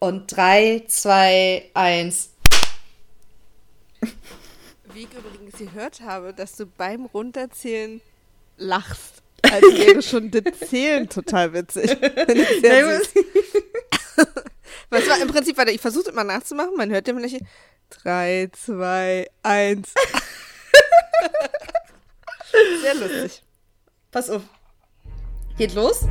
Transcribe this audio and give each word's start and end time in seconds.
Und 0.00 0.34
3, 0.34 0.84
2, 0.88 1.70
1. 1.74 2.30
Wie 4.94 5.02
ich 5.02 5.08
übrigens 5.12 5.58
gehört 5.58 6.00
habe, 6.00 6.32
dass 6.32 6.56
du 6.56 6.64
beim 6.64 7.04
Runterzählen 7.04 8.00
lachst. 8.56 9.22
Als 9.42 9.62
wäre 9.62 10.00
schon 10.02 10.30
das 10.30 10.42
Zählen 10.70 11.06
total 11.06 11.52
witzig. 11.52 11.90
Was 14.90 15.06
war 15.06 15.20
im 15.20 15.28
Prinzip, 15.28 15.58
warte, 15.58 15.70
ich 15.70 15.82
versuche 15.82 16.08
immer 16.10 16.24
nachzumachen, 16.24 16.76
man 16.76 16.90
hört 16.90 17.06
ja 17.06 17.12
immer 17.12 17.20
nicht. 17.20 17.42
3, 17.90 18.48
2, 18.52 19.28
1. 19.42 19.94
Sehr 22.80 22.94
lustig. 22.94 23.42
Pass 24.10 24.30
auf. 24.30 24.42
Geht 25.58 25.74
los? 25.74 26.06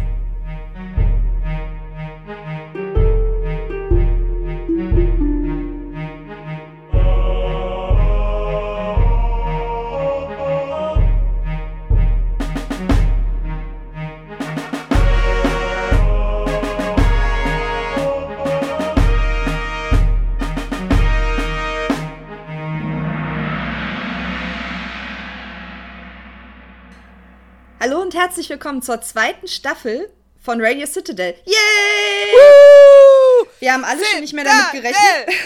Herzlich 28.19 28.49
willkommen 28.49 28.81
zur 28.81 28.99
zweiten 28.99 29.47
Staffel 29.47 30.09
von 30.41 30.59
Radio 30.59 30.85
Citadel. 30.85 31.35
Yay! 31.45 32.33
Woo! 32.33 33.47
Wir 33.61 33.71
haben 33.71 33.85
alle 33.85 34.03
schon 34.03 34.19
nicht 34.19 34.33
mehr 34.33 34.43
damit 34.43 34.71
gerechnet. 34.73 35.37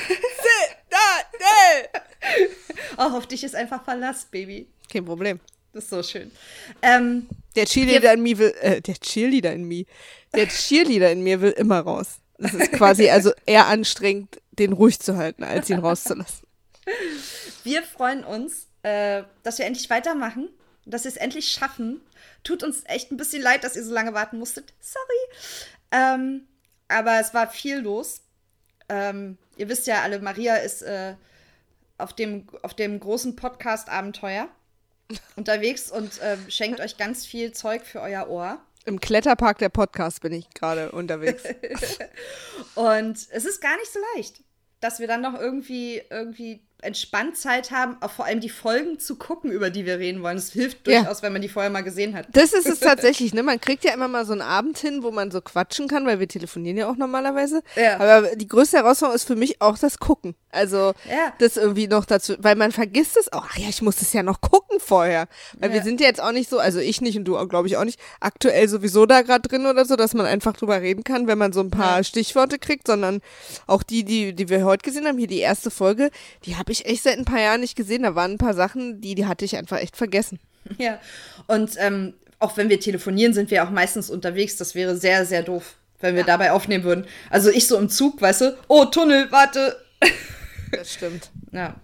Citadel! 0.90 2.02
Oh, 2.98 3.16
auf 3.16 3.28
dich 3.28 3.44
ist 3.44 3.54
einfach 3.54 3.84
Verlass, 3.84 4.26
Baby. 4.26 4.68
Kein 4.92 5.06
Problem. 5.06 5.40
Das 5.72 5.84
ist 5.84 5.92
so 5.92 6.02
schön. 6.02 6.32
Ähm, 6.82 7.28
Der 7.56 7.68
Cheerleader 7.68 8.12
in 8.14 8.24
mir 8.24 8.40
will, 8.40 8.56
äh, 8.62 8.82
der 8.82 8.96
Cheerleader 8.96 9.54
in 9.54 9.66
mir, 9.66 9.86
der 10.34 10.48
Cheerleader 10.48 11.12
in 11.12 11.22
mir 11.22 11.42
will 11.42 11.52
immer 11.52 11.82
raus. 11.82 12.22
Das 12.40 12.56
ist 12.56 12.72
quasi 12.72 13.08
also 13.08 13.34
eher 13.46 13.68
anstrengend, 13.68 14.42
den 14.52 14.74
ruhig 14.74 15.00
zu 15.00 15.16
halten, 15.16 15.44
als 15.44 15.70
ihn 15.70 15.78
rauszulassen. 15.78 16.48
wir 17.64 17.84
freuen 17.84 18.24
uns, 18.24 18.66
äh, 18.82 19.22
dass 19.44 19.60
wir 19.60 19.68
endlich 19.68 19.92
weitermachen, 19.92 20.50
dass 20.86 21.04
wir 21.04 21.10
es 21.12 21.18
endlich 21.18 21.50
schaffen. 21.50 22.02
Tut 22.44 22.64
uns 22.64 22.84
echt 22.86 23.12
ein 23.12 23.18
bisschen 23.18 23.42
leid, 23.42 23.64
dass 23.64 23.76
ihr 23.76 23.84
so 23.84 23.94
lange 23.94 24.14
warten 24.14 24.40
musstet. 24.40 24.74
Sorry. 24.80 25.40
Ähm, 25.92 26.48
aber 26.88 27.20
es 27.20 27.34
war 27.34 27.50
viel 27.50 27.80
los. 27.80 28.22
Ähm, 28.90 29.38
ihr 29.58 29.70
wisst 29.70 29.88
ja 29.88 30.02
alle, 30.02 30.20
Maria 30.20 30.58
ist 30.58 30.82
äh, 30.82 31.16
auf, 31.98 32.14
dem, 32.14 32.48
auf 32.62 32.74
dem 32.74 33.00
großen 33.00 33.36
Podcast-Abenteuer 33.36 34.48
unterwegs 35.36 35.92
und 35.92 36.20
ähm, 36.22 36.46
schenkt 36.50 36.80
euch 36.80 36.98
ganz 36.98 37.26
viel 37.26 37.54
Zeug 37.54 37.86
für 37.86 38.02
euer 38.02 38.28
Ohr. 38.28 38.60
Im 38.86 39.00
Kletterpark 39.00 39.60
der 39.60 39.70
Podcast 39.70 40.22
bin 40.22 40.34
ich 40.34 40.50
gerade 40.50 40.92
unterwegs. 40.92 41.44
Und 42.76 43.18
es 43.32 43.46
ist 43.46 43.62
gar 43.62 43.78
nicht 43.78 43.94
so 43.94 44.00
leicht, 44.16 44.42
dass 44.82 45.00
wir 45.00 45.08
dann 45.08 45.22
noch 45.22 45.40
irgendwie, 45.40 46.02
irgendwie 46.10 46.62
entspannt 46.84 47.38
Zeit 47.38 47.72
haben, 47.72 47.98
auch 48.02 48.12
vor 48.12 48.26
allem 48.26 48.40
die 48.40 48.50
Folgen 48.50 49.00
zu 49.00 49.16
gucken, 49.16 49.52
über 49.52 49.70
die 49.70 49.86
wir 49.86 50.00
reden 50.00 50.22
wollen. 50.24 50.38
Es 50.38 50.52
hilft 50.52 50.88
Ja. 50.88 51.00
durchaus, 51.00 51.22
wenn 51.24 51.34
man 51.34 51.42
die 51.42 51.50
vorher 51.50 51.72
mal 51.72 51.82
gesehen 51.84 52.16
hat. 52.16 52.28
Das 52.34 52.54
ist 52.54 52.68
es 52.68 52.80
tatsächlich, 52.82 53.34
ne? 53.34 53.44
Man 53.44 53.60
kriegt 53.62 53.84
ja 53.84 53.94
immer 53.94 54.08
mal 54.08 54.26
so 54.26 54.34
einen 54.34 54.42
Abend 54.42 54.78
hin, 54.78 55.04
wo 55.04 55.12
man 55.12 55.32
so 55.32 55.42
quatschen 55.42 55.88
kann, 55.88 56.06
weil 56.06 56.20
wir 56.20 56.28
telefonieren 56.28 56.78
ja 56.78 56.90
auch 56.90 56.96
normalerweise. 56.98 57.64
Ja. 57.76 58.00
Aber 58.00 58.36
die 58.36 58.48
größte 58.48 58.78
Herausforderung 58.78 59.16
ist 59.16 59.26
für 59.26 59.36
mich 59.36 59.62
auch 59.62 59.78
das 59.78 59.98
Gucken. 60.00 60.36
Also 60.54 60.94
Ja. 61.10 61.34
das 61.40 61.58
irgendwie 61.58 61.88
noch 61.88 62.06
dazu, 62.06 62.36
weil 62.40 62.56
man 62.56 62.72
vergisst 62.72 63.18
es 63.18 63.32
auch. 63.34 63.46
Ach 63.50 63.58
ja, 63.58 63.68
ich 63.70 63.82
muss 63.82 64.02
es 64.02 64.14
ja 64.14 64.24
noch 64.24 64.40
gucken 64.42 64.80
vorher. 64.80 65.28
Weil 65.60 65.72
wir 65.72 65.78
Ja. 65.80 65.84
sind 65.84 66.00
ja 66.02 66.08
jetzt 66.08 66.22
auch 66.22 66.32
nicht 66.32 66.50
so, 66.50 66.60
also 66.60 66.80
ich 66.80 67.02
nicht 67.02 67.18
und 67.18 67.26
du 67.26 67.34
glaube 67.48 67.68
ich 67.68 67.78
auch 67.78 67.84
nicht, 67.86 68.00
aktuell 68.20 68.68
sowieso 68.70 69.06
da 69.06 69.22
gerade 69.22 69.48
drin 69.48 69.66
oder 69.66 69.86
so, 69.86 69.96
dass 69.96 70.14
man 70.14 70.26
einfach 70.26 70.54
drüber 70.54 70.82
reden 70.82 71.04
kann, 71.04 71.28
wenn 71.28 71.38
man 71.38 71.54
so 71.54 71.60
ein 71.62 71.72
paar 71.72 71.98
Ja. 71.98 72.04
Stichworte 72.04 72.60
kriegt, 72.60 72.88
sondern 72.88 73.22
auch 73.68 73.84
die, 73.84 74.04
die, 74.04 74.34
die 74.34 74.50
wir 74.50 74.64
heute 74.66 74.84
gesehen 74.84 75.06
haben, 75.08 75.18
hier 75.18 75.28
die 75.28 75.40
erste 75.40 75.72
Folge, 75.72 76.10
die 76.46 76.56
habe 76.56 76.72
ich 76.72 76.86
echt 76.86 77.04
seit 77.04 77.18
ein 77.18 77.26
paar 77.26 77.40
Jahren 77.42 77.62
nicht 77.62 77.76
gesehen. 77.76 78.04
Da 78.04 78.16
waren 78.16 78.32
ein 78.34 78.38
paar 78.38 78.54
Sachen, 78.54 79.02
die, 79.02 79.16
die 79.16 79.26
hatte 79.26 79.46
ich 79.46 79.58
einfach 79.58 79.78
echt 79.80 79.98
vergessen. 79.98 80.40
Ja. 80.78 81.00
Und 81.48 81.72
ähm, 81.78 82.14
auch 82.40 82.56
wenn 82.58 82.70
wir 82.70 82.80
telefonieren, 82.80 83.34
sind 83.34 83.52
wir 83.52 83.64
auch 83.64 83.70
meistens 83.70 84.10
unterwegs. 84.10 84.58
Das 84.58 84.76
wäre 84.76 84.96
sehr, 84.96 85.26
sehr 85.26 85.44
doof, 85.44 85.76
wenn 86.00 86.16
wir 86.16 86.24
dabei 86.24 86.52
aufnehmen 86.52 86.84
würden. 86.84 87.06
Also 87.30 87.50
ich 87.50 87.68
so 87.68 87.78
im 87.78 87.90
Zug, 87.90 88.22
weißt 88.22 88.42
du, 88.42 88.58
oh, 88.68 88.86
Tunnel, 88.86 89.28
warte. 89.32 89.78
Das 90.76 90.94
stimmt. 90.94 91.32
Ja. 91.52 91.76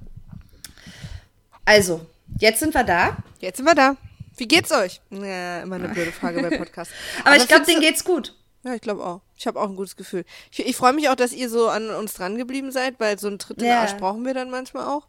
Also, 1.66 2.06
jetzt 2.40 2.60
sind 2.60 2.74
wir 2.74 2.84
da. 2.84 3.18
Jetzt 3.40 3.58
sind 3.58 3.66
wir 3.66 3.76
da. 3.76 3.96
Wie 4.38 4.48
geht's 4.48 4.72
euch? 4.72 5.02
Ja, 5.12 5.62
immer 5.62 5.76
eine 5.76 5.90
blöde 5.90 6.12
Frage 6.12 6.42
bei 6.42 6.58
Podcasts. 6.58 6.94
Aber, 7.24 7.36
ich 7.38 7.48
glaube, 7.48 7.66
denen 7.66 7.82
geht's 7.82 8.04
gut. 8.04 8.36
Ja, 8.64 8.74
ich 8.74 8.82
glaube 8.82 9.06
auch. 9.06 9.22
Ich 9.38 9.48
habe 9.48 9.60
auch 9.60 9.70
ein 9.70 9.76
gutes 9.76 9.96
Gefühl. 9.96 10.26
Ich, 10.52 10.66
ich 10.66 10.76
freue 10.76 10.94
mich 10.94 11.10
auch, 11.10 11.16
dass 11.16 11.32
ihr 11.32 11.50
so 11.50 11.70
an 11.70 11.90
uns 11.92 12.14
dran 12.14 12.38
geblieben 12.38 12.72
seid, 12.72 12.96
weil 13.00 13.18
so 13.20 13.28
einen 13.28 13.40
Tritt 13.40 13.58
in 13.58 13.64
den 13.64 13.70
Ja. 13.72 13.82
Arsch 13.82 13.96
brauchen 13.98 14.26
wir 14.26 14.34
dann 14.34 14.50
manchmal 14.50 14.86
auch. 14.88 15.08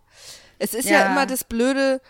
Es 0.58 0.74
ist 0.74 0.88
ja, 0.88 1.00
Ja. 1.00 1.06
immer 1.12 1.26
das 1.26 1.44
Blöde, 1.44 2.00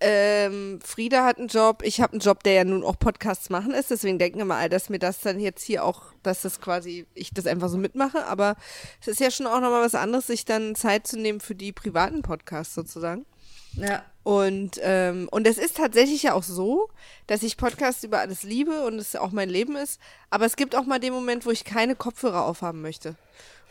ähm, 0.00 0.80
Frieda 0.82 1.24
hat 1.24 1.38
einen 1.38 1.48
Job, 1.48 1.82
ich 1.84 2.00
habe 2.00 2.14
einen 2.14 2.20
Job, 2.20 2.42
der 2.42 2.54
ja 2.54 2.64
nun 2.64 2.84
auch 2.84 2.98
Podcasts 2.98 3.50
machen 3.50 3.72
ist, 3.72 3.90
deswegen 3.90 4.18
denken 4.18 4.40
immer 4.40 4.56
alle, 4.56 4.70
dass 4.70 4.88
mir 4.88 4.98
das 4.98 5.20
dann 5.20 5.38
jetzt 5.38 5.62
hier 5.62 5.84
auch, 5.84 6.02
dass 6.22 6.42
das 6.42 6.60
quasi, 6.60 7.06
ich 7.14 7.32
das 7.34 7.46
einfach 7.46 7.68
so 7.68 7.76
mitmache, 7.78 8.24
aber 8.26 8.56
es 9.00 9.08
ist 9.08 9.20
ja 9.20 9.30
schon 9.30 9.46
auch 9.46 9.60
nochmal 9.60 9.84
was 9.84 9.94
anderes, 9.94 10.26
sich 10.26 10.44
dann 10.44 10.74
Zeit 10.74 11.06
zu 11.06 11.18
nehmen 11.18 11.40
für 11.40 11.54
die 11.54 11.72
privaten 11.72 12.22
Podcasts 12.22 12.74
sozusagen. 12.74 13.26
Ja. 13.74 14.02
Und, 14.22 14.78
ähm, 14.82 15.28
und 15.30 15.46
es 15.46 15.58
ist 15.58 15.76
tatsächlich 15.76 16.22
ja 16.24 16.34
auch 16.34 16.42
so, 16.42 16.88
dass 17.26 17.42
ich 17.42 17.56
Podcasts 17.56 18.04
über 18.04 18.20
alles 18.20 18.42
liebe 18.42 18.84
und 18.84 18.98
es 18.98 19.16
auch 19.16 19.30
mein 19.30 19.48
Leben 19.48 19.76
ist. 19.76 20.00
Aber 20.28 20.44
es 20.44 20.56
gibt 20.56 20.76
auch 20.76 20.84
mal 20.84 21.00
den 21.00 21.12
Moment, 21.12 21.46
wo 21.46 21.50
ich 21.50 21.64
keine 21.64 21.94
Kopfhörer 21.94 22.44
aufhaben 22.44 22.82
möchte. 22.82 23.16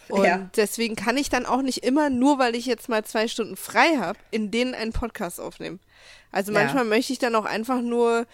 Und 0.10 0.26
Ja. 0.26 0.50
deswegen 0.56 0.96
kann 0.96 1.18
ich 1.18 1.30
dann 1.30 1.46
auch 1.46 1.62
nicht 1.62 1.84
immer, 1.84 2.10
nur 2.10 2.40
weil 2.40 2.56
ich 2.56 2.66
jetzt 2.66 2.90
mal 2.90 3.04
zwei 3.06 3.28
Stunden 3.28 3.56
frei 3.56 3.98
habe, 3.98 4.18
in 4.32 4.52
denen 4.52 4.74
einen 4.74 4.92
Podcast 4.94 5.40
aufnehmen. 5.40 5.80
Also 6.32 6.52
Ja. 6.52 6.60
manchmal 6.60 6.86
möchte 6.86 7.14
ich 7.14 7.20
dann 7.20 7.36
auch 7.36 7.46
einfach 7.46 7.82
nur 7.82 8.26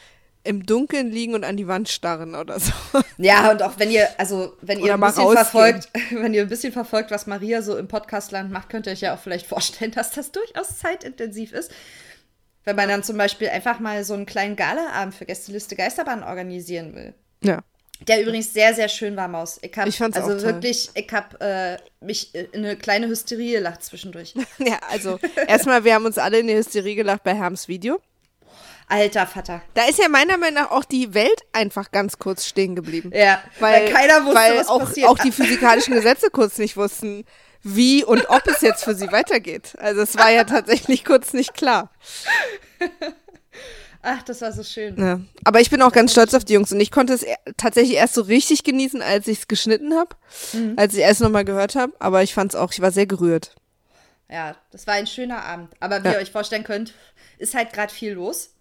im 0.43 0.63
Dunkeln 0.65 1.09
liegen 1.09 1.33
und 1.33 1.43
an 1.43 1.57
die 1.57 1.67
Wand 1.67 1.89
starren 1.89 2.35
oder 2.35 2.59
so. 2.59 2.71
Ja, 3.17 3.49
und 3.49 3.63
auch 3.63 3.79
wenn 3.79 3.89
ihr, 3.89 4.07
also 4.19 4.53
wenn 4.61 4.79
ihr 4.79 4.93
ein 4.93 4.99
bisschen 4.99 5.23
rausgehen. 5.23 5.43
verfolgt, 5.45 5.89
wenn 6.11 6.33
ihr 6.35 6.43
ein 6.43 6.49
bisschen 6.49 6.71
verfolgt, 6.71 7.09
was 7.09 7.25
Maria 7.25 7.61
so 7.63 7.75
im 7.77 7.87
Podcastland 7.87 8.51
macht, 8.51 8.69
könnt 8.69 8.85
ihr 8.85 8.91
euch 8.93 9.01
ja 9.01 9.15
auch 9.15 9.19
vielleicht 9.19 9.47
vorstellen, 9.47 9.91
dass 9.91 10.11
das 10.11 10.31
durchaus 10.31 10.77
zeitintensiv 10.77 11.51
ist. 11.51 11.71
Wenn 12.63 12.75
man 12.75 12.89
dann 12.89 13.03
zum 13.03 13.17
Beispiel 13.17 13.49
einfach 13.49 13.79
mal 13.79 14.03
so 14.03 14.13
einen 14.13 14.25
kleinen 14.27 14.55
Galaabend 14.55 15.15
für 15.15 15.25
Gästeliste 15.25 15.75
Geisterbahn 15.75 16.23
organisieren 16.23 16.93
will. 16.95 17.13
Ja. 17.43 17.63
Der 18.01 18.21
übrigens 18.21 18.53
sehr, 18.53 18.73
sehr 18.73 18.89
schön 18.89 19.15
war, 19.15 19.27
Maus. 19.27 19.57
Ich 19.61 19.75
hab, 19.77 19.87
Ich 19.87 19.97
fand's 19.97 20.17
also 20.17 20.31
auch 20.33 20.41
toll. 20.41 20.53
wirklich, 20.53 20.89
ich 20.93 21.07
hab 21.11 21.41
äh, 21.41 21.77
mich 22.01 22.35
in 22.35 22.47
eine 22.53 22.75
kleine 22.75 23.07
Hysterie 23.07 23.53
gelacht 23.53 23.83
zwischendurch. 23.83 24.33
Ja, 24.59 24.79
also 24.91 25.19
erstmal, 25.47 25.83
wir 25.83 25.93
haben 25.95 26.05
uns 26.05 26.17
alle 26.17 26.39
in 26.39 26.47
die 26.47 26.55
Hysterie 26.55 26.95
gelacht 26.95 27.23
bei 27.23 27.33
Herms 27.33 27.67
Video. 27.67 27.99
Alter 28.87 29.25
Vater. 29.25 29.61
Da 29.73 29.85
ist 29.85 29.97
ja 29.97 30.09
meiner 30.09 30.37
Meinung 30.37 30.63
nach 30.63 30.71
auch 30.71 30.83
die 30.85 31.13
Welt 31.15 31.41
einfach 31.53 31.91
ganz 31.91 32.19
kurz 32.19 32.45
stehen 32.45 32.75
geblieben. 32.75 33.11
Ja, 33.13 33.41
weil, 33.59 33.85
weil 33.85 33.93
keiner 33.93 34.25
wusste, 34.25 34.35
weil 34.39 34.57
was 34.59 34.67
auch, 34.67 34.79
passiert. 34.79 35.07
auch 35.07 35.17
die 35.17 35.31
physikalischen 35.31 35.95
Gesetze 35.95 36.29
kurz 36.29 36.59
nicht 36.59 36.77
wussten, 36.77 37.25
wie 37.63 38.03
und 38.03 38.29
ob 38.29 38.45
es 38.45 38.61
jetzt 38.61 38.83
für 38.83 38.93
sie 38.93 39.11
weitergeht. 39.11 39.73
Also 39.79 40.01
es 40.01 40.15
war 40.17 40.29
ja 40.29 40.43
tatsächlich 40.43 41.03
kurz 41.03 41.33
nicht 41.33 41.55
klar. 41.55 41.89
Ach, 44.07 44.21
das 44.21 44.41
war 44.41 44.51
so 44.51 44.61
schön. 44.63 44.95
Ja. 44.99 45.19
Aber 45.45 45.61
ich 45.61 45.71
bin 45.71 45.81
auch 45.81 45.91
ganz 45.91 46.11
stolz 46.11 46.33
auf 46.35 46.45
die 46.45 46.53
Jungs 46.53 46.71
und 46.71 46.79
ich 46.79 46.91
konnte 46.91 47.13
es 47.13 47.23
e- 47.23 47.35
tatsächlich 47.57 47.97
erst 47.97 48.13
so 48.13 48.21
richtig 48.21 48.63
genießen, 48.63 49.01
als 49.01 49.27
ich 49.27 49.39
es 49.39 49.47
geschnitten 49.47 49.95
habe, 49.95 50.15
Mhm. 50.53 50.73
als 50.77 50.93
ich 50.93 50.99
erst 50.99 51.21
nochmal 51.21 51.43
gehört 51.43 51.75
habe. 51.75 51.91
Aber 51.97 52.21
ich 52.21 52.33
fand 52.35 52.53
es 52.53 52.59
auch, 52.59 52.71
ich 52.71 52.81
war 52.81 52.91
sehr 52.91 53.07
gerührt. 53.07 53.55
Ja, 54.29 54.55
das 54.71 54.85
war 54.85 54.93
ein 54.93 55.07
schöner 55.07 55.43
Abend. 55.43 55.69
Aber 55.79 56.03
wie 56.03 56.07
Ja. 56.07 56.13
ihr 56.13 56.19
euch 56.19 56.31
vorstellen 56.31 56.63
könnt, 56.63 56.93
ist 57.39 57.55
halt 57.55 57.73
gerade 57.73 57.91
viel 57.93 58.13
los. 58.13 58.51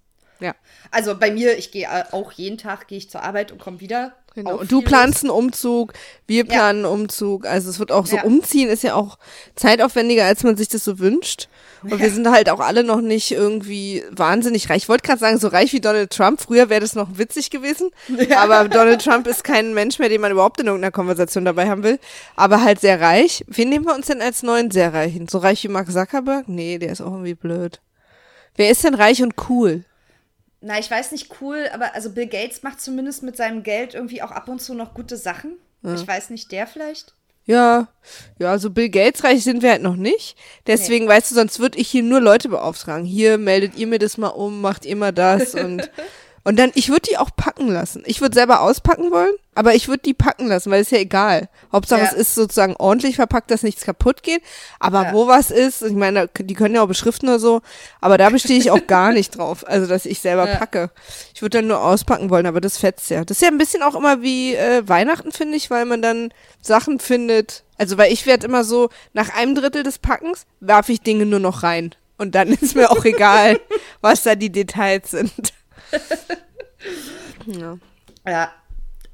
Ja. 0.41 0.55
Also 0.91 1.17
bei 1.19 1.31
mir, 1.31 1.56
ich 1.58 1.70
gehe 1.73 1.88
auch 2.12 2.32
jeden 2.32 2.56
Tag 2.58 2.88
gehe 2.88 2.99
ich 2.99 3.11
zur 3.11 3.23
Arbeit 3.23 3.52
und 3.52 3.58
komme 3.61 3.81
wieder. 3.81 4.14
Genau. 4.34 4.58
Und 4.58 4.72
du 4.72 4.82
planst 4.82 5.22
einen 5.22 5.31
Umzug, 5.31 5.92
wir 6.26 6.38
Ja. 6.44 6.44
planen 6.44 6.84
einen 6.84 6.92
Umzug. 6.92 7.46
Also 7.46 7.70
es 7.70 7.78
wird 7.78 7.92
auch 7.92 8.06
so 8.06 8.16
Ja. 8.16 8.25
umziehen, 8.25 8.69
ist 8.69 8.82
ja 8.82 8.94
auch 8.94 9.16
zeitaufwendiger, 9.54 10.25
als 10.25 10.42
man 10.42 10.56
sich 10.56 10.69
das 10.69 10.82
so 10.84 10.98
wünscht. 10.98 11.48
Und 11.82 12.00
wir 12.00 12.10
sind 12.10 12.28
halt 12.31 12.48
auch 12.50 12.60
alle 12.60 12.82
noch 12.82 13.00
nicht 13.00 13.31
irgendwie 13.31 14.02
wahnsinnig 14.10 14.70
reich. 14.70 14.84
Ich 14.84 14.88
wollte 14.88 15.06
gerade 15.06 15.20
sagen, 15.20 15.38
so 15.38 15.48
reich 15.48 15.72
wie 15.72 15.81
Donald 15.81 16.10
Trump. 16.10 16.40
Früher 16.40 16.69
wäre 16.70 16.81
das 16.81 16.94
noch 16.94 17.19
witzig 17.19 17.50
gewesen. 17.50 17.90
Aber 18.36 18.69
Donald 18.69 19.04
Trump 19.04 19.26
ist 19.26 19.44
kein 19.44 19.75
Mensch 19.75 19.98
mehr, 19.98 20.08
den 20.08 20.20
man 20.22 20.32
überhaupt 20.32 20.58
in 20.60 20.66
irgendeiner 20.66 20.92
Konversation 20.92 21.44
dabei 21.44 21.69
haben 21.69 21.82
will. 21.82 21.98
Aber 22.37 22.64
halt 22.64 22.80
sehr 22.80 23.00
reich. 23.00 23.44
Wen 23.48 23.69
nehmen 23.69 23.84
wir 23.87 23.94
uns 23.94 24.06
denn 24.06 24.22
als 24.22 24.42
neuen 24.42 24.70
sehr 24.70 24.94
reichen? 24.94 25.28
So 25.28 25.38
reich 25.38 25.62
wie 25.62 25.69
Mark 25.69 25.92
Zuckerberg? 25.92 26.48
Nee, 26.48 26.78
der 26.78 26.90
ist 26.90 27.02
auch 27.02 27.12
irgendwie 27.12 27.34
blöd. 27.34 27.80
Wer 28.56 28.70
ist 28.70 28.82
denn 28.82 28.94
reich 28.94 29.22
und 29.22 29.34
cool? 29.48 29.84
Na, 30.66 30.78
ich 30.78 30.90
weiß 30.90 31.12
nicht, 31.12 31.31
cool, 31.40 31.69
aber 31.75 31.94
also 31.94 32.11
Bill 32.11 32.26
Gates 32.26 32.62
macht 32.62 32.81
zumindest 32.81 33.22
mit 33.22 33.37
seinem 33.37 33.62
Geld 33.62 33.94
irgendwie 33.94 34.22
auch 34.22 34.31
ab 34.31 34.49
und 34.49 34.62
zu 34.62 34.72
noch 34.75 34.94
gute 34.94 35.16
Sachen. 35.16 35.58
Ich 35.82 36.06
weiß 36.06 36.31
nicht, 36.31 36.50
der 36.50 36.66
vielleicht. 36.66 37.14
Ja, 37.44 37.88
ja, 38.38 38.58
so 38.58 38.70
Bill 38.70 38.88
Gates 38.88 39.22
reich 39.22 39.44
sind 39.44 39.62
wir 39.62 39.72
halt 39.72 39.82
noch 39.82 39.96
nicht. 39.96 40.34
Deswegen, 40.66 41.06
weißt 41.06 41.31
du, 41.31 41.34
sonst 41.34 41.61
würde 41.61 41.78
ich 41.78 41.88
hier 41.88 42.02
nur 42.02 42.20
Leute 42.20 42.49
beauftragen. 42.49 43.05
Hier 43.05 43.37
meldet 43.37 43.76
ihr 43.76 43.87
mir 43.87 43.99
das 43.99 44.16
mal 44.16 44.28
um, 44.28 44.62
macht 44.62 44.87
ihr 44.87 44.96
mal 44.96 45.12
das 45.12 45.55
und 45.55 45.90
und 46.44 46.58
dann, 46.58 46.70
ich 46.75 46.91
würde 46.91 47.08
die 47.11 47.17
auch 47.17 47.31
packen 47.35 47.69
lassen. 47.69 48.02
Ich 48.06 48.20
würde 48.20 48.35
selber 48.35 48.61
auspacken 48.61 49.11
wollen, 49.11 49.32
aber 49.55 49.75
ich 49.75 49.88
würde 49.88 50.02
die 50.05 50.12
packen 50.14 50.46
lassen, 50.46 50.70
weil 50.70 50.82
es 50.82 50.91
ja 50.91 50.99
egal. 50.99 51.49
Hauptsache 51.73 52.00
Ja. 52.02 52.06
es 52.06 52.12
ist 52.12 52.35
sozusagen 52.35 52.76
ordentlich 52.76 53.17
verpackt, 53.17 53.50
dass 53.50 53.62
nichts 53.62 53.85
kaputt 53.85 54.23
geht. 54.23 54.43
Aber 54.79 55.05
Ja. 55.05 55.12
wo 55.14 55.26
was 55.26 55.50
ist, 55.50 55.82
ich 55.82 55.94
meine, 55.94 56.29
die 56.38 56.55
können 56.55 56.75
ja 56.75 56.82
auch 56.82 56.87
beschriften 56.88 57.29
oder 57.29 57.38
so, 57.38 57.62
aber 58.00 58.19
da 58.19 58.29
bestehe 58.31 58.58
ich 58.58 58.70
auch 58.70 58.87
gar 58.87 59.12
nicht 59.12 59.38
drauf. 59.38 59.64
Also, 59.67 59.87
dass 59.87 60.05
ich 60.06 60.20
selber 60.20 60.49
Ja. 60.49 60.56
packe. 60.56 60.91
Ich 61.35 61.41
würde 61.43 61.58
dann 61.58 61.69
nur 61.69 61.81
auspacken 61.82 62.29
wollen, 62.31 62.47
aber 62.47 62.61
das 62.61 62.76
fetzt 62.79 63.08
ja. 63.11 63.25
Das 63.25 63.38
ist 63.38 63.43
ja 63.43 63.49
ein 63.49 63.58
bisschen 63.58 63.82
auch 63.82 63.94
immer 63.94 64.20
wie 64.20 64.55
äh, 64.55 64.87
Weihnachten, 64.87 65.32
finde 65.32 65.56
ich, 65.56 65.70
weil 65.70 65.87
man 65.87 66.02
dann 66.02 66.32
Sachen 66.61 67.00
findet. 67.00 67.62
Also, 67.79 67.97
weil 67.99 68.12
ich 68.12 68.26
werde 68.26 68.47
immer 68.47 68.64
so, 68.64 68.90
nach 69.14 69.35
einem 69.35 69.55
Drittel 69.55 69.82
des 69.82 69.99
Packens 69.99 70.44
werfe 70.61 70.93
ich 70.93 71.00
Dinge 71.00 71.26
nur 71.26 71.40
noch 71.40 71.62
rein. 71.62 71.94
Und 72.19 72.35
dann 72.37 72.49
ist 72.49 72.76
mir 72.76 72.90
auch 72.93 73.05
egal, 73.05 73.58
was 74.02 74.23
da 74.23 74.35
die 74.37 74.50
Details 74.52 75.11
sind. 75.11 75.32
ja. 77.46 77.78
Ja. 78.26 78.52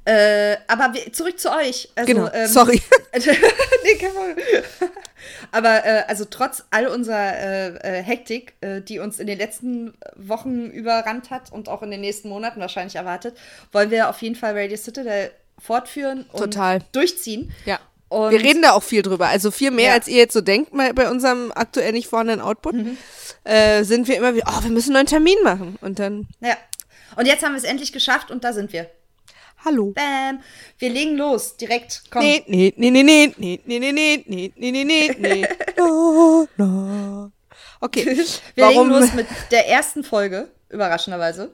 Äh, 0.03 0.57
aber 0.67 0.93
wir, 0.93 1.13
zurück 1.13 1.39
zu 1.39 1.51
euch. 1.51 1.89
Also, 1.95 2.11
Genau, 2.11 2.29
ähm, 2.33 2.47
sorry. 2.47 2.81
nee, 3.13 3.95
kein 3.99 4.11
Problem. 4.11 4.37
Aber 5.51 5.85
äh, 5.85 6.03
also 6.07 6.25
trotz 6.25 6.63
all 6.71 6.87
unserer 6.87 7.37
äh, 7.37 7.99
äh, 7.99 8.03
Hektik, 8.03 8.53
äh, 8.61 8.81
die 8.81 8.97
uns 8.97 9.19
in 9.19 9.27
den 9.27 9.37
letzten 9.37 9.93
Wochen 10.15 10.71
überrannt 10.71 11.29
hat 11.29 11.51
und 11.51 11.69
auch 11.69 11.83
in 11.83 11.91
den 11.91 12.01
nächsten 12.01 12.29
Monaten 12.29 12.59
wahrscheinlich 12.59 12.95
erwartet, 12.95 13.37
wollen 13.71 13.91
wir 13.91 14.09
auf 14.09 14.21
jeden 14.23 14.35
Fall 14.35 14.57
Radio 14.57 14.77
Citadel 14.77 15.31
fortführen 15.59 16.25
und 16.31 16.39
Total. 16.39 16.79
durchziehen. 16.91 17.51
Ja. 17.65 17.79
Und 18.11 18.31
Wir 18.31 18.41
reden 18.41 18.61
da 18.61 18.73
auch 18.73 18.83
viel 18.83 19.01
drüber. 19.03 19.27
Also 19.29 19.51
viel 19.51 19.71
mehr, 19.71 19.87
Ja. 19.89 19.93
als 19.93 20.07
ihr 20.09 20.17
jetzt 20.17 20.33
so 20.33 20.41
denkt 20.41 20.71
bei 20.95 21.09
unserem 21.09 21.51
aktuell 21.55 21.93
nicht 21.93 22.07
vorhandenen 22.09 22.41
Output, 22.41 22.75
äh, 23.45 23.83
sind 23.83 24.07
wir 24.09 24.17
immer 24.17 24.35
wieder, 24.35 24.45
oh, 24.49 24.63
wir 24.63 24.69
müssen 24.69 24.89
einen 24.89 25.05
neuen 25.05 25.07
Termin 25.07 25.37
machen. 25.43 25.77
Und 25.81 25.97
dann, 25.99 26.27
ja. 26.41 26.57
Und 27.15 27.25
jetzt 27.25 27.41
haben 27.43 27.53
wir 27.53 27.57
es 27.57 27.63
endlich 27.63 27.93
geschafft 27.93 28.29
und 28.31 28.43
da 28.43 28.51
sind 28.53 28.73
wir. 28.73 28.89
hallo. 29.63 29.91
Bam. 29.91 30.41
Wir 30.79 30.89
legen 30.89 31.15
los. 31.17 31.55
Direkt. 31.55 32.03
Komm. 32.09 32.21
Nee, 32.23 32.43
nee, 32.47 32.73
nee, 32.75 32.89
nee, 32.89 33.03
nee, 33.03 33.33
nee, 33.37 33.61
nee, 33.65 33.79
nee, 33.79 33.91
nee, 33.91 34.23
nee, 34.27 34.51
nee, 34.55 34.71
nee, 34.71 34.83
nee, 34.83 35.15
nee. 35.19 35.47
No, 35.77 36.47
no. 36.57 37.31
Okay. 37.79 38.05
Wir 38.55 38.65
Warum? 38.65 38.89
legen 38.89 38.99
los 39.01 39.13
mit 39.13 39.27
der 39.51 39.67
ersten 39.69 40.03
Folge, 40.03 40.51
überraschenderweise, 40.69 41.51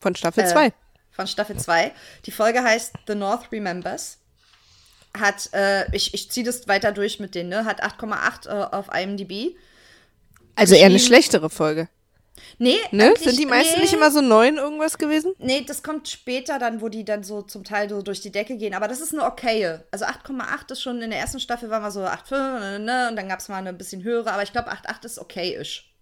Von 0.00 0.14
Staffel 0.16 0.44
Äh, 0.44 0.48
2. 0.48 0.72
von 1.12 1.26
Staffel 1.26 1.56
2. 1.58 1.92
Die 2.26 2.30
Folge 2.32 2.62
heißt 2.62 2.92
The 3.06 3.14
North 3.14 3.50
Remembers. 3.52 4.18
Hat, 5.16 5.50
äh, 5.52 5.94
ich, 5.94 6.14
ich 6.14 6.30
ziehe 6.30 6.44
das 6.44 6.68
weiter 6.68 6.92
durch 6.92 7.20
mit 7.20 7.34
denen, 7.34 7.50
ne? 7.50 7.64
Hat 7.64 7.82
8,8 7.82 8.48
äh, 8.48 8.74
auf 8.74 8.86
IMDb. 8.94 9.56
Also 10.54 10.74
eher 10.74 10.86
eine 10.86 10.98
schlechtere 10.98 11.50
Folge. 11.50 11.88
Nee, 12.58 12.78
Ne? 12.90 13.14
Sind 13.18 13.38
die 13.38 13.46
meisten 13.46 13.76
nee, 13.76 13.82
nicht 13.82 13.92
immer 13.92 14.10
so 14.10 14.20
neun 14.20 14.56
irgendwas 14.56 14.96
gewesen? 14.98 15.34
Nee, 15.38 15.64
das 15.66 15.82
kommt 15.82 16.08
später 16.08 16.58
dann, 16.58 16.80
wo 16.80 16.88
die 16.88 17.04
dann 17.04 17.22
so 17.24 17.42
zum 17.42 17.62
Teil 17.64 17.88
so 17.88 18.02
durch 18.02 18.20
die 18.20 18.32
Decke 18.32 18.56
gehen. 18.56 18.74
Aber 18.74 18.88
das 18.88 19.00
ist 19.00 19.12
eine 19.12 19.24
okaye. 19.24 19.84
Also 19.90 20.06
8,8 20.06 20.72
ist 20.72 20.82
schon 20.82 21.02
in 21.02 21.10
der 21.10 21.18
ersten 21.18 21.40
Staffel, 21.40 21.70
waren 21.70 21.82
wir 21.82 21.90
so 21.90 22.00
8,5, 22.00 22.78
ne? 22.78 23.08
Und 23.10 23.16
dann 23.16 23.28
gab 23.28 23.40
es 23.40 23.48
mal 23.48 23.56
eine 23.56 23.72
bisschen 23.72 24.02
höhere. 24.02 24.32
Aber 24.32 24.42
ich 24.42 24.52
glaube, 24.52 24.72
8,8 24.72 25.04
ist 25.04 25.18
okayisch. 25.18 25.92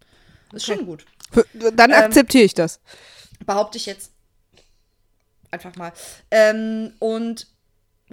Ist 0.52 0.66
schon 0.66 0.86
gut. 0.86 1.04
Dann 1.74 1.90
Ähm, 1.90 1.96
akzeptiere 1.96 2.44
ich 2.44 2.54
das. 2.54 2.80
Behaupte 3.44 3.78
ich 3.78 3.86
jetzt. 3.86 4.12
Einfach 5.50 5.74
mal. 5.76 5.92
Ähm, 6.30 6.92
und 7.00 7.46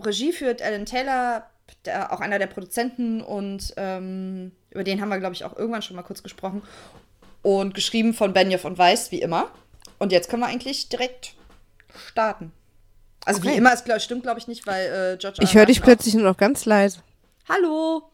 Regie 0.04 0.32
führt 0.32 0.62
Alan 0.62 0.86
Taylor, 0.86 1.50
der, 1.86 2.12
auch 2.14 2.20
einer 2.22 2.40
der 2.40 2.48
Produzenten. 2.48 3.22
Und 3.22 3.74
ähm, 3.78 4.52
über 4.72 4.84
den 4.84 5.02
haben 5.02 5.10
wir, 5.10 5.20
glaube 5.20 5.34
ich, 5.36 5.44
auch 5.46 5.56
irgendwann 5.58 5.82
schon 5.82 5.96
mal 5.96 6.04
kurz 6.04 6.24
gesprochen. 6.24 6.62
Und 7.42 7.74
geschrieben 7.74 8.14
von 8.14 8.34
Benioff 8.34 8.66
und 8.66 8.78
Weiss, 8.78 9.12
wie 9.12 9.22
immer. 9.22 9.50
Und 10.00 10.12
jetzt 10.12 10.30
können 10.30 10.42
wir 10.42 10.48
eigentlich 10.48 10.90
direkt 10.90 11.34
starten. 12.10 12.52
Also 13.26 13.44
wie 13.44 13.48
Okay. 13.50 13.58
immer, 13.58 13.74
es 13.74 13.84
glaub, 13.84 14.00
stimmt, 14.02 14.24
glaube 14.24 14.40
ich, 14.40 14.48
nicht, 14.48 14.68
weil 14.68 15.14
äh, 15.14 15.18
George. 15.18 15.40
Ich 15.42 15.56
höre 15.56 15.66
dich 15.66 15.82
plötzlich 15.82 16.14
nur 16.14 16.24
noch 16.24 16.38
ganz 16.38 16.66
leise. 16.66 17.00
Hallo! 17.50 18.12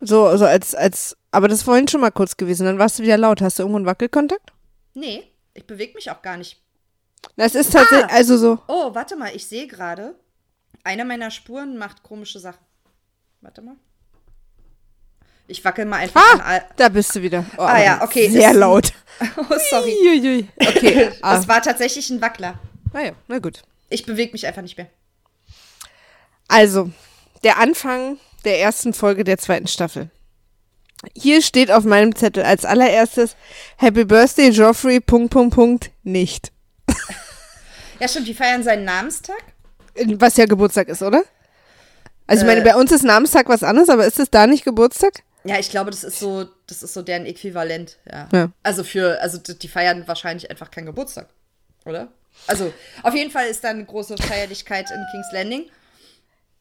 So, 0.00 0.36
so 0.36 0.44
als, 0.44 0.74
als, 0.74 1.16
aber 1.30 1.48
das 1.48 1.58
ist 1.58 1.64
vorhin 1.64 1.88
schon 1.88 2.00
mal 2.00 2.10
kurz 2.10 2.36
gewesen. 2.36 2.66
Dann 2.66 2.78
warst 2.78 2.98
du 2.98 3.02
wieder 3.02 3.16
laut. 3.16 3.40
Hast 3.40 3.58
du 3.58 3.62
irgendwo 3.62 3.76
einen 3.78 3.86
Wackelkontakt? 3.86 4.52
Nee, 4.94 5.24
ich 5.54 5.66
bewege 5.66 5.94
mich 5.94 6.10
auch 6.10 6.20
gar 6.22 6.36
nicht. 6.36 6.60
Das 7.36 7.54
ist 7.54 7.72
tatsächlich, 7.72 8.10
Ah. 8.10 8.14
also 8.16 8.36
so. 8.36 8.58
Oh, 8.68 8.94
warte 8.94 9.16
mal, 9.16 9.34
ich 9.34 9.46
sehe 9.46 9.66
gerade, 9.66 10.14
eine 10.84 11.04
meiner 11.04 11.30
Spuren 11.30 11.76
macht 11.76 12.02
komische 12.02 12.38
Sachen. 12.38 12.64
Warte 13.40 13.62
mal. 13.62 13.76
Ich 15.46 15.62
wackel 15.64 15.84
mal 15.84 15.98
einfach 15.98 16.22
Ah, 16.40 16.60
da 16.76 16.88
bist 16.88 17.14
du 17.14 17.20
wieder. 17.22 17.44
Oh, 17.58 17.62
Ah 17.62 17.82
ja, 17.82 18.02
okay, 18.02 18.30
Sehr 18.30 18.50
ist- 18.52 18.56
laut. 18.56 18.92
Oh, 19.36 19.54
sorry. 19.70 19.94
Uiuiui. 20.02 20.48
Okay. 20.58 21.10
ah, 21.22 21.36
Das 21.36 21.46
war 21.48 21.60
tatsächlich 21.62 22.08
ein 22.10 22.20
Wackler. 22.20 22.58
naja, 22.92 23.12
na 23.28 23.38
gut. 23.38 23.62
Ich 23.90 24.06
bewege 24.06 24.32
mich 24.32 24.46
einfach 24.46 24.62
nicht 24.62 24.76
mehr. 24.78 24.88
Also, 26.48 26.90
der 27.44 27.58
Anfang 27.58 28.18
der 28.44 28.60
ersten 28.60 28.92
Folge 28.94 29.24
der 29.24 29.38
zweiten 29.38 29.66
Staffel. 29.68 30.10
Hier 31.14 31.42
steht 31.42 31.70
auf 31.70 31.84
meinem 31.84 32.14
Zettel 32.16 32.42
als 32.44 32.64
allererstes 32.64 33.36
Happy 33.76 34.04
Birthday 34.04 34.48
Joffrey, 34.48 35.00
Punkt, 35.00 35.30
Punkt, 35.32 35.54
Punkt, 35.54 35.90
nicht. 36.02 36.50
Ja, 38.00 38.08
stimmt, 38.08 38.26
die 38.26 38.34
feiern 38.34 38.62
seinen 38.62 38.84
Namenstag. 38.84 39.42
Was 40.18 40.36
ja 40.36 40.46
Geburtstag 40.46 40.88
ist, 40.88 41.02
oder? 41.02 41.22
Also 42.26 42.42
ich 42.42 42.46
meine, 42.46 42.60
Äh. 42.62 42.64
bei 42.64 42.76
uns 42.76 42.90
ist 42.90 43.04
Namenstag 43.04 43.48
was 43.48 43.62
anderes, 43.62 43.88
aber 43.88 44.06
ist 44.06 44.18
es 44.18 44.30
da 44.30 44.46
nicht 44.46 44.64
Geburtstag? 44.64 45.22
Ja, 45.44 45.58
ich 45.58 45.70
glaube, 45.70 45.90
das 45.90 46.04
ist 46.04 46.18
so, 46.18 46.46
das 46.66 46.82
ist 46.82 46.94
so 46.94 47.02
deren 47.02 47.26
Äquivalent, 47.26 47.98
ja. 48.10 48.28
Ja. 48.32 48.48
Also 48.62 48.82
für, 48.82 49.20
also 49.20 49.38
die 49.38 49.68
feiern 49.68 50.08
wahrscheinlich 50.08 50.50
einfach 50.50 50.70
keinen 50.70 50.86
Geburtstag, 50.86 51.28
oder? 51.84 52.08
Also, 52.46 52.72
auf 53.02 53.14
jeden 53.14 53.30
Fall 53.30 53.46
ist 53.46 53.62
da 53.62 53.68
eine 53.68 53.84
große 53.84 54.16
Feierlichkeit 54.16 54.90
in 54.90 55.04
King's 55.12 55.30
Landing. 55.32 55.66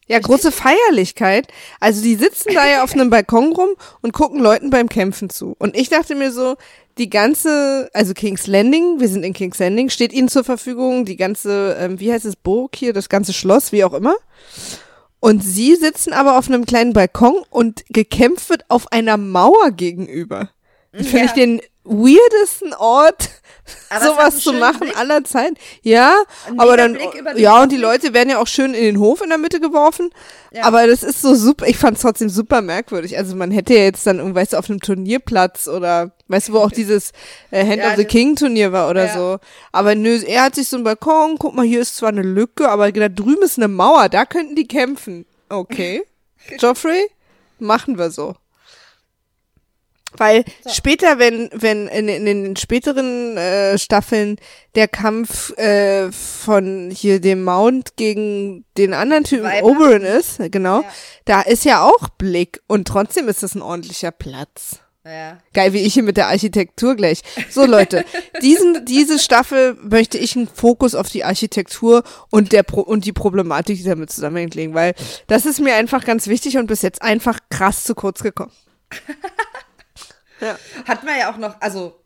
Ja, 0.08 0.20
große 0.20 0.52
Feierlichkeit. 0.52 1.48
Also 1.80 2.04
die 2.04 2.16
sitzen 2.16 2.54
da 2.54 2.68
ja 2.68 2.84
auf 2.84 2.92
einem 2.94 3.10
Balkon 3.10 3.54
rum 3.54 3.70
und 4.02 4.12
gucken 4.12 4.42
Leuten 4.42 4.70
beim 4.70 4.90
Kämpfen 4.90 5.30
zu. 5.30 5.56
Und 5.60 5.78
ich 5.78 5.88
dachte 5.90 6.14
mir 6.16 6.32
so, 6.34 6.58
die 6.98 7.10
ganze, 7.10 7.90
also 7.94 8.14
King's 8.14 8.48
Landing, 8.48 9.00
wir 9.00 9.08
sind 9.08 9.24
in 9.24 9.34
King's 9.34 9.60
Landing, 9.60 9.90
steht 9.90 10.14
ihnen 10.14 10.28
zur 10.30 10.44
Verfügung, 10.44 11.06
die 11.06 11.16
ganze, 11.18 11.76
ähm, 11.80 12.00
wie 12.00 12.12
heißt 12.12 12.26
es, 12.26 12.36
Burg 12.36 12.76
hier, 12.76 12.94
das 12.94 13.10
ganze 13.10 13.34
Schloss, 13.34 13.72
wie 13.72 13.84
auch 13.84 13.94
immer. 13.94 14.16
Und 15.20 15.42
sie 15.44 15.76
sitzen 15.76 16.12
aber 16.14 16.38
auf 16.38 16.48
einem 16.48 16.66
kleinen 16.66 16.94
Balkon 16.94 17.38
und 17.50 17.84
gekämpft 17.90 18.50
wird 18.50 18.66
auf 18.68 18.92
einer 18.92 19.18
Mauer 19.18 19.72
gegenüber. 19.72 20.50
Finde 20.94 21.18
Ja. 21.18 21.26
ich 21.26 21.32
den 21.32 21.62
weirdesten 21.86 22.74
Ort, 22.74 23.30
Aber 23.90 24.06
sowas 24.06 24.40
zu 24.40 24.54
machen 24.54 24.82
Blick. 24.82 24.98
aller 24.98 25.24
Zeit. 25.24 25.54
Ja, 25.82 26.16
Ein 26.48 26.60
aber 26.60 26.78
dann, 26.78 26.98
ja, 27.36 27.62
und 27.62 27.72
die. 27.72 27.78
Leute 27.78 28.14
werden 28.14 28.30
ja 28.30 28.38
auch 28.40 28.48
schön 28.48 28.74
in 28.74 28.84
den 28.84 29.00
Hof 29.00 29.22
in 29.22 29.30
der 29.30 29.38
Mitte 29.38 29.60
geworfen. 29.60 30.12
Ja. 30.52 30.64
Aber 30.64 30.86
das 30.88 31.04
ist 31.04 31.22
so 31.22 31.36
super, 31.36 31.68
ich 31.68 31.78
fand 31.78 31.98
es 31.98 32.04
trotzdem 32.04 32.30
super 32.30 32.62
merkwürdig. 32.62 33.18
Also 33.18 33.36
man 33.36 33.52
hätte 33.52 33.74
ja 33.74 33.82
jetzt 33.82 34.06
dann, 34.06 34.34
weißt 34.36 34.54
du, 34.54 34.58
auf 34.58 34.70
einem 34.70 34.80
Turnierplatz 34.82 35.68
oder, 35.68 36.12
weißt 36.34 36.50
du, 36.50 36.54
wo 36.54 36.58
auch 36.60 36.72
dieses 36.72 37.12
äh, 37.52 37.66
Hand 37.66 37.78
Ja, 37.78 37.92
of 37.92 37.96
the 37.96 38.06
King 38.06 38.36
Turnier 38.36 38.72
war 38.74 38.90
oder 38.90 39.06
Ja. 39.06 39.14
so. 39.14 39.40
Aber 39.72 39.96
nö, 39.96 40.20
er 40.26 40.44
hat 40.44 40.56
sich 40.56 40.68
so 40.68 40.76
einen 40.78 40.84
Balkon, 40.84 41.38
guck 41.40 41.54
mal, 41.56 41.66
hier 41.66 41.80
ist 41.82 41.96
zwar 41.96 42.10
eine 42.10 42.24
Lücke, 42.24 42.68
aber 42.70 42.92
da 42.92 43.08
drüben 43.10 43.44
ist 43.44 43.58
eine 43.58 43.68
Mauer, 43.70 44.10
da 44.10 44.26
könnten 44.26 44.56
die 44.56 44.68
kämpfen. 44.68 45.26
Okay. 45.50 46.04
Joffrey, 46.60 47.08
machen 47.60 47.98
wir 47.98 48.12
so. 48.12 48.36
Weil 50.16 50.44
später, 50.70 51.18
wenn, 51.18 51.50
wenn 51.54 51.88
in, 51.88 52.08
in 52.08 52.26
den 52.26 52.56
späteren 52.56 53.36
äh, 53.36 53.80
Staffeln 53.80 54.36
der 54.76 54.88
Kampf 54.88 55.50
äh, 55.58 56.12
von 56.12 56.92
hier 56.92 57.20
dem 57.20 57.44
Mount 57.44 57.96
gegen 57.96 58.64
den 58.78 58.94
anderen 58.94 59.24
Typen 59.24 59.46
Viper. 59.52 59.64
Oberyn 59.66 60.04
ist, 60.04 60.38
genau, 60.52 60.82
Ja. 60.82 60.92
da 61.26 61.42
ist 61.42 61.66
ja 61.66 61.82
auch 61.84 62.10
Blick 62.10 62.62
und 62.68 62.88
trotzdem 62.88 63.28
ist 63.28 63.42
das 63.42 63.56
ein 63.56 63.64
ordentlicher 63.64 64.12
Platz. 64.12 64.82
Ja. 65.06 65.38
Geil, 65.54 65.74
wie 65.74 65.80
ich 65.80 65.94
hier 65.96 66.04
mit 66.04 66.16
der 66.16 66.28
Architektur 66.28 66.96
gleich. 66.96 67.22
So 67.50 67.66
Leute, 67.66 68.06
diesen, 68.42 68.86
diese 68.86 69.20
Staffel 69.20 69.76
möchte 69.82 70.18
ich 70.18 70.38
einen 70.38 70.48
Fokus 70.48 70.96
auf 70.96 71.10
die 71.10 71.26
Architektur 71.26 72.04
und 72.30 72.54
der 72.54 72.64
Pro 72.64 72.82
und 72.82 73.04
die 73.04 73.12
Problematik, 73.12 73.78
die 73.78 73.84
damit 73.84 74.12
zusammenhängt, 74.12 74.56
legen, 74.56 74.74
weil 74.74 74.96
das 75.28 75.46
ist 75.46 75.60
mir 75.60 75.76
einfach 75.76 76.06
ganz 76.06 76.28
wichtig 76.28 76.58
und 76.58 76.68
bis 76.68 76.82
jetzt 76.82 77.02
einfach 77.02 77.40
krass 77.50 77.84
zu 77.84 77.96
kurz 77.96 78.24
gekommen. 78.24 78.54
ja. 80.40 80.58
Hat 80.86 81.04
man 81.04 81.20
ja 81.20 81.34
auch 81.34 81.38
noch, 81.38 81.60
also, 81.60 82.00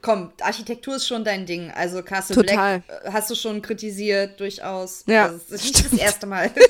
komm, 0.00 0.32
Architektur 0.40 0.96
ist 0.96 1.06
schon 1.06 1.24
dein 1.24 1.46
Ding. 1.46 1.70
Also 1.70 2.02
Castle 2.02 2.36
Total. 2.36 2.80
Black 2.80 3.02
äh, 3.04 3.10
hast 3.12 3.30
du 3.30 3.34
schon 3.34 3.62
kritisiert, 3.62 4.38
durchaus. 4.40 5.04
Ja, 5.06 5.24
Also, 5.26 5.38
das 5.50 5.64
ist 5.64 5.64
nicht 5.64 5.92
das 5.92 5.98
erste 6.00 6.26
Mal. 6.26 6.50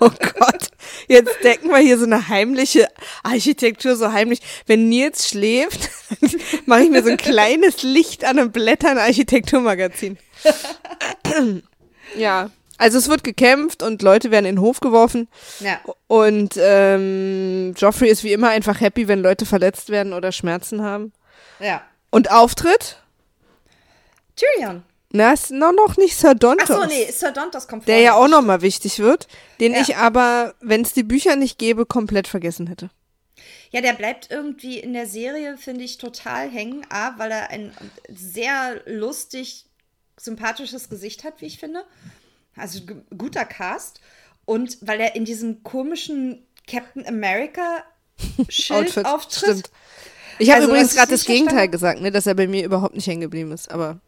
Oh 0.00 0.10
Gott, 0.10 0.68
jetzt 1.06 1.44
decken 1.44 1.70
wir 1.70 1.78
hier 1.78 1.96
so 1.96 2.04
eine 2.04 2.28
heimliche 2.28 2.88
Architektur, 3.22 3.94
so 3.94 4.10
heimlich. 4.12 4.40
Wenn 4.66 4.88
Nils 4.88 5.28
schläft, 5.28 5.90
mache 6.66 6.82
ich 6.82 6.90
mir 6.90 7.04
so 7.04 7.10
ein 7.10 7.16
kleines 7.18 7.84
Licht 7.84 8.24
an 8.24 8.38
einem 8.40 8.50
Blättern 8.50 8.98
Architekturmagazin. 8.98 10.18
ja, 12.16 12.50
Also 12.78 12.98
es 12.98 13.08
wird 13.08 13.22
gekämpft 13.22 13.82
und 13.84 14.02
Leute 14.02 14.30
werden 14.32 14.46
in 14.46 14.56
den 14.56 14.60
Hof 14.60 14.80
geworfen. 14.80 15.28
Ja. 15.60 15.78
Und 16.08 16.54
ähm, 16.58 17.74
Joffrey 17.76 18.08
ist 18.08 18.24
wie 18.24 18.32
immer 18.32 18.48
einfach 18.48 18.80
happy, 18.80 19.06
wenn 19.06 19.20
Leute 19.22 19.46
verletzt 19.46 19.90
werden 19.90 20.12
oder 20.12 20.32
Schmerzen 20.32 20.82
haben. 20.82 21.12
Ja. 21.60 21.82
Und 22.12 22.30
Auftritt? 22.30 22.98
Tyrion. 24.36 24.84
Na, 25.10 25.32
ist 25.32 25.50
noch, 25.50 25.96
nicht 25.96 26.16
Sir 26.16 26.34
Dontos. 26.34 26.70
Achso, 26.70 26.86
nee, 26.86 27.10
Sir 27.10 27.32
Dontos 27.32 27.66
kommt 27.68 27.86
Der 27.88 27.96
vor. 27.96 28.04
ja 28.04 28.14
auch 28.14 28.28
nochmal 28.28 28.62
wichtig 28.62 28.98
wird, 28.98 29.28
den 29.60 29.72
Ja. 29.72 29.80
ich 29.80 29.96
aber, 29.96 30.54
wenn 30.60 30.82
es 30.82 30.92
die 30.92 31.02
Bücher 31.02 31.36
nicht 31.36 31.58
gäbe, 31.58 31.84
komplett 31.84 32.28
vergessen 32.28 32.66
hätte. 32.66 32.90
Ja, 33.70 33.80
der 33.80 33.94
bleibt 33.94 34.30
irgendwie 34.30 34.78
in 34.78 34.92
der 34.92 35.06
Serie, 35.06 35.56
finde 35.56 35.84
ich, 35.84 35.98
total 35.98 36.48
hängen. 36.50 36.86
A, 36.90 37.18
weil 37.18 37.30
er 37.30 37.50
ein 37.50 37.72
sehr 38.08 38.82
lustig, 38.86 39.66
sympathisches 40.18 40.88
Gesicht 40.90 41.24
hat, 41.24 41.40
wie 41.40 41.46
ich 41.46 41.58
finde. 41.58 41.84
Also 42.56 42.80
guter 43.16 43.44
Cast. 43.46 44.00
Und 44.44 44.78
weil 44.82 45.00
er 45.00 45.14
in 45.14 45.24
diesem 45.24 45.62
komischen 45.62 46.46
Captain 46.66 47.06
America 47.06 47.84
Schild 48.48 49.04
auftritt. 49.06 49.42
Stimmt. 49.58 49.70
Ich 50.42 50.48
habe 50.50 50.60
Also, 50.60 50.70
übrigens 50.70 50.94
gerade 50.94 51.10
das 51.12 51.24
Gegenteil 51.24 51.50
verstanden- 51.68 51.70
gesagt, 51.72 52.00
ne, 52.02 52.10
dass 52.10 52.26
er 52.26 52.34
bei 52.34 52.48
mir 52.48 52.64
überhaupt 52.64 52.94
nicht 52.96 53.06
hängen 53.06 53.20
geblieben 53.20 53.52
ist. 53.52 53.70
Aber 53.70 54.00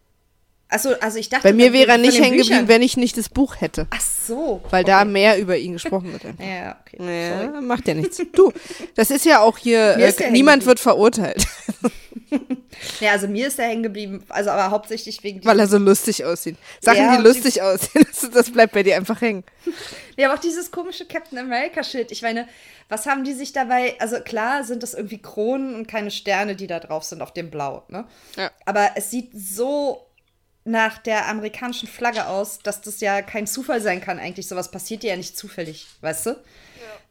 Achso, 0.67 0.93
also 0.99 1.19
ich 1.19 1.29
dachte. 1.29 1.43
bei 1.43 1.53
mir 1.53 1.73
wäre 1.73 1.91
er 1.91 1.97
nicht 1.97 2.19
hängen 2.19 2.37
geblieben, 2.37 2.67
wenn 2.67 2.81
ich 2.81 2.97
nicht 2.97 3.17
das 3.17 3.29
Buch 3.29 3.61
hätte. 3.61 3.87
Ach 3.91 4.01
so. 4.01 4.61
Weil 4.71 4.83
okay. 4.83 4.91
da 4.91 5.05
mehr 5.05 5.37
über 5.39 5.57
ihn 5.57 5.73
gesprochen 5.73 6.11
wird. 6.11 6.23
Ja, 6.39 6.77
okay. 6.81 6.97
Ja, 6.99 7.51
Sorry. 7.51 7.61
macht 7.61 7.87
ja 7.87 7.93
nichts. 7.93 8.21
Du, 8.33 8.51
das 8.95 9.11
ist 9.11 9.25
ja 9.25 9.41
auch 9.41 9.57
hier, 9.57 9.97
äh, 9.97 10.31
niemand 10.31 10.65
wird 10.65 10.79
verurteilt, 10.79 11.45
Ja, 12.99 13.11
also 13.11 13.27
mir 13.27 13.47
ist 13.47 13.59
er 13.59 13.67
hängen 13.67 13.83
geblieben. 13.83 14.23
Also 14.29 14.49
aber 14.49 14.69
hauptsächlich 14.71 15.23
wegen 15.23 15.43
weil 15.45 15.59
er 15.59 15.67
so 15.67 15.77
lustig 15.77 16.25
aussieht. 16.25 16.57
Sachen, 16.81 16.97
Ja, 16.97 17.17
die 17.17 17.23
lustig 17.23 17.61
aussehen, 17.61 18.05
das, 18.21 18.29
das 18.31 18.51
bleibt 18.51 18.73
bei 18.73 18.83
dir 18.83 18.95
einfach 18.95 19.21
hängen. 19.21 19.43
Ja, 20.17 20.27
aber 20.27 20.37
auch 20.37 20.41
dieses 20.41 20.71
komische 20.71 21.05
Captain 21.05 21.37
America-Schild. 21.37 22.11
Ich 22.11 22.21
meine, 22.21 22.47
was 22.89 23.05
haben 23.05 23.23
die 23.23 23.33
sich 23.33 23.53
dabei? 23.53 23.95
Also 23.99 24.19
klar 24.19 24.63
sind 24.63 24.83
das 24.83 24.93
irgendwie 24.93 25.21
Kronen 25.21 25.75
und 25.75 25.87
keine 25.87 26.11
Sterne, 26.11 26.55
die 26.55 26.67
da 26.67 26.79
drauf 26.79 27.03
sind 27.03 27.21
auf 27.21 27.33
dem 27.33 27.49
Blau, 27.49 27.83
ne? 27.87 28.05
Ja. 28.35 28.51
Aber 28.65 28.91
es 28.95 29.09
sieht 29.09 29.31
so 29.33 30.05
nach 30.65 30.97
der 30.97 31.27
amerikanischen 31.29 31.87
Flagge 31.87 32.27
aus, 32.27 32.59
dass 32.59 32.81
das 32.81 32.99
ja 32.99 33.21
kein 33.21 33.47
Zufall 33.47 33.81
sein 33.81 34.01
kann 34.01 34.19
eigentlich. 34.19 34.47
Sowas 34.47 34.71
passiert 34.71 35.03
ja 35.03 35.15
nicht 35.15 35.37
zufällig, 35.37 35.87
weißt 36.01 36.25
du? 36.27 36.35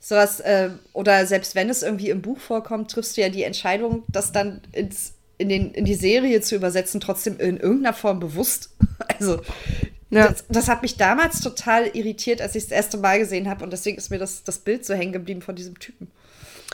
Sowas, 0.00 0.40
äh, 0.40 0.70
oder 0.92 1.25
selbst 1.26 1.54
wenn 1.54 1.70
es 1.70 1.82
irgendwie 1.82 2.11
im 2.11 2.20
Buch 2.20 2.38
vorkommt, 2.38 2.90
triffst 2.90 3.16
du 3.16 3.23
ja 3.23 3.28
die 3.30 3.44
Entscheidung, 3.44 4.02
das 4.08 4.32
dann 4.32 4.61
ins, 4.73 5.14
in, 5.38 5.49
den, 5.49 5.73
in 5.73 5.84
die 5.84 5.94
Serie 5.94 6.40
zu 6.42 6.56
übersetzen, 6.56 7.00
trotzdem 7.00 7.38
in 7.40 7.56
irgendeiner 7.58 7.94
Form 7.94 8.20
bewusst. 8.20 8.70
Also, 9.18 9.40
Ja. 10.11 10.28
das, 10.28 10.44
das 10.49 10.68
hat 10.68 10.82
mich 10.82 10.96
damals 10.96 11.40
total 11.40 11.87
irritiert, 11.96 12.40
als 12.40 12.54
ich 12.54 12.64
es 12.64 12.68
das 12.68 12.76
erste 12.76 12.96
Mal 12.96 13.18
gesehen 13.18 13.49
habe. 13.49 13.64
Und 13.64 13.73
deswegen 13.73 13.96
ist 13.99 14.11
mir 14.11 14.18
das, 14.18 14.42
das 14.44 14.58
Bild 14.58 14.84
so 14.84 14.94
hängen 14.94 15.12
geblieben 15.12 15.42
von 15.42 15.54
diesem 15.56 15.78
Typen. 15.78 16.11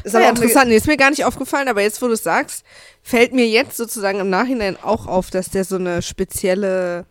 Ist 0.04 0.14
aber 0.14 0.24
eine- 0.28 0.38
interessant. 0.38 0.68
Nee, 0.68 0.76
ist 0.76 0.86
mir 0.86 0.96
gar 0.96 1.10
nicht 1.10 1.24
aufgefallen, 1.24 1.68
aber 1.68 1.82
jetzt, 1.82 2.00
wo 2.00 2.06
du 2.06 2.14
es 2.14 2.22
sagst, 2.22 2.64
fällt 3.02 3.32
mir 3.32 3.46
jetzt 3.46 3.76
sozusagen 3.76 4.18
im 4.20 4.30
Nachhinein 4.30 4.76
auch 4.82 5.06
auf, 5.06 5.30
dass 5.30 5.50
der 5.50 5.64
so 5.64 5.76
eine 5.76 6.00
spezielle, 6.02 7.04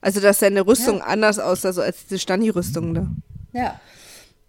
also 0.00 0.20
dass 0.20 0.38
seine 0.40 0.66
Rüstung 0.66 1.00
anders 1.02 1.38
aussah, 1.38 1.72
so 1.72 1.80
als 1.82 2.02
diese 2.06 2.18
Stani-Rüstung 2.18 2.94
da. 2.94 3.06
Ja. 3.52 3.80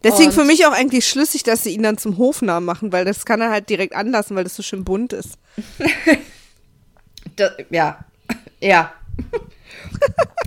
Deswegen 0.04 0.30
Und- 0.30 0.36
für 0.36 0.44
mich 0.44 0.66
auch 0.66 0.74
eigentlich 0.74 1.08
schlüssig, 1.08 1.44
dass 1.44 1.64
sie 1.64 1.72
ihn 1.74 1.84
dann 1.84 1.98
zum 1.98 2.18
Hofnamen 2.18 2.66
machen, 2.66 2.92
weil 2.92 3.06
das 3.06 3.26
kann 3.26 3.42
er 3.42 3.50
halt 3.50 3.70
direkt 3.70 3.96
anlassen, 3.96 4.36
weil 4.36 4.44
das 4.44 4.56
so 4.56 4.64
schön 4.64 4.84
bunt 4.84 5.14
ist. 5.14 5.38
Da, 7.36 7.52
ja. 7.70 8.00
Ja. 8.60 8.94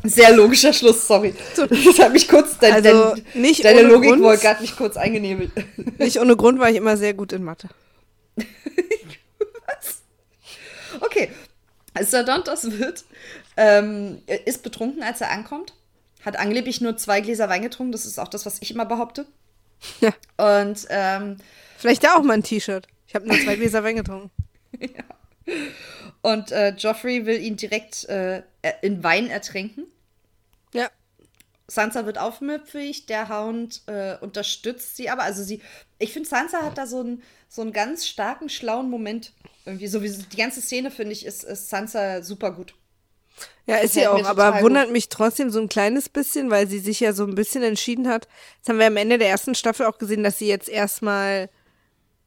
Sehr 0.04 0.32
logischer 0.34 0.72
Schluss, 0.72 1.06
sorry. 1.06 1.34
Das 1.56 1.98
hat 1.98 2.12
mich 2.12 2.28
kurz, 2.28 2.58
dein, 2.58 2.72
Also, 2.74 3.14
dein, 3.14 3.42
nicht 3.42 3.64
deine 3.64 3.80
ohne 3.80 3.88
Grund. 3.92 4.04
Logikwolke 4.06 4.48
hat 4.48 4.60
mich 4.60 4.76
kurz 4.76 4.96
eingenebelt. 4.96 5.50
Nicht 5.98 6.18
ohne 6.18 6.36
Grund 6.36 6.58
war 6.58 6.70
ich 6.70 6.76
immer 6.76 6.96
sehr 6.96 7.14
gut 7.14 7.32
in 7.32 7.42
Mathe. 7.44 7.68
Okay. 11.00 11.30
Sir 12.00 12.22
Dontos 12.24 12.78
wird, 12.78 13.04
ähm, 13.56 14.22
ist 14.44 14.62
betrunken, 14.62 15.02
als 15.02 15.20
er 15.20 15.30
ankommt. 15.30 15.74
Hat 16.24 16.38
angeblich 16.38 16.80
nur 16.80 16.96
zwei 16.96 17.20
Gläser 17.20 17.48
Wein 17.48 17.62
getrunken. 17.62 17.92
Das 17.92 18.06
ist 18.06 18.18
auch 18.18 18.28
das, 18.28 18.46
was 18.46 18.58
ich 18.60 18.70
immer 18.72 18.86
behaupte. 18.86 19.26
Ja. 20.00 20.12
Und 20.36 20.86
ähm, 20.90 21.38
Vielleicht 21.78 22.04
da 22.04 22.16
auch 22.16 22.22
mal 22.22 22.34
ein 22.34 22.42
T-Shirt. 22.42 22.86
Ich 23.06 23.14
habe 23.14 23.26
nur 23.26 23.38
zwei 23.38 23.56
Gläser 23.56 23.82
Wein 23.82 23.96
getrunken. 23.96 24.30
Und 26.22 26.52
äh, 26.52 26.70
Joffrey 26.70 27.26
will 27.26 27.40
ihn 27.40 27.56
direkt 27.56 28.04
äh, 28.08 28.42
in 28.82 29.02
Wein 29.02 29.30
ertränken. 29.30 29.86
Ja. 30.74 30.90
Sansa 31.66 32.04
wird 32.04 32.18
aufmüpfig, 32.18 33.06
der 33.06 33.28
Hound 33.28 33.82
äh, 33.86 34.16
unterstützt 34.20 34.96
sie 34.96 35.08
aber. 35.08 35.22
Also 35.22 35.42
sie, 35.42 35.62
ich 35.98 36.12
finde, 36.12 36.28
Sansa 36.28 36.62
hat 36.62 36.78
da 36.78 36.86
so 36.86 37.00
einen, 37.00 37.22
so 37.48 37.62
einen 37.62 37.72
ganz 37.72 38.06
starken, 38.06 38.48
schlauen 38.48 38.90
Moment. 38.90 39.32
Irgendwie, 39.64 39.86
so 39.86 40.02
wie 40.02 40.10
die 40.10 40.36
ganze 40.36 40.60
Szene, 40.60 40.90
finde 40.90 41.12
ich, 41.12 41.24
ist, 41.24 41.44
ist 41.44 41.70
Sansa 41.70 42.22
super 42.22 42.52
gut. 42.52 42.74
Ja, 43.66 43.76
ist 43.76 43.94
sie 43.94 44.06
auch, 44.06 44.24
aber 44.24 44.62
wundert 44.62 44.90
mich 44.90 45.08
trotzdem 45.08 45.50
so 45.50 45.60
ein 45.60 45.68
kleines 45.68 46.08
bisschen, 46.08 46.50
weil 46.50 46.66
sie 46.66 46.80
sich 46.80 47.00
ja 47.00 47.12
so 47.12 47.24
ein 47.24 47.34
bisschen 47.34 47.62
entschieden 47.62 48.08
hat. 48.08 48.26
Das 48.60 48.70
haben 48.70 48.78
wir 48.78 48.86
am 48.86 48.96
Ende 48.96 49.16
der 49.16 49.28
ersten 49.28 49.54
Staffel 49.54 49.86
auch 49.86 49.98
gesehen, 49.98 50.24
dass 50.24 50.38
sie 50.38 50.48
jetzt 50.48 50.68
erstmal 50.68 51.48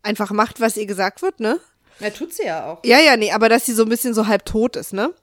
einfach 0.01 0.31
macht, 0.31 0.61
was 0.61 0.77
ihr 0.77 0.85
gesagt 0.85 1.21
wird, 1.21 1.39
ne? 1.39 1.59
Ja, 1.99 2.09
tut 2.09 2.33
sie 2.33 2.43
ja 2.45 2.65
auch. 2.71 2.79
Ja, 2.83 2.99
ja, 2.99 3.15
nee, 3.17 3.31
aber 3.31 3.49
dass 3.49 3.65
sie 3.65 3.73
so 3.73 3.83
ein 3.83 3.89
bisschen 3.89 4.13
so 4.13 4.27
halb 4.27 4.45
tot 4.45 4.75
ist, 4.75 4.93
ne? 4.93 5.13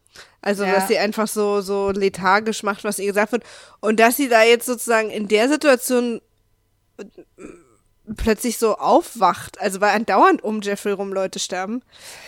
Also, 0.43 0.65
Ja. 0.65 0.73
dass 0.73 0.89
sie 0.89 0.99
einfach 0.99 1.29
so, 1.29 1.61
so 1.61 1.91
lethargisch 1.91 2.63
macht, 2.63 2.85
was 2.85 2.99
ihr 2.99 3.07
gesagt 3.09 3.33
wird. 3.33 3.45
Und 3.81 4.01
dass 4.01 4.17
sie 4.17 4.29
da 4.29 4.43
jetzt 4.43 4.67
sozusagen 4.67 5.11
in 5.11 5.29
der 5.29 5.49
Situation 5.49 6.21
äh, 6.99 7.05
plötzlich 8.17 8.59
so 8.59 8.77
aufwacht. 8.77 9.61
Also, 9.61 9.81
weil 9.81 9.95
andauernd 9.95 10.43
um 10.43 10.63
Jeffrey 10.63 10.93
rum 10.93 11.13
Leute 11.13 11.39
sterben. 11.39 11.83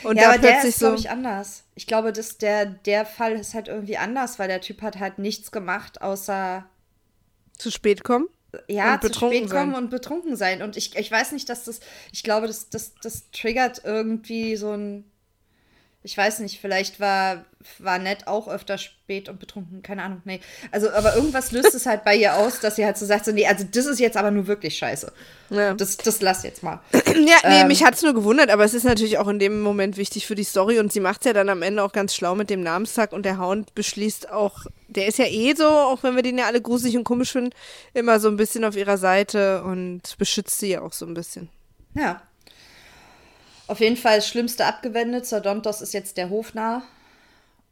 Und 0.05 0.17
ja, 0.17 0.25
da 0.25 0.29
aber 0.31 0.39
der 0.39 0.49
plötzlich 0.51 0.71
ist, 0.75 0.81
so. 0.81 0.87
glaube 0.87 1.01
ich, 1.01 1.11
anders. 1.11 1.65
Ich 1.75 1.87
glaube, 1.87 2.13
dass 2.13 2.37
der, 2.39 2.67
der 2.67 3.07
Fall 3.07 3.33
ist 3.33 3.55
halt 3.55 3.69
irgendwie 3.69 3.97
anders, 3.97 4.39
weil 4.39 4.49
der 4.49 4.61
Typ 4.61 4.83
hat 4.83 4.99
halt 4.99 5.19
nichts 5.19 5.51
gemacht, 5.51 6.03
außer 6.03 6.67
zu 7.57 7.71
spät 7.71 8.05
kommen. 8.05 8.29
Ja, 8.69 9.01
zu 9.01 9.13
spät 9.13 9.51
kommen 9.51 9.73
sein. 9.73 9.75
und 9.75 9.91
betrunken 9.91 10.37
sein. 10.37 10.63
Und 10.63 10.77
ich, 10.77 10.97
ich 10.97 11.11
weiß 11.11 11.33
nicht, 11.33 11.49
dass 11.49 11.65
das, 11.65 11.81
ich 12.13 12.23
glaube, 12.23 12.47
das, 12.47 12.69
das, 12.69 12.93
das 13.03 13.31
triggert 13.31 13.83
irgendwie 13.85 14.57
so 14.57 14.73
ein, 14.73 15.05
ich 16.05 16.17
weiß 16.17 16.41
nicht, 16.41 16.61
vielleicht 16.61 16.99
war, 16.99 17.45
war 17.79 17.99
Ned 17.99 18.27
auch 18.27 18.49
öfter 18.49 18.77
spät 18.77 19.29
und 19.29 19.39
betrunken, 19.39 19.83
keine 19.83 20.03
Ahnung, 20.03 20.21
nee. 20.25 20.41
Also, 20.73 20.91
aber 20.91 21.15
irgendwas 21.15 21.53
löst 21.53 21.75
es 21.75 21.87
halt 21.87 22.05
bei 22.05 22.17
ihr 22.17 22.35
aus, 22.37 22.59
dass 22.61 22.77
sie 22.77 22.85
halt 22.85 22.99
so 22.99 23.07
sagt, 23.07 23.25
so, 23.25 23.33
nee, 23.33 23.47
also 23.47 23.65
das 23.71 23.87
ist 23.87 24.01
jetzt 24.01 24.17
aber 24.17 24.33
nur 24.33 24.49
wirklich 24.49 24.77
scheiße. 24.77 25.13
Ja. 25.51 25.75
Das, 25.75 25.97
das 25.97 26.21
lass 26.21 26.43
jetzt 26.43 26.63
mal. 26.63 26.81
Ja, 27.27 27.49
nee, 27.49 27.61
Ähm. 27.63 27.69
mich 27.69 27.85
hat's 27.85 28.03
nur 28.03 28.15
gewundert, 28.15 28.51
aber 28.51 28.65
es 28.65 28.75
ist 28.75 28.85
natürlich 28.85 29.19
auch 29.19 29.29
in 29.29 29.39
dem 29.39 29.61
Moment 29.63 29.97
wichtig 29.97 30.27
für 30.27 30.35
die 30.35 30.45
Story 30.45 30.79
und 30.79 30.93
sie 30.93 31.01
macht's 31.01 31.25
ja 31.27 31.33
dann 31.33 31.49
am 31.49 31.63
Ende 31.63 31.83
auch 31.83 31.93
ganz 31.93 32.15
schlau 32.15 32.35
mit 32.35 32.51
dem 32.51 32.63
Namenstag 32.63 33.13
und 33.13 33.25
der 33.25 33.39
Hound 33.39 33.75
beschließt 33.75 34.31
auch, 34.31 34.67
der 34.89 35.07
ist 35.07 35.19
ja 35.19 35.27
eh 35.27 35.55
so, 35.55 35.67
auch 35.67 36.03
wenn 36.03 36.17
wir 36.17 36.23
den 36.23 36.39
ja 36.39 36.47
alle 36.47 36.61
gruselig 36.61 36.97
und 36.97 37.05
komisch 37.05 37.33
finden, 37.33 37.51
immer 37.95 38.21
so 38.21 38.29
ein 38.29 38.37
bisschen 38.37 38.65
auf 38.65 38.77
ihrer 38.77 38.99
Seite 38.99 39.63
und 39.65 40.17
beschützt 40.19 40.59
sie 40.59 40.71
ja 40.71 40.83
auch 40.83 40.93
so 40.93 41.07
ein 41.07 41.15
bisschen. 41.15 41.49
Ja. 41.95 42.23
Auf 43.69 43.81
jeden 43.81 43.97
Fall 43.97 44.17
das 44.17 44.29
Schlimmste 44.29 44.67
abgewendet. 44.67 45.25
Sir 45.27 45.41
Dontos 45.41 45.81
ist 45.81 45.95
jetzt 45.95 46.17
der 46.17 46.29
Hofnarr. 46.31 46.83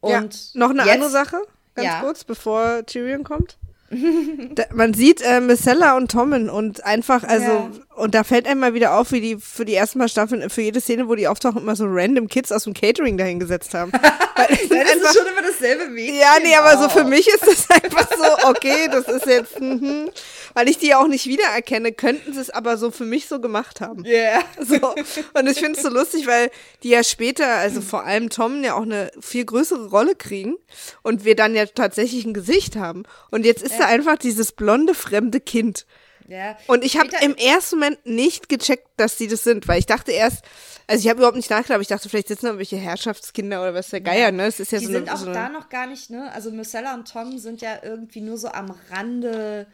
Und 0.01 0.13
ja, 0.55 0.59
noch 0.59 0.71
eine 0.71 0.83
jetzt, 0.83 0.93
andere 0.95 1.11
Sache, 1.11 1.37
ganz 1.75 1.87
Ja. 1.89 2.01
kurz, 2.01 2.25
bevor 2.25 2.87
Tyrion 2.87 3.23
kommt. 3.25 3.59
da, 4.55 4.65
man 4.73 4.95
sieht 4.95 5.21
äh, 5.21 5.41
Missella 5.41 5.97
und 5.97 6.11
Tommen 6.11 6.49
und 6.49 6.85
einfach, 6.85 7.25
also, 7.25 7.45
Ja. 7.47 7.71
und 7.97 8.15
da 8.15 8.23
fällt 8.25 8.47
einem 8.47 8.61
mal 8.61 8.73
wieder 8.75 8.95
auf, 8.97 9.11
wie 9.13 9.21
die 9.21 9.37
für 9.37 9.65
die 9.65 9.75
ersten 9.75 9.99
Mal 9.99 10.09
Staffeln, 10.09 10.49
für 10.49 10.63
jede 10.63 10.81
Szene, 10.81 11.09
wo 11.09 11.15
die 11.17 11.27
auftauchen, 11.27 11.61
immer 11.63 11.75
so 11.75 11.87
random 11.89 12.29
Kids 12.29 12.53
aus 12.53 12.65
dem 12.65 12.75
Catering 12.75 13.19
dahingesetzt 13.19 13.75
haben. 13.75 13.93
Weil 14.37 14.47
das 14.49 14.71
einfach- 14.71 15.11
ist 15.11 15.19
schon 15.19 15.27
immer 15.27 15.43
dasselbe 15.47 15.87
Mädchen. 15.89 16.17
Ja, 16.17 16.35
nee, 16.43 16.55
aber 16.55 16.81
so 16.81 16.89
für 16.89 17.05
mich 17.05 17.27
ist 17.29 17.47
das 17.47 17.69
einfach 17.83 18.09
so, 18.17 18.49
okay, 18.49 18.89
das 18.91 19.09
ist 19.09 19.27
jetzt, 19.27 19.61
mhm. 19.61 20.09
Weil 20.55 20.69
ich 20.69 20.79
die 20.79 20.89
ja 20.89 21.01
auch 21.03 21.07
nicht 21.07 21.27
wiedererkenne, 21.27 21.93
könnten 21.93 22.33
sie 22.33 22.41
es 22.41 22.51
aber 22.51 22.77
so 22.77 22.91
für 22.91 23.05
mich 23.05 23.27
so 23.29 23.41
gemacht 23.41 23.81
haben. 23.81 24.05
Ja. 24.05 24.41
So. 24.61 24.95
Und 25.35 25.49
ich 25.49 25.59
finde 25.59 25.79
es 25.79 25.83
so 25.83 25.89
lustig, 25.89 26.27
weil 26.27 26.51
die 26.83 26.91
ja 26.91 27.03
später, 27.03 27.47
also 27.49 27.81
vor 27.81 28.05
allem 28.05 28.29
Tom, 28.31 28.63
ja 28.63 28.75
auch 28.75 28.83
eine 28.83 29.11
viel 29.21 29.45
größere 29.45 29.89
Rolle 29.89 30.15
kriegen 30.15 30.57
und 31.03 31.25
wir 31.25 31.35
dann 31.35 31.55
ja 31.55 31.67
tatsächlich 31.67 32.25
ein 32.25 32.35
Gesicht 32.35 32.77
haben. 32.77 33.05
Und 33.31 33.45
jetzt 33.45 33.63
ist 33.63 33.79
da 33.79 33.87
einfach 33.87 34.17
dieses 34.19 34.53
blonde, 34.53 34.95
fremde 34.95 35.41
Kind. 35.41 35.87
ja. 36.29 36.57
Und 36.67 36.85
ich 36.85 36.99
habe 36.99 37.09
im 37.23 37.35
ersten 37.37 37.77
Moment 37.79 38.05
nicht 38.07 38.49
gecheckt, 38.49 38.87
dass 38.97 39.17
die 39.17 39.29
das 39.29 39.43
sind, 39.45 39.67
weil 39.67 39.79
ich 39.79 39.87
dachte 39.87 40.13
erst, 40.13 40.45
also 40.87 41.01
ich 41.03 41.09
habe 41.09 41.19
überhaupt 41.19 41.37
nicht 41.37 41.51
nachgedacht, 41.51 41.73
aber 41.73 41.83
ich 41.83 41.89
dachte, 41.89 42.09
vielleicht 42.09 42.29
sitzen 42.29 42.47
da 42.47 42.49
irgendwelche 42.49 42.77
Herrschaftskinder 42.77 43.63
oder 43.63 43.75
was 43.75 43.91
der 43.91 44.01
Geier, 44.01 44.33
ne? 44.33 44.45
Das 44.47 44.61
ist 44.61 44.73
ja 44.73 44.79
Die 44.79 44.87
so 44.87 44.93
sind 44.93 45.09
eine, 45.09 45.15
auch 45.15 45.21
so 45.21 45.27
eine 45.27 45.35
da 45.35 45.49
noch 45.49 45.69
gar 45.69 45.87
nicht, 45.87 46.11
ne? 46.11 46.31
Also 46.33 46.51
Marcella 46.51 46.95
und 46.95 47.11
Tom 47.11 47.39
sind 47.39 47.61
ja 47.61 47.79
irgendwie 47.83 48.21
nur 48.21 48.37
so 48.39 48.49
am 48.49 48.75
Rande 48.91 49.67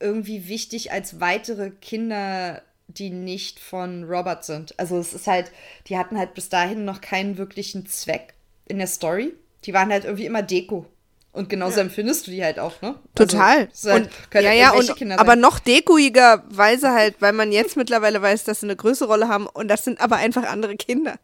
irgendwie 0.00 0.48
wichtig 0.48 0.92
als 0.92 1.20
weitere 1.20 1.70
Kinder, 1.70 2.62
die 2.88 3.10
nicht 3.10 3.60
von 3.60 4.04
Robert 4.04 4.44
sind. 4.44 4.78
Also 4.78 4.98
es 4.98 5.12
ist 5.12 5.26
halt, 5.26 5.52
die 5.86 5.96
hatten 5.96 6.18
halt 6.18 6.34
bis 6.34 6.48
dahin 6.48 6.84
noch 6.84 7.00
keinen 7.00 7.38
wirklichen 7.38 7.86
Zweck 7.86 8.34
in 8.66 8.78
der 8.78 8.86
Story. 8.86 9.34
Die 9.64 9.74
waren 9.74 9.90
halt 9.90 10.04
irgendwie 10.04 10.26
immer 10.26 10.42
Deko. 10.42 10.86
Und 11.32 11.48
genauso 11.48 11.76
ja. 11.76 11.82
empfindest 11.82 12.26
du 12.26 12.32
die 12.32 12.42
halt 12.42 12.58
auch, 12.58 12.82
ne? 12.82 12.96
Total. 13.14 13.68
Also, 13.68 13.90
halt, 13.92 14.10
und, 14.34 14.42
ja, 14.42 14.52
ja, 14.52 14.72
und, 14.72 15.12
aber 15.12 15.36
noch 15.36 15.60
dekoigerweise 15.60 16.90
halt, 16.90 17.16
weil 17.20 17.32
man 17.32 17.52
jetzt 17.52 17.76
mittlerweile 17.76 18.20
weiß, 18.20 18.42
dass 18.44 18.60
sie 18.60 18.66
eine 18.66 18.74
größere 18.74 19.08
Rolle 19.08 19.28
haben 19.28 19.46
und 19.46 19.68
das 19.68 19.84
sind 19.84 20.00
aber 20.00 20.16
einfach 20.16 20.42
andere 20.42 20.74
Kinder. 20.76 21.20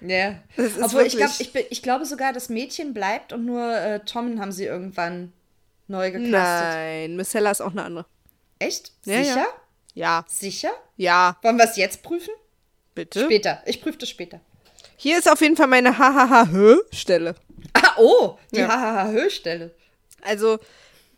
Ja. 0.00 0.36
Obwohl 0.82 1.02
ich, 1.02 1.16
glaub, 1.16 1.30
ich, 1.38 1.54
ich 1.54 1.82
glaube 1.82 2.06
sogar, 2.06 2.32
das 2.32 2.48
Mädchen 2.48 2.94
bleibt 2.94 3.34
und 3.34 3.44
nur 3.44 3.76
äh, 3.76 4.00
Tom 4.00 4.40
haben 4.40 4.52
sie 4.52 4.64
irgendwann 4.64 5.32
neu 5.88 6.10
gecastet. 6.10 6.32
Nein, 6.32 7.16
Missella 7.16 7.50
ist 7.50 7.60
auch 7.60 7.72
eine 7.72 7.82
andere. 7.82 8.06
Echt? 8.60 8.92
Ja, 9.04 9.24
Sicher? 9.24 9.36
Ja. 9.36 9.46
ja. 9.94 10.24
Sicher? 10.28 10.72
Ja. 10.96 11.36
Wollen 11.42 11.56
wir 11.56 11.64
es 11.64 11.76
jetzt 11.76 12.02
prüfen? 12.02 12.32
Bitte? 12.94 13.24
Später. 13.24 13.62
Ich 13.66 13.82
prüfe 13.82 13.98
das 13.98 14.08
später. 14.08 14.40
Hier 14.96 15.18
ist 15.18 15.28
auf 15.28 15.40
jeden 15.40 15.56
Fall 15.56 15.66
meine 15.66 15.96
Hahaha-Hö-Stelle. 15.98 17.34
Ah, 17.72 17.94
oh, 17.96 18.38
die 18.52 18.58
ja. 18.58 18.68
Hahaha-Hö-Stelle. 18.68 19.74
Also, 20.20 20.58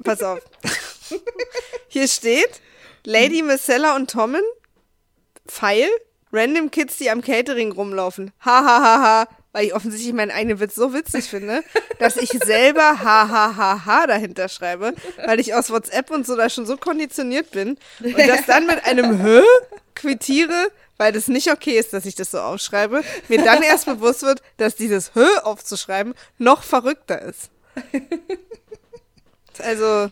pass 0.04 0.22
auf. 0.22 0.40
Hier 1.88 2.06
steht 2.06 2.60
Lady 3.04 3.42
Missella 3.42 3.96
und 3.96 4.08
Tommen, 4.08 4.42
Pfeil, 5.48 5.88
random 6.32 6.70
Kids, 6.70 6.98
die 6.98 7.10
am 7.10 7.22
Catering 7.22 7.72
rumlaufen. 7.72 8.30
Hahaha, 8.40 9.26
weil 9.52 9.66
ich 9.66 9.74
offensichtlich 9.74 10.12
meinen 10.12 10.30
eigenen 10.30 10.60
Witz 10.60 10.74
so 10.74 10.94
witzig 10.94 11.24
finde, 11.24 11.62
dass 11.98 12.16
ich 12.16 12.30
selber 12.30 13.00
hahaha 13.00 14.06
dahinter 14.06 14.48
schreibe, 14.48 14.94
weil 15.24 15.40
ich 15.40 15.54
aus 15.54 15.70
WhatsApp 15.70 16.10
und 16.10 16.26
so 16.26 16.36
da 16.36 16.48
schon 16.48 16.66
so 16.66 16.76
konditioniert 16.76 17.50
bin 17.50 17.78
und 18.02 18.18
das 18.26 18.46
dann 18.46 18.66
mit 18.66 18.84
einem 18.84 19.22
Hö 19.22 19.42
quittiere, 19.94 20.70
weil 20.96 21.12
das 21.12 21.28
nicht 21.28 21.50
okay 21.50 21.78
ist, 21.78 21.92
dass 21.92 22.06
ich 22.06 22.14
das 22.14 22.30
so 22.30 22.40
aufschreibe, 22.40 23.02
mir 23.28 23.44
dann 23.44 23.62
erst 23.62 23.86
bewusst 23.86 24.22
wird, 24.22 24.42
dass 24.56 24.74
dieses 24.74 25.14
Hö 25.14 25.26
aufzuschreiben 25.42 26.14
noch 26.38 26.62
verrückter 26.62 27.20
ist. 27.22 27.50
Also, 29.58 30.10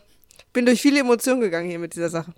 bin 0.53 0.67
durch 0.67 0.81
viele 0.83 0.99
Emotionen 0.99 1.41
gegangen 1.41 1.67
hier 1.67 1.79
mit 1.79 1.95
dieser 1.95 2.09
Sache. 2.09 2.31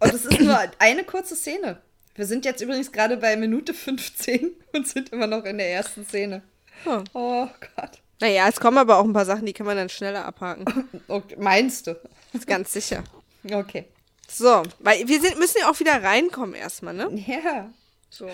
Und 0.00 0.12
es 0.12 0.24
ist 0.24 0.40
nur 0.40 0.58
eine 0.80 1.04
kurze 1.04 1.36
Szene. 1.36 1.80
Wir 2.14 2.26
sind 2.26 2.44
jetzt 2.44 2.60
übrigens 2.60 2.92
gerade 2.92 3.16
bei 3.16 3.36
Minute 3.36 3.74
15 3.74 4.52
und 4.72 4.86
sind 4.86 5.10
immer 5.10 5.26
noch 5.26 5.44
in 5.44 5.58
der 5.58 5.70
ersten 5.70 6.04
Szene. 6.06 6.42
Oh, 6.86 7.02
oh 7.12 7.48
Gott. 7.76 8.00
Naja, 8.20 8.48
es 8.48 8.60
kommen 8.60 8.78
aber 8.78 8.98
auch 8.98 9.04
ein 9.04 9.12
paar 9.12 9.24
Sachen, 9.24 9.46
die 9.46 9.52
kann 9.52 9.66
man 9.66 9.76
dann 9.76 9.88
schneller 9.88 10.24
abhaken. 10.24 10.88
Okay, 11.08 11.36
meinst 11.38 11.86
du? 11.86 12.00
Ist 12.32 12.46
ganz 12.46 12.72
sicher. 12.72 13.04
Okay. 13.50 13.86
So, 14.28 14.62
weil 14.78 15.06
wir 15.06 15.20
sind, 15.20 15.38
müssen 15.38 15.58
ja 15.60 15.70
auch 15.70 15.78
wieder 15.80 16.02
reinkommen 16.02 16.54
erstmal, 16.54 16.94
ne? 16.94 17.10
Ja. 17.26 17.70
So. 18.10 18.30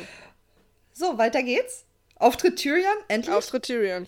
So, 0.93 1.19
weiter 1.19 1.43
geht's. 1.43 1.85
Auftritt 2.17 2.57
Tyrion, 2.57 2.95
endlich. 3.09 3.35
Auftritt 3.35 3.65
Tyrion. 3.65 4.07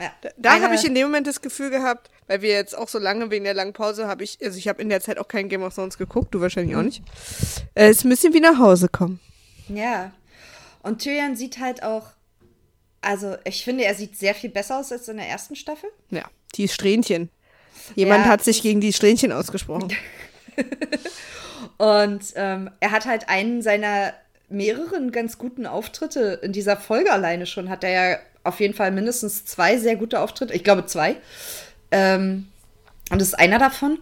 Ja, 0.00 0.12
da, 0.22 0.30
da 0.36 0.60
habe 0.60 0.74
ich 0.74 0.84
in 0.84 0.94
dem 0.94 1.06
Moment 1.06 1.26
das 1.26 1.40
Gefühl 1.40 1.70
gehabt, 1.70 2.10
weil 2.26 2.42
wir 2.42 2.50
jetzt 2.50 2.76
auch 2.76 2.88
so 2.88 2.98
lange 2.98 3.30
wegen 3.30 3.44
der 3.44 3.54
langen 3.54 3.72
Pause 3.72 4.06
habe 4.06 4.24
ich, 4.24 4.38
also 4.42 4.58
ich 4.58 4.68
habe 4.68 4.80
in 4.80 4.88
der 4.88 5.00
Zeit 5.00 5.18
auch 5.18 5.28
kein 5.28 5.48
Game 5.48 5.62
of 5.62 5.74
Thrones 5.74 5.98
geguckt, 5.98 6.34
du 6.34 6.40
wahrscheinlich 6.40 6.76
auch 6.76 6.82
nicht. 6.82 7.02
Äh, 7.74 7.90
ist 7.90 8.04
ein 8.04 8.08
bisschen 8.08 8.34
wie 8.34 8.40
nach 8.40 8.58
Hause 8.58 8.88
kommen. 8.88 9.20
Ja. 9.68 10.12
Und 10.82 11.02
Tyrion 11.02 11.36
sieht 11.36 11.58
halt 11.60 11.82
auch, 11.82 12.08
also 13.00 13.36
ich 13.44 13.64
finde, 13.64 13.84
er 13.84 13.94
sieht 13.94 14.16
sehr 14.16 14.34
viel 14.34 14.50
besser 14.50 14.78
aus 14.78 14.92
als 14.92 15.08
in 15.08 15.16
der 15.16 15.28
ersten 15.28 15.56
Staffel. 15.56 15.90
Ja, 16.10 16.24
die 16.54 16.68
Strähnchen. 16.68 17.30
Jemand 17.94 18.24
ja, 18.24 18.32
hat 18.32 18.44
sich 18.44 18.62
gegen 18.62 18.80
die 18.80 18.92
Strähnchen 18.92 19.32
ausgesprochen. 19.32 19.92
Und 21.76 22.32
ähm, 22.36 22.70
er 22.80 22.90
hat 22.92 23.04
halt 23.04 23.28
einen 23.28 23.60
seiner 23.62 24.14
mehreren 24.48 25.10
ganz 25.10 25.38
guten 25.38 25.66
Auftritte 25.66 26.40
in 26.42 26.52
dieser 26.52 26.76
Folge 26.76 27.12
alleine 27.12 27.46
schon. 27.46 27.68
Hat 27.68 27.84
er 27.84 27.90
ja 27.90 28.18
auf 28.44 28.60
jeden 28.60 28.74
Fall 28.74 28.90
mindestens 28.90 29.44
zwei 29.44 29.78
sehr 29.78 29.96
gute 29.96 30.20
Auftritte. 30.20 30.54
Ich 30.54 30.64
glaube 30.64 30.86
zwei. 30.86 31.16
Ähm, 31.94 32.48
und 33.10 33.20
das 33.20 33.28
ist 33.28 33.34
einer 33.34 33.58
davon. 33.58 33.98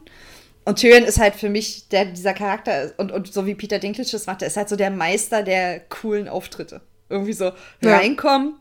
Und 0.64 0.78
Tyrion 0.78 1.04
ist 1.04 1.18
halt 1.18 1.34
für 1.34 1.50
mich 1.50 1.88
der, 1.88 2.06
dieser 2.06 2.32
Charakter, 2.32 2.92
und, 2.96 3.12
und 3.12 3.32
so 3.32 3.46
wie 3.46 3.54
Peter 3.54 3.78
Dinklage 3.78 4.10
das 4.10 4.26
macht, 4.26 4.40
der 4.40 4.48
ist 4.48 4.56
halt 4.56 4.68
so 4.68 4.76
der 4.76 4.90
Meister 4.90 5.42
der 5.42 5.80
coolen 5.80 6.28
Auftritte. 6.28 6.80
Irgendwie 7.10 7.32
so 7.32 7.52
ja. 7.82 7.96
reinkommen, 7.96 8.54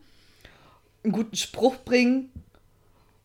einen 1.04 1.14
guten 1.14 1.36
Spruch 1.38 1.78
bringen, 1.86 2.32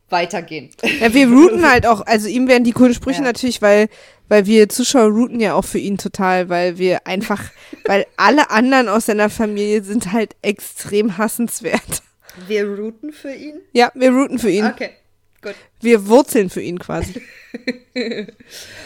weitergehen. 0.09 0.70
Ja, 1.00 1.12
wir 1.12 1.26
routen 1.26 1.68
halt 1.70 1.87
auch, 1.87 2.07
also 2.07 2.28
ihm 2.28 2.46
werden 2.46 2.64
die 2.64 2.72
coolen 2.72 2.94
Sprüche 2.94 3.20
ja. 3.20 3.24
natürlich, 3.24 3.62
weil, 3.62 3.88
weil 4.28 4.46
wir 4.46 4.68
Zuschauer 4.68 5.09
routen 5.09 5.40
ja 5.40 5.54
auch 5.54 5.64
für 5.64 5.78
ihn 5.78 5.98
total, 5.98 6.48
weil 6.48 6.78
wir 6.78 7.07
einfach, 7.07 7.42
weil 7.87 8.07
alle 8.16 8.50
anderen 8.50 8.88
aus 8.88 9.07
seiner 9.07 9.30
Familie 9.30 9.83
sind 9.83 10.12
halt 10.12 10.37
extrem 10.42 11.18
hassenswert. 11.18 12.02
Wir 12.46 12.68
routen 12.68 13.12
für 13.12 13.33
ihn? 13.33 13.59
Ja, 13.72 13.90
wir 13.94 14.11
routen 14.12 14.38
für 14.38 14.50
ihn. 14.50 14.66
Okay. 14.66 14.90
Gut. 15.42 15.55
Wir 15.81 16.07
wurzeln 16.09 16.51
für 16.51 16.61
ihn 16.61 16.79
quasi. 16.79 17.22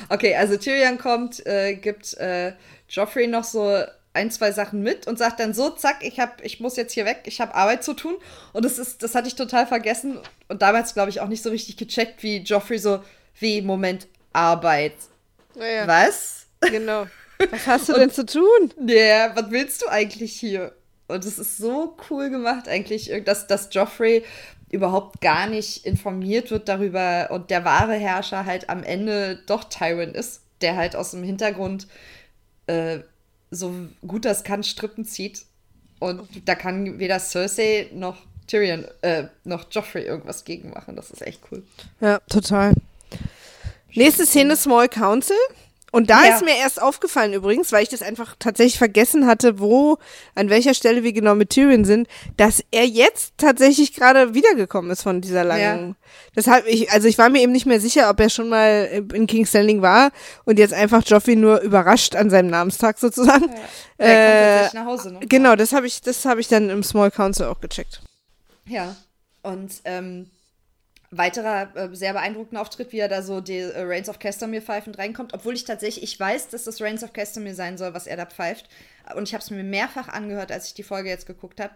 okay, 0.09 0.35
also 0.35 0.57
Tyrion 0.57 0.99
kommt, 0.99 1.45
äh, 1.47 1.75
gibt 1.75 2.15
äh, 2.15 2.53
Joffrey 2.89 3.27
noch 3.27 3.45
so 3.45 3.83
ein, 4.13 4.31
zwei 4.31 4.51
Sachen 4.53 4.83
mit 4.83 5.07
und 5.07 5.19
sagt 5.19 5.41
dann 5.41 5.55
so, 5.55 5.71
zack, 5.71 5.99
ich 6.03 6.19
hab, 6.19 6.45
ich 6.45 6.61
muss 6.61 6.77
jetzt 6.77 6.93
hier 6.93 7.05
weg, 7.05 7.23
ich 7.25 7.41
habe 7.41 7.55
Arbeit 7.55 7.85
zu 7.85 7.95
tun. 7.95 8.17
Und 8.53 8.65
das 8.65 8.79
ist, 8.79 9.03
das 9.03 9.15
hatte 9.15 9.29
ich 9.29 9.37
total 9.37 9.67
vergessen 9.67 10.19
und 10.49 10.63
damals, 10.63 10.95
glaube 10.95 11.11
ich, 11.11 11.21
auch 11.21 11.29
nicht 11.29 11.43
so 11.43 11.51
richtig 11.51 11.77
gecheckt, 11.77 12.23
wie 12.23 12.39
Joffrey 12.39 12.79
so, 12.79 13.03
wie, 13.39 13.63
Moment, 13.63 14.09
Arbeit. 14.33 14.95
Naja. 15.55 15.87
Was? 15.87 16.47
Genau. 16.61 17.07
Was 17.51 17.67
hast 17.67 17.89
du 17.89 17.95
denn 17.95 18.11
zu 18.11 18.27
tun? 18.27 18.75
Ja, 18.87 18.95
yeah, 18.95 19.33
was 19.35 19.51
willst 19.51 19.81
du 19.81 19.89
eigentlich 19.89 20.39
hier? 20.39 20.75
Und 21.09 21.25
es 21.25 21.39
ist 21.39 21.57
so 21.57 21.97
cool 22.11 22.29
gemacht, 22.29 22.69
eigentlich, 22.69 23.11
dass, 23.25 23.47
dass 23.47 23.71
Joffrey 23.73 24.25
überhaupt 24.71 25.21
gar 25.21 25.47
nicht 25.47 25.85
informiert 25.85 26.51
wird 26.51 26.69
darüber 26.69 27.29
und 27.31 27.51
der 27.51 27.65
wahre 27.65 27.95
Herrscher 27.95 28.47
halt 28.47 28.71
am 28.71 28.83
Ende 28.83 29.41
doch 29.47 29.65
Tywin 29.65 30.11
ist, 30.11 30.43
der 30.61 30.77
halt 30.77 30.95
aus 30.97 31.11
dem 31.11 31.23
Hintergrund 31.23 31.87
äh, 32.67 33.01
so 33.51 33.75
gut 34.07 34.25
das 34.25 34.45
kann 34.45 34.63
Strippen 34.63 35.05
zieht. 35.05 35.45
Und 35.99 36.29
da 36.47 36.55
kann 36.55 36.99
weder 36.99 37.19
Cersei 37.19 37.91
noch 37.93 38.17
Tyrion, 38.47 38.87
äh, 39.03 39.25
noch 39.45 39.67
Joffrey 39.71 40.05
irgendwas 40.05 40.45
gegen 40.45 40.71
machen. 40.71 40.97
Das 40.97 41.11
ist 41.11 41.23
echt 41.23 41.41
cool. 41.51 41.63
Ja, 42.01 42.21
total. 42.29 42.73
Nächste 43.95 44.25
Szene, 44.25 44.57
Small 44.57 44.89
Council. 44.89 45.37
Und 45.91 46.11
da 46.11 46.25
ja. 46.25 46.35
ist 46.35 46.45
mir 46.45 46.57
erst 46.57 46.81
aufgefallen 46.81 47.33
übrigens, 47.33 47.73
weil 47.73 47.83
ich 47.83 47.89
das 47.89 48.03
einfach 48.03 48.37
tatsächlich 48.39 48.79
vergessen 48.79 49.27
hatte, 49.27 49.59
wo, 49.59 49.99
an 50.35 50.49
welcher 50.49 50.75
Stelle 50.75 51.03
wir 51.03 51.13
genau 51.13 51.35
mit 51.35 51.51
Tyrion 51.51 51.85
sind, 51.85 52.09
dass 52.37 52.63
er 52.71 52.87
jetzt 52.87 53.35
tatsächlich 53.39 53.95
gerade 53.95 54.35
wiedergekommen 54.35 54.91
ist 54.91 55.03
von 55.03 55.21
dieser 55.21 55.45
langen. 55.45 55.89
Ja. 55.89 55.95
Deshalb, 56.37 56.67
ich, 56.67 56.91
also 56.93 57.09
ich 57.09 57.19
war 57.19 57.29
mir 57.29 57.43
eben 57.43 57.53
nicht 57.53 57.67
mehr 57.67 57.81
sicher, 57.81 58.09
ob 58.09 58.21
er 58.21 58.31
schon 58.31 58.49
mal 58.49 59.05
in 59.13 59.27
King's 59.27 59.53
Landing 59.53 59.83
war 59.83 60.13
und 60.45 60.59
jetzt 60.59 60.75
einfach 60.75 61.03
Joffrey 61.05 61.37
nur 61.37 61.61
überrascht 61.61 62.15
an 62.15 62.31
seinem 62.31 62.51
Namenstag 62.51 62.99
sozusagen. 62.99 63.49
Ja. 63.49 63.59
Er 63.99 64.57
äh, 64.57 64.63
kommt 64.63 64.75
nach 64.75 64.85
Hause, 64.87 65.13
ne? 65.13 65.21
Genau, 65.29 65.57
das 65.57 65.73
habe 65.73 65.87
ich, 65.87 66.01
das 66.01 66.25
habe 66.25 66.41
ich 66.41 66.49
dann 66.49 66.71
im 66.71 66.83
Small 66.83 67.11
Council 67.11 67.47
auch 67.47 67.61
gecheckt. 67.61 68.01
Ja. 68.67 68.97
Und 69.43 69.73
ähm, 69.85 70.31
weiterer 71.11 71.75
äh, 71.77 71.95
sehr 71.95 72.13
beeindruckender 72.13 72.63
Auftritt, 72.63 72.93
wie 72.93 72.99
er 72.99 73.09
da 73.09 73.23
so 73.23 73.41
die 73.41 73.59
äh, 73.59 73.83
Reigns 73.83 74.09
of 74.09 74.19
Castamere 74.19 74.63
pfeifend 74.63 74.99
reinkommt, 74.99 75.35
obwohl 75.35 75.55
ich 75.55 75.65
tatsächlich, 75.65 76.05
ich 76.05 76.19
weiß, 76.19 76.49
dass 76.49 76.65
das 76.65 76.81
Reigns 76.81 77.03
of 77.03 77.13
Castamere 77.13 77.55
sein 77.55 77.79
soll, 77.79 77.95
was 77.95 78.07
er 78.07 78.17
da 78.17 78.27
pfeift. 78.27 78.69
Und 79.17 79.27
ich 79.27 79.35
habe 79.35 79.43
es 79.43 79.51
mir 79.51 79.65
mehrfach 79.65 80.09
angehört, 80.09 80.53
als 80.53 80.69
ich 80.69 80.75
die 80.75 80.85
Folge 80.85 81.09
jetzt 81.09 81.27
geguckt 81.27 81.61
habe. 81.61 81.75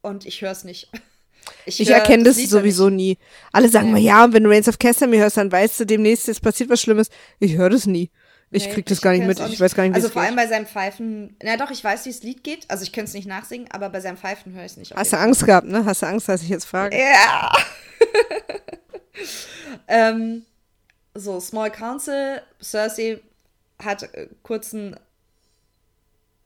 Und 0.00 0.24
ich 0.24 0.40
höre 0.40 0.52
es 0.52 0.64
nicht. 0.64 0.90
Ich, 1.64 1.78
ich 1.78 1.90
erkenne 1.90 2.24
das, 2.24 2.38
das 2.38 2.50
sowieso 2.50 2.90
nie. 2.90 3.18
Alle 3.52 3.68
sagen 3.68 3.88
ja. 3.88 3.92
mal, 3.92 4.00
ja, 4.00 4.32
wenn 4.32 4.42
du 4.42 4.50
Reigns 4.50 4.66
of 4.66 4.80
Castamere 4.80 5.20
hörst, 5.20 5.36
dann 5.36 5.52
weißt 5.52 5.78
du 5.78 5.84
demnächst, 5.84 6.28
es 6.28 6.40
passiert 6.40 6.70
was 6.70 6.80
Schlimmes. 6.80 7.08
Ich 7.38 7.56
höre 7.56 7.70
das 7.70 7.86
nie. 7.86 8.10
Ich 8.50 8.66
nee, 8.66 8.72
krieg 8.72 8.86
das 8.86 8.98
ich 8.98 9.02
gar 9.02 9.12
nicht 9.12 9.26
mit. 9.26 9.40
Ich 9.40 9.60
weiß 9.60 9.74
gar 9.74 9.82
nicht, 9.82 9.92
wie 9.92 9.96
Also 9.96 10.08
vor 10.08 10.22
geht. 10.22 10.28
allem 10.28 10.36
bei 10.36 10.46
seinem 10.46 10.66
Pfeifen. 10.66 11.36
Na 11.42 11.56
doch, 11.56 11.70
ich 11.70 11.82
weiß, 11.82 12.04
wie 12.06 12.10
das 12.10 12.22
Lied 12.22 12.44
geht. 12.44 12.70
Also 12.70 12.84
ich 12.84 12.92
könnte 12.92 13.08
es 13.08 13.14
nicht 13.14 13.26
nachsingen, 13.26 13.68
aber 13.72 13.88
bei 13.88 14.00
seinem 14.00 14.16
Pfeifen 14.16 14.54
höre 14.54 14.64
ich 14.64 14.72
es 14.72 14.76
nicht. 14.76 14.94
Hast 14.94 15.12
du 15.12 15.18
Angst 15.18 15.44
gehabt, 15.44 15.66
ne? 15.66 15.84
Hast 15.84 16.02
du 16.02 16.06
Angst, 16.06 16.28
dass 16.28 16.42
ich 16.42 16.48
jetzt 16.48 16.64
frage? 16.64 16.96
Ja. 16.96 17.52
ähm, 19.88 20.44
so, 21.14 21.40
Small 21.40 21.70
Council. 21.70 22.42
Cersei 22.62 23.20
hat 23.82 24.02
äh, 24.14 24.28
kurzen 24.42 24.96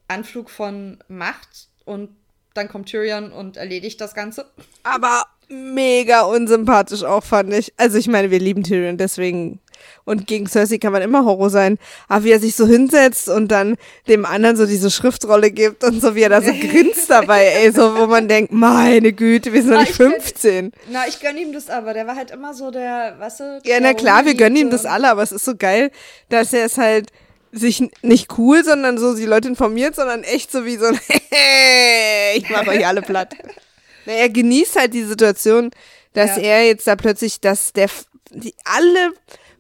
Anflug 0.09 0.51
von 0.51 0.99
Macht 1.09 1.69
und 1.85 2.17
dann 2.55 2.69
kommt 2.69 2.89
Tyrion 2.89 3.31
und 3.31 3.57
erledigt 3.57 4.01
das 4.01 4.15
Ganze. 4.15 4.51
Aber 4.83 5.25
mega 5.49 6.23
unsympathisch 6.23 7.05
auch, 7.05 7.23
fand 7.25 7.53
ich. 7.53 7.73
Also 7.77 7.99
ich 7.99 8.09
meine, 8.09 8.31
wir 8.31 8.39
lieben 8.39 8.65
Tyrion, 8.65 8.97
deswegen. 8.97 9.61
Und 10.05 10.27
gegen 10.27 10.47
Cersei 10.47 10.79
kann 10.79 10.93
man 10.93 11.03
immer 11.03 11.25
Horror 11.25 11.51
sein. 11.51 11.79
Aber 12.09 12.25
wie 12.25 12.31
er 12.31 12.41
sich 12.41 12.57
so 12.57 12.67
hinsetzt 12.67 13.29
und 13.29 13.49
dann 13.49 13.77
dem 14.09 14.25
anderen 14.25 14.57
so 14.57 14.67
diese 14.67 14.91
Schriftrolle 14.91 15.51
gibt 15.51 15.85
und 15.85 16.01
so 16.01 16.15
wie 16.15 16.23
er 16.23 16.29
da 16.29 16.43
so 16.43 16.53
grinst 16.61 17.11
dabei, 17.11 17.45
ey, 17.47 17.73
so 17.73 17.97
wo 17.97 18.07
man 18.07 18.29
denkt, 18.29 18.53
meine 18.53 19.13
Güte, 19.13 19.53
wir 19.53 19.63
sind 19.63 19.73
noch 19.73 19.81
nicht 19.81 19.95
15. 19.95 20.71
Gönn, 20.71 20.73
na, 20.91 21.07
ich 21.09 21.21
gönn 21.21 21.37
ihm 21.37 21.53
das 21.53 21.71
aber. 21.71 21.95
Der 21.95 22.07
war 22.07 22.17
halt 22.17 22.31
immer 22.31 22.55
so 22.55 22.71
der, 22.71 23.17
weißt 23.19 23.41
du, 23.41 23.61
Ja, 23.65 23.79
na 23.81 23.95
klar, 23.95 24.25
wir 24.25 24.35
gönnen 24.35 24.57
ihm 24.57 24.71
das 24.71 24.85
alle, 24.85 25.11
aber 25.11 25.23
es 25.23 25.33
ist 25.33 25.45
so 25.45 25.57
geil, 25.57 25.91
dass 26.29 26.53
er 26.53 26.65
es 26.65 26.79
halt 26.79 27.11
sich 27.53 27.83
nicht 28.03 28.39
cool, 28.39 28.65
sondern 28.65 28.99
so 28.99 29.15
die 29.17 29.25
Leute 29.25 29.49
informiert, 29.49 29.97
sondern 29.97 30.23
echt 30.23 30.53
so 30.53 30.65
wie 30.65 30.77
so 30.77 30.87
ein 30.87 31.01
ich 32.37 32.49
mach 32.49 32.67
euch 32.67 32.87
alle 32.87 33.03
platt. 33.03 33.35
Na, 34.07 34.13
er 34.13 34.29
genießt 34.29 34.77
halt 34.77 34.95
die 34.95 35.05
Situation, 35.05 35.71
dass 36.13 36.37
ja. 36.37 36.43
er 36.43 36.67
jetzt 36.67 36.87
da 36.87 36.97
plötzlich, 36.97 37.41
dass 37.41 37.73
der 37.73 37.89
die 38.33 38.55
alle 38.65 39.13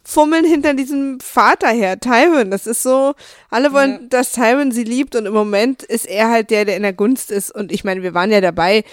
fummeln 0.04 0.44
hinter 0.44 0.74
diesem 0.74 1.20
Vater 1.20 1.68
her, 1.68 1.98
Tywin. 1.98 2.50
Das 2.50 2.66
ist 2.66 2.82
so, 2.82 3.14
alle 3.50 3.72
wollen, 3.72 3.92
ja. 3.92 4.06
dass 4.08 4.32
Tywin 4.32 4.72
sie 4.72 4.84
liebt 4.84 5.16
und 5.16 5.26
im 5.26 5.32
Moment 5.32 5.82
ist 5.82 6.06
er 6.06 6.30
halt 6.30 6.50
der, 6.50 6.64
der 6.64 6.76
in 6.76 6.82
der 6.82 6.92
Gunst 6.92 7.30
ist. 7.30 7.50
Und 7.50 7.72
ich 7.72 7.84
meine, 7.84 8.02
wir 8.02 8.14
waren 8.14 8.30
ja 8.30 8.40
dabei, 8.40 8.84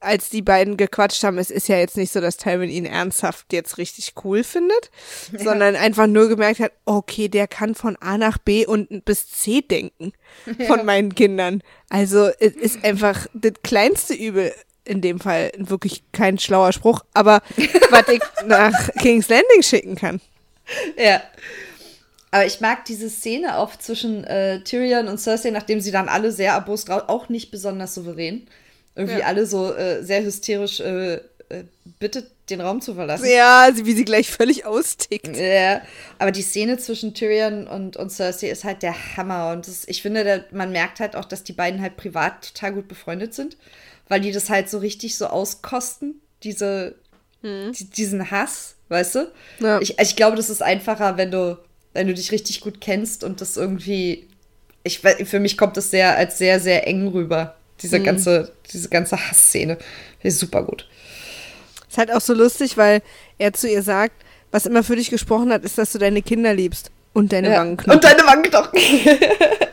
als 0.00 0.28
die 0.28 0.42
beiden 0.42 0.76
gequatscht 0.76 1.24
haben. 1.24 1.38
Es 1.38 1.50
ist 1.50 1.68
ja 1.68 1.78
jetzt 1.78 1.96
nicht 1.96 2.12
so, 2.12 2.20
dass 2.20 2.36
Tywin 2.36 2.70
ihn 2.70 2.84
ernsthaft 2.84 3.52
jetzt 3.52 3.78
richtig 3.78 4.12
cool 4.24 4.44
findet, 4.44 4.90
ja. 5.32 5.42
sondern 5.42 5.74
einfach 5.74 6.06
nur 6.06 6.28
gemerkt 6.28 6.60
hat, 6.60 6.72
okay, 6.84 7.28
der 7.28 7.48
kann 7.48 7.74
von 7.74 7.96
A 7.96 8.18
nach 8.18 8.38
B 8.38 8.66
und 8.66 9.04
bis 9.04 9.28
C 9.28 9.62
denken 9.62 10.12
von 10.66 10.78
ja. 10.78 10.84
meinen 10.84 11.14
Kindern. 11.14 11.62
Also 11.88 12.28
es 12.38 12.54
ist 12.54 12.84
einfach 12.84 13.26
das 13.34 13.54
kleinste 13.62 14.14
Übel 14.14 14.52
in 14.84 15.00
dem 15.00 15.18
Fall 15.18 15.50
wirklich 15.56 16.04
kein 16.12 16.38
schlauer 16.38 16.72
Spruch, 16.72 17.00
aber 17.12 17.42
was 17.90 18.08
ich 18.08 18.20
nach 18.46 18.90
King's 19.00 19.28
Landing 19.28 19.62
schicken 19.62 19.96
kann. 19.96 20.20
Ja. 20.96 21.22
Aber 22.30 22.44
ich 22.44 22.60
mag 22.60 22.84
diese 22.84 23.08
Szene 23.08 23.56
auch 23.56 23.76
zwischen 23.76 24.24
äh, 24.24 24.60
Tyrion 24.60 25.08
und 25.08 25.18
Cersei, 25.18 25.50
nachdem 25.50 25.80
sie 25.80 25.92
dann 25.92 26.08
alle 26.08 26.32
sehr 26.32 26.52
erbost, 26.52 26.90
auch 26.90 27.28
nicht 27.28 27.50
besonders 27.50 27.94
souverän, 27.94 28.46
irgendwie 28.94 29.20
ja. 29.20 29.26
alle 29.26 29.46
so 29.46 29.72
äh, 29.72 30.02
sehr 30.02 30.22
hysterisch 30.22 30.80
äh, 30.80 31.20
äh, 31.48 31.64
bittet, 32.00 32.32
den 32.50 32.60
Raum 32.60 32.80
zu 32.80 32.94
verlassen. 32.94 33.26
Ja, 33.28 33.70
wie 33.74 33.92
sie 33.92 34.04
gleich 34.04 34.30
völlig 34.30 34.66
austickt. 34.66 35.36
Ja, 35.36 35.80
aber 36.18 36.32
die 36.32 36.42
Szene 36.42 36.76
zwischen 36.76 37.14
Tyrion 37.14 37.66
und, 37.68 37.96
und 37.96 38.10
Cersei 38.10 38.50
ist 38.50 38.64
halt 38.64 38.82
der 38.82 39.16
Hammer. 39.16 39.52
Und 39.52 39.66
das, 39.66 39.86
ich 39.86 40.02
finde, 40.02 40.24
da, 40.24 40.40
man 40.50 40.72
merkt 40.72 41.00
halt 41.00 41.14
auch, 41.14 41.24
dass 41.24 41.44
die 41.44 41.52
beiden 41.52 41.80
halt 41.80 41.96
privat 41.96 42.52
total 42.54 42.74
gut 42.74 42.88
befreundet 42.88 43.34
sind, 43.34 43.56
weil 44.08 44.20
die 44.20 44.32
das 44.32 44.50
halt 44.50 44.68
so 44.68 44.78
richtig 44.78 45.16
so 45.16 45.26
auskosten, 45.26 46.20
diese, 46.42 46.96
hm. 47.42 47.72
die, 47.72 47.90
diesen 47.90 48.30
Hass, 48.30 48.76
weißt 48.88 49.14
du? 49.16 49.32
Ja. 49.60 49.80
Ich, 49.80 49.98
ich 49.98 50.16
glaube, 50.16 50.36
das 50.36 50.50
ist 50.50 50.62
einfacher, 50.62 51.16
wenn 51.16 51.30
du, 51.30 51.58
wenn 51.92 52.06
du 52.06 52.14
dich 52.14 52.32
richtig 52.32 52.60
gut 52.60 52.80
kennst 52.80 53.24
und 53.24 53.40
das 53.40 53.56
irgendwie. 53.56 54.28
Ich, 54.82 55.00
für 55.00 55.40
mich 55.40 55.58
kommt 55.58 55.76
das 55.76 55.90
sehr 55.90 56.16
als 56.16 56.38
sehr, 56.38 56.60
sehr 56.60 56.86
eng 56.86 57.08
rüber. 57.08 57.56
Diese 57.82 57.98
mhm. 57.98 58.04
ganze, 58.04 58.52
diese 58.72 58.88
ganze 58.88 59.16
Hassszene. 59.16 59.78
Ist 60.22 60.38
super 60.38 60.62
gut. 60.62 60.88
Ist 61.88 61.98
halt 61.98 62.12
auch 62.12 62.20
so 62.20 62.34
lustig, 62.34 62.76
weil 62.76 63.02
er 63.38 63.52
zu 63.52 63.68
ihr 63.68 63.82
sagt, 63.82 64.14
was 64.50 64.66
immer 64.66 64.82
für 64.82 64.96
dich 64.96 65.10
gesprochen 65.10 65.52
hat, 65.52 65.64
ist, 65.64 65.76
dass 65.76 65.92
du 65.92 65.98
deine 65.98 66.22
Kinder 66.22 66.54
liebst. 66.54 66.90
Und 67.12 67.32
deine 67.32 67.50
ja. 67.50 67.60
Wangenknochen. 67.60 67.92
Und 67.94 68.04
deine 68.04 68.26
Wangenknochen. 68.26 68.78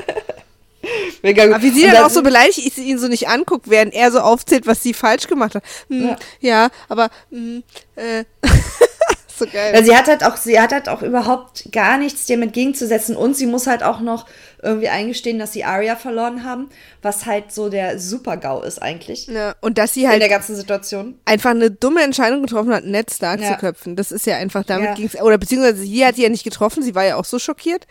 Aber 1.23 1.61
wie 1.61 1.69
sie 1.69 1.83
dann, 1.83 1.93
dann 1.93 2.03
auch 2.03 2.09
so 2.09 2.21
beleidigt 2.21 2.59
ist, 2.59 2.77
ihn 2.77 2.99
so 2.99 3.07
nicht 3.07 3.27
anguckt, 3.29 3.69
während 3.69 3.93
er 3.93 4.11
so 4.11 4.19
aufzählt, 4.19 4.67
was 4.67 4.83
sie 4.83 4.93
falsch 4.93 5.27
gemacht 5.27 5.55
hat. 5.55 5.63
Hm, 5.89 6.07
ja. 6.07 6.17
ja. 6.39 6.69
aber 6.89 7.09
hm, 7.29 7.63
äh. 7.95 8.25
so 9.37 9.45
geil. 9.45 9.73
Ja, 9.73 9.83
sie 9.83 9.95
hat 9.95 10.07
halt 10.07 10.23
auch, 10.23 10.37
sie 10.37 10.59
hat 10.59 10.71
halt 10.71 10.89
auch 10.89 11.01
überhaupt 11.01 11.71
gar 11.71 11.97
nichts 11.97 12.25
dem 12.25 12.41
entgegenzusetzen 12.41 13.15
und 13.15 13.35
sie 13.35 13.45
muss 13.45 13.67
halt 13.67 13.83
auch 13.83 13.99
noch 13.99 14.25
irgendwie 14.61 14.89
eingestehen, 14.89 15.39
dass 15.39 15.53
sie 15.53 15.63
Arya 15.63 15.95
verloren 15.95 16.43
haben, 16.43 16.69
was 17.01 17.25
halt 17.25 17.51
so 17.51 17.69
der 17.69 17.99
Super-GAU 17.99 18.61
ist 18.61 18.81
eigentlich. 18.81 19.27
Ja, 19.27 19.55
und 19.61 19.77
dass 19.77 19.93
sie 19.93 20.07
halt 20.07 20.15
in 20.15 20.19
der 20.21 20.29
ganzen 20.29 20.55
Situation 20.55 21.19
einfach 21.25 21.51
eine 21.51 21.69
dumme 21.69 22.01
Entscheidung 22.01 22.41
getroffen 22.41 22.73
hat, 22.73 22.85
Ned 22.85 23.11
Stark 23.11 23.41
ja. 23.41 23.53
zu 23.53 23.57
köpfen. 23.57 23.95
Das 23.95 24.11
ist 24.11 24.25
ja 24.25 24.37
einfach, 24.37 24.63
damit 24.63 24.89
ja. 24.89 24.93
ging 24.95 25.07
es, 25.07 25.21
oder 25.21 25.37
beziehungsweise 25.37 25.83
hier 25.83 26.07
hat 26.07 26.15
sie 26.15 26.23
ja 26.23 26.29
nicht 26.29 26.43
getroffen, 26.43 26.81
sie 26.83 26.95
war 26.95 27.05
ja 27.05 27.15
auch 27.17 27.25
so 27.25 27.39
schockiert, 27.39 27.87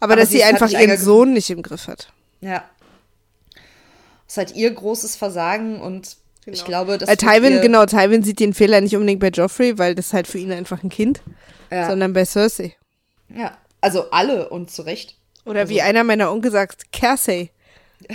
aber, 0.00 0.14
aber 0.14 0.22
dass 0.22 0.30
sie, 0.30 0.38
sie 0.38 0.44
einfach 0.44 0.70
ihren 0.70 0.98
Sohn 0.98 1.32
nicht 1.32 1.50
im 1.50 1.62
Griff 1.62 1.86
hat. 1.86 2.08
Ja. 2.40 2.64
Das 4.26 4.34
ist 4.34 4.36
halt 4.36 4.54
ihr 4.56 4.70
großes 4.72 5.16
Versagen 5.16 5.80
und 5.80 6.16
Genau. 6.46 6.58
Ich 6.58 6.64
glaube, 6.64 6.96
dass. 6.96 7.08
Weil 7.08 7.16
Tywin, 7.16 7.60
genau, 7.60 7.86
Tywin 7.86 8.22
sieht 8.22 8.38
den 8.38 8.54
Fehler 8.54 8.80
nicht 8.80 8.94
unbedingt 8.94 9.18
bei 9.18 9.30
Joffrey, 9.30 9.78
weil 9.78 9.96
das 9.96 10.12
halt 10.12 10.28
für 10.28 10.38
ihn 10.38 10.52
einfach 10.52 10.80
ein 10.84 10.90
Kind, 10.90 11.20
ja. 11.72 11.88
sondern 11.88 12.12
bei 12.12 12.24
Cersei. 12.24 12.76
Ja, 13.28 13.58
also 13.80 14.10
alle 14.10 14.48
und 14.48 14.70
zu 14.70 14.82
Recht. 14.82 15.16
Oder 15.44 15.60
also. 15.60 15.74
wie 15.74 15.82
einer 15.82 16.04
meiner 16.04 16.30
Onkel 16.30 16.52
sagt, 16.52 16.92
Kersey. 16.92 17.50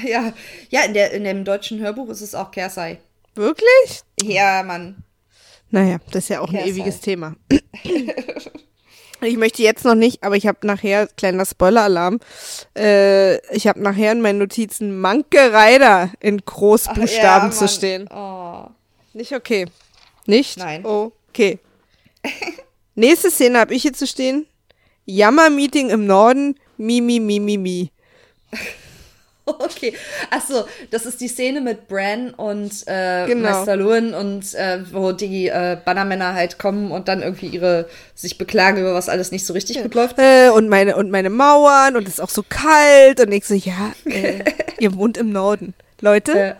Ja, 0.04 0.32
ja 0.70 0.82
in, 0.84 0.94
der, 0.94 1.12
in 1.12 1.24
dem 1.24 1.44
deutschen 1.44 1.80
Hörbuch 1.80 2.08
ist 2.10 2.22
es 2.22 2.36
auch 2.36 2.52
Kersey. 2.52 3.00
Wirklich? 3.34 4.04
Ja, 4.22 4.62
Mann. 4.62 5.04
Naja, 5.72 5.98
das 6.12 6.26
ist 6.26 6.30
ja 6.30 6.40
auch 6.40 6.52
Kersey. 6.52 6.70
ein 6.70 6.76
ewiges 6.76 7.02
Thema. 7.02 7.36
Ich 9.24 9.38
möchte 9.38 9.62
jetzt 9.62 9.86
noch 9.86 9.96
nicht, 9.96 10.24
aber 10.24 10.36
ich 10.36 10.48
habe 10.48 10.66
nachher, 10.66 11.08
kleiner 11.08 11.46
Spoiler-Alarm, 11.46 12.20
äh, 12.76 13.38
ich 13.56 13.68
habe 13.68 13.80
nachher 13.82 14.12
in 14.12 14.22
meinen 14.22 14.40
Notizen 14.40 15.00
Manke 15.00 15.54
Reider 15.54 16.10
in 16.20 16.44
Großbuchstaben 16.44 17.52
ja, 17.52 17.56
zu 17.56 17.68
stehen. 17.68 18.10
Oh. 18.12 18.66
Nicht 19.14 19.34
okay. 19.34 19.68
Nicht? 20.26 20.58
Nein. 20.58 20.86
Okay. 20.86 21.60
Nächste 22.96 23.30
Szene 23.30 23.60
habe 23.60 23.74
ich 23.74 23.84
hier 23.84 23.94
zu 23.94 24.08
stehen. 24.08 24.48
Jammer-Meeting 25.06 25.90
im 25.90 26.06
Norden. 26.06 26.56
Mi, 26.78 27.02
mi, 27.02 27.20
mi, 27.20 27.40
mi, 27.40 27.58
mi. 27.58 27.92
Okay. 29.60 29.94
Achso, 30.30 30.66
das 30.92 31.06
ist 31.06 31.20
die 31.20 31.28
Szene 31.28 31.62
mit 31.62 31.88
Bran 31.88 32.32
und 32.32 32.72
äh, 32.88 33.26
genau. 33.26 33.50
Meister 33.50 33.76
Luan 33.76 34.14
und 34.14 34.54
äh, 34.54 34.80
wo 34.92 35.12
die 35.12 35.48
äh, 35.48 35.78
Bannermänner 35.84 36.34
halt 36.34 36.60
kommen 36.60 36.92
und 36.92 37.08
dann 37.08 37.22
irgendwie 37.22 37.48
ihre 37.48 37.88
sich 38.16 38.38
beklagen 38.38 38.80
über 38.80 38.94
was 38.94 39.10
alles 39.10 39.32
nicht 39.32 39.46
so 39.46 39.54
richtig 39.54 39.78
ja. 39.78 39.84
gut 39.84 39.96
läuft. 39.96 40.20
Äh, 40.20 40.50
und 40.50 40.70
meine 40.70 40.96
und 40.96 41.10
meine 41.10 41.30
Mauern 41.30 41.96
und 41.96 42.08
es 42.08 42.16
ist 42.16 42.20
auch 42.20 42.30
so 42.30 42.44
kalt 42.48 43.20
und 43.20 43.32
ich 43.32 43.46
so, 43.46 43.56
ja, 43.56 43.94
äh, 44.06 44.44
ihr 44.80 44.96
wohnt 44.96 45.18
im 45.18 45.32
Norden. 45.32 45.74
Leute. 46.02 46.58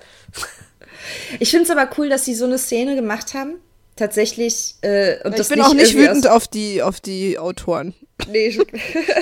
Ich 1.40 1.50
finde 1.52 1.66
es 1.66 1.72
aber 1.72 1.90
cool, 1.98 2.10
dass 2.10 2.26
sie 2.26 2.36
so 2.36 2.46
eine 2.46 2.58
Szene 2.58 2.96
gemacht 2.96 3.34
haben. 3.34 3.56
Tatsächlich. 3.96 4.76
Äh, 4.82 5.24
und 5.24 5.32
ich 5.32 5.38
das 5.38 5.50
bin 5.50 5.60
nicht 5.60 5.68
auch 5.68 5.74
nicht 5.74 5.96
wütend 5.96 6.28
auf 6.28 6.48
die, 6.48 6.82
auf 6.82 7.00
die 7.00 7.38
Autoren. 7.38 7.94
Nee, 8.28 8.58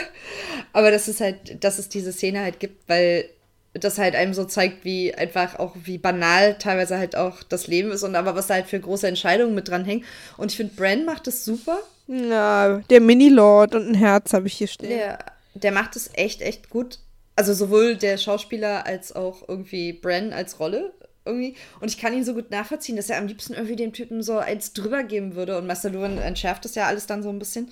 aber 0.73 0.91
dass 0.91 1.07
es 1.07 1.21
halt, 1.21 1.63
dass 1.63 1.79
es 1.79 1.89
diese 1.89 2.11
Szene 2.11 2.41
halt 2.41 2.59
gibt, 2.59 2.87
weil 2.87 3.29
das 3.73 3.97
halt 3.97 4.15
einem 4.15 4.33
so 4.33 4.45
zeigt, 4.45 4.83
wie 4.83 5.13
einfach 5.13 5.59
auch, 5.59 5.75
wie 5.83 5.97
banal 5.97 6.57
teilweise 6.57 6.97
halt 6.97 7.15
auch 7.15 7.43
das 7.43 7.67
Leben 7.67 7.91
ist 7.91 8.03
und 8.03 8.15
aber 8.15 8.35
was 8.35 8.47
da 8.47 8.55
halt 8.55 8.67
für 8.67 8.79
große 8.79 9.07
Entscheidungen 9.07 9.53
mit 9.53 9.67
dran 9.67 9.85
hängt. 9.85 10.05
Und 10.37 10.51
ich 10.51 10.57
finde, 10.57 10.73
Bran 10.75 11.05
macht 11.05 11.27
das 11.27 11.45
super. 11.45 11.79
Ja, 12.07 12.81
der 12.89 13.01
Mini-Lord 13.01 13.75
und 13.75 13.87
ein 13.89 13.95
Herz 13.95 14.33
habe 14.33 14.47
ich 14.47 14.53
hier 14.53 14.67
stehen. 14.67 14.89
Der, 14.89 15.19
der 15.53 15.71
macht 15.71 15.95
es 15.95 16.09
echt, 16.13 16.41
echt 16.41 16.69
gut. 16.69 16.99
Also 17.35 17.53
sowohl 17.53 17.95
der 17.95 18.17
Schauspieler 18.17 18.85
als 18.85 19.15
auch 19.15 19.47
irgendwie 19.47 19.93
Bran 19.93 20.33
als 20.33 20.59
Rolle 20.59 20.91
irgendwie. 21.25 21.55
Und 21.79 21.89
ich 21.89 21.99
kann 21.99 22.13
ihn 22.13 22.25
so 22.25 22.33
gut 22.33 22.49
nachvollziehen, 22.49 22.95
dass 22.95 23.09
er 23.09 23.19
am 23.19 23.27
liebsten 23.27 23.53
irgendwie 23.53 23.75
dem 23.75 23.93
Typen 23.93 24.23
so 24.23 24.39
eins 24.39 24.73
drüber 24.73 25.03
geben 25.03 25.35
würde. 25.35 25.57
Und 25.57 25.67
Master 25.67 25.91
Luan 25.91 26.17
entschärft 26.17 26.65
das 26.65 26.75
ja 26.75 26.87
alles 26.87 27.05
dann 27.05 27.21
so 27.21 27.29
ein 27.29 27.39
bisschen. 27.39 27.71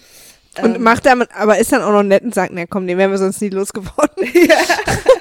Und 0.61 0.75
ähm, 0.75 0.83
macht 0.83 1.05
damit, 1.05 1.29
aber 1.33 1.57
ist 1.57 1.71
dann 1.71 1.81
auch 1.81 1.91
noch 1.91 2.03
nett 2.03 2.23
und 2.23 2.33
sagt, 2.33 2.53
na 2.53 2.65
komm, 2.65 2.87
den 2.87 2.97
wären 2.97 3.11
wir 3.11 3.17
sonst 3.17 3.41
nie 3.41 3.49
losgeworden. 3.49 4.27
Ja 4.47 4.57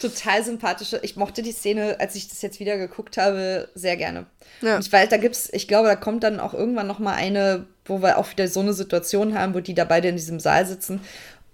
total 0.00 0.44
sympathische. 0.44 1.00
Ich 1.02 1.16
mochte 1.16 1.42
die 1.42 1.52
Szene, 1.52 1.96
als 1.98 2.14
ich 2.14 2.28
das 2.28 2.42
jetzt 2.42 2.60
wieder 2.60 2.76
geguckt 2.76 3.16
habe, 3.16 3.68
sehr 3.74 3.96
gerne. 3.96 4.26
Ja. 4.60 4.76
Und 4.76 4.92
weiß, 4.92 5.08
da 5.08 5.16
gibt's, 5.16 5.48
ich 5.52 5.68
glaube, 5.68 5.88
da 5.88 5.96
kommt 5.96 6.22
dann 6.22 6.40
auch 6.40 6.54
irgendwann 6.54 6.86
noch 6.86 6.98
mal 6.98 7.14
eine, 7.14 7.66
wo 7.84 8.02
wir 8.02 8.18
auch 8.18 8.30
wieder 8.30 8.48
so 8.48 8.60
eine 8.60 8.72
Situation 8.72 9.38
haben, 9.38 9.54
wo 9.54 9.60
die 9.60 9.74
da 9.74 9.84
beide 9.84 10.08
in 10.08 10.16
diesem 10.16 10.40
Saal 10.40 10.66
sitzen. 10.66 11.00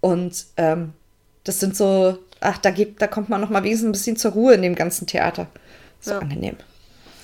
Und 0.01 0.47
ähm, 0.57 0.93
das 1.45 1.61
sind 1.61 1.77
so, 1.77 2.19
ach, 2.41 2.59
da 2.59 2.71
gibt, 2.71 3.03
da 3.03 3.07
kommt 3.07 3.29
man 3.29 3.41
noch 3.41 3.51
mal 3.51 3.63
wenigstens 3.63 3.89
ein 3.89 3.93
bisschen 3.93 4.17
zur 4.17 4.33
Ruhe 4.33 4.55
in 4.55 4.63
dem 4.63 4.75
ganzen 4.75 5.07
Theater. 5.07 5.47
So 6.01 6.13
ja. 6.13 6.19
angenehm. 6.19 6.57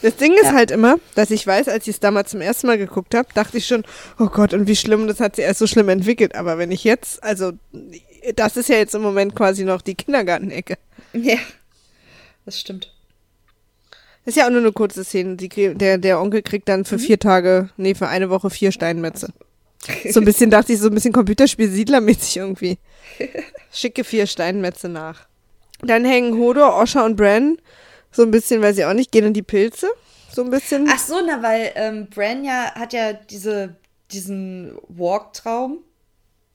Das 0.00 0.14
Ding 0.14 0.33
ist 0.35 0.44
ja. 0.44 0.52
halt 0.52 0.70
immer, 0.70 0.96
dass 1.16 1.33
ich 1.33 1.44
weiß, 1.44 1.68
als 1.68 1.88
ich 1.88 1.96
es 1.96 2.00
damals 2.00 2.31
zum 2.31 2.40
ersten 2.40 2.68
Mal 2.68 2.78
geguckt 2.78 3.14
habe, 3.16 3.28
dachte 3.35 3.59
ich 3.59 3.66
schon, 3.66 3.83
oh 4.18 4.26
Gott, 4.26 4.54
und 4.54 4.68
wie 4.68 4.76
schlimm, 4.76 5.09
das 5.09 5.18
hat 5.18 5.35
sie 5.37 5.42
erst 5.42 5.59
so 5.59 5.66
schlimm 5.66 5.88
entwickelt. 5.88 6.37
Aber 6.37 6.57
wenn 6.59 6.70
ich 6.70 6.85
jetzt, 6.85 7.22
also 7.22 7.52
das 8.37 8.57
ist 8.57 8.68
ja 8.68 8.76
jetzt 8.76 8.94
im 8.94 9.02
Moment 9.02 9.35
quasi 9.35 9.64
noch 9.64 9.83
die 9.83 9.96
Kindergartenecke. 9.96 10.76
Ja, 11.12 11.38
das 12.44 12.61
stimmt. 12.61 12.92
Das 14.25 14.37
ist 14.37 14.40
ja 14.40 14.47
auch 14.47 14.51
nur 14.51 14.61
eine 14.61 14.73
kurze 14.73 15.05
Szene. 15.05 15.37
Die, 15.37 15.49
der, 15.49 15.97
der 15.97 16.21
Onkel 16.21 16.42
kriegt 16.42 16.68
dann 16.68 16.85
für 16.85 16.97
mhm. 16.97 17.01
vier 17.01 17.18
Tage, 17.18 17.71
nee, 17.77 17.94
für 17.94 18.09
eine 18.09 18.29
Woche 18.29 18.51
vier 18.51 18.73
Steinmetze. 18.73 19.33
So 20.11 20.21
ein 20.21 20.27
bisschen 20.27 20.51
dachte 20.51 20.73
ich, 20.73 20.81
so 20.81 20.88
ein 20.88 20.94
bisschen 20.94 21.12
Computerspiel 21.12 21.71
Siedlermäßig 21.71 22.37
irgendwie. 22.37 22.79
Schicke 23.73 24.05
vier 24.05 24.27
Steinmetze 24.27 24.88
nach. 24.88 25.27
Dann 25.81 26.05
hängen 26.05 26.38
Hodor, 26.38 26.77
Osha 26.77 27.05
und 27.05 27.16
Bran 27.16 27.59
so 28.11 28.23
ein 28.23 28.31
bisschen, 28.31 28.61
weiß 28.61 28.79
ich 28.79 28.85
auch 28.85 28.94
nicht, 28.94 29.12
gehen 29.12 29.25
in 29.25 29.35
die 29.35 29.42
Pilze. 29.42 29.88
So 30.31 30.42
ein 30.42 30.51
bisschen. 30.51 30.88
Ach 30.92 30.99
so, 30.99 31.16
na, 31.25 31.42
weil 31.42 31.73
ähm, 31.75 32.09
Bran 32.11 32.44
ja 32.44 32.75
hat 32.75 32.92
ja 32.92 33.12
diese, 33.12 33.77
diesen 34.11 34.77
Walk-Traum. 34.88 35.79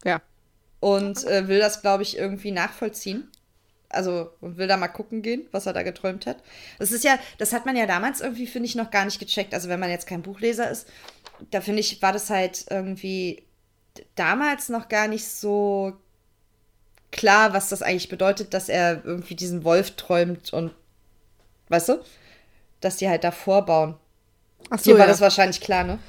Ja. 0.04 0.22
Und 0.80 1.24
äh, 1.26 1.48
will 1.48 1.60
das, 1.60 1.82
glaube 1.82 2.04
ich, 2.04 2.18
irgendwie 2.18 2.52
nachvollziehen 2.52 3.30
also 3.93 4.32
und 4.41 4.58
will 4.58 4.67
da 4.67 4.77
mal 4.77 4.88
gucken 4.88 5.21
gehen, 5.21 5.47
was 5.51 5.65
er 5.65 5.73
da 5.73 5.84
geträumt 5.84 6.25
hat. 6.25 6.38
Das 6.79 6.91
ist 6.91 7.03
ja, 7.03 7.17
das 7.38 7.53
hat 7.53 7.65
man 7.65 7.75
ja 7.75 7.86
damals 7.86 8.21
irgendwie, 8.21 8.47
finde 8.47 8.67
ich, 8.67 8.75
noch 8.75 8.91
gar 8.91 9.06
nicht 9.06 9.19
gecheckt. 9.19 9.53
Also 9.53 9.69
wenn 9.69 9.79
man 9.79 9.89
jetzt 9.89 10.08
kein 10.08 10.21
Buchleser 10.21 10.69
ist, 10.69 10.88
da 11.51 11.62
finde 11.62 11.79
ich, 11.79 12.01
war 12.01 12.12
das 12.12 12.29
halt 12.29 12.65
irgendwie 12.69 13.43
damals 14.15 14.69
noch 14.69 14.89
gar 14.89 15.08
nicht 15.08 15.27
so 15.27 15.93
klar, 17.12 17.53
was 17.53 17.69
das 17.69 17.82
eigentlich 17.82 18.10
bedeutet, 18.10 18.53
dass 18.53 18.69
er 18.69 19.06
irgendwie 19.06 19.36
diesen 19.36 19.63
Wolf 19.63 19.91
träumt 19.91 20.51
und 20.51 20.73
weißt 21.69 21.89
du, 21.89 22.03
dass 22.82 22.97
die 22.97 23.08
halt 23.08 23.23
da 23.23 23.32
vorbauen. 23.32 23.95
Ach 24.69 24.79
so, 24.79 24.86
Hier 24.86 24.93
war 24.95 25.01
ja. 25.01 25.08
das 25.08 25.21
wahrscheinlich 25.21 25.62
klar, 25.62 25.84
ne? 25.84 25.99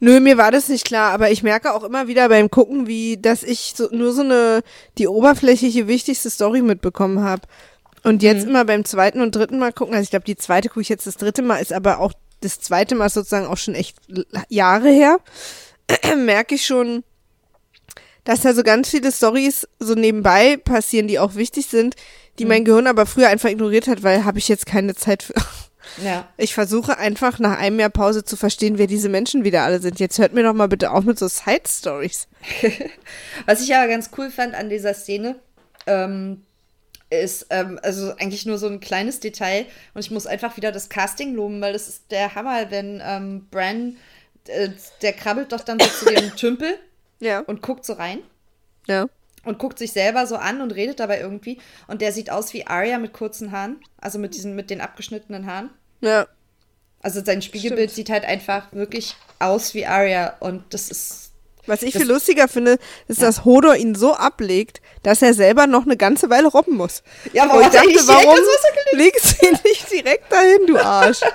Nö, 0.00 0.18
mir 0.20 0.38
war 0.38 0.50
das 0.50 0.68
nicht 0.68 0.86
klar, 0.86 1.12
aber 1.12 1.30
ich 1.30 1.42
merke 1.42 1.74
auch 1.74 1.84
immer 1.84 2.08
wieder 2.08 2.28
beim 2.30 2.50
Gucken, 2.50 2.86
wie, 2.86 3.18
dass 3.18 3.42
ich 3.42 3.74
so, 3.76 3.88
nur 3.92 4.12
so 4.12 4.22
eine, 4.22 4.62
die 4.98 5.06
oberflächliche, 5.06 5.86
wichtigste 5.88 6.30
Story 6.30 6.62
mitbekommen 6.62 7.20
habe. 7.22 7.42
Und 8.02 8.22
jetzt 8.22 8.44
Mhm. 8.44 8.50
immer 8.50 8.64
beim 8.64 8.86
zweiten 8.86 9.20
und 9.20 9.36
dritten 9.36 9.58
Mal 9.58 9.74
gucken, 9.74 9.94
also 9.94 10.04
ich 10.04 10.10
glaube, 10.10 10.24
die 10.24 10.36
zweite 10.36 10.68
gucke 10.70 10.80
ich 10.80 10.88
jetzt 10.88 11.06
das 11.06 11.16
dritte 11.18 11.42
Mal, 11.42 11.58
ist 11.58 11.72
aber 11.72 12.00
auch 12.00 12.14
das 12.40 12.58
zweite 12.60 12.94
Mal 12.94 13.10
sozusagen 13.10 13.46
auch 13.46 13.58
schon 13.58 13.74
echt 13.74 13.98
Jahre 14.48 14.88
her, 14.88 15.18
merke 16.16 16.54
ich 16.54 16.64
schon, 16.64 17.04
dass 18.24 18.40
da 18.40 18.54
so 18.54 18.62
ganz 18.62 18.88
viele 18.88 19.12
Stories 19.12 19.68
so 19.78 19.94
nebenbei 19.94 20.56
passieren, 20.56 21.08
die 21.08 21.18
auch 21.18 21.34
wichtig 21.34 21.66
sind, 21.66 21.94
die 22.38 22.44
Mhm. 22.44 22.48
mein 22.48 22.64
Gehirn 22.64 22.86
aber 22.86 23.04
früher 23.04 23.28
einfach 23.28 23.50
ignoriert 23.50 23.86
hat, 23.86 24.02
weil 24.02 24.24
habe 24.24 24.38
ich 24.38 24.48
jetzt 24.48 24.64
keine 24.64 24.94
Zeit 24.94 25.22
für. 25.24 25.34
Ja. 26.02 26.28
Ich 26.36 26.54
versuche 26.54 26.98
einfach 26.98 27.38
nach 27.38 27.58
einem 27.58 27.80
Jahr 27.80 27.90
Pause 27.90 28.24
zu 28.24 28.36
verstehen, 28.36 28.78
wer 28.78 28.86
diese 28.86 29.08
Menschen 29.08 29.44
wieder 29.44 29.62
alle 29.62 29.80
sind. 29.80 29.98
Jetzt 30.00 30.18
hört 30.18 30.32
mir 30.34 30.42
doch 30.42 30.52
mal 30.54 30.68
bitte 30.68 30.90
auf 30.90 31.04
mit 31.04 31.18
so 31.18 31.28
Side-Stories. 31.28 32.28
Was 33.46 33.62
ich 33.62 33.74
aber 33.74 33.88
ganz 33.88 34.10
cool 34.18 34.30
fand 34.30 34.54
an 34.54 34.68
dieser 34.68 34.94
Szene, 34.94 35.36
ähm, 35.86 36.42
ist 37.10 37.46
ähm, 37.50 37.78
also 37.82 38.12
eigentlich 38.18 38.46
nur 38.46 38.58
so 38.58 38.68
ein 38.68 38.80
kleines 38.80 39.18
Detail 39.20 39.66
und 39.94 40.00
ich 40.00 40.10
muss 40.10 40.26
einfach 40.26 40.56
wieder 40.56 40.70
das 40.70 40.88
Casting 40.88 41.34
loben, 41.34 41.60
weil 41.60 41.72
das 41.72 41.88
ist 41.88 42.10
der 42.10 42.34
Hammer, 42.34 42.70
wenn 42.70 43.02
ähm, 43.04 43.46
Bran, 43.50 43.96
äh, 44.46 44.68
der 45.02 45.12
krabbelt 45.12 45.50
doch 45.52 45.62
dann 45.62 45.80
so 45.80 45.86
zu 45.86 46.04
dem 46.14 46.36
Tümpel 46.36 46.78
Ja. 47.18 47.40
und 47.40 47.62
guckt 47.62 47.84
so 47.84 47.94
rein 47.94 48.20
Ja. 48.86 49.06
Und 49.44 49.58
guckt 49.58 49.78
sich 49.78 49.92
selber 49.92 50.26
so 50.26 50.36
an 50.36 50.60
und 50.60 50.72
redet 50.74 51.00
dabei 51.00 51.20
irgendwie 51.20 51.58
und 51.88 52.02
der 52.02 52.12
sieht 52.12 52.30
aus 52.30 52.52
wie 52.52 52.66
Arya 52.66 52.98
mit 52.98 53.12
kurzen 53.12 53.52
Haaren, 53.52 53.80
also 54.00 54.18
mit 54.18 54.34
diesen 54.34 54.54
mit 54.54 54.70
den 54.70 54.80
abgeschnittenen 54.80 55.46
Haaren. 55.46 55.70
Ja. 56.00 56.26
Also 57.02 57.24
sein 57.24 57.40
Spiegelbild 57.40 57.90
Stimmt. 57.90 57.94
sieht 58.08 58.10
halt 58.10 58.24
einfach 58.24 58.72
wirklich 58.72 59.16
aus 59.38 59.72
wie 59.74 59.86
Arya 59.86 60.36
und 60.40 60.64
das 60.74 60.90
ist 60.90 61.30
Was 61.66 61.82
ich 61.82 61.94
viel 61.94 62.06
lustiger 62.08 62.46
finde, 62.48 62.78
ist, 63.08 63.20
Ja. 63.20 63.26
dass 63.26 63.44
Hodor 63.46 63.74
ihn 63.76 63.94
so 63.94 64.14
ablegt, 64.14 64.82
dass 65.02 65.22
er 65.22 65.32
selber 65.32 65.66
noch 65.66 65.84
eine 65.84 65.96
ganze 65.96 66.28
Weile 66.28 66.48
robben 66.48 66.76
muss. 66.76 67.02
Ja, 67.32 67.44
Und 67.50 67.62
ich 67.62 67.68
dachte, 67.68 68.08
warum 68.08 68.38
legst 68.92 69.40
du 69.42 69.46
ihn 69.46 69.58
nicht 69.64 69.90
direkt 69.90 70.30
dahin, 70.30 70.66
du 70.66 70.76
Arsch? 70.78 71.20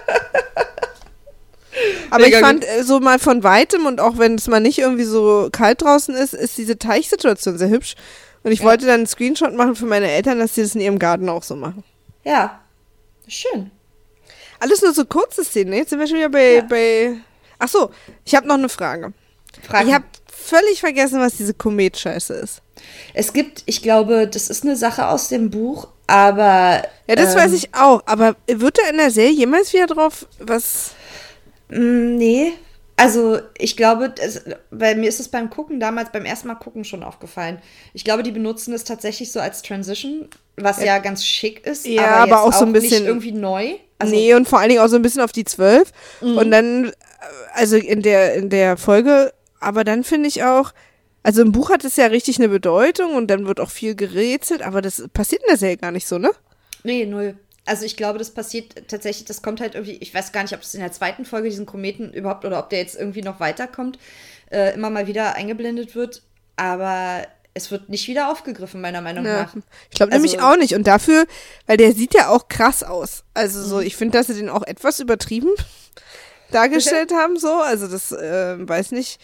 Aber 2.10 2.24
Mega 2.24 2.38
ich 2.40 2.44
fand 2.46 2.64
äh, 2.66 2.84
so 2.84 3.00
mal 3.00 3.20
von 3.20 3.44
weitem 3.44 3.86
und 3.86 4.00
auch 4.00 4.18
wenn 4.18 4.36
es 4.36 4.48
mal 4.48 4.60
nicht 4.60 4.78
irgendwie 4.80 5.04
so 5.04 5.50
kalt 5.52 5.82
draußen 5.82 6.16
ist, 6.16 6.34
ist 6.34 6.58
diese 6.58 6.78
Teichsituation 6.78 7.58
sehr 7.58 7.70
hübsch. 7.70 7.96
Und 8.44 8.52
ich 8.52 8.60
Ja. 8.60 8.66
wollte 8.66 8.86
dann 8.86 8.96
einen 8.96 9.08
Screenshot 9.08 9.54
machen 9.56 9.76
für 9.76 9.86
meine 9.86 10.10
Eltern, 10.10 10.40
dass 10.40 10.56
sie 10.56 10.62
das 10.62 10.76
in 10.76 10.82
ihrem 10.82 11.00
Garten 11.00 11.28
auch 11.30 11.44
so 11.44 11.56
machen. 11.56 11.84
ja 12.24 12.60
schön. 13.28 13.72
Alles 14.60 14.82
nur 14.82 14.94
so 14.94 15.04
kurze 15.06 15.44
Szenen. 15.44 15.72
ne? 15.72 15.78
Jetzt 15.78 15.90
sind 15.90 16.00
wir 16.00 16.08
schon 16.08 16.18
wieder 16.18 16.30
bei. 16.30 16.56
Ja. 16.56 16.62
bei 16.62 17.16
Ach 17.60 17.68
so, 17.68 17.90
ich 18.24 18.36
habe 18.36 18.48
noch 18.48 18.56
eine 18.56 18.70
Frage. 18.70 19.14
Fragen. 19.68 19.88
Ich 19.90 19.94
habe 19.94 20.06
völlig 20.32 20.80
vergessen, 20.80 21.20
was 21.20 21.36
diese 21.38 21.54
Komet-Scheiße 21.54 22.34
ist. 22.36 22.62
Es 23.14 23.34
gibt, 23.34 23.64
ich 23.66 23.82
glaube, 23.82 24.28
das 24.28 24.50
ist 24.50 24.64
eine 24.64 24.76
Sache 24.76 25.08
aus 25.08 25.28
dem 25.30 25.50
Buch, 25.50 25.88
aber. 26.08 26.84
Ja, 27.08 27.16
das 27.16 27.34
ähm, 27.34 27.40
weiß 27.42 27.54
ich 27.54 27.74
auch. 27.74 28.04
Aber 28.06 28.36
wird 28.48 28.78
da 28.78 28.90
in 28.90 28.98
der 28.98 29.12
Serie 29.12 29.32
jemals 29.32 29.74
wieder 29.74 29.88
drauf 29.88 30.28
was? 30.40 30.92
Mm, 31.70 32.16
Nee. 32.18 32.54
Also, 32.98 33.40
ich 33.58 33.76
glaube, 33.76 34.10
das, 34.10 34.42
bei 34.72 34.96
mir 34.96 35.10
ist 35.10 35.20
es 35.20 35.28
beim 35.28 35.50
Gucken 35.50 35.82
damals, 35.82 36.14
beim 36.14 36.24
ersten 36.24 36.48
Mal 36.48 36.56
gucken 36.56 36.86
schon 36.86 37.04
aufgefallen. 37.04 37.60
Ich 37.94 38.06
glaube, 38.06 38.24
die 38.24 38.32
benutzen 38.32 38.74
es 38.74 38.86
tatsächlich 38.86 39.34
so 39.34 39.42
als 39.42 39.62
Transition, 39.64 40.30
was 40.56 40.82
ja, 40.82 41.00
ganz 41.00 41.26
schick 41.26 41.66
ist. 41.68 41.86
Ja, 41.86 42.04
aber, 42.06 42.16
aber 42.16 42.26
jetzt 42.28 42.38
auch 42.56 42.60
so 42.60 42.66
ein 42.66 42.72
Nicht 42.72 42.84
bisschen- 42.84 43.06
irgendwie 43.06 43.34
neu. 43.34 43.74
Also, 44.00 44.16
nee, 44.16 44.34
und 44.34 44.48
vor 44.48 44.60
allen 44.60 44.70
Dingen 44.70 44.82
auch 44.82 44.88
so 44.88 44.96
ein 44.96 45.02
bisschen 45.02 45.22
auf 45.22 45.34
die 45.34 45.44
zwölf. 45.44 45.92
Und 46.22 46.52
dann, 46.52 46.86
äh, 46.86 46.92
also 47.54 47.76
in 47.76 48.02
der, 48.02 48.34
in 48.36 48.50
der 48.50 48.78
Folge, 48.78 49.34
aber 49.60 49.84
dann 49.84 50.04
finde 50.06 50.28
ich 50.30 50.44
auch, 50.44 50.72
also 51.24 51.42
im 51.42 51.52
Buch 51.52 51.70
hat 51.72 51.84
es 51.84 51.96
ja 51.98 52.06
richtig 52.06 52.38
eine 52.38 52.48
Bedeutung 52.50 53.16
und 53.16 53.28
dann 53.28 53.46
wird 53.48 53.60
auch 53.60 53.72
viel 53.72 53.96
gerätselt, 53.96 54.62
aber 54.62 54.82
das 54.82 55.04
passiert 55.14 55.42
in 55.44 55.48
der 55.50 55.58
Serie 55.58 55.78
gar 55.78 55.92
nicht 55.92 56.08
so, 56.08 56.18
ne? 56.18 56.32
Nee, 56.84 57.06
null. 57.06 57.36
Also 57.66 57.84
ich 57.86 57.98
glaube, 57.98 58.20
das 58.20 58.32
passiert 58.32 58.88
tatsächlich, 58.88 59.26
das 59.26 59.42
kommt 59.42 59.60
halt 59.60 59.74
irgendwie, 59.76 59.98
ich 59.98 60.14
weiß 60.14 60.32
gar 60.32 60.44
nicht, 60.44 60.54
ob 60.54 60.62
das 60.62 60.74
in 60.76 60.82
der 60.82 60.92
zweiten 60.92 61.26
Folge 61.26 61.50
diesen 61.50 61.66
Kometen 61.66 62.14
überhaupt 62.14 62.46
oder 62.46 62.60
ob 62.60 62.70
der 62.70 62.80
jetzt 62.80 62.96
irgendwie 62.96 63.24
noch 63.24 63.40
weiterkommt, 63.40 63.98
äh, 64.52 64.74
immer 64.76 64.90
mal 64.92 65.08
wieder 65.08 65.34
eingeblendet 65.36 65.96
wird. 65.96 66.22
Aber 66.58 67.26
es 67.56 67.72
wird 67.72 67.90
nicht 67.90 68.08
wieder 68.08 68.30
aufgegriffen, 68.32 68.82
meiner 68.82 69.02
Meinung 69.02 69.26
Ja. 69.26 69.44
nach. 69.44 69.56
Ich 69.90 69.96
glaube 69.98 70.12
Also- 70.14 70.24
nämlich 70.24 70.42
auch 70.42 70.58
nicht. 70.58 70.76
Und 70.76 70.86
dafür, 70.88 71.26
weil 71.66 71.78
der 71.78 71.92
sieht 71.94 72.14
ja 72.14 72.30
auch 72.30 72.48
krass 72.50 72.84
aus. 72.84 73.24
Also 73.34 73.64
so, 73.64 73.78
Mhm. 73.78 73.82
ich 73.84 73.96
finde, 73.96 74.18
dass 74.18 74.28
sie 74.28 74.36
den 74.36 74.50
auch 74.50 74.64
etwas 74.64 75.00
übertrieben 75.00 75.50
dargestellt 76.52 77.12
haben, 77.14 77.38
so. 77.38 77.52
Also 77.54 77.88
das, 77.88 78.12
äh, 78.12 78.56
weiß 78.60 78.92
nicht. 78.92 79.20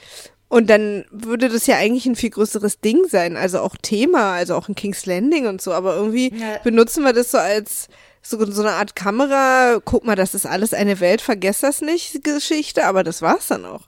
Und 0.50 0.70
dann 0.70 1.06
würde 1.12 1.48
das 1.48 1.68
ja 1.68 1.78
eigentlich 1.78 2.06
ein 2.06 2.16
viel 2.16 2.30
größeres 2.32 2.80
Ding 2.82 3.06
sein. 3.08 3.38
Also 3.38 3.60
auch 3.62 3.78
Thema, 3.82 4.34
also 4.34 4.56
auch 4.56 4.68
in 4.68 4.76
King's 4.76 5.06
Landing 5.06 5.48
und 5.48 5.62
so. 5.62 5.72
Aber 5.72 5.96
irgendwie 5.96 6.34
Ja. 6.36 6.58
benutzen 6.64 7.04
wir 7.04 7.14
das 7.14 7.32
so 7.32 7.38
als 7.38 7.88
so, 8.22 8.44
so 8.52 8.62
eine 8.62 8.72
Art 8.72 8.96
Kamera. 8.96 9.80
Guck 9.84 10.06
mal, 10.06 10.16
das 10.16 10.34
ist 10.36 10.46
alles 10.46 10.74
eine 10.74 11.00
Welt, 11.00 11.22
vergesst 11.22 11.64
das 11.64 11.82
nicht, 11.82 12.24
Geschichte. 12.24 12.86
Aber 12.86 13.04
das 13.04 13.22
war's 13.22 13.48
dann 13.48 13.66
auch. 13.66 13.84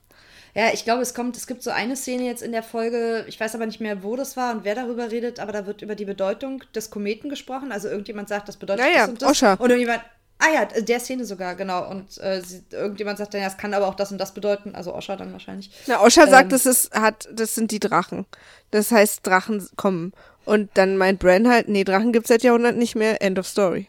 Ja, 0.55 0.67
ich 0.71 0.83
glaube, 0.83 1.01
es 1.01 1.15
kommt, 1.15 1.35
es 1.35 1.47
gibt 1.47 1.63
so 1.63 1.71
eine 1.71 1.95
Szene 1.95 2.23
jetzt 2.25 2.43
in 2.43 2.51
der 2.51 2.61
Folge, 2.61 3.25
ich 3.27 3.39
weiß 3.39 3.55
aber 3.55 3.65
nicht 3.65 3.79
mehr, 3.79 4.03
wo 4.03 4.15
das 4.15 4.37
war 4.37 4.53
und 4.53 4.63
wer 4.63 4.75
darüber 4.75 5.09
redet, 5.09 5.39
aber 5.39 5.51
da 5.51 5.65
wird 5.65 5.81
über 5.81 5.95
die 5.95 6.05
Bedeutung 6.05 6.63
des 6.75 6.91
Kometen 6.91 7.29
gesprochen. 7.29 7.71
Also 7.71 7.87
irgendjemand 7.87 8.29
sagt, 8.29 8.47
das 8.47 8.57
bedeutet 8.57 8.85
Ja, 8.85 8.91
ja, 8.91 8.99
das 8.99 9.09
und 9.09 9.21
das. 9.23 9.31
Osha. 9.31 9.53
Und 9.53 9.71
irgendjemand, 9.71 10.03
ah 10.37 10.53
ja, 10.53 10.65
der 10.65 10.99
Szene 10.99 11.25
sogar, 11.25 11.55
genau. 11.55 11.89
Und 11.89 12.19
äh, 12.19 12.41
sie, 12.41 12.63
irgendjemand 12.69 13.17
sagt 13.17 13.33
dann, 13.33 13.41
ja, 13.41 13.47
es 13.47 13.57
kann 13.57 13.73
aber 13.73 13.87
auch 13.87 13.95
das 13.95 14.11
und 14.11 14.19
das 14.19 14.35
bedeuten. 14.35 14.75
Also 14.75 14.93
Osha 14.93 15.15
dann 15.15 15.31
wahrscheinlich. 15.33 15.71
Na, 15.87 16.03
Osha 16.03 16.27
sagt, 16.27 16.43
Ähm. 16.43 16.49
das 16.49 16.67
ist, 16.67 16.93
hat, 16.93 17.27
das 17.33 17.55
sind 17.55 17.71
die 17.71 17.79
Drachen. 17.79 18.27
Das 18.69 18.91
heißt, 18.91 19.25
Drachen 19.25 19.67
kommen. 19.75 20.13
Und 20.45 20.69
dann 20.75 20.97
meint 20.97 21.17
Bran 21.17 21.49
halt, 21.49 21.67
nee, 21.67 21.83
Drachen 21.83 22.13
gibt's 22.13 22.29
seit 22.29 22.43
Jahrhunderten 22.43 22.77
nicht 22.77 22.95
mehr, 22.95 23.23
end 23.23 23.39
of 23.39 23.47
story. 23.47 23.87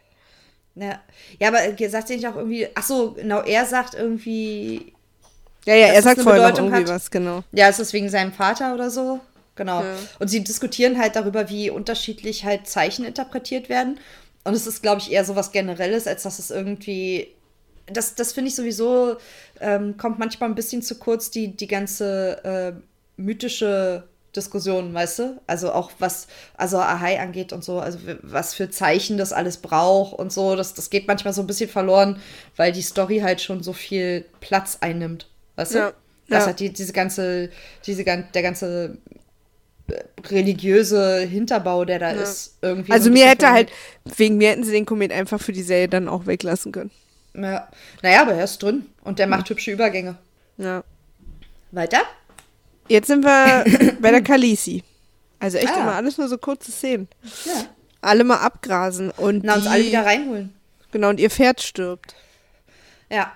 Ja, 0.77 1.01
ja 1.39 1.49
aber 1.49 1.63
äh, 1.63 1.89
sagt 1.89 2.11
ihr 2.11 2.17
nicht 2.17 2.27
auch 2.27 2.37
irgendwie, 2.37 2.69
ach 2.75 2.83
so, 2.83 3.13
genau, 3.13 3.43
er 3.43 3.65
sagt 3.65 3.95
irgendwie, 3.95 4.93
Ja, 5.65 5.75
ja, 5.75 5.87
er 5.89 6.03
sagt 6.03 6.21
vorher 6.21 6.43
noch 6.43 6.49
Bedeutung 6.49 6.73
irgendwie 6.73 6.91
hat. 6.91 6.97
was, 6.97 7.11
genau. 7.11 7.45
ja, 7.53 7.69
ist 7.69 7.81
es 7.81 7.93
wegen 7.93 8.09
seinem 8.09 8.33
Vater 8.33 8.75
oder 8.75 8.91
so? 8.91 9.21
Genau. 9.57 9.83
Ja. 9.83 9.95
Und 10.19 10.29
sie 10.29 10.43
diskutieren 10.43 10.99
halt 10.99 11.17
darüber, 11.17 11.49
wie 11.49 11.71
unterschiedlich 11.71 12.45
halt 12.45 12.67
Zeichen 12.67 13.05
interpretiert 13.05 13.69
werden. 13.69 14.01
Und 14.43 14.55
es 14.55 14.67
ist, 14.67 14.83
glaube 14.83 15.01
ich, 15.01 15.13
eher 15.13 15.25
so 15.25 15.37
was 15.37 15.53
Generelles, 15.53 16.07
als 16.07 16.25
dass 16.25 16.39
es 16.39 16.51
irgendwie. 16.51 17.29
Das, 17.87 18.15
das 18.15 18.33
finde 18.33 18.49
ich 18.49 18.55
sowieso, 18.55 19.17
ähm, 19.61 19.97
kommt 19.99 20.19
manchmal 20.19 20.49
ein 20.49 20.55
bisschen 20.55 20.81
zu 20.81 20.99
kurz, 20.99 21.31
die, 21.31 21.55
die 21.55 21.67
ganze 21.67 22.43
äh, 22.45 22.73
mythische 23.21 24.05
Diskussion, 24.37 24.93
weißt 24.93 25.19
du? 25.21 25.41
Also 25.47 25.73
auch 25.73 25.91
was, 25.99 26.27
also 26.57 26.79
Ahai 26.79 27.21
angeht 27.21 27.53
und 27.53 27.65
so, 27.65 27.81
also 27.81 27.99
was 28.23 28.55
für 28.55 28.71
Zeichen 28.71 29.19
das 29.19 29.33
alles 29.33 29.59
braucht 29.59 30.19
und 30.19 30.33
so, 30.33 30.57
das, 30.57 30.75
das 30.75 30.91
geht 30.91 31.07
manchmal 31.07 31.33
so 31.33 31.43
ein 31.43 31.47
bisschen 31.47 31.71
verloren, 31.71 32.21
weil 32.57 32.73
die 32.73 32.83
Story 32.83 33.21
halt 33.21 33.41
schon 33.41 33.63
so 33.63 33.73
viel 33.73 34.25
Platz 34.41 34.79
einnimmt, 34.81 35.29
weißt 35.57 35.75
du? 35.75 35.79
Ja, 35.79 35.93
Das 36.29 36.45
ja. 36.45 36.51
hat 36.51 36.61
die, 36.61 36.73
diese 36.73 36.93
ganze, 36.93 37.51
diese, 37.87 38.05
der 38.05 38.43
ganze 38.43 38.99
äh, 39.89 40.03
religiöse 40.29 41.21
Hinterbau, 41.21 41.85
der 41.85 41.99
da 41.99 42.11
ist, 42.11 42.59
irgendwie. 42.63 42.93
Also 42.93 43.07
so 43.07 43.11
mir 43.11 43.29
hätte 43.29 43.51
halt, 43.51 43.71
wegen 44.17 44.39
mir 44.39 44.51
hätten 44.51 44.65
sie 44.65 44.73
den 44.73 44.87
Komet 44.87 45.13
einfach 45.13 45.41
für 45.41 45.53
die 45.53 45.63
Serie 45.63 45.89
dann 45.89 46.09
auch 46.09 46.27
weglassen 46.27 46.73
können. 46.73 46.91
Ja. 47.35 47.69
Naja, 48.03 48.23
aber 48.23 48.35
er 48.35 48.45
ist 48.45 48.63
drin 48.63 48.87
und 49.03 49.19
der 49.19 49.27
macht 49.27 49.51
hübsche 49.51 49.73
Übergänge. 49.73 50.17
Ja. 50.57 50.85
Weiter? 51.73 52.03
Jetzt 52.89 53.07
sind 53.07 53.25
wir 53.25 53.65
bei 54.01 54.11
der 54.11 54.23
Kalisi. 54.23 54.83
Also 55.41 55.59
echt 55.59 55.69
Ah. 55.75 55.81
immer 55.83 55.95
alles 55.95 56.19
nur 56.19 56.29
so 56.29 56.39
kurze 56.39 56.71
Szenen. 56.73 57.09
Ja. 57.45 57.53
Alle 58.01 58.25
mal 58.25 58.39
abgrasen 58.39 59.11
und 59.11 59.45
Na, 59.45 59.55
uns 59.55 59.65
die, 59.65 59.69
alle 59.71 59.85
wieder 59.85 60.05
reinholen. 60.07 60.55
Genau, 60.93 61.09
und 61.09 61.21
ihr 61.21 61.31
Pferd 61.31 61.63
stirbt. 61.63 62.15
Ja. 63.11 63.33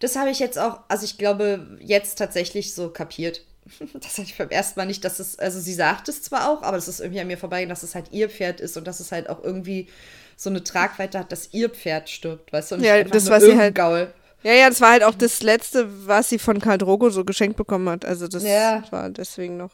Das 0.00 0.16
habe 0.16 0.30
ich 0.30 0.38
jetzt 0.38 0.58
auch, 0.58 0.80
also 0.88 1.04
ich 1.04 1.18
glaube, 1.18 1.78
jetzt 1.80 2.16
tatsächlich 2.16 2.74
so 2.74 2.88
kapiert. 2.90 3.42
Das 3.94 4.12
hatte 4.12 4.22
ich 4.22 4.38
beim 4.38 4.50
ersten 4.50 4.78
Mal 4.78 4.86
nicht, 4.86 5.04
dass 5.04 5.18
es, 5.18 5.38
also 5.38 5.58
sie 5.58 5.74
sagt 5.74 6.08
es 6.08 6.22
zwar 6.22 6.48
auch, 6.50 6.62
aber 6.62 6.76
es 6.76 6.86
ist 6.86 7.00
irgendwie 7.00 7.20
an 7.20 7.26
mir 7.26 7.38
vorbei, 7.38 7.64
dass 7.66 7.82
es 7.82 7.94
halt 7.96 8.06
ihr 8.12 8.28
Pferd 8.30 8.60
ist 8.60 8.76
und 8.76 8.86
dass 8.86 9.00
es 9.00 9.10
halt 9.10 9.28
auch 9.28 9.42
irgendwie 9.42 9.88
so 10.36 10.50
eine 10.50 10.62
Tragweite 10.62 11.18
hat, 11.18 11.32
dass 11.32 11.48
ihr 11.52 11.70
Pferd 11.70 12.08
stirbt, 12.08 12.52
weißt 12.52 12.70
du? 12.70 12.74
Und 12.76 12.84
Ja, 12.84 13.02
das, 13.02 13.28
was 13.28 13.42
sie 13.42 13.56
halt- 13.56 13.74
Gaul. 13.74 14.12
Ja, 14.46 14.52
ja, 14.52 14.68
das 14.68 14.80
war 14.80 14.92
halt 14.92 15.02
auch 15.02 15.14
das 15.16 15.42
letzte, 15.42 16.06
was 16.06 16.28
sie 16.28 16.38
von 16.38 16.60
Karl 16.60 16.78
Drogo 16.78 17.10
so 17.10 17.24
geschenkt 17.24 17.56
bekommen 17.56 17.88
hat. 17.88 18.04
Also 18.04 18.28
das 18.28 18.44
Ja. 18.44 18.84
war 18.92 19.10
deswegen 19.10 19.56
noch. 19.56 19.72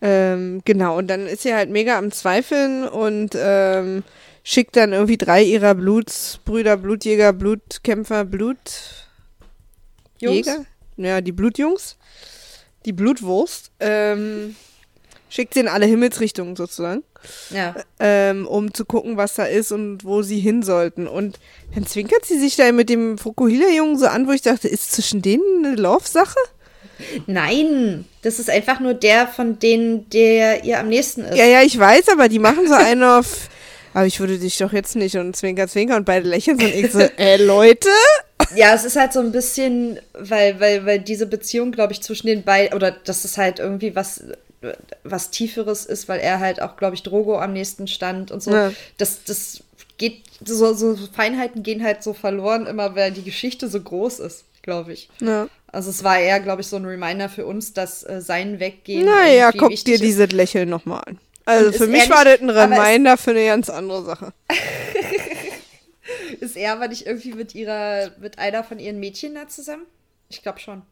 Ähm, 0.00 0.62
genau, 0.64 0.96
und 0.96 1.08
dann 1.08 1.26
ist 1.26 1.42
sie 1.42 1.52
halt 1.52 1.68
mega 1.68 1.98
am 1.98 2.10
Zweifeln 2.10 2.88
und 2.88 3.36
ähm, 3.38 4.02
schickt 4.44 4.76
dann 4.76 4.94
irgendwie 4.94 5.18
drei 5.18 5.42
ihrer 5.42 5.74
Blutsbrüder, 5.74 6.78
Blutjäger, 6.78 7.34
Blutkämpfer, 7.34 8.24
Blutjäger. 8.24 8.64
Ja, 10.96 11.20
die 11.20 11.32
Blutjungs. 11.32 11.98
Die 12.86 12.94
Blutwurst. 12.94 13.72
Ähm, 13.78 14.56
schickt 15.28 15.52
sie 15.52 15.60
in 15.60 15.68
alle 15.68 15.84
Himmelsrichtungen 15.84 16.56
sozusagen 16.56 17.02
Ja. 17.50 17.74
ähm, 17.98 18.46
um 18.46 18.72
zu 18.74 18.84
gucken, 18.84 19.16
was 19.16 19.34
da 19.34 19.44
ist 19.44 19.72
und 19.72 20.04
wo 20.04 20.22
sie 20.22 20.40
hin 20.40 20.62
sollten. 20.62 21.06
Und 21.06 21.38
dann 21.74 21.86
zwinkert 21.86 22.24
sie 22.24 22.38
sich 22.38 22.56
da 22.56 22.70
mit 22.72 22.88
dem 22.88 23.18
Fukuhila-Jungen 23.18 23.98
so 23.98 24.06
an, 24.06 24.26
wo 24.26 24.32
ich 24.32 24.42
dachte, 24.42 24.68
ist 24.68 24.92
zwischen 24.92 25.22
denen 25.22 25.64
eine 25.64 25.76
Love-Sache? 25.76 26.38
Nein, 27.26 28.04
das 28.22 28.38
ist 28.38 28.50
einfach 28.50 28.80
nur 28.80 28.94
der 28.94 29.26
von 29.26 29.58
denen, 29.58 30.08
der 30.10 30.64
ihr 30.64 30.78
am 30.78 30.88
nächsten 30.88 31.22
ist. 31.22 31.36
Ja, 31.36 31.46
ja, 31.46 31.62
ich 31.62 31.78
weiß, 31.78 32.08
aber 32.08 32.28
die 32.28 32.38
machen 32.38 32.68
so 32.68 32.74
einen 32.74 33.02
auf. 33.02 33.48
Aber 33.94 34.06
ich 34.06 34.18
würde 34.18 34.40
dich 34.40 34.58
doch 34.58 34.72
jetzt 34.72 34.96
nicht 34.96 35.14
und 35.14 35.36
Zwinker, 35.36 35.68
Zwinker 35.68 35.94
und 35.94 36.04
beide 36.04 36.28
lächeln 36.28 36.60
und 36.60 36.74
ich 36.74 36.90
so, 36.90 36.98
äh, 37.16 37.36
Leute? 37.36 37.88
Ja, 38.56 38.74
es 38.74 38.84
ist 38.84 38.96
halt 38.96 39.12
so 39.12 39.20
ein 39.20 39.30
bisschen, 39.30 40.00
weil, 40.14 40.58
weil, 40.58 40.84
weil 40.84 40.98
diese 40.98 41.26
Beziehung, 41.26 41.70
glaube 41.70 41.92
ich, 41.92 42.02
zwischen 42.02 42.26
den 42.26 42.42
beiden, 42.42 42.74
oder 42.74 42.90
das 42.90 43.24
ist 43.24 43.38
halt 43.38 43.60
irgendwie 43.60 43.94
was, 43.94 44.24
was 45.02 45.30
Tieferes 45.30 45.86
ist, 45.86 46.08
weil 46.08 46.20
er 46.20 46.40
halt 46.40 46.60
auch, 46.60 46.76
glaube 46.76 46.94
ich, 46.94 47.02
Drogo 47.02 47.38
am 47.38 47.52
nächsten 47.52 47.86
stand 47.86 48.30
und 48.30 48.42
so. 48.42 48.52
Ja. 48.52 48.72
Das, 48.98 49.24
das 49.24 49.62
geht, 49.98 50.22
so, 50.44 50.74
so 50.74 50.96
Feinheiten 51.12 51.62
gehen 51.62 51.82
halt 51.82 52.02
so 52.02 52.14
verloren, 52.14 52.66
immer 52.66 52.94
weil 52.96 53.12
die 53.12 53.24
Geschichte 53.24 53.68
so 53.68 53.80
groß 53.80 54.20
ist, 54.20 54.44
glaube 54.62 54.92
ich. 54.92 55.08
Ja. 55.20 55.48
Also 55.66 55.90
es 55.90 56.04
war 56.04 56.18
eher, 56.18 56.40
glaube 56.40 56.62
ich, 56.62 56.68
so 56.68 56.76
ein 56.76 56.84
Reminder 56.84 57.28
für 57.28 57.46
uns, 57.46 57.72
dass 57.72 58.04
äh, 58.04 58.20
sein 58.20 58.60
Weggehen. 58.60 59.06
Naja, 59.06 59.50
guck 59.52 59.74
dir 59.74 59.98
dieses 59.98 60.30
Lächeln 60.30 60.68
nochmal 60.68 61.02
an. 61.06 61.18
Also 61.46 61.72
für 61.72 61.86
mich 61.86 62.08
war 62.08 62.24
das 62.24 62.40
ein 62.40 62.48
Reminder 62.48 63.16
für 63.16 63.30
eine 63.30 63.44
ganz 63.46 63.68
andere 63.68 64.04
Sache. 64.04 64.32
ist 66.40 66.56
er 66.56 66.72
aber 66.72 66.88
nicht 66.88 67.06
irgendwie 67.06 67.32
mit 67.32 67.54
ihrer, 67.54 68.10
mit 68.20 68.38
einer 68.38 68.64
von 68.64 68.78
ihren 68.78 68.98
Mädchen 68.98 69.34
da 69.34 69.48
zusammen? 69.48 69.84
Ich 70.30 70.42
glaube 70.42 70.58
schon. 70.58 70.82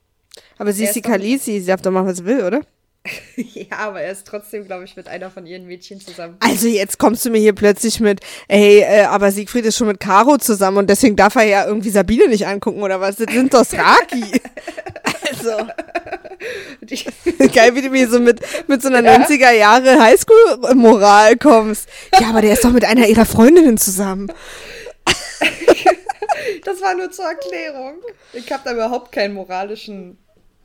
Aber 0.58 0.72
sie 0.72 0.84
ist 0.84 0.96
die 0.96 1.02
Kalisi, 1.02 1.60
sie 1.60 1.66
darf 1.66 1.82
doch 1.82 1.90
machen, 1.90 2.06
was 2.06 2.18
sie 2.18 2.24
will, 2.24 2.42
oder? 2.42 2.62
ja, 3.36 3.78
aber 3.78 4.00
er 4.00 4.12
ist 4.12 4.26
trotzdem, 4.26 4.64
glaube 4.64 4.84
ich, 4.84 4.96
mit 4.96 5.08
einer 5.08 5.30
von 5.30 5.44
ihren 5.44 5.66
Mädchen 5.66 6.00
zusammen. 6.00 6.36
Also 6.40 6.68
jetzt 6.68 6.98
kommst 6.98 7.24
du 7.24 7.30
mir 7.30 7.38
hier 7.38 7.52
plötzlich 7.52 7.98
mit, 7.98 8.20
ey, 8.48 8.80
äh, 8.80 9.02
aber 9.02 9.32
Siegfried 9.32 9.64
ist 9.66 9.76
schon 9.76 9.88
mit 9.88 9.98
Caro 9.98 10.38
zusammen 10.38 10.78
und 10.78 10.90
deswegen 10.90 11.16
darf 11.16 11.34
er 11.34 11.42
ja 11.42 11.66
irgendwie 11.66 11.90
Sabine 11.90 12.28
nicht 12.28 12.46
angucken 12.46 12.82
oder 12.82 13.00
was? 13.00 13.16
Das 13.16 13.32
sind 13.32 13.52
doch 13.52 13.66
Raki. 13.72 14.22
also. 15.30 15.66
Geil, 17.54 17.74
wie 17.74 17.82
du 17.82 17.90
mir 17.90 18.08
so 18.08 18.20
mit, 18.20 18.40
mit 18.68 18.82
so 18.82 18.88
einer 18.88 19.02
ja. 19.02 19.16
90er 19.16 19.52
Jahre 19.52 20.00
Highschool-Moral 20.00 21.36
kommst. 21.38 21.88
Ja, 22.20 22.28
aber 22.28 22.42
der 22.42 22.52
ist 22.52 22.64
doch 22.64 22.72
mit 22.72 22.84
einer 22.84 23.06
ihrer 23.06 23.26
Freundinnen 23.26 23.78
zusammen. 23.78 24.32
das 26.64 26.80
war 26.80 26.94
nur 26.94 27.10
zur 27.10 27.24
Erklärung. 27.24 27.94
Ich 28.32 28.50
habe 28.52 28.62
da 28.64 28.72
überhaupt 28.72 29.12
keinen 29.12 29.34
moralischen. 29.34 30.18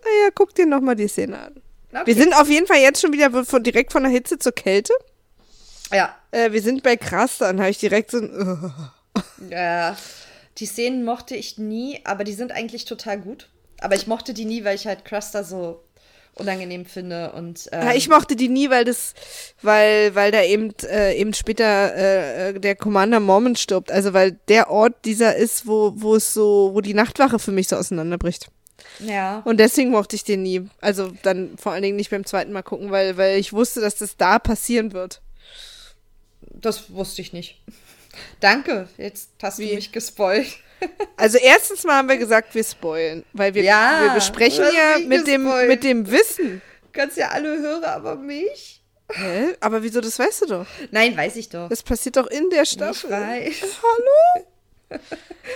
Naja, 0.04 0.30
guck 0.34 0.54
dir 0.54 0.66
nochmal 0.66 0.96
die 0.96 1.08
Szene 1.08 1.40
an. 1.40 1.62
Okay. 1.92 2.06
Wir 2.06 2.16
sind 2.16 2.34
auf 2.36 2.50
jeden 2.50 2.68
Fall 2.68 2.80
jetzt 2.80 3.02
schon 3.02 3.14
wieder 3.14 3.46
von, 3.46 3.64
direkt 3.64 3.92
von 3.92 4.04
der 4.04 4.12
Hitze 4.12 4.38
zur 4.38 4.52
Kälte. 4.52 4.94
Ja. 5.92 6.16
Äh, 6.32 6.52
wir 6.52 6.62
sind 6.62 6.84
bei 6.84 6.98
krass, 6.98 7.38
dann 7.38 7.60
habe 7.60 7.70
ich 7.70 7.80
direkt 7.80 8.12
so 8.12 8.18
ein. 8.20 8.74
Ja. 9.50 9.98
Die 10.60 10.68
Szenen 10.68 11.04
mochte 11.04 11.36
ich 11.36 11.58
nie, 11.58 12.02
aber 12.04 12.24
die 12.24 12.34
sind 12.34 12.52
eigentlich 12.52 12.86
total 12.86 13.20
gut. 13.20 13.50
Aber 13.80 13.96
ich 13.96 14.06
mochte 14.06 14.34
die 14.34 14.46
nie, 14.46 14.64
weil 14.64 14.76
ich 14.76 14.86
halt 14.86 15.06
Cruster 15.06 15.44
so 15.44 15.84
unangenehm 16.36 16.86
finde 16.86 17.32
und 17.32 17.68
ähm, 17.72 17.88
ja, 17.88 17.94
ich 17.94 18.10
mochte 18.10 18.36
die 18.36 18.50
nie, 18.50 18.70
weil 18.70 18.86
das, 18.86 19.14
weil, 19.62 20.14
weil 20.14 20.32
da 20.32 20.44
eben 20.44 20.72
äh, 20.84 21.16
eben 21.16 21.34
später 21.34 21.96
äh, 21.96 22.60
der 22.60 22.76
Commander 22.76 23.20
Mormon 23.20 23.56
stirbt. 23.56 23.92
Also 23.92 24.14
weil 24.14 24.34
der 24.48 24.70
Ort 24.70 25.06
dieser 25.06 25.36
ist, 25.36 25.66
wo 25.66 25.94
wo 25.96 26.16
es 26.16 26.34
so, 26.34 26.72
wo 26.74 26.82
die 26.82 26.94
Nachtwache 26.94 27.40
für 27.40 27.52
mich 27.52 27.68
so 27.68 27.76
auseinanderbricht. 27.76 28.50
Ja. 29.00 29.42
Und 29.46 29.58
deswegen 29.60 29.92
mochte 29.92 30.16
ich 30.16 30.24
den 30.24 30.44
nie. 30.44 30.70
Also 30.82 31.12
dann 31.24 31.58
vor 31.58 31.72
allen 31.72 31.84
Dingen 31.84 31.96
nicht 31.96 32.10
beim 32.10 32.26
zweiten 32.26 32.52
Mal 32.52 32.64
gucken, 32.64 32.92
weil, 32.92 33.18
weil 33.18 33.38
ich 33.38 33.54
wusste, 33.54 33.82
dass 33.82 33.96
das 33.96 34.18
da 34.18 34.40
passieren 34.40 34.94
wird. 34.94 35.22
Das 36.42 36.92
wusste 36.92 37.22
ich 37.22 37.34
nicht. 37.34 37.62
Danke, 38.40 38.90
jetzt 38.98 39.30
hast 39.42 39.60
Wie? 39.60 39.70
du 39.70 39.76
mich 39.76 39.92
gespoilt. 39.92 40.48
Also 41.16 41.40
erstens 41.40 41.84
mal 41.86 41.96
haben 41.96 42.08
wir 42.08 42.18
gesagt, 42.18 42.54
wir 42.54 42.64
spoilen, 42.64 43.26
weil 43.34 43.56
wir, 43.56 43.64
ja, 43.64 44.00
wir 44.04 44.12
besprechen 44.12 44.64
ja 44.64 45.00
mit 45.08 45.26
dem, 45.26 45.50
mit 45.68 45.84
dem 45.84 46.12
Wissen. 46.12 46.62
Du 46.84 46.90
kannst 46.92 47.18
ja 47.18 47.30
alle 47.30 47.58
hören, 47.58 47.84
aber 47.84 48.16
mich. 48.16 48.84
Hä? 49.12 49.56
Aber 49.60 49.82
wieso, 49.82 50.02
das 50.02 50.20
weißt 50.20 50.44
du 50.44 50.46
doch. 50.46 50.68
Nein, 50.92 51.18
weiß 51.18 51.36
ich 51.38 51.50
doch. 51.50 51.68
Das 51.70 51.82
passiert 51.82 52.18
doch 52.18 52.28
in 52.28 52.52
der 52.52 52.66
Staffel. 52.66 53.10
Ich 53.46 53.64
weiß. 53.64 53.80
Hallo? 53.82 54.46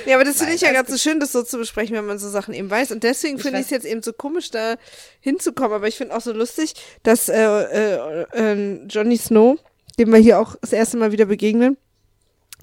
Ja, 0.06 0.16
aber 0.16 0.24
das 0.24 0.38
finde 0.38 0.54
ich 0.54 0.62
ja 0.62 0.72
ganz 0.72 0.90
so 0.90 0.98
schön, 0.98 1.20
das 1.20 1.32
so 1.34 1.44
zu 1.44 1.58
besprechen, 1.58 1.96
wenn 1.96 2.06
man 2.06 2.18
so 2.18 2.30
Sachen 2.30 2.54
eben 2.54 2.70
weiß. 2.70 2.92
Und 2.92 3.04
deswegen 3.04 3.38
finde 3.40 3.60
ich 3.60 3.66
es 3.66 3.72
jetzt 3.72 3.86
eben 3.86 4.02
so 4.02 4.14
komisch, 4.14 4.50
da 4.50 4.76
hinzukommen. 5.20 5.74
Aber 5.74 5.88
ich 5.88 5.98
finde 5.98 6.16
auch 6.16 6.22
so 6.22 6.32
lustig, 6.32 6.74
dass 7.04 7.30
äh, 7.30 7.36
äh, 7.36 8.26
äh, 8.34 8.86
Johnny 8.88 9.18
Snow, 9.18 9.60
dem 10.00 10.12
wir 10.12 10.20
hier 10.20 10.40
auch 10.40 10.56
das 10.62 10.74
erste 10.74 10.98
Mal 10.98 11.12
wieder 11.12 11.26
begegnen, 11.26 11.78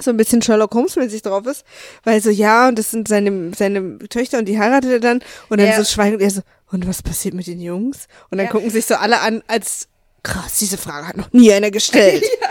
so 0.00 0.10
ein 0.10 0.16
bisschen 0.16 0.40
Sherlock 0.42 0.74
Holmes-mäßig 0.74 1.22
drauf 1.22 1.46
ist, 1.46 1.64
weil 2.04 2.20
so, 2.22 2.30
ja, 2.30 2.68
und 2.68 2.78
das 2.78 2.90
sind 2.90 3.08
seine, 3.08 3.52
seine 3.54 3.98
Töchter 3.98 4.38
und 4.38 4.46
die 4.46 4.58
heiratet 4.58 4.90
er 4.90 5.00
dann 5.00 5.20
und 5.48 5.58
dann 5.58 5.68
ja. 5.68 5.76
so 5.76 5.84
schweigend, 5.84 6.22
er 6.22 6.30
so, 6.30 6.40
und 6.70 6.86
was 6.86 7.02
passiert 7.02 7.34
mit 7.34 7.46
den 7.46 7.60
Jungs? 7.60 8.06
Und 8.30 8.38
dann 8.38 8.46
ja. 8.46 8.52
gucken 8.52 8.70
sich 8.70 8.86
so 8.86 8.94
alle 8.94 9.20
an, 9.20 9.42
als 9.48 9.88
krass, 10.22 10.58
diese 10.58 10.78
Frage 10.78 11.08
hat 11.08 11.16
noch 11.16 11.32
nie 11.32 11.52
einer 11.52 11.70
gestellt. 11.70 12.24
ja. 12.40 12.48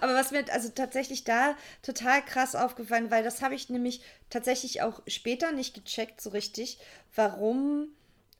Aber 0.00 0.14
was 0.14 0.30
mir 0.30 0.44
also 0.52 0.68
tatsächlich 0.68 1.24
da 1.24 1.56
total 1.82 2.24
krass 2.24 2.54
aufgefallen, 2.54 3.10
weil 3.10 3.24
das 3.24 3.42
habe 3.42 3.54
ich 3.54 3.68
nämlich 3.68 4.02
tatsächlich 4.30 4.82
auch 4.82 5.02
später 5.06 5.52
nicht 5.52 5.74
gecheckt 5.74 6.20
so 6.20 6.30
richtig, 6.30 6.78
warum 7.14 7.88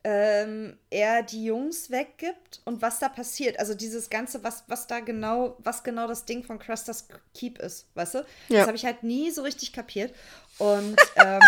ähm, 0.04 0.78
er 0.90 1.22
die 1.22 1.44
Jungs 1.44 1.90
weggibt 1.90 2.60
und 2.64 2.80
was 2.82 2.98
da 2.98 3.08
passiert. 3.08 3.58
Also 3.58 3.74
dieses 3.74 4.10
Ganze, 4.10 4.44
was, 4.44 4.64
was 4.68 4.86
da 4.86 5.00
genau, 5.00 5.56
was 5.58 5.82
genau 5.82 6.06
das 6.06 6.24
Ding 6.24 6.44
von 6.44 6.58
Crusters 6.58 7.08
Keep 7.34 7.58
ist, 7.58 7.86
weißt 7.94 8.14
du? 8.14 8.18
Ja. 8.48 8.58
Das 8.58 8.66
habe 8.68 8.76
ich 8.76 8.84
halt 8.84 9.02
nie 9.02 9.30
so 9.30 9.42
richtig 9.42 9.72
kapiert. 9.72 10.14
Und 10.58 10.96
ähm, 11.16 11.40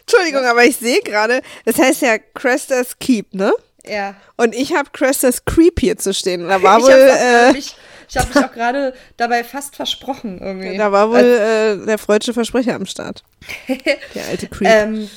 Entschuldigung, 0.00 0.42
was? 0.42 0.50
aber 0.50 0.64
ich 0.64 0.76
sehe 0.78 1.00
gerade, 1.02 1.42
das 1.64 1.78
heißt 1.78 2.02
ja 2.02 2.18
Crusters 2.18 2.98
Keep, 2.98 3.34
ne? 3.34 3.52
Ja. 3.86 4.14
Und 4.36 4.54
ich 4.54 4.74
habe 4.74 4.90
Crusters 4.92 5.44
Creep 5.44 5.80
hier 5.80 5.96
zu 5.96 6.14
stehen. 6.14 6.46
Da 6.46 6.62
war 6.62 6.80
wohl. 6.82 6.90
Äh, 6.90 7.52
mich, 7.52 7.74
ich 8.12 8.18
habe 8.18 8.28
mich 8.28 8.44
auch 8.44 8.52
gerade 8.52 8.92
dabei 9.16 9.42
fast 9.42 9.74
versprochen 9.74 10.38
irgendwie. 10.38 10.76
Da 10.76 10.92
war 10.92 11.08
wohl 11.08 11.18
äh, 11.18 11.86
der 11.86 11.96
freudsche 11.96 12.34
Versprecher 12.34 12.74
am 12.74 12.84
Start. 12.84 13.24
der 14.14 14.26
alte 14.26 14.48
Creep. 14.48 14.68
ähm, 14.68 15.08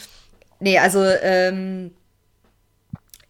nee, 0.62 0.80
also 0.80 1.04
ähm, 1.04 1.92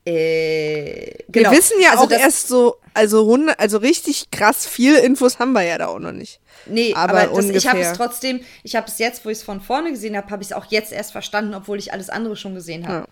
äh, 0.06 1.24
genau. 1.30 1.50
Wir 1.50 1.58
wissen 1.58 1.82
ja 1.82 1.92
also 1.92 2.04
auch 2.04 2.12
erst 2.12 2.48
so, 2.48 2.76
also, 2.94 3.40
also 3.58 3.78
richtig 3.80 4.30
krass 4.30 4.68
viel 4.68 4.98
Infos 4.98 5.40
haben 5.40 5.54
wir 5.54 5.64
ja 5.64 5.80
da 5.80 5.88
auch 5.88 5.98
noch 5.98 6.12
nicht. 6.12 6.40
Nee, 6.68 6.94
aber, 6.94 7.22
aber 7.22 7.42
das, 7.42 7.50
ich 7.50 7.68
habe 7.68 7.80
es 7.80 7.94
trotzdem, 7.94 8.42
ich 8.62 8.76
habe 8.76 8.88
es 8.88 9.00
jetzt, 9.00 9.26
wo 9.26 9.30
ich 9.30 9.40
es 9.40 9.44
von 9.44 9.62
vorne 9.62 9.90
gesehen 9.90 10.16
habe, 10.16 10.30
habe 10.30 10.44
ich 10.44 10.50
es 10.50 10.54
auch 10.54 10.66
jetzt 10.66 10.92
erst 10.92 11.12
verstanden, 11.12 11.56
obwohl 11.56 11.80
ich 11.80 11.92
alles 11.92 12.12
andere 12.12 12.36
schon 12.36 12.54
gesehen 12.54 12.88
habe. 12.88 13.00
Ja. 13.00 13.06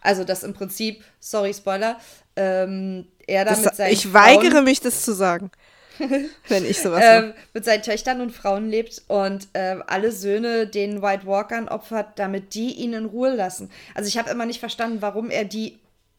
Also, 0.00 0.24
dass 0.24 0.42
im 0.42 0.54
Prinzip, 0.54 1.04
sorry, 1.20 1.54
Spoiler, 1.54 1.98
ähm, 2.34 3.06
er 3.26 3.44
da 3.44 3.50
das, 3.52 3.64
mit 3.64 3.76
seinen 3.76 3.92
Ich 3.92 4.12
weigere 4.12 4.62
mich, 4.62 4.80
das 4.80 5.02
zu 5.02 5.12
sagen. 5.12 5.50
wenn 6.48 6.64
ich 6.64 6.80
sowas 6.80 7.02
ähm, 7.04 7.34
mit 7.52 7.64
seinen 7.64 7.82
Töchtern 7.82 8.20
und 8.20 8.30
Frauen 8.30 8.68
lebt 8.68 9.02
und 9.08 9.48
äh, 9.52 9.76
alle 9.86 10.12
Söhne 10.12 10.66
den 10.66 11.02
White 11.02 11.26
Walkern 11.26 11.68
opfert, 11.68 12.18
damit 12.18 12.54
die 12.54 12.72
ihn 12.74 12.92
in 12.92 13.04
Ruhe 13.06 13.34
lassen. 13.34 13.70
Also 13.94 14.08
ich 14.08 14.18
habe 14.18 14.30
immer 14.30 14.46
nicht 14.46 14.60
verstanden, 14.60 15.02
warum 15.02 15.30
er 15.30 15.44
die 15.44 15.78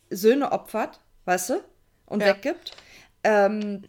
Söhne 0.10 0.52
opfert, 0.52 1.00
weißt 1.26 1.52
du, 1.52 1.64
und 2.06 2.22
ja. 2.22 2.28
weggibt. 2.28 2.72
Ähm, 3.24 3.84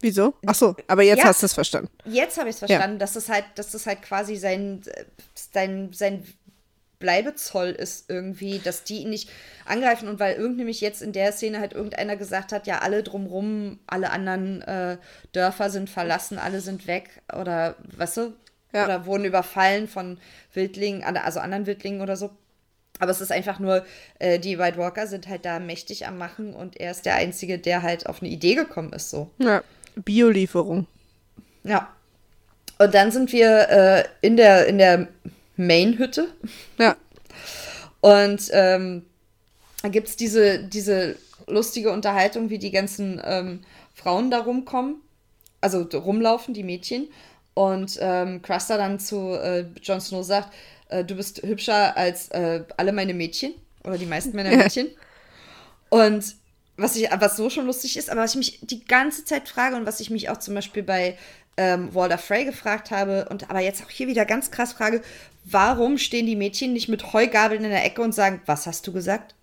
Wieso? 0.00 0.34
Ach 0.46 0.54
so, 0.54 0.74
aber 0.88 1.02
jetzt 1.02 1.20
ja, 1.20 1.26
hast 1.26 1.42
du 1.42 1.46
es 1.46 1.54
verstanden. 1.54 1.88
Jetzt 2.04 2.36
habe 2.36 2.48
ich 2.48 2.54
es 2.54 2.58
verstanden, 2.58 2.96
ja. 2.96 2.98
dass 2.98 3.12
das 3.12 3.28
halt, 3.28 3.44
dass 3.54 3.70
das 3.70 3.86
halt 3.86 4.02
quasi 4.02 4.36
sein, 4.36 4.82
sein, 5.34 5.90
sein 5.92 6.26
Bleibezoll 7.02 7.70
ist 7.70 8.08
irgendwie, 8.08 8.60
dass 8.60 8.84
die 8.84 9.02
ihn 9.02 9.10
nicht 9.10 9.28
angreifen 9.66 10.08
und 10.08 10.20
weil 10.20 10.36
irgend 10.36 10.56
nämlich 10.56 10.80
jetzt 10.80 11.02
in 11.02 11.12
der 11.12 11.32
Szene 11.32 11.60
halt 11.60 11.74
irgendeiner 11.74 12.16
gesagt 12.16 12.52
hat, 12.52 12.66
ja, 12.66 12.78
alle 12.78 13.02
drumrum, 13.02 13.80
alle 13.86 14.10
anderen 14.10 14.62
äh, 14.62 14.96
Dörfer 15.32 15.68
sind 15.68 15.90
verlassen, 15.90 16.38
alle 16.38 16.60
sind 16.60 16.86
weg 16.86 17.10
oder 17.36 17.76
weißt 17.96 18.16
du? 18.16 18.32
Ja. 18.72 18.84
Oder 18.84 19.04
wurden 19.04 19.26
überfallen 19.26 19.86
von 19.86 20.18
Wildlingen, 20.54 21.04
also 21.04 21.40
anderen 21.40 21.66
Wildlingen 21.66 22.00
oder 22.00 22.16
so. 22.16 22.30
Aber 22.98 23.10
es 23.10 23.20
ist 23.20 23.32
einfach 23.32 23.58
nur, 23.58 23.84
äh, 24.20 24.38
die 24.38 24.58
White 24.58 24.78
Walker 24.78 25.06
sind 25.06 25.28
halt 25.28 25.44
da 25.44 25.58
mächtig 25.58 26.06
am 26.06 26.18
Machen 26.18 26.54
und 26.54 26.78
er 26.80 26.92
ist 26.92 27.04
der 27.04 27.16
Einzige, 27.16 27.58
der 27.58 27.82
halt 27.82 28.06
auf 28.06 28.22
eine 28.22 28.30
Idee 28.30 28.54
gekommen 28.54 28.92
ist, 28.92 29.10
so. 29.10 29.28
Ja, 29.38 29.62
Biolieferung. 29.96 30.86
Ja. 31.64 31.92
Und 32.78 32.94
dann 32.94 33.10
sind 33.10 33.32
wir 33.32 33.68
äh, 33.68 34.04
in 34.22 34.36
der, 34.36 34.66
in 34.66 34.78
der 34.78 35.08
Main-Hütte. 35.56 36.28
Ja. 36.78 36.96
Und 38.00 38.48
ähm, 38.52 39.04
da 39.82 39.88
gibt 39.88 40.08
es 40.08 40.16
diese, 40.16 40.64
diese 40.64 41.16
lustige 41.46 41.90
Unterhaltung, 41.90 42.50
wie 42.50 42.58
die 42.58 42.70
ganzen 42.70 43.20
ähm, 43.24 43.60
Frauen 43.94 44.30
da 44.30 44.40
rumkommen, 44.40 44.96
also 45.60 45.82
rumlaufen, 45.82 46.54
die 46.54 46.64
Mädchen. 46.64 47.08
Und 47.54 47.98
ähm, 48.00 48.40
Cruster 48.42 48.78
dann 48.78 48.98
zu 48.98 49.34
äh, 49.34 49.66
Jon 49.82 50.00
Snow 50.00 50.24
sagt, 50.24 50.52
äh, 50.88 51.04
du 51.04 51.14
bist 51.14 51.42
hübscher 51.42 51.96
als 51.96 52.28
äh, 52.28 52.64
alle 52.76 52.92
meine 52.92 53.14
Mädchen 53.14 53.54
oder 53.84 53.98
die 53.98 54.06
meisten 54.06 54.34
meiner 54.34 54.56
Mädchen. 54.56 54.88
Und 55.90 56.36
was, 56.76 56.96
ich, 56.96 57.08
was 57.12 57.36
so 57.36 57.50
schon 57.50 57.66
lustig 57.66 57.98
ist, 57.98 58.08
aber 58.08 58.22
was 58.22 58.30
ich 58.30 58.36
mich 58.36 58.58
die 58.62 58.84
ganze 58.84 59.24
Zeit 59.24 59.48
frage 59.48 59.76
und 59.76 59.84
was 59.84 60.00
ich 60.00 60.08
mich 60.08 60.30
auch 60.30 60.38
zum 60.38 60.54
Beispiel 60.54 60.82
bei 60.82 61.18
ähm, 61.58 61.94
Walter 61.94 62.16
Frey 62.16 62.46
gefragt 62.46 62.90
habe 62.90 63.28
und 63.28 63.50
aber 63.50 63.60
jetzt 63.60 63.84
auch 63.84 63.90
hier 63.90 64.06
wieder 64.06 64.24
ganz 64.24 64.50
krass 64.50 64.72
frage, 64.72 65.02
warum 65.44 65.98
stehen 65.98 66.26
die 66.26 66.36
Mädchen 66.36 66.72
nicht 66.72 66.88
mit 66.88 67.12
Heugabeln 67.12 67.64
in 67.64 67.70
der 67.70 67.84
Ecke 67.84 68.02
und 68.02 68.14
sagen, 68.14 68.40
was 68.46 68.66
hast 68.66 68.86
du 68.86 68.92
gesagt? 68.92 69.34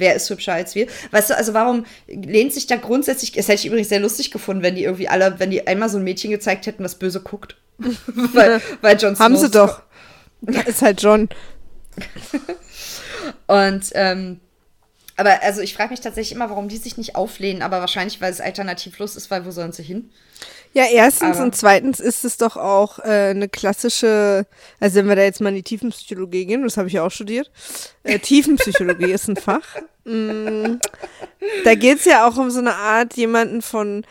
wer 0.00 0.16
ist 0.16 0.28
hübscher 0.28 0.54
als 0.54 0.74
wir? 0.74 0.88
Weißt 1.12 1.30
du, 1.30 1.36
also 1.36 1.54
warum 1.54 1.86
lehnt 2.08 2.52
sich 2.52 2.66
da 2.66 2.76
grundsätzlich, 2.76 3.32
das 3.32 3.46
hätte 3.46 3.60
ich 3.60 3.66
übrigens 3.66 3.90
sehr 3.90 4.00
lustig 4.00 4.32
gefunden, 4.32 4.64
wenn 4.64 4.74
die 4.74 4.82
irgendwie 4.82 5.08
alle, 5.08 5.38
wenn 5.38 5.50
die 5.50 5.66
einmal 5.66 5.88
so 5.88 5.98
ein 5.98 6.04
Mädchen 6.04 6.32
gezeigt 6.32 6.66
hätten, 6.66 6.82
was 6.82 6.96
böse 6.96 7.20
guckt. 7.20 7.56
weil, 7.78 8.60
weil 8.80 8.98
Jon 8.98 9.18
Haben 9.18 9.36
sie 9.36 9.50
doch. 9.50 9.82
Da 10.40 10.62
ist 10.62 10.82
halt 10.82 11.00
John. 11.00 11.28
Und, 13.46 13.90
ähm, 13.92 14.40
aber 15.20 15.42
also 15.42 15.60
ich 15.60 15.74
frage 15.74 15.90
mich 15.90 16.00
tatsächlich 16.00 16.34
immer, 16.34 16.48
warum 16.48 16.68
die 16.68 16.78
sich 16.78 16.96
nicht 16.96 17.14
auflehnen, 17.14 17.60
aber 17.60 17.80
wahrscheinlich, 17.80 18.20
weil 18.22 18.32
es 18.32 18.40
alternativlos 18.40 19.16
ist, 19.16 19.30
weil 19.30 19.44
wo 19.44 19.50
sollen 19.50 19.72
sie 19.72 19.82
hin? 19.82 20.10
Ja, 20.72 20.84
erstens 20.90 21.36
aber 21.36 21.44
und 21.44 21.56
zweitens 21.56 22.00
ist 22.00 22.24
es 22.24 22.38
doch 22.38 22.56
auch 22.56 23.00
äh, 23.00 23.30
eine 23.30 23.48
klassische, 23.48 24.46
also 24.78 24.96
wenn 24.96 25.08
wir 25.08 25.16
da 25.16 25.22
jetzt 25.22 25.42
mal 25.42 25.50
in 25.50 25.56
die 25.56 25.62
Tiefenpsychologie 25.62 26.46
gehen, 26.46 26.62
das 26.62 26.78
habe 26.78 26.88
ich 26.88 26.94
ja 26.94 27.04
auch 27.04 27.10
studiert, 27.10 27.50
äh, 28.02 28.18
Tiefenpsychologie 28.18 29.10
ist 29.12 29.28
ein 29.28 29.36
Fach. 29.36 29.76
Mm, 30.04 30.76
da 31.64 31.74
geht 31.74 31.98
es 31.98 32.06
ja 32.06 32.26
auch 32.26 32.38
um 32.38 32.50
so 32.50 32.60
eine 32.60 32.76
Art, 32.76 33.14
jemanden 33.14 33.60
von 33.60 34.06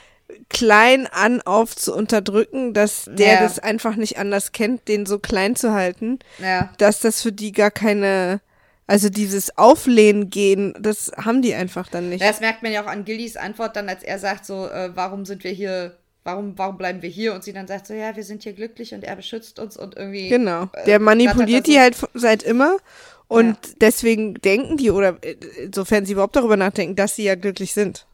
klein 0.50 1.08
an 1.08 1.42
auf 1.42 1.76
zu 1.76 1.96
unterdrücken, 1.96 2.74
dass 2.74 3.06
der 3.08 3.34
ja. 3.34 3.40
das 3.42 3.58
einfach 3.58 3.96
nicht 3.96 4.20
anders 4.20 4.52
kennt, 4.52 4.88
den 4.88 5.08
so 5.08 5.18
klein 5.18 5.56
zu 5.56 5.74
halten, 5.74 6.20
ja. 6.38 6.70
dass 6.78 7.00
das 7.00 7.22
für 7.24 7.32
die 7.32 7.52
gar 7.52 7.72
keine, 7.72 8.42
also 8.90 9.10
dieses 9.10 9.56
Auflehnen 9.56 10.32
gehen, 10.32 10.74
das 10.80 11.12
haben 11.16 11.44
die 11.44 11.54
einfach 11.54 11.88
dann 11.90 12.10
nicht. 12.10 12.24
Das 12.24 12.40
merkt 12.40 12.64
man 12.64 12.72
ja 12.72 12.84
auch 12.84 12.88
an 12.88 13.06
Gillys 13.06 13.38
Antwort 13.38 13.76
dann, 13.76 13.88
als 13.88 14.02
er 14.02 14.18
sagt 14.18 14.48
so, 14.48 14.68
äh, 14.68 14.90
warum 14.96 15.26
sind 15.26 15.44
wir 15.44 15.52
hier, 15.52 15.96
warum, 16.24 16.58
warum 16.58 16.76
bleiben 16.76 17.04
wir 17.04 17.10
hier? 17.10 17.36
Und 17.36 17.44
sie 17.44 17.54
dann 17.54 17.68
sagt 17.68 17.86
so, 17.86 17.94
ja, 17.94 18.16
wir 18.16 18.24
sind 18.24 18.42
hier 18.42 18.54
glücklich 18.54 18.96
und 18.96 19.04
er 19.04 19.16
beschützt 19.16 19.60
uns 19.60 19.78
und 19.78 19.96
irgendwie. 19.96 20.30
Genau, 20.30 20.70
äh, 20.74 20.86
der 20.86 21.00
manipuliert 21.00 21.68
die 21.68 21.80
halt 21.80 21.98
seit 22.16 22.42
immer 22.42 22.78
und 23.28 23.58
ja. 23.64 23.74
deswegen 23.80 24.34
denken 24.34 24.78
die, 24.78 24.90
oder 24.90 25.18
äh, 25.22 25.36
sofern 25.72 26.08
sie 26.08 26.14
überhaupt 26.14 26.36
darüber 26.36 26.58
nachdenken, 26.58 26.96
dass 26.96 27.16
sie 27.16 27.26
ja 27.26 27.36
glücklich 27.36 27.76
sind. 27.76 28.08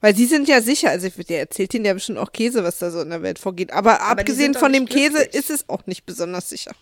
Weil 0.00 0.14
sie 0.14 0.26
sind 0.26 0.46
ja 0.46 0.60
sicher, 0.60 0.90
also 0.90 1.08
der 1.08 1.40
erzählt 1.40 1.74
ihnen 1.74 1.86
ja 1.86 1.94
bestimmt 1.94 2.18
auch 2.18 2.30
Käse, 2.30 2.62
was 2.62 2.78
da 2.78 2.92
so 2.92 3.00
in 3.00 3.10
der 3.10 3.22
Welt 3.22 3.40
vorgeht. 3.40 3.72
Aber, 3.72 4.00
Aber 4.00 4.20
abgesehen 4.20 4.54
von 4.54 4.72
dem 4.72 4.86
Käse 4.86 5.20
ist 5.24 5.50
es 5.50 5.68
auch 5.68 5.84
nicht 5.86 6.06
besonders 6.06 6.48
sicher. 6.48 6.76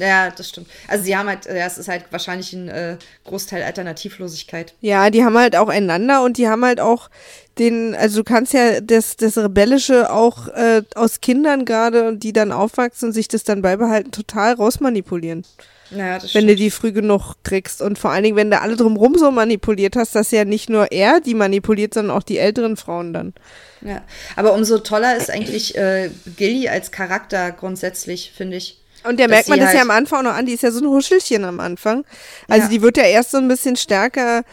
Ja, 0.00 0.30
das 0.30 0.48
stimmt. 0.48 0.68
Also 0.88 1.04
sie 1.04 1.16
haben 1.16 1.28
halt, 1.28 1.44
ja, 1.44 1.66
es 1.66 1.76
ist 1.76 1.88
halt 1.88 2.06
wahrscheinlich 2.10 2.54
ein 2.54 2.68
äh, 2.68 2.96
Großteil 3.24 3.62
Alternativlosigkeit. 3.62 4.72
Ja, 4.80 5.10
die 5.10 5.24
haben 5.24 5.36
halt 5.36 5.56
auch 5.56 5.68
einander 5.68 6.24
und 6.24 6.38
die 6.38 6.48
haben 6.48 6.64
halt 6.64 6.80
auch 6.80 7.10
den, 7.58 7.94
also 7.94 8.20
du 8.20 8.24
kannst 8.24 8.54
ja 8.54 8.80
das, 8.80 9.16
das 9.16 9.36
Rebellische 9.36 10.10
auch 10.10 10.48
äh, 10.48 10.82
aus 10.94 11.20
Kindern 11.20 11.66
gerade, 11.66 12.16
die 12.16 12.32
dann 12.32 12.50
aufwachsen 12.50 13.08
und 13.08 13.12
sich 13.12 13.28
das 13.28 13.44
dann 13.44 13.60
beibehalten, 13.60 14.10
total 14.10 14.54
rausmanipulieren. 14.54 15.44
Ja, 15.90 16.22
wenn 16.22 16.28
stimmt. 16.28 16.48
du 16.48 16.54
die 16.54 16.70
früh 16.70 16.92
genug 16.92 17.34
kriegst. 17.42 17.82
Und 17.82 17.98
vor 17.98 18.10
allen 18.12 18.22
Dingen, 18.22 18.36
wenn 18.36 18.50
du 18.50 18.60
alle 18.60 18.76
drumherum 18.76 19.16
so 19.16 19.30
manipuliert 19.30 19.96
hast, 19.96 20.14
dass 20.14 20.30
ja 20.30 20.44
nicht 20.44 20.70
nur 20.70 20.92
er 20.92 21.20
die 21.20 21.34
manipuliert, 21.34 21.94
sondern 21.94 22.16
auch 22.16 22.22
die 22.22 22.38
älteren 22.38 22.76
Frauen 22.76 23.12
dann. 23.12 23.34
Ja, 23.82 24.02
aber 24.36 24.54
umso 24.54 24.78
toller 24.78 25.16
ist 25.16 25.30
eigentlich 25.30 25.76
äh, 25.76 26.10
Gilly 26.36 26.68
als 26.68 26.92
Charakter 26.92 27.50
grundsätzlich, 27.50 28.32
finde 28.34 28.56
ich. 28.56 28.79
Und 29.04 29.18
der 29.18 29.28
merkt 29.28 29.48
man 29.48 29.58
das 29.58 29.68
halt 29.68 29.76
ja 29.76 29.82
am 29.82 29.90
Anfang 29.90 30.24
noch 30.24 30.34
an, 30.34 30.46
die 30.46 30.52
ist 30.52 30.62
ja 30.62 30.70
so 30.70 30.80
ein 30.80 30.88
Huschelchen 30.88 31.44
am 31.44 31.60
Anfang. 31.60 32.04
Also 32.48 32.64
ja. 32.64 32.68
die 32.68 32.82
wird 32.82 32.96
ja 32.96 33.04
erst 33.04 33.30
so 33.30 33.38
ein 33.38 33.48
bisschen 33.48 33.76
stärker, 33.76 34.44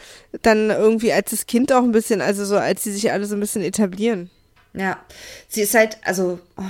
dann 0.42 0.70
irgendwie 0.70 1.12
als 1.12 1.32
das 1.32 1.46
Kind 1.48 1.72
auch 1.74 1.84
ein 1.84 1.92
bisschen, 1.92 2.22
also 2.22 2.46
so 2.46 2.58
als 2.58 2.84
sie 2.84 2.92
sich 2.92 3.12
alle 3.12 3.26
so 3.26 3.36
ein 3.36 3.40
bisschen 3.40 3.62
etablieren. 3.62 4.30
Ja, 4.74 5.00
sie 5.50 5.64
ist 5.64 5.74
halt, 5.74 5.98
also, 6.04 6.40
oh, 6.58 6.64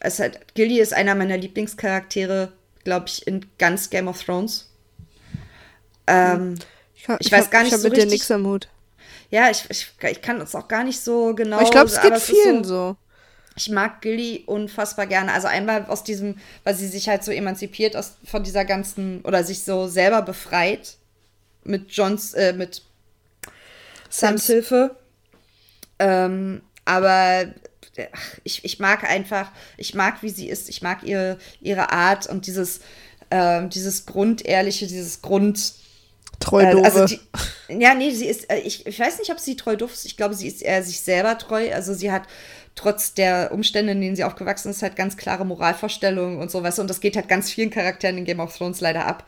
es 0.00 0.20
halt, 0.20 0.40
Gilly 0.54 0.80
ist 0.80 0.94
einer 0.94 1.14
meiner 1.14 1.36
Lieblingscharaktere 1.36 2.52
glaube 2.84 3.06
ich, 3.08 3.26
in 3.26 3.46
ganz 3.58 3.90
Game 3.90 4.08
of 4.08 4.22
Thrones. 4.22 4.68
Ähm, 6.06 6.56
ich, 6.94 7.08
ich, 7.08 7.26
ich 7.26 7.32
weiß 7.32 7.44
hab, 7.44 7.50
gar 7.50 7.62
nicht 7.62 7.72
ich 7.72 7.78
so 7.78 7.84
mit 7.84 7.92
richtig. 7.92 8.08
dir 8.08 8.10
nichts 8.10 8.30
am 8.30 8.46
Hut. 8.46 8.68
Ja, 9.30 9.50
ich, 9.50 9.64
ich, 9.70 9.92
ich 10.10 10.22
kann 10.22 10.40
es 10.40 10.54
auch 10.54 10.68
gar 10.68 10.84
nicht 10.84 11.00
so 11.00 11.34
genau. 11.34 11.56
Aber 11.56 11.64
ich 11.64 11.70
glaube, 11.70 11.86
es 11.86 12.00
geht 12.00 12.18
vielen 12.18 12.64
so, 12.64 12.70
so. 12.70 12.96
Ich 13.56 13.68
mag 13.68 14.00
Gilly 14.00 14.44
unfassbar 14.46 15.06
gerne. 15.06 15.32
Also 15.32 15.46
einmal 15.46 15.84
aus 15.86 16.04
diesem, 16.04 16.38
weil 16.64 16.74
sie 16.74 16.88
sich 16.88 17.08
halt 17.08 17.22
so 17.22 17.32
emanzipiert 17.32 17.96
aus, 17.96 18.16
von 18.24 18.42
dieser 18.42 18.64
ganzen, 18.64 19.20
oder 19.22 19.44
sich 19.44 19.62
so 19.62 19.88
selber 19.88 20.22
befreit 20.22 20.96
mit 21.64 21.90
Johns, 21.92 22.34
äh, 22.34 22.52
mit 22.52 22.82
Sams 24.08 24.46
Hilfe. 24.46 24.96
Ähm, 25.98 26.62
aber 26.84 27.52
ich, 28.44 28.64
ich 28.64 28.78
mag 28.78 29.04
einfach, 29.04 29.50
ich 29.76 29.94
mag, 29.94 30.22
wie 30.22 30.30
sie 30.30 30.48
ist, 30.48 30.68
ich 30.68 30.82
mag 30.82 31.02
ihre, 31.02 31.38
ihre 31.60 31.92
Art 31.92 32.26
und 32.26 32.46
dieses, 32.46 32.80
äh, 33.30 33.68
dieses 33.68 34.06
Grundehrliche, 34.06 34.86
dieses 34.86 35.22
Grund. 35.22 35.74
Treu 36.40 36.62
äh, 36.62 36.82
also 36.82 37.04
die, 37.04 37.20
Ja, 37.68 37.94
nee, 37.94 38.10
sie 38.10 38.26
ist, 38.26 38.50
äh, 38.50 38.58
ich, 38.58 38.86
ich 38.86 38.98
weiß 38.98 39.18
nicht, 39.18 39.30
ob 39.30 39.38
sie 39.38 39.56
treu 39.56 39.76
doof 39.76 39.92
ist. 39.92 40.06
Ich 40.06 40.16
glaube, 40.16 40.34
sie 40.34 40.48
ist 40.48 40.62
eher 40.62 40.82
sich 40.82 41.00
selber 41.00 41.38
treu. 41.38 41.72
Also 41.72 41.94
sie 41.94 42.10
hat 42.10 42.22
trotz 42.74 43.14
der 43.14 43.50
Umstände, 43.52 43.92
in 43.92 44.00
denen 44.00 44.16
sie 44.16 44.24
aufgewachsen 44.24 44.70
ist, 44.70 44.82
halt 44.82 44.96
ganz 44.96 45.16
klare 45.16 45.44
Moralvorstellungen 45.44 46.38
und 46.38 46.50
so, 46.50 46.62
weißt 46.62 46.78
du, 46.78 46.82
und 46.82 46.90
das 46.90 47.00
geht 47.00 47.16
halt 47.16 47.28
ganz 47.28 47.50
vielen 47.50 47.70
Charakteren 47.70 48.18
in 48.18 48.24
Game 48.24 48.40
of 48.40 48.56
Thrones 48.56 48.80
leider 48.80 49.06
ab. 49.06 49.26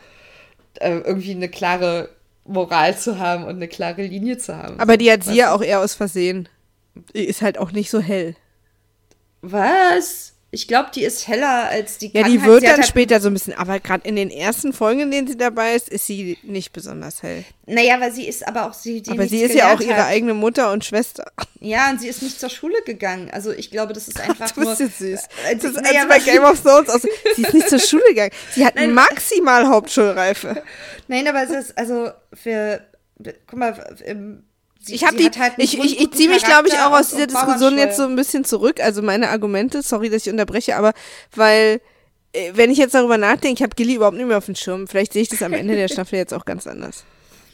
Äh, 0.79 0.97
irgendwie 0.99 1.31
eine 1.31 1.49
klare 1.49 2.09
Moral 2.45 2.97
zu 2.97 3.19
haben 3.19 3.43
und 3.43 3.55
eine 3.55 3.67
klare 3.67 4.03
Linie 4.03 4.37
zu 4.37 4.55
haben. 4.55 4.79
Aber 4.79 4.97
die 4.97 5.11
hat 5.11 5.23
sie 5.23 5.35
ja 5.35 5.53
auch 5.53 5.61
eher 5.61 5.79
aus 5.79 5.95
Versehen. 5.95 6.49
Die 7.13 7.25
ist 7.25 7.41
halt 7.41 7.57
auch 7.57 7.71
nicht 7.71 7.89
so 7.89 7.99
hell. 7.99 8.35
Was? 9.41 10.34
Ich 10.55 10.69
glaube, 10.69 10.89
die 10.95 11.03
ist 11.03 11.27
heller 11.27 11.65
als 11.69 11.97
die 11.97 12.11
Ja, 12.13 12.23
die 12.23 12.41
wird 12.41 12.63
dann 12.63 12.77
halt 12.77 12.85
später 12.87 13.19
so 13.19 13.27
ein 13.27 13.33
bisschen, 13.33 13.51
aber 13.55 13.81
gerade 13.81 14.07
in 14.07 14.15
den 14.15 14.31
ersten 14.31 14.71
Folgen, 14.71 15.01
in 15.01 15.11
denen 15.11 15.27
sie 15.27 15.35
dabei 15.35 15.75
ist, 15.75 15.89
ist 15.89 16.07
sie 16.07 16.37
nicht 16.43 16.71
besonders 16.71 17.21
hell. 17.23 17.43
Naja, 17.65 17.99
weil 17.99 18.13
sie 18.13 18.25
ist 18.25 18.47
aber 18.47 18.65
auch 18.69 18.73
sie, 18.73 19.01
die 19.01 19.11
Aber 19.11 19.27
sie 19.27 19.41
ist 19.41 19.53
ja 19.53 19.73
auch 19.73 19.81
ihre 19.81 19.97
hat. 19.97 20.07
eigene 20.07 20.33
Mutter 20.33 20.71
und 20.71 20.85
Schwester. 20.85 21.29
Ja, 21.59 21.89
und 21.89 21.99
sie 21.99 22.07
ist 22.07 22.21
nicht 22.21 22.39
zur 22.39 22.49
Schule 22.49 22.81
gegangen. 22.85 23.29
Also 23.31 23.51
ich 23.51 23.69
glaube, 23.69 23.91
das 23.91 24.07
ist 24.07 24.17
einfach 24.29 24.49
du 24.51 24.61
bist 24.61 24.79
nur. 24.79 24.87
Jetzt 24.87 24.99
süß. 24.99 25.19
Äh, 25.49 25.55
das 25.57 25.71
ist 25.71 25.81
naja, 25.81 26.03
als 26.03 26.09
bei 26.09 26.19
Game 26.19 26.43
of 26.45 26.61
Thrones 26.63 26.87
aus. 26.89 27.01
Sie 27.35 27.41
ist 27.41 27.53
nicht 27.53 27.69
zur 27.69 27.79
Schule 27.79 28.03
gegangen. 28.07 28.31
Sie 28.53 28.65
hat 28.65 28.75
Nein, 28.75 28.93
maximal 28.93 29.67
Hauptschulreife. 29.67 30.63
Nein, 31.09 31.27
aber 31.27 31.43
es 31.43 31.49
ist 31.49 31.77
also 31.77 32.11
für. 32.33 32.79
Guck 33.45 33.59
mal, 33.59 33.97
im 34.05 34.43
Sie, 34.85 34.93
ich 34.93 35.03
habe 35.03 35.17
die, 35.17 35.31
halt 35.39 35.53
ich, 35.57 35.79
ich, 35.79 35.99
ich 35.99 36.11
ziehe 36.11 36.29
mich, 36.29 36.43
glaube 36.43 36.67
ich, 36.67 36.75
auch 36.75 36.91
aus 36.91 37.09
dieser 37.09 37.25
Diskussion 37.25 37.75
jetzt 37.75 37.97
so 37.97 38.03
ein 38.03 38.15
bisschen 38.15 38.45
zurück. 38.45 38.79
Also 38.79 39.01
meine 39.01 39.29
Argumente, 39.29 39.81
sorry, 39.81 40.11
dass 40.11 40.27
ich 40.27 40.31
unterbreche, 40.31 40.75
aber 40.75 40.93
weil, 41.35 41.81
äh, 42.33 42.51
wenn 42.53 42.69
ich 42.69 42.77
jetzt 42.77 42.93
darüber 42.93 43.17
nachdenke, 43.17 43.55
ich 43.55 43.63
habe 43.63 43.75
Gilly 43.75 43.95
überhaupt 43.95 44.15
nicht 44.15 44.27
mehr 44.27 44.37
auf 44.37 44.45
dem 44.45 44.53
Schirm. 44.53 44.87
Vielleicht 44.87 45.13
sehe 45.13 45.23
ich 45.23 45.29
das 45.29 45.41
am 45.41 45.53
Ende 45.53 45.75
der 45.75 45.87
Staffel 45.91 46.19
jetzt 46.19 46.35
auch 46.35 46.45
ganz 46.45 46.67
anders. 46.67 47.03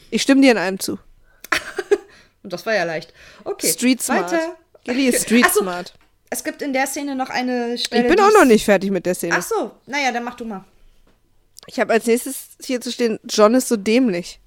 Ich 0.10 0.24
stimme 0.24 0.42
dir 0.42 0.52
in 0.52 0.58
allem 0.58 0.78
zu. 0.78 1.00
Und 2.44 2.52
das 2.52 2.66
war 2.66 2.76
ja 2.76 2.84
leicht. 2.84 3.14
Okay. 3.46 3.72
Street 3.72 4.02
Smart. 4.02 4.34
Weiter. 4.34 4.58
Gilly 4.84 5.08
ist 5.08 5.24
Street 5.28 5.48
so, 5.54 5.62
Smart. 5.62 5.94
Es 6.30 6.44
gibt 6.44 6.62
in 6.62 6.74
der 6.74 6.86
Szene 6.86 7.16
noch 7.16 7.30
eine 7.30 7.78
Stelle. 7.78 8.04
Ich 8.04 8.14
bin 8.14 8.20
auch 8.20 8.34
noch 8.34 8.46
nicht 8.46 8.66
fertig 8.66 8.92
mit 8.92 9.06
der 9.06 9.16
Szene. 9.16 9.36
Ach 9.38 9.42
so, 9.42 9.72
naja, 9.86 10.12
dann 10.12 10.26
mach 10.26 10.36
du 10.36 10.44
mal. 10.44 10.66
Ich 11.68 11.80
habe 11.80 11.94
als 11.94 12.08
nächstes 12.08 12.50
hier 12.62 12.82
zu 12.82 12.92
stehen, 12.92 13.22
John 13.24 13.56
ist 13.56 13.70
so 13.70 13.78
dämlich. 13.78 14.42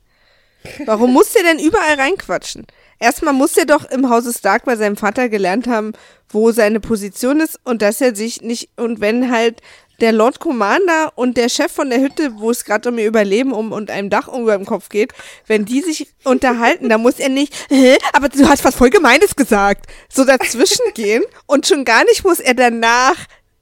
Warum 0.87 1.13
muss 1.13 1.33
der 1.33 1.43
denn 1.43 1.59
überall 1.59 1.95
reinquatschen? 1.95 2.67
Erstmal 2.99 3.35
muss 3.35 3.57
er 3.57 3.67
doch 3.67 3.85
im 3.91 4.09
Hause 4.09 4.33
Stark 4.33 4.65
bei 4.65 4.77
seinem 4.77 4.97
Vater 4.97 5.29
gelernt 5.29 5.67
haben, 5.67 5.93
wo 6.29 6.53
seine 6.53 6.81
Position 6.81 7.41
ist 7.41 7.61
und 7.65 7.83
dass 7.83 8.01
er 8.01 8.15
sich 8.15 8.41
nicht, 8.43 8.71
und 8.77 9.01
wenn 9.01 9.31
halt 9.31 9.61
der 10.01 10.13
Lord 10.13 10.41
Commander 10.41 11.13
und 11.15 11.37
der 11.37 11.49
Chef 11.49 11.71
von 11.71 11.91
der 11.91 12.01
Hütte, 12.01 12.39
wo 12.39 12.51
es 12.51 12.65
gerade 12.65 12.89
um 12.89 12.99
ihr 12.99 13.07
Überleben 13.07 13.53
um 13.53 13.73
und 13.73 13.91
einem 13.91 14.11
Dach 14.11 14.29
über 14.29 14.57
dem 14.57 14.67
Kopf 14.67 14.89
geht, 14.89 15.13
wenn 15.47 15.65
die 15.65 15.83
sich 15.83 16.09
unterhalten, 16.25 16.89
dann 16.89 17.03
muss 17.03 17.19
er 17.19 17.29
nicht, 17.29 17.55
Hä, 17.69 17.97
aber 18.13 18.29
du 18.29 18.49
hast 18.49 18.65
was 18.65 18.75
voll 18.75 18.91
Gemeines 18.91 19.37
gesagt, 19.37 19.87
so 20.09 20.25
dazwischen 20.25 20.85
gehen 20.95 21.23
und 21.47 21.67
schon 21.67 21.85
gar 21.85 22.05
nicht 22.05 22.25
muss 22.25 22.41
er 22.41 22.55
danach 22.55 23.17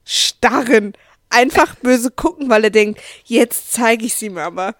starren, 0.04 0.94
einfach 1.28 1.74
böse 1.76 2.10
gucken, 2.10 2.48
weil 2.48 2.64
er 2.64 2.70
denkt, 2.70 3.00
jetzt 3.24 3.72
zeige 3.72 4.04
ich 4.06 4.14
sie 4.14 4.30
mir 4.30 4.42
aber. 4.42 4.74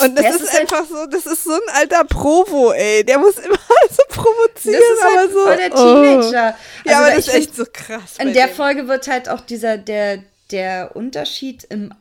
Und 0.00 0.16
das, 0.16 0.24
das 0.24 0.34
ist, 0.36 0.42
ist, 0.42 0.52
halt 0.52 0.60
einfach 0.62 0.86
so, 0.88 1.06
das 1.06 1.26
ist 1.26 1.44
so 1.44 1.52
ein 1.52 1.74
alter 1.74 2.04
Provo, 2.04 2.72
ey. 2.72 3.04
Der 3.04 3.18
muss 3.18 3.38
immer 3.38 3.58
so 3.90 4.02
provozieren, 4.08 4.80
das 4.80 4.98
ist 4.98 5.18
halt 5.18 5.32
so. 5.32 5.44
Voll 5.44 5.56
der 5.56 5.70
Teenager. 5.70 6.56
Oh. 6.56 6.88
ja, 6.88 6.98
aber 6.98 7.10
das 7.10 7.28
ist 7.28 7.34
echt 7.34 7.56
so 7.56 7.64
krass. 7.72 8.18
In 8.18 8.32
der 8.32 8.48
dem. 8.48 8.56
Folge 8.56 8.88
wird 8.88 9.06
halt 9.08 9.28
auch 9.28 9.40
dieser, 9.40 9.78
der, 9.78 10.22
der 10.50 10.96
Unterschied 10.96 11.64
im, 11.64 11.94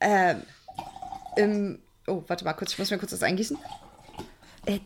äh, 0.00 0.34
im, 1.36 1.78
oh, 2.06 2.22
warte 2.26 2.44
mal 2.44 2.52
kurz, 2.52 2.72
ich 2.72 2.78
muss 2.78 2.90
mir 2.90 2.98
kurz 2.98 3.12
das 3.12 3.22
eingießen. 3.22 3.56
Äh, 4.66 4.80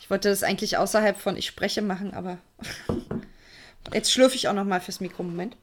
ich 0.00 0.10
wollte 0.10 0.28
das 0.28 0.42
eigentlich 0.42 0.76
außerhalb 0.76 1.18
von 1.18 1.36
ich 1.36 1.46
spreche 1.46 1.82
machen, 1.82 2.14
aber 2.14 2.38
jetzt 3.92 4.12
schlürfe 4.12 4.34
ich 4.34 4.48
auch 4.48 4.54
noch 4.54 4.64
mal 4.64 4.80
fürs 4.80 5.00
Mikro. 5.00 5.22
Moment. 5.22 5.56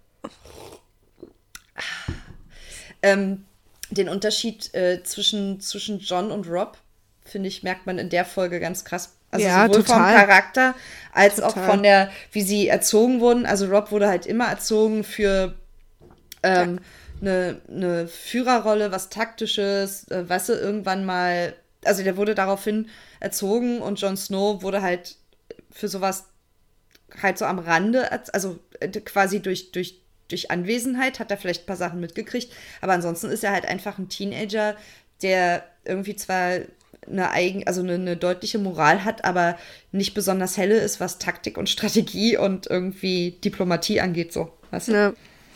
Ähm, 3.01 3.45
den 3.93 4.09
Unterschied 4.09 4.73
äh, 4.73 5.03
zwischen, 5.03 5.59
zwischen 5.59 5.99
John 5.99 6.31
und 6.31 6.47
Rob, 6.47 6.77
finde 7.23 7.47
ich, 7.47 7.63
merkt 7.63 7.85
man 7.85 7.97
in 7.97 8.09
der 8.09 8.25
Folge 8.25 8.59
ganz 8.59 8.85
krass. 8.85 9.15
Also 9.31 9.45
ja, 9.45 9.65
sowohl 9.65 9.83
total. 9.83 9.95
vom 9.95 10.27
Charakter 10.27 10.75
als 11.11 11.35
total. 11.35 11.49
auch 11.49 11.69
von 11.69 11.83
der, 11.83 12.11
wie 12.31 12.43
sie 12.43 12.67
erzogen 12.67 13.19
wurden. 13.19 13.45
Also 13.45 13.65
Rob 13.67 13.91
wurde 13.91 14.07
halt 14.07 14.25
immer 14.25 14.47
erzogen 14.47 15.03
für 15.03 15.55
ähm, 16.43 16.79
eine, 17.19 17.61
eine 17.67 18.07
Führerrolle, 18.07 18.91
was 18.91 19.09
Taktisches, 19.09 20.07
äh, 20.09 20.27
weißt 20.27 20.49
du, 20.49 20.53
irgendwann 20.53 21.05
mal 21.05 21.55
also 21.85 22.03
der 22.03 22.17
wurde 22.17 22.35
daraufhin 22.35 22.89
erzogen 23.19 23.81
und 23.81 23.99
Jon 23.99 24.17
Snow 24.17 24.61
wurde 24.61 24.81
halt 24.81 25.17
für 25.71 25.87
sowas 25.87 26.25
halt 27.21 27.37
so 27.37 27.45
am 27.45 27.59
Rande, 27.59 28.11
also 28.33 28.59
äh, 28.79 28.89
quasi 28.89 29.41
durch, 29.41 29.71
durch, 29.71 30.01
durch 30.33 30.51
Anwesenheit 30.51 31.19
hat 31.19 31.31
er 31.31 31.37
vielleicht 31.37 31.63
ein 31.63 31.67
paar 31.67 31.77
Sachen 31.77 31.99
mitgekriegt, 31.99 32.51
aber 32.81 32.93
ansonsten 32.93 33.27
ist 33.27 33.43
er 33.43 33.51
halt 33.51 33.65
einfach 33.65 33.97
ein 33.99 34.09
Teenager, 34.09 34.75
der 35.21 35.63
irgendwie 35.85 36.15
zwar 36.15 36.59
eine 37.07 37.31
eigen, 37.31 37.67
also 37.67 37.81
eine, 37.81 37.93
eine, 37.93 38.17
deutliche 38.17 38.57
Moral 38.57 39.03
hat, 39.03 39.25
aber 39.25 39.57
nicht 39.91 40.13
besonders 40.13 40.57
helle 40.57 40.75
ist, 40.75 40.99
was 40.99 41.19
Taktik 41.19 41.57
und 41.57 41.69
Strategie 41.69 42.37
und 42.37 42.67
irgendwie 42.67 43.31
Diplomatie 43.43 44.01
angeht, 44.01 44.33
so. 44.33 44.51
Weißt 44.71 44.87
du? 44.87 44.91
Ja. 44.93 45.13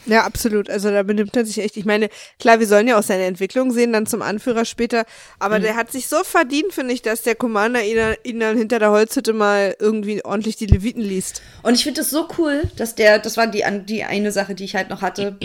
Ja, 0.08 0.24
absolut. 0.24 0.70
Also 0.70 0.90
da 0.90 1.04
benimmt 1.04 1.36
er 1.36 1.46
sich 1.46 1.60
echt. 1.60 1.76
Ich 1.76 1.86
meine, 1.86 2.10
klar, 2.40 2.60
wir 2.60 2.68
sollen 2.68 2.88
ja 2.88 2.98
auch 2.98 3.04
seine 3.04 3.26
Entwicklung 3.26 3.72
sehen, 3.72 3.92
dann 3.92 4.06
zum 4.06 4.22
Anführer 4.22 4.64
später. 4.64 5.06
Aber 5.38 5.60
mhm. 5.60 5.64
der 5.64 5.76
hat 5.76 5.92
sich 5.92 6.08
so 6.08 6.24
verdient, 6.24 6.74
finde 6.74 6.94
ich, 6.94 7.02
dass 7.02 7.24
der 7.24 7.36
Commander 7.36 7.84
ihn, 7.84 8.16
ihn, 8.24 8.40
dann 8.40 8.58
hinter 8.58 8.80
der 8.80 8.92
Holzhütte 8.92 9.34
mal 9.34 9.76
irgendwie 9.80 10.24
ordentlich 10.24 10.56
die 10.56 10.66
Leviten 10.66 11.02
liest. 11.02 11.42
Und 11.62 11.76
ich 11.76 11.84
finde 11.84 12.02
es 12.02 12.10
so 12.10 12.28
cool, 12.38 12.64
dass 12.78 12.96
der, 12.96 13.20
das 13.20 13.36
war 13.36 13.48
die, 13.48 13.64
die 13.86 14.04
eine 14.04 14.32
Sache, 14.32 14.56
die 14.56 14.64
ich 14.64 14.76
halt 14.76 14.90
noch 14.90 15.02
hatte, 15.02 15.38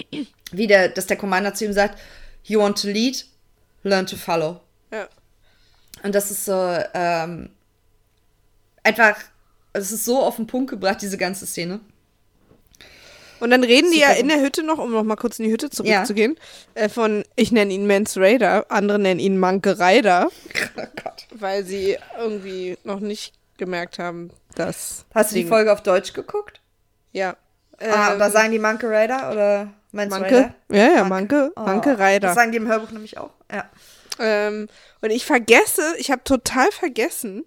wie 0.52 0.66
der, 0.68 0.88
dass 0.88 1.06
der 1.06 1.16
Commander 1.16 1.54
zu 1.54 1.64
ihm 1.64 1.72
sagt, 1.72 1.98
you 2.44 2.60
want 2.60 2.80
to 2.80 2.88
lead, 2.88 3.26
learn 3.82 4.06
to 4.06 4.16
follow. 4.16 4.60
Ja. 4.92 5.08
Und 6.04 6.14
das 6.14 6.30
ist 6.30 6.44
so, 6.44 6.78
ähm, 6.94 7.50
einfach, 8.84 9.16
es 9.72 9.90
ist 9.90 10.04
so 10.04 10.22
auf 10.22 10.36
den 10.36 10.46
Punkt 10.46 10.70
gebracht, 10.70 10.98
diese 11.02 11.18
ganze 11.18 11.46
Szene. 11.46 11.80
Und 13.42 13.50
dann 13.50 13.64
reden 13.64 13.88
Super. 13.88 13.94
die 13.94 14.00
ja 14.00 14.12
in 14.12 14.28
der 14.28 14.40
Hütte 14.40 14.62
noch, 14.62 14.78
um 14.78 14.92
noch 14.92 15.02
mal 15.02 15.16
kurz 15.16 15.40
in 15.40 15.46
die 15.46 15.50
Hütte 15.50 15.68
zurückzugehen, 15.68 16.38
ja. 16.76 16.82
äh, 16.82 16.88
von, 16.88 17.24
ich 17.34 17.50
nenne 17.50 17.72
ihn 17.74 17.88
Mans 17.88 18.16
Raider, 18.16 18.66
andere 18.68 19.00
nennen 19.00 19.18
ihn 19.18 19.36
Manke 19.36 19.80
Rider. 19.80 20.28
Oh 20.76 20.82
Gott. 21.02 21.26
Weil 21.34 21.64
sie 21.64 21.98
irgendwie 22.16 22.78
noch 22.84 23.00
nicht 23.00 23.34
gemerkt 23.58 23.98
haben, 23.98 24.30
dass. 24.54 25.06
Hast 25.12 25.32
du 25.32 25.34
die 25.34 25.44
Folge 25.44 25.72
auf 25.72 25.82
Deutsch 25.82 26.12
geguckt? 26.12 26.60
Ja. 27.10 27.36
Ah, 27.80 28.12
ähm, 28.12 28.20
da 28.20 28.30
sagen 28.30 28.52
die 28.52 28.60
Manke 28.60 28.88
Rider 28.88 29.32
oder 29.32 29.72
Mans 29.90 30.10
Manke? 30.10 30.36
Rider? 30.36 30.54
Ja, 30.70 30.94
ja, 30.94 31.04
Manke, 31.04 31.08
Manke, 31.08 31.52
oh, 31.56 31.60
Manke 31.62 31.90
Rider. 31.98 32.28
Das 32.28 32.34
sagen 32.36 32.52
die 32.52 32.58
im 32.58 32.68
Hörbuch 32.68 32.92
nämlich 32.92 33.18
auch, 33.18 33.30
ja. 33.52 33.68
Ähm, 34.20 34.68
und 35.00 35.10
ich 35.10 35.26
vergesse, 35.26 35.82
ich 35.98 36.12
habe 36.12 36.22
total 36.22 36.70
vergessen, 36.70 37.44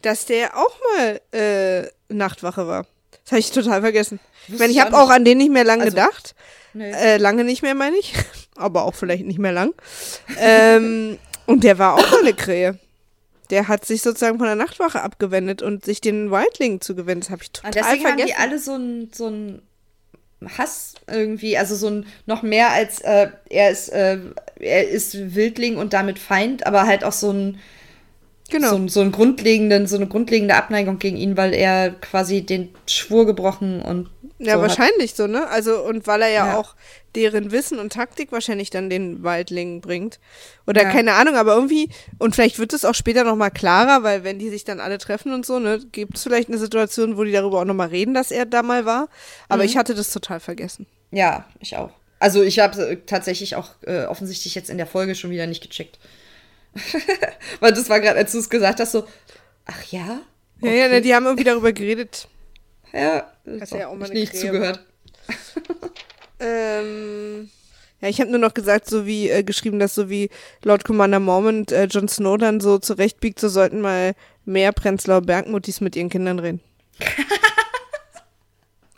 dass 0.00 0.26
der 0.26 0.56
auch 0.56 0.78
mal 0.96 1.20
äh, 1.32 1.88
Nachtwache 2.08 2.68
war. 2.68 2.86
Das 3.22 3.32
habe 3.32 3.40
ich 3.40 3.50
total 3.50 3.80
vergessen. 3.80 4.20
Ich 4.48 4.58
meine, 4.58 4.72
ich 4.72 4.80
habe 4.80 4.96
auch 4.96 5.10
an 5.10 5.24
den 5.24 5.38
nicht 5.38 5.50
mehr 5.50 5.64
lange 5.64 5.84
also, 5.84 5.96
gedacht. 5.96 6.34
Nee. 6.74 6.90
Äh, 6.90 7.16
lange 7.18 7.44
nicht 7.44 7.62
mehr, 7.62 7.74
meine 7.74 7.96
ich. 7.96 8.14
Aber 8.56 8.84
auch 8.84 8.94
vielleicht 8.94 9.24
nicht 9.24 9.38
mehr 9.38 9.52
lang. 9.52 9.72
ähm, 10.38 11.18
und 11.46 11.64
der 11.64 11.78
war 11.78 11.94
auch 11.94 12.10
mal 12.10 12.20
eine 12.20 12.34
Krähe. 12.34 12.78
Der 13.50 13.68
hat 13.68 13.84
sich 13.84 14.02
sozusagen 14.02 14.38
von 14.38 14.46
der 14.46 14.56
Nachtwache 14.56 15.02
abgewendet 15.02 15.62
und 15.62 15.84
sich 15.84 16.00
den 16.00 16.30
Wildlingen 16.30 16.80
zugewendet. 16.80 17.24
Das 17.24 17.30
habe 17.30 17.42
ich 17.42 17.50
ah, 17.50 17.70
total 17.70 17.72
deswegen 17.72 18.02
vergessen. 18.02 18.16
Deswegen 18.18 18.40
haben 18.40 18.48
die 18.48 18.52
alle 18.52 18.58
so 18.58 18.74
ein, 18.74 19.10
so 19.12 19.28
ein 19.28 19.62
Hass 20.58 20.94
irgendwie, 21.06 21.56
also 21.56 21.74
so 21.76 21.88
ein 21.88 22.06
noch 22.26 22.42
mehr 22.42 22.70
als 22.70 23.00
äh, 23.00 23.28
er 23.48 23.70
ist 23.70 23.88
äh, 23.90 24.18
er 24.56 24.88
ist 24.88 25.34
Wildling 25.34 25.76
und 25.76 25.92
damit 25.92 26.18
Feind, 26.18 26.66
aber 26.66 26.86
halt 26.86 27.04
auch 27.04 27.12
so 27.12 27.30
ein 27.30 27.60
Genau. 28.50 28.70
So, 28.70 28.88
so, 28.88 29.00
einen 29.00 29.12
grundlegenden, 29.12 29.86
so 29.86 29.96
eine 29.96 30.06
grundlegende 30.06 30.54
Abneigung 30.54 30.98
gegen 30.98 31.16
ihn, 31.16 31.36
weil 31.36 31.54
er 31.54 31.90
quasi 31.90 32.42
den 32.42 32.74
Schwur 32.86 33.26
gebrochen 33.26 33.80
und. 33.80 34.10
Ja, 34.38 34.56
so 34.56 34.62
wahrscheinlich 34.62 35.12
hat. 35.12 35.16
so, 35.16 35.26
ne? 35.26 35.48
Also, 35.48 35.82
und 35.82 36.06
weil 36.06 36.22
er 36.22 36.28
ja, 36.28 36.46
ja, 36.48 36.56
auch 36.58 36.74
deren 37.14 37.52
Wissen 37.52 37.78
und 37.78 37.92
Taktik 37.92 38.32
wahrscheinlich 38.32 38.70
dann 38.70 38.90
den 38.90 39.22
Waldlingen 39.22 39.80
bringt. 39.80 40.18
Oder 40.66 40.82
ja. 40.82 40.90
keine 40.90 41.14
Ahnung, 41.14 41.36
aber 41.36 41.54
irgendwie, 41.54 41.88
und 42.18 42.34
vielleicht 42.34 42.58
wird 42.58 42.72
es 42.72 42.84
auch 42.84 42.94
später 42.94 43.24
nochmal 43.24 43.50
klarer, 43.50 44.02
weil 44.02 44.24
wenn 44.24 44.38
die 44.38 44.50
sich 44.50 44.64
dann 44.64 44.80
alle 44.80 44.98
treffen 44.98 45.32
und 45.32 45.46
so, 45.46 45.58
ne, 45.58 45.80
gibt 45.92 46.16
es 46.16 46.24
vielleicht 46.24 46.48
eine 46.48 46.58
Situation, 46.58 47.16
wo 47.16 47.24
die 47.24 47.32
darüber 47.32 47.60
auch 47.60 47.64
nochmal 47.64 47.88
reden, 47.88 48.12
dass 48.12 48.30
er 48.30 48.44
da 48.44 48.62
mal 48.62 48.84
war. 48.84 49.08
Aber 49.48 49.62
mhm. 49.62 49.68
ich 49.68 49.76
hatte 49.76 49.94
das 49.94 50.12
total 50.12 50.40
vergessen. 50.40 50.86
Ja, 51.10 51.46
ich 51.60 51.76
auch. 51.76 51.90
Also 52.18 52.42
ich 52.42 52.58
habe 52.58 53.02
tatsächlich 53.06 53.56
auch 53.56 53.70
äh, 53.86 54.04
offensichtlich 54.04 54.54
jetzt 54.54 54.70
in 54.70 54.78
der 54.78 54.86
Folge 54.86 55.14
schon 55.14 55.30
wieder 55.30 55.46
nicht 55.46 55.62
gecheckt. 55.62 55.98
Weil 57.60 57.72
das 57.72 57.88
war 57.88 58.00
gerade, 58.00 58.18
als 58.18 58.32
du 58.32 58.38
es 58.38 58.48
gesagt 58.48 58.80
hast, 58.80 58.92
so, 58.92 59.06
ach 59.66 59.82
ja? 59.84 60.20
Okay. 60.60 60.76
Ja, 60.76 60.84
ja, 60.84 60.88
ne, 60.88 61.00
die 61.00 61.14
haben 61.14 61.26
irgendwie 61.26 61.44
darüber 61.44 61.72
geredet. 61.72 62.28
Ja, 62.92 63.32
das 63.44 63.70
ja 63.70 63.88
auch 63.88 63.96
mal 63.96 64.08
nicht 64.08 64.36
zugehört. 64.36 64.80
ähm, 66.40 67.50
ja, 68.00 68.08
ich 68.08 68.20
habe 68.20 68.30
nur 68.30 68.38
noch 68.38 68.54
gesagt, 68.54 68.88
so 68.88 69.06
wie 69.06 69.30
äh, 69.30 69.42
geschrieben, 69.42 69.78
dass 69.78 69.94
so 69.94 70.08
wie 70.08 70.30
Lord 70.62 70.84
Commander 70.84 71.20
Mormont 71.20 71.72
äh, 71.72 71.84
Jon 71.84 72.08
Snow 72.08 72.38
dann 72.38 72.60
so 72.60 72.78
zurechtbiegt, 72.78 73.40
so 73.40 73.48
sollten 73.48 73.80
mal 73.80 74.14
mehr 74.44 74.72
Prenzlauer 74.72 75.22
Bergmuttis 75.22 75.80
mit 75.80 75.96
ihren 75.96 76.10
Kindern 76.10 76.38
reden. 76.38 76.60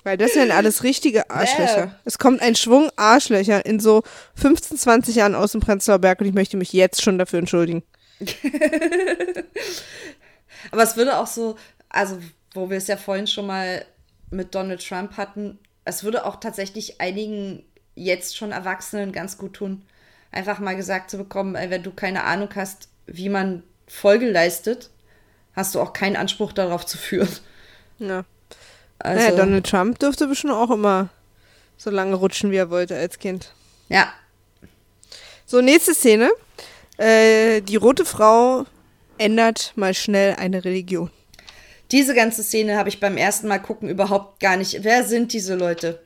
Weil 0.07 0.17
das 0.17 0.35
sind 0.35 0.53
alles 0.53 0.85
richtige 0.85 1.31
Arschlöcher. 1.31 1.77
Yeah. 1.77 2.01
Es 2.05 2.17
kommt 2.17 2.41
ein 2.41 2.55
Schwung 2.55 2.91
Arschlöcher 2.95 3.67
in 3.67 3.81
so 3.81 4.05
15, 4.37 4.79
20 4.79 5.17
Jahren 5.17 5.35
aus 5.35 5.51
dem 5.51 5.61
Prenzlauer 5.61 5.99
Berg 5.99 6.21
und 6.21 6.29
ich 6.29 6.33
möchte 6.33 6.57
mich 6.57 6.73
jetzt 6.73 7.03
schon 7.03 7.19
dafür 7.19 7.41
entschuldigen. 7.41 7.83
Aber 10.71 10.85
es 10.85 10.97
würde 10.97 11.19
auch 11.19 11.27
so, 11.27 11.57
also 11.89 12.21
wo 12.55 12.71
wir 12.71 12.77
es 12.77 12.87
ja 12.87 12.97
vorhin 12.97 13.27
schon 13.27 13.49
mal 13.49 13.85
mit 14.31 14.55
Donald 14.55 14.87
Trump 14.87 15.17
hatten, 15.17 15.59
es 15.85 16.05
würde 16.05 16.25
auch 16.25 16.37
tatsächlich 16.37 17.01
einigen 17.01 17.65
jetzt 17.97 18.37
schon 18.37 18.53
Erwachsenen 18.53 19.11
ganz 19.11 19.39
gut 19.39 19.55
tun, 19.55 19.83
einfach 20.31 20.61
mal 20.61 20.77
gesagt 20.77 21.11
zu 21.11 21.19
bekommen, 21.19 21.55
wenn 21.55 21.83
du 21.83 21.91
keine 21.91 22.23
Ahnung 22.23 22.51
hast, 22.55 22.91
wie 23.07 23.29
man 23.29 23.65
Folge 23.89 24.31
leistet, 24.31 24.91
hast 25.57 25.75
du 25.75 25.81
auch 25.81 25.93
keinen 25.93 26.15
Anspruch 26.15 26.53
darauf 26.53 26.87
zu 26.87 26.97
führen. 26.97 27.29
Ja. 27.99 28.25
Also, 28.99 29.21
naja, 29.21 29.37
Donald 29.37 29.67
Trump 29.67 29.99
durfte 29.99 30.27
bestimmt 30.27 30.53
auch 30.53 30.71
immer 30.71 31.09
so 31.77 31.91
lange 31.91 32.15
rutschen, 32.15 32.51
wie 32.51 32.57
er 32.57 32.71
wollte 32.71 32.97
als 32.97 33.19
Kind. 33.19 33.53
Ja. 33.89 34.13
So, 35.45 35.61
nächste 35.61 35.95
Szene. 35.95 36.31
Äh, 36.99 37.61
die 37.61 37.77
rote 37.77 38.05
Frau 38.05 38.65
ändert 39.19 39.73
mal 39.77 39.95
schnell 39.95 40.35
eine 40.35 40.65
Religion. 40.65 41.11
Diese 41.93 42.15
ganze 42.15 42.43
Szene 42.43 42.77
habe 42.77 42.89
ich 42.89 42.99
beim 42.99 43.17
ersten 43.17 43.47
Mal 43.49 43.59
gucken 43.59 43.89
überhaupt 43.89 44.41
gar 44.41 44.57
nicht. 44.57 44.83
Wer 44.83 45.05
sind 45.05 45.33
diese 45.33 45.55
Leute? 45.55 46.01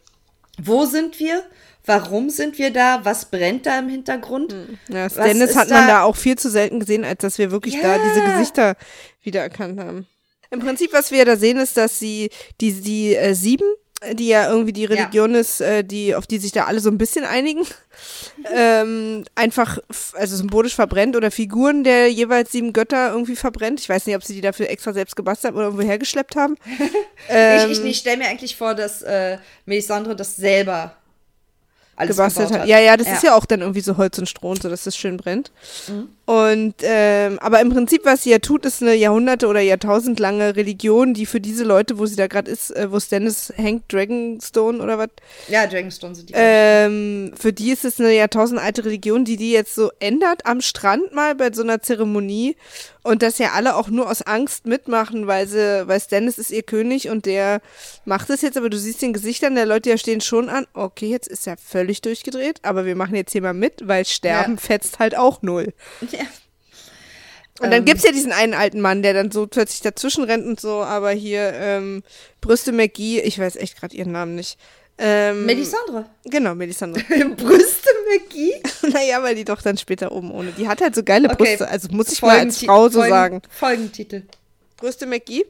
Wo 0.61 0.85
sind 0.85 1.19
wir? 1.19 1.43
Warum 1.87 2.29
sind 2.29 2.59
wir 2.59 2.71
da? 2.71 3.01
Was 3.05 3.25
brennt 3.25 3.65
da 3.65 3.79
im 3.79 3.89
Hintergrund? 3.89 4.53
Hm. 4.53 4.79
Ja, 4.89 5.09
Stannis 5.09 5.57
hat 5.57 5.71
man 5.71 5.87
da? 5.87 5.95
da 5.95 6.03
auch 6.03 6.17
viel 6.17 6.37
zu 6.37 6.51
selten 6.51 6.81
gesehen, 6.81 7.05
als 7.05 7.21
dass 7.21 7.39
wir 7.39 7.51
wirklich 7.51 7.75
ja. 7.75 7.83
da 7.83 7.99
diese 7.99 8.23
Gesichter 8.25 8.77
wiedererkannt 9.23 9.81
haben. 9.81 10.07
Im 10.51 10.61
Prinzip, 10.61 10.93
was 10.93 11.11
wir 11.11 11.25
da 11.25 11.37
sehen, 11.37 11.59
ist, 11.59 11.77
dass 11.77 11.99
sie 11.99 12.31
die, 12.61 12.73
die 12.73 13.15
äh, 13.15 13.35
sieben, 13.35 13.67
die 14.13 14.29
ja 14.29 14.49
irgendwie 14.49 14.73
die 14.73 14.87
Religion 14.87 15.35
ja. 15.35 15.41
ist, 15.41 15.61
äh, 15.61 15.85
die, 15.85 16.15
auf 16.15 16.27
die 16.27 16.39
sich 16.39 16.53
da 16.53 16.65
alle 16.65 16.81
so 16.81 16.91
ein 16.91 16.99
bisschen 16.99 17.25
einigen, 17.25 17.67
ähm, 18.55 19.25
einfach, 19.35 19.79
also 20.15 20.37
symbolisch 20.37 20.75
verbrennt 20.75 21.17
oder 21.17 21.31
Figuren 21.31 21.85
der 21.85 22.11
jeweils 22.11 22.51
sieben 22.51 22.73
Götter 22.73 23.11
irgendwie 23.11 23.37
verbrennt. 23.37 23.81
Ich 23.81 23.89
weiß 23.89 24.07
nicht, 24.07 24.17
ob 24.17 24.25
sie 24.25 24.35
die 24.35 24.41
dafür 24.41 24.71
extra 24.71 24.93
selbst 24.93 25.17
gebastelt 25.17 25.53
haben 25.53 25.59
oder 25.59 25.67
irgendwo 25.67 25.87
hergeschleppt 25.87 26.35
haben. 26.35 26.57
ähm, 27.29 27.71
ich 27.71 27.79
ich, 27.79 27.85
ich 27.85 27.99
stelle 27.99 28.17
mir 28.17 28.29
eigentlich 28.29 28.57
vor, 28.57 28.75
dass 28.75 29.03
äh, 29.03 29.39
Melisandre 29.67 30.17
das 30.17 30.35
selber 30.35 30.97
alles 32.01 32.17
gebastelt 32.17 32.53
hat. 32.53 32.67
Ja, 32.67 32.79
ja, 32.79 32.97
das 32.97 33.07
ja. 33.07 33.13
ist 33.15 33.23
ja 33.23 33.35
auch 33.35 33.45
dann 33.45 33.61
irgendwie 33.61 33.81
so 33.81 33.97
Holz 33.97 34.19
und 34.19 34.29
Stroh 34.29 34.51
und 34.53 34.63
so, 34.63 34.69
dass 34.69 34.85
das 34.85 34.97
schön 34.97 35.17
brennt. 35.17 35.53
Mhm. 35.89 36.09
Und 36.31 36.75
ähm, 36.83 37.41
aber 37.41 37.61
im 37.61 37.71
Prinzip, 37.71 38.05
was 38.05 38.23
sie 38.23 38.31
ja 38.31 38.39
tut, 38.39 38.65
ist 38.65 38.83
eine 38.83 38.95
Jahrhunderte 38.95 39.49
oder 39.49 39.59
Jahrtausend 39.59 40.21
lange 40.21 40.55
Religion, 40.55 41.13
die 41.13 41.27
für 41.27 41.41
diese 41.41 41.65
Leute, 41.65 41.99
wo 41.99 42.07
sie 42.07 42.15
da 42.15 42.29
gerade 42.29 42.49
ist, 42.49 42.71
äh, 42.71 42.93
wo 42.93 43.01
Stannis 43.01 43.53
hängt, 43.57 43.93
Dragonstone 43.93 44.81
oder 44.81 44.97
was? 44.97 45.09
Ja, 45.49 45.67
Dragonstone 45.67 46.15
sind 46.15 46.29
die. 46.29 46.35
Ähm, 46.37 47.33
für 47.37 47.53
die 47.53 47.73
ist 47.73 47.85
es 47.85 47.99
eine 47.99 48.13
jahrtausendalte 48.13 48.85
Religion, 48.85 49.25
die 49.25 49.37
die 49.37 49.51
jetzt 49.51 49.75
so 49.75 49.91
ändert 49.99 50.47
am 50.47 50.61
Strand 50.61 51.13
mal 51.13 51.35
bei 51.35 51.53
so 51.53 51.65
einer 51.65 51.83
Zeremonie 51.83 52.55
und 53.03 53.23
dass 53.23 53.39
ja 53.39 53.53
alle 53.55 53.75
auch 53.75 53.89
nur 53.89 54.09
aus 54.09 54.23
Angst 54.23 54.67
mitmachen, 54.67 55.27
weil 55.27 55.49
sie, 55.49 55.89
weil 55.89 56.01
Stannis 56.01 56.39
ist 56.39 56.53
ihr 56.53 56.63
König 56.63 57.09
und 57.09 57.27
der 57.27 57.61
macht 58.05 58.31
es 58.31 58.43
jetzt, 58.43 58.57
aber 58.57 58.71
du 58.71 58.79
siehst 58.79 59.03
den 59.03 59.13
Gesichtern 59.13 59.57
der 59.57 59.67
Leute 59.67 59.91
ja 59.91 59.99
stehen 59.99 60.21
schon 60.21 60.49
an, 60.49 60.67
okay, 60.75 61.09
jetzt 61.09 61.27
ist 61.27 61.49
er 61.49 61.57
völlig 61.57 62.03
durchgedreht, 62.03 62.61
aber 62.63 62.85
wir 62.85 62.95
machen 62.95 63.17
jetzt 63.17 63.33
hier 63.33 63.43
mal 63.43 63.55
mit, 63.55 63.89
weil 63.89 64.05
Sterben 64.05 64.55
ja. 64.55 64.61
fetzt 64.61 65.01
halt 65.01 65.17
auch 65.17 65.43
null. 65.43 65.73
Ja. 66.13 66.20
Und 67.61 67.71
dann 67.71 67.81
ähm, 67.81 67.85
gibt's 67.85 68.05
ja 68.05 68.13
diesen 68.13 68.33
einen 68.33 68.55
alten 68.55 68.81
Mann, 68.81 69.03
der 69.03 69.13
dann 69.13 69.31
so 69.31 69.47
plötzlich 69.47 69.83
dazwischen 69.83 70.25
rennt 70.25 70.47
und 70.47 70.59
so, 70.59 70.83
aber 70.83 71.11
hier, 71.11 71.53
ähm, 71.55 72.03
Brüste 72.41 72.73
McGee, 72.73 73.21
ich 73.21 73.39
weiß 73.39 73.57
echt 73.57 73.79
gerade 73.79 73.95
ihren 73.95 74.13
Namen 74.13 74.35
nicht. 74.35 74.59
Ähm, 74.97 75.47
Melisandre. 75.47 76.07
Genau, 76.25 76.55
Melisandre. 76.55 77.01
Brüste 77.37 77.89
McGee? 78.11 78.63
naja, 78.93 79.23
weil 79.23 79.35
die 79.35 79.45
doch 79.45 79.61
dann 79.63 79.77
später 79.77 80.13
oben 80.13 80.31
ohne. 80.31 80.53
Die 80.53 80.69
hat 80.69 80.81
halt 80.81 80.95
so 80.95 81.03
geile 81.03 81.29
okay. 81.31 81.37
Brüste, 81.45 81.69
also 81.69 81.89
muss 81.91 82.13
ich 82.13 82.21
Folgen 82.21 82.37
mal 82.37 82.45
als 82.45 82.59
Frau 82.59 82.89
so 82.89 82.99
Folgen 82.99 83.11
sagen. 83.11 83.43
Folgentitel. 83.51 84.23
Brüste 84.77 85.07
McGee? 85.07 85.45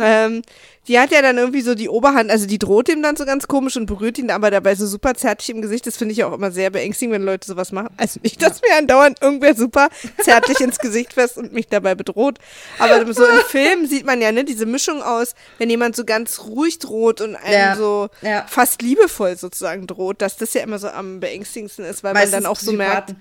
Ähm, 0.00 0.42
die 0.88 0.98
hat 0.98 1.10
ja 1.10 1.20
dann 1.20 1.36
irgendwie 1.36 1.60
so 1.62 1.74
die 1.74 1.88
Oberhand, 1.88 2.30
also 2.30 2.46
die 2.46 2.58
droht 2.58 2.88
ihm 2.88 3.02
dann 3.02 3.16
so 3.16 3.24
ganz 3.24 3.48
komisch 3.48 3.76
und 3.76 3.86
berührt 3.86 4.18
ihn 4.18 4.30
aber 4.30 4.50
dabei 4.50 4.74
so 4.74 4.86
super 4.86 5.14
zärtlich 5.14 5.50
im 5.50 5.60
Gesicht. 5.60 5.86
Das 5.86 5.96
finde 5.96 6.12
ich 6.12 6.22
auch 6.24 6.32
immer 6.32 6.50
sehr 6.50 6.70
beängstigend, 6.70 7.14
wenn 7.14 7.24
Leute 7.24 7.46
sowas 7.46 7.72
machen. 7.72 7.90
Also 7.96 8.20
nicht, 8.22 8.40
dass 8.40 8.62
mir 8.62 8.76
andauernd 8.78 9.20
irgendwer 9.20 9.54
super 9.54 9.88
zärtlich 10.22 10.60
ins 10.60 10.78
Gesicht 10.78 11.14
fest 11.14 11.38
und 11.38 11.52
mich 11.52 11.68
dabei 11.68 11.94
bedroht. 11.94 12.38
Aber 12.78 13.12
so 13.12 13.24
im 13.24 13.40
Film 13.48 13.86
sieht 13.86 14.06
man 14.06 14.20
ja, 14.20 14.30
ne, 14.32 14.44
diese 14.44 14.66
Mischung 14.66 15.02
aus, 15.02 15.34
wenn 15.58 15.70
jemand 15.70 15.96
so 15.96 16.04
ganz 16.04 16.40
ruhig 16.40 16.78
droht 16.78 17.20
und 17.20 17.34
einem 17.36 17.52
Ja, 17.52 17.76
so 17.76 18.08
ja. 18.22 18.46
fast 18.48 18.80
liebevoll 18.80 19.36
sozusagen 19.36 19.86
droht, 19.86 20.22
dass 20.22 20.36
das 20.36 20.54
ja 20.54 20.62
immer 20.62 20.78
so 20.78 20.88
am 20.88 21.20
beängstigendsten 21.20 21.84
ist, 21.84 22.04
weil 22.04 22.14
man 22.14 22.30
dann 22.30 22.46
auch 22.46 22.58
so 22.58 22.72
merkt. 22.72 23.14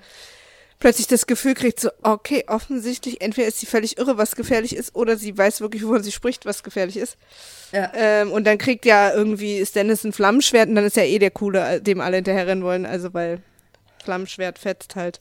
Plötzlich 0.80 1.07
das 1.07 1.28
Gefühl 1.28 1.53
kriegt, 1.53 1.80
so, 1.80 1.89
okay, 2.03 2.43
offensichtlich, 2.47 3.21
entweder 3.21 3.47
ist 3.47 3.59
sie 3.59 3.65
völlig 3.65 3.97
irre, 3.97 4.17
was 4.17 4.36
gefährlich 4.36 4.76
ist, 4.76 4.95
oder 4.95 5.17
sie 5.17 5.38
weiß 5.38 5.61
wirklich, 5.61 5.84
wovon 5.84 6.03
sie 6.03 6.11
spricht, 6.11 6.45
was 6.45 6.63
gefährlich 6.63 6.97
ist. 6.97 7.17
Ja. 7.71 7.91
Ähm, 7.95 8.32
und 8.32 8.45
dann 8.45 8.57
kriegt 8.57 8.86
ja 8.86 9.13
irgendwie 9.13 9.65
Stannis 9.65 10.03
ein 10.03 10.13
Flammenschwert 10.13 10.69
und 10.69 10.76
dann 10.76 10.86
ist 10.86 10.97
ja 10.97 11.03
eh 11.03 11.19
der 11.19 11.32
Coole, 11.32 11.82
dem 11.82 12.01
alle 12.01 12.17
hinterherrennen 12.17 12.63
wollen, 12.63 12.86
also 12.86 13.13
weil 13.13 13.41
Flammenschwert 14.03 14.59
fetzt 14.59 14.95
halt. 14.95 15.19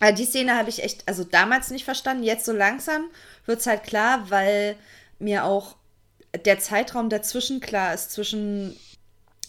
Aber 0.00 0.12
die 0.12 0.24
Szene 0.24 0.56
habe 0.56 0.68
ich 0.68 0.82
echt, 0.82 1.08
also 1.08 1.24
damals 1.24 1.70
nicht 1.70 1.84
verstanden. 1.84 2.22
Jetzt 2.22 2.44
so 2.44 2.52
langsam 2.52 3.10
wird 3.46 3.60
es 3.60 3.66
halt 3.66 3.82
klar, 3.82 4.30
weil 4.30 4.76
mir 5.18 5.44
auch 5.44 5.76
der 6.44 6.60
Zeitraum 6.60 7.08
dazwischen 7.08 7.60
klar 7.60 7.94
ist, 7.94 8.12
zwischen 8.12 8.78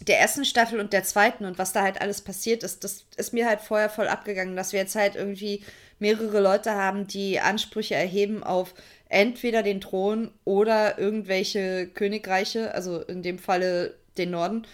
der 0.07 0.19
ersten 0.19 0.45
Staffel 0.45 0.79
und 0.79 0.93
der 0.93 1.03
zweiten 1.03 1.45
und 1.45 1.57
was 1.57 1.73
da 1.73 1.81
halt 1.81 2.01
alles 2.01 2.21
passiert 2.21 2.63
ist. 2.63 2.83
Das 2.83 3.05
ist 3.17 3.33
mir 3.33 3.47
halt 3.47 3.61
vorher 3.61 3.89
voll 3.89 4.07
abgegangen, 4.07 4.55
dass 4.55 4.73
wir 4.73 4.79
jetzt 4.79 4.95
halt 4.95 5.15
irgendwie 5.15 5.63
mehrere 5.99 6.39
Leute 6.39 6.73
haben, 6.75 7.07
die 7.07 7.39
Ansprüche 7.39 7.95
erheben 7.95 8.43
auf 8.43 8.73
entweder 9.09 9.63
den 9.63 9.81
Thron 9.81 10.31
oder 10.45 10.97
irgendwelche 10.97 11.87
Königreiche, 11.87 12.73
also 12.73 13.01
in 13.01 13.23
dem 13.23 13.39
Falle 13.39 13.95
den 14.17 14.31
Norden. 14.31 14.65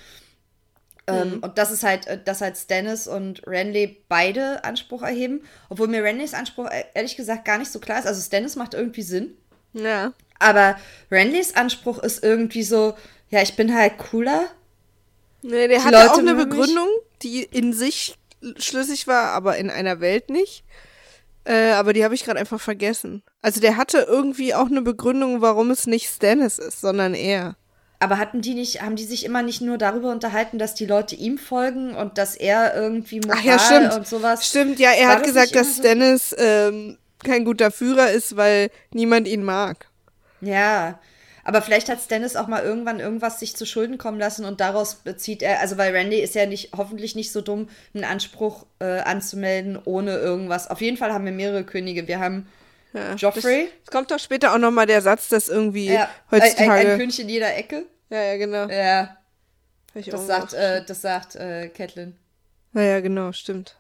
Ähm, 1.08 1.40
und 1.42 1.58
das 1.58 1.72
ist 1.72 1.84
halt, 1.84 2.08
äh, 2.08 2.20
dass 2.24 2.42
halt 2.42 2.58
Stannis 2.58 3.08
und 3.08 3.46
Renly 3.46 4.04
beide 4.10 4.64
Anspruch 4.64 5.04
erheben. 5.04 5.42
Obwohl 5.70 5.88
mir 5.88 6.04
Renlys 6.04 6.34
Anspruch 6.34 6.68
äh, 6.68 6.86
ehrlich 6.94 7.16
gesagt 7.16 7.46
gar 7.46 7.58
nicht 7.58 7.72
so 7.72 7.80
klar 7.80 8.00
ist. 8.00 8.08
Also 8.08 8.22
Stannis 8.22 8.56
macht 8.56 8.74
irgendwie 8.74 9.04
Sinn. 9.04 9.38
Ja. 9.74 10.14
Aber 10.40 10.78
Renlys 11.12 11.56
Anspruch 11.56 12.00
ist 12.00 12.24
irgendwie 12.24 12.64
so, 12.64 12.96
ja, 13.30 13.42
ich 13.42 13.56
bin 13.56 13.76
halt 13.76 13.98
cooler. 13.98 14.46
Nee, 15.46 15.68
der 15.68 15.78
Die 15.78 15.84
hatte 15.84 15.96
Leute 15.96 16.12
auch 16.12 16.18
eine. 16.18 16.36
Begründung, 16.36 16.88
die 17.22 17.44
in 17.44 17.72
sich 17.72 18.18
schlüssig 18.58 19.08
war, 19.08 19.32
aber 19.32 19.58
in 19.58 19.70
einer 19.70 20.00
Welt 20.00 20.30
nicht. 20.30 20.64
Äh, 21.44 21.72
aber 21.72 21.94
die 21.94 22.04
habe 22.04 22.16
ich 22.16 22.26
gerade 22.26 22.40
einfach 22.40 22.60
vergessen. 22.60 23.22
Also 23.42 23.62
der 23.62 23.78
hatte 23.78 24.00
irgendwie 24.10 24.56
auch 24.56 24.66
eine 24.66 24.82
Begründung, 24.82 25.42
warum 25.42 25.70
es 25.70 25.86
nicht 25.86 26.10
Stannis 26.10 26.58
ist, 26.58 26.82
sondern 26.82 27.14
er. 27.14 27.56
Aber 28.00 28.18
hatten 28.18 28.42
die 28.42 28.56
nicht, 28.56 28.82
haben 28.82 28.96
die 28.96 29.06
sich 29.06 29.24
immer 29.26 29.44
nicht 29.44 29.62
nur 29.62 29.78
darüber 29.78 30.12
unterhalten, 30.12 30.58
dass 30.58 30.74
die 30.74 30.86
Leute 30.86 31.16
ihm 31.16 31.38
folgen 31.38 31.96
und 31.96 32.18
dass 32.18 32.36
er 32.36 32.76
irgendwie 32.76 33.20
Moral 33.22 33.38
Ach 33.40 33.46
ja, 33.46 33.60
stimmt. 33.60 33.94
und 33.94 34.08
sowas. 34.08 34.48
Stimmt, 34.48 34.80
ja, 34.80 34.92
er 34.92 35.08
War 35.08 35.14
hat 35.14 35.20
das 35.22 35.28
gesagt, 35.28 35.56
dass 35.56 35.68
immer 35.68 35.86
Stannis 35.86 36.36
ähm, 36.38 36.98
kein 37.24 37.46
guter 37.46 37.72
Führer 37.72 38.12
ist, 38.12 38.36
weil 38.36 38.70
niemand 38.92 39.28
ihn 39.28 39.44
mag. 39.44 39.88
Ja. 40.42 41.00
Aber 41.48 41.62
vielleicht 41.62 41.90
hat 41.90 42.02
Stannis 42.02 42.36
auch 42.36 42.48
mal 42.48 42.64
irgendwann 42.64 43.00
irgendwas 43.00 43.40
sich 43.40 43.56
zu 43.56 43.66
Schulden 43.68 43.98
kommen 44.00 44.20
lassen 44.20 44.44
und 44.46 44.60
daraus 44.60 44.96
bezieht 44.96 45.44
er, 45.44 45.60
also 45.62 45.78
weil 45.78 45.96
Randy 45.96 46.20
ist 46.20 46.34
ja 46.36 46.48
nicht, 46.48 46.72
hoffentlich 46.76 47.16
nicht 47.16 47.32
so 47.32 47.40
dumm, 47.42 47.70
einen 47.94 48.04
Anspruch 48.04 48.66
äh, 48.80 49.00
anzumelden 49.02 49.80
ohne 49.86 50.18
irgendwas. 50.18 50.70
Auf 50.70 50.82
jeden 50.82 50.98
Fall 50.98 51.14
haben 51.14 51.24
wir 51.24 51.32
mehrere 51.32 51.64
Könige. 51.64 52.08
Wir 52.08 52.20
haben 52.20 52.48
Ja. 52.94 53.14
Joffrey. 53.16 53.70
Es 53.84 53.92
kommt 53.92 54.10
doch 54.10 54.18
später 54.20 54.54
auch 54.54 54.58
nochmal 54.58 54.88
der 54.88 55.02
Satz, 55.02 55.30
dass 55.30 55.48
irgendwie 55.48 55.94
Ja, 55.94 56.10
heutzutage. 56.32 56.72
ein, 56.72 56.88
ein 56.88 56.98
König 56.98 57.20
in 57.20 57.30
jeder 57.30 57.56
Ecke. 57.56 57.86
ja, 58.10 58.22
ja, 58.24 58.38
genau. 58.38 58.68
Ja, 58.68 59.18
das 59.94 60.26
sagt, 60.28 60.54
äh, 60.54 60.84
das 60.84 61.02
sagt 61.02 61.36
äh, 61.36 61.70
Catelyn. 61.70 62.16
Ja, 62.74 62.82
ja, 62.82 63.00
genau, 63.02 63.32
stimmt. 63.34 63.76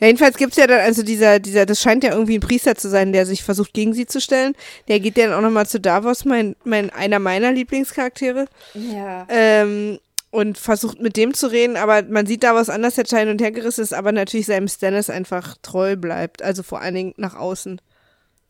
Ja, 0.00 0.06
jedenfalls 0.08 0.36
gibt's 0.36 0.56
ja 0.56 0.66
dann, 0.66 0.80
also 0.80 1.02
dieser, 1.02 1.38
dieser, 1.38 1.66
das 1.66 1.80
scheint 1.80 2.02
ja 2.04 2.12
irgendwie 2.12 2.36
ein 2.38 2.40
Priester 2.40 2.74
zu 2.74 2.88
sein, 2.88 3.12
der 3.12 3.26
sich 3.26 3.42
versucht, 3.42 3.72
gegen 3.72 3.94
sie 3.94 4.06
zu 4.06 4.20
stellen. 4.20 4.54
Der 4.88 5.00
geht 5.00 5.16
ja 5.16 5.26
dann 5.28 5.34
auch 5.36 5.42
nochmal 5.42 5.66
zu 5.66 5.80
Davos, 5.80 6.24
mein, 6.24 6.56
mein, 6.64 6.90
einer 6.90 7.18
meiner 7.18 7.52
Lieblingscharaktere, 7.52 8.46
Ja. 8.74 9.26
ähm, 9.28 9.98
und 10.30 10.56
versucht 10.56 10.98
mit 11.00 11.18
dem 11.18 11.34
zu 11.34 11.46
reden, 11.48 11.76
aber 11.76 12.02
man 12.04 12.24
sieht 12.26 12.42
Davos 12.42 12.70
anders 12.70 12.96
jetzt 12.96 13.14
hin 13.14 13.28
und 13.28 13.42
her 13.42 13.52
gerissen 13.52 13.82
ist, 13.82 13.92
aber 13.92 14.12
natürlich 14.12 14.46
seinem 14.46 14.66
Stannis 14.66 15.10
einfach 15.10 15.56
treu 15.60 15.94
bleibt, 15.94 16.42
also 16.42 16.62
vor 16.62 16.80
allen 16.80 16.94
Dingen 16.94 17.14
nach 17.18 17.34
außen. 17.36 17.80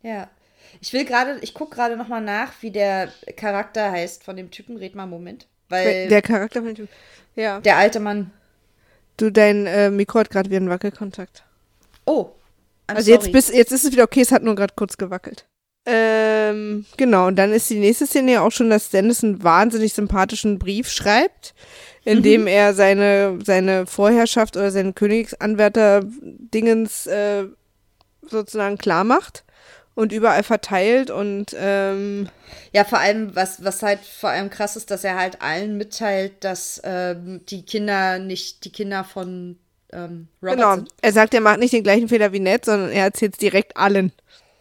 Ja. 0.02 0.28
Ich 0.80 0.92
will 0.92 1.04
gerade, 1.04 1.38
ich 1.42 1.54
gucke 1.54 1.74
gerade 1.76 1.96
noch 1.96 2.08
mal 2.08 2.20
nach, 2.20 2.52
wie 2.60 2.70
der 2.70 3.08
Charakter 3.36 3.90
heißt 3.92 4.24
von 4.24 4.36
dem 4.36 4.50
Typen. 4.50 4.76
Red 4.76 4.94
mal 4.94 5.02
einen 5.02 5.10
Moment. 5.10 5.46
Weil 5.68 6.08
Der 6.08 6.22
Charakter 6.22 6.62
von 6.62 6.74
dem, 6.74 6.88
ja. 7.36 7.60
der 7.60 7.76
alte 7.76 8.00
Mann. 8.00 8.30
Du, 9.22 9.30
dein 9.30 9.66
äh, 9.66 9.88
Mikro 9.90 10.18
hat 10.18 10.30
gerade 10.30 10.50
wieder 10.50 10.56
einen 10.56 10.68
Wackelkontakt. 10.68 11.44
Oh. 12.06 12.30
I'm 12.88 12.96
Also 12.96 13.02
sorry. 13.02 13.12
jetzt, 13.24 13.30
bis, 13.32 13.52
jetzt 13.52 13.70
ist 13.70 13.84
es 13.84 13.92
wieder 13.92 14.02
okay, 14.02 14.20
es 14.20 14.32
hat 14.32 14.42
nur 14.42 14.56
gerade 14.56 14.74
kurz 14.76 14.96
gewackelt. 14.96 15.46
Ähm, 15.86 16.86
genau, 16.96 17.28
und 17.28 17.36
dann 17.36 17.52
ist 17.52 17.70
die 17.70 17.78
nächste 17.78 18.08
Szene 18.08 18.32
ja 18.32 18.40
auch 18.42 18.50
schon, 18.50 18.68
dass 18.68 18.86
Stannis 18.86 19.22
einen 19.22 19.44
wahnsinnig 19.44 19.94
sympathischen 19.94 20.58
Brief 20.58 20.90
schreibt, 20.90 21.54
in 22.04 22.18
Mhm. 22.18 22.22
dem 22.24 22.46
er 22.48 22.74
seine, 22.74 23.38
seine 23.44 23.86
Vorherrschaft 23.86 24.56
oder 24.56 24.72
seinen 24.72 24.96
Königsanwärter-Dingens 24.96 27.06
äh, 27.06 27.44
sozusagen 28.22 28.76
klar 28.78 29.04
macht 29.04 29.44
und 29.94 30.12
überall 30.12 30.42
verteilt 30.42 31.10
und 31.10 31.54
ähm, 31.58 32.28
Ja, 32.72 32.84
vor 32.84 32.98
allem, 32.98 33.34
was, 33.36 33.62
was 33.64 33.82
halt 33.82 34.00
vor 34.00 34.30
allem 34.30 34.48
krass 34.50 34.76
ist, 34.76 34.90
dass 34.90 35.04
er 35.04 35.16
halt 35.18 35.42
allen 35.42 35.76
mitteilt, 35.76 36.44
dass 36.44 36.80
ähm, 36.84 37.40
die 37.48 37.64
Kinder 37.64 38.18
nicht 38.18 38.64
die 38.64 38.72
Kinder 38.72 39.04
von 39.04 39.58
ähm, 39.92 40.28
Robert 40.42 40.56
Genau. 40.56 40.74
sind. 40.76 40.88
Er 41.02 41.12
sagt, 41.12 41.34
er 41.34 41.40
macht 41.42 41.58
nicht 41.58 41.72
den 41.74 41.82
gleichen 41.82 42.08
Fehler 42.08 42.32
wie 42.32 42.40
Ned, 42.40 42.64
sondern 42.64 42.90
er 42.90 43.04
erzählt 43.04 43.34
es 43.34 43.38
direkt 43.38 43.76
allen. 43.76 44.12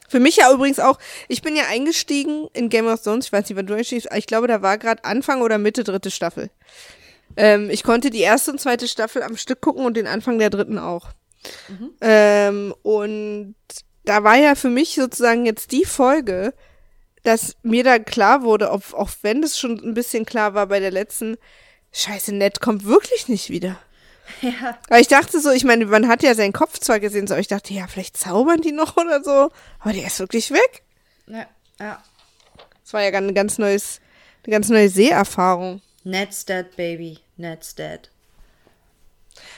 Für 0.10 0.20
mich 0.20 0.36
ja 0.36 0.52
übrigens 0.52 0.82
auch, 0.82 1.00
ich 1.30 1.42
bin 1.42 1.56
ja 1.56 1.64
eingestiegen 1.70 2.50
in 2.52 2.68
Game 2.68 2.88
of 2.88 3.02
Thrones, 3.02 3.28
ich 3.28 3.32
weiß 3.32 3.48
nicht, 3.48 3.58
wann 3.58 3.66
du 3.68 3.74
einstiegst, 3.76 4.10
ich 4.14 4.28
glaube, 4.28 4.48
da 4.48 4.62
war 4.62 4.78
gerade 4.78 5.06
Anfang 5.06 5.42
oder 5.42 5.58
Mitte 5.58 5.86
dritte 5.86 6.12
Staffel. 6.12 6.50
Ähm, 7.38 7.70
ich 7.70 7.84
konnte 7.84 8.10
die 8.10 8.20
erste 8.20 8.52
und 8.52 8.60
zweite 8.60 8.90
Staffel 8.90 9.24
am 9.24 9.38
Stück 9.38 9.62
gucken 9.62 9.86
und 9.86 9.96
den 9.96 10.08
Anfang 10.08 10.38
der 10.38 10.50
dritten 10.50 10.78
auch. 10.78 11.12
Ähm, 12.02 12.74
und 12.84 13.56
da 14.06 14.24
war 14.24 14.36
ja 14.36 14.56
für 14.56 14.70
mich 14.70 14.96
sozusagen 14.96 15.46
jetzt 15.46 15.72
die 15.72 15.86
Folge, 15.86 16.54
dass 17.24 17.56
mir 17.62 17.84
da 17.84 18.00
klar 18.00 18.44
wurde, 18.44 18.72
ob, 18.72 18.94
auch 18.94 19.12
wenn 19.22 19.42
das 19.42 19.60
schon 19.60 19.80
ein 19.80 19.94
bisschen 19.94 20.26
klar 20.26 20.54
war 20.54 20.68
bei 20.68 20.80
der 20.80 20.92
letzten, 20.92 21.38
scheiße, 21.92 22.34
Ned 22.34 22.62
kommt 22.62 22.86
wirklich 22.86 23.28
nicht 23.28 23.50
wieder. 23.50 23.78
Ja. 24.42 24.78
Aber 24.88 25.00
ich 25.00 25.10
dachte 25.10 25.42
so, 25.42 25.52
ich 25.52 25.66
meine, 25.66 25.86
man 25.88 26.08
hat 26.08 26.24
ja 26.24 26.34
seinen 26.36 26.54
Kopf 26.54 26.80
zwar 26.80 27.00
gesehen, 27.00 27.28
so, 27.28 27.36
ich 27.36 27.48
dachte, 27.48 27.74
ja, 27.74 27.88
vielleicht 27.88 28.16
zaubern 28.16 28.62
die 28.62 28.72
noch 28.72 28.96
oder 28.96 29.24
so. 29.24 29.52
Aber 29.80 29.94
der 29.94 30.08
ist 30.08 30.20
wirklich 30.20 30.52
weg. 30.52 30.84
Ja, 31.28 31.48
ja. 31.80 32.02
Das 32.84 32.94
war 32.94 33.02
ja 33.02 33.12
ein 33.12 33.34
ganz 33.34 33.58
neues, 33.58 34.00
eine 34.46 34.52
ganz 34.52 34.70
neue 34.70 34.90
Seherfahrung. 34.90 35.82
Ned's 36.04 36.46
dead, 36.46 36.76
baby. 36.78 37.20
Ned's 37.38 37.76
dead. 37.76 38.11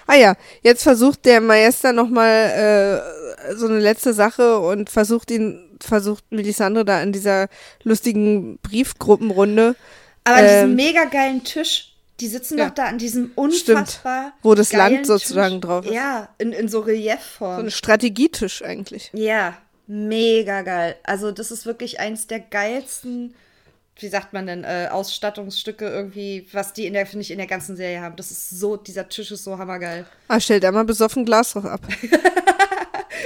Ah 0.08 0.16
ja, 0.16 0.36
jetzt 0.62 0.84
versucht 0.84 1.26
der 1.26 1.42
Meister 1.42 1.94
nochmal 1.94 3.02
äh, 3.48 3.56
so 3.56 3.68
eine 3.68 3.80
letzte 3.80 4.14
Sache 4.14 4.60
und 4.60 4.90
versucht 4.90 5.32
ihn, 5.32 5.78
versucht 5.82 6.24
Melisandre 6.32 6.86
da 6.86 7.02
in 7.02 7.12
dieser 7.12 7.48
lustigen 7.84 8.58
Briefgruppenrunde, 8.60 9.76
Aber 10.24 10.36
an 10.38 10.44
diesem 10.44 10.70
Ähm, 10.72 10.76
mega 10.76 11.06
geilen 11.06 11.44
Tisch, 11.44 11.96
die 12.20 12.28
sitzen 12.28 12.58
ja. 12.58 12.68
doch 12.68 12.76
da 12.76 12.86
an 12.86 12.98
diesem 12.98 13.32
unfassbar 13.36 14.34
Wo 14.42 14.56
das 14.56 14.74
Land 14.74 15.06
sozusagen 15.08 15.62
Tisch. 15.62 15.70
drauf 15.70 15.86
ist. 15.86 15.94
Ja, 15.94 16.30
in, 16.38 16.52
in 16.54 16.68
so 16.68 16.80
so 16.80 16.86
Reliefform. 16.86 17.66
ein 17.66 17.72
Strategietisch 17.72 18.62
eigentlich. 18.64 19.10
Ja, 19.14 19.58
mega 19.88 20.62
geil. 20.62 20.96
Also 21.04 21.32
das 21.32 21.52
ist 21.52 21.66
wirklich 21.66 22.00
eins 22.00 22.28
der 22.28 22.40
geilsten, 22.40 23.36
wie 23.98 24.08
sagt 24.08 24.34
man 24.34 24.48
denn, 24.48 24.64
äh, 24.64 24.88
Ausstattungsstücke 24.92 25.88
irgendwie, 25.88 26.48
was 26.52 26.74
die 26.74 26.88
in 26.88 26.94
der, 26.94 27.06
finde 27.06 27.22
ich, 27.22 27.32
in 27.32 27.38
der 27.38 27.48
ganzen 27.48 27.76
Serie 27.76 28.02
haben. 28.02 28.16
Das 28.16 28.32
ist 28.32 28.50
so, 28.50 28.76
dieser 28.76 29.08
Tisch 29.08 29.32
ist 29.32 29.44
so 29.44 29.58
hammergeil. 29.58 30.06
Ah, 30.28 30.40
stell 30.40 30.60
da 30.60 30.72
mal 30.72 30.86
besoffen 30.86 31.26
Glas 31.26 31.54
drauf 31.54 31.66
ab. 31.66 31.82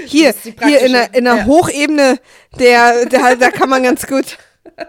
Hier, 0.05 0.33
hier 0.63 0.81
in 0.81 0.93
der, 0.93 1.13
in 1.13 1.23
der 1.23 1.37
ja. 1.37 1.45
Hochebene, 1.45 2.19
der, 2.59 3.05
der, 3.07 3.35
da 3.35 3.49
kann 3.49 3.69
man 3.69 3.83
ganz 3.83 4.05
gut. 4.05 4.37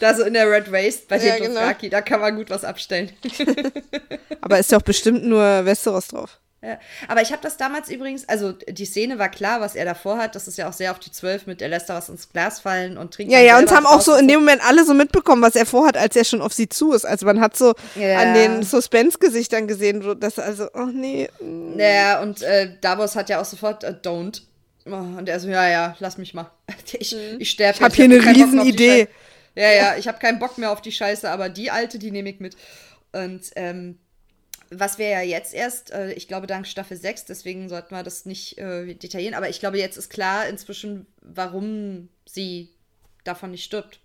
Da 0.00 0.14
so 0.14 0.22
in 0.22 0.32
der 0.32 0.50
Red 0.50 0.72
Waste 0.72 1.02
bei 1.08 1.18
Ja, 1.18 1.36
dem 1.36 1.52
genau. 1.52 1.72
Da 1.90 2.00
kann 2.00 2.20
man 2.20 2.36
gut 2.36 2.48
was 2.48 2.64
abstellen. 2.64 3.12
Aber 4.40 4.58
ist 4.58 4.72
doch 4.72 4.80
bestimmt 4.80 5.24
nur 5.24 5.66
Westeros 5.66 6.08
drauf. 6.08 6.40
Ja. 6.64 6.78
Aber 7.08 7.22
ich 7.22 7.32
habe 7.32 7.42
das 7.42 7.56
damals 7.56 7.90
übrigens, 7.90 8.28
also 8.28 8.52
die 8.52 8.84
Szene 8.84 9.18
war 9.18 9.28
klar, 9.28 9.60
was 9.60 9.74
er 9.74 9.84
davor 9.84 10.18
hat. 10.18 10.36
Das 10.36 10.46
ist 10.46 10.58
ja 10.58 10.68
auch 10.68 10.72
sehr 10.72 10.92
auf 10.92 11.00
die 11.00 11.10
Zwölf 11.10 11.46
mit, 11.46 11.60
er 11.60 11.68
lässt 11.68 11.88
da 11.88 11.96
was 11.96 12.08
ins 12.08 12.30
Glas 12.30 12.60
fallen 12.60 12.96
und 12.98 13.12
trinkt 13.12 13.32
Ja, 13.32 13.40
ja, 13.40 13.58
und 13.58 13.68
haben 13.72 13.84
auch 13.84 14.00
so 14.00 14.14
in 14.14 14.28
dem 14.28 14.40
Moment 14.40 14.62
alle 14.64 14.84
so 14.84 14.94
mitbekommen, 14.94 15.42
was 15.42 15.56
er 15.56 15.66
vorhat, 15.66 15.96
als 15.96 16.14
er 16.14 16.24
schon 16.24 16.40
auf 16.40 16.52
sie 16.52 16.68
zu 16.68 16.92
ist. 16.92 17.04
Also 17.04 17.26
man 17.26 17.40
hat 17.40 17.56
so 17.56 17.74
Ja. 17.96 18.20
an 18.20 18.34
den 18.34 18.62
Suspense-Gesichtern 18.62 19.66
gesehen, 19.66 20.20
dass 20.20 20.38
also, 20.38 20.68
oh 20.74 20.86
nee. 20.86 21.28
mm. 21.40 21.80
Ja, 21.80 22.22
und 22.22 22.42
äh, 22.42 22.70
Davos 22.80 23.16
hat 23.16 23.28
ja 23.28 23.40
auch 23.40 23.44
sofort 23.44 23.82
äh, 23.82 23.94
don't. 24.00 24.42
Oh, 24.86 24.90
und 24.94 25.28
er 25.28 25.40
so, 25.40 25.48
ja, 25.48 25.68
ja, 25.68 25.96
lass 25.98 26.16
mich 26.16 26.32
mal. 26.32 26.50
Ich, 26.92 27.16
ich 27.38 27.50
sterbe. 27.50 27.78
Ich 27.78 27.82
hab 27.82 27.94
hier 27.94 28.04
eine 28.04 28.24
Riesenidee. 28.24 29.08
Ja, 29.54 29.70
ja, 29.72 29.96
ich 29.96 30.06
habe 30.08 30.18
keinen 30.18 30.38
Bock 30.38 30.58
mehr 30.58 30.70
auf 30.70 30.80
die 30.80 30.92
Scheiße, 30.92 31.28
aber 31.28 31.48
die 31.48 31.70
alte, 31.70 31.98
die 31.98 32.10
nehme 32.10 32.30
ich 32.30 32.40
mit. 32.40 32.56
Und 33.12 33.42
ähm, 33.56 33.98
was 34.72 34.98
wir 34.98 35.08
ja 35.08 35.20
jetzt 35.20 35.54
erst, 35.54 35.92
äh, 35.92 36.12
ich 36.12 36.28
glaube 36.28 36.46
dank 36.46 36.66
Staffel 36.66 36.96
6, 36.96 37.26
deswegen 37.26 37.68
sollten 37.68 37.94
wir 37.94 38.02
das 38.02 38.26
nicht 38.26 38.58
äh, 38.58 38.94
detaillieren, 38.94 39.34
aber 39.34 39.48
ich 39.48 39.60
glaube, 39.60 39.78
jetzt 39.78 39.96
ist 39.96 40.10
klar 40.10 40.46
inzwischen, 40.46 41.06
warum 41.20 42.08
sie 42.26 42.70
davon 43.24 43.50
nicht 43.50 43.64
stirbt. 43.64 44.00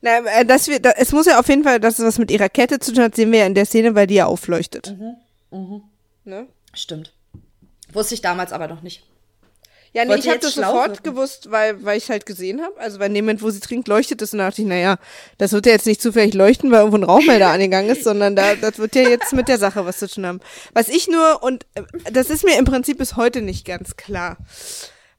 Na, 0.00 0.18
äh, 0.18 0.44
dass 0.44 0.68
wir, 0.68 0.80
da, 0.80 0.90
es 0.90 1.12
muss 1.12 1.26
ja 1.26 1.38
auf 1.38 1.48
jeden 1.48 1.64
Fall, 1.64 1.80
dass 1.80 1.98
es 1.98 2.04
was 2.04 2.18
mit 2.18 2.30
ihrer 2.30 2.48
Kette 2.48 2.78
zu 2.78 2.92
tun 2.92 3.04
hat, 3.04 3.16
sehen 3.16 3.32
wir 3.32 3.40
ja 3.40 3.46
in 3.46 3.54
der 3.54 3.66
Szene, 3.66 3.94
weil 3.94 4.06
die 4.06 4.14
ja 4.14 4.26
aufleuchtet. 4.26 4.96
Mhm. 4.98 5.16
Mhm. 5.50 5.82
Ne? 6.24 6.46
Stimmt. 6.74 7.12
Wusste 7.92 8.14
ich 8.14 8.22
damals 8.22 8.52
aber 8.52 8.68
noch 8.68 8.82
nicht. 8.82 9.04
Ja, 9.94 10.06
nee, 10.06 10.14
ich 10.14 10.28
habe 10.28 10.38
das 10.38 10.54
sofort 10.54 10.88
wirken. 10.88 11.02
gewusst, 11.02 11.50
weil, 11.50 11.84
weil 11.84 11.98
ich 11.98 12.08
halt 12.08 12.24
gesehen 12.24 12.62
habe. 12.62 12.78
Also, 12.80 12.98
in 13.00 13.12
dem 13.12 13.26
Moment, 13.26 13.42
wo 13.42 13.50
sie 13.50 13.60
trinkt, 13.60 13.88
leuchtet 13.88 14.22
es 14.22 14.32
und 14.32 14.38
da 14.38 14.48
dachte 14.48 14.62
ich, 14.62 14.68
naja, 14.68 14.96
das 15.36 15.52
wird 15.52 15.66
ja 15.66 15.72
jetzt 15.72 15.86
nicht 15.86 16.00
zufällig 16.00 16.32
leuchten, 16.32 16.70
weil 16.70 16.78
irgendwo 16.78 16.96
ein 16.96 17.04
Rauchmelder 17.04 17.48
angegangen 17.52 17.90
ist, 17.90 18.04
sondern 18.04 18.34
da, 18.34 18.54
das 18.54 18.78
wird 18.78 18.94
ja 18.94 19.02
jetzt 19.02 19.32
mit 19.34 19.48
der 19.48 19.58
Sache 19.58 19.84
was 19.84 19.98
zu 19.98 20.08
tun 20.08 20.26
haben. 20.26 20.40
Was 20.72 20.88
ich 20.88 21.08
nur, 21.08 21.42
und 21.42 21.66
äh, 21.74 21.82
das 22.10 22.30
ist 22.30 22.44
mir 22.44 22.58
im 22.58 22.64
Prinzip 22.64 22.98
bis 22.98 23.16
heute 23.16 23.42
nicht 23.42 23.66
ganz 23.66 23.96
klar 23.96 24.38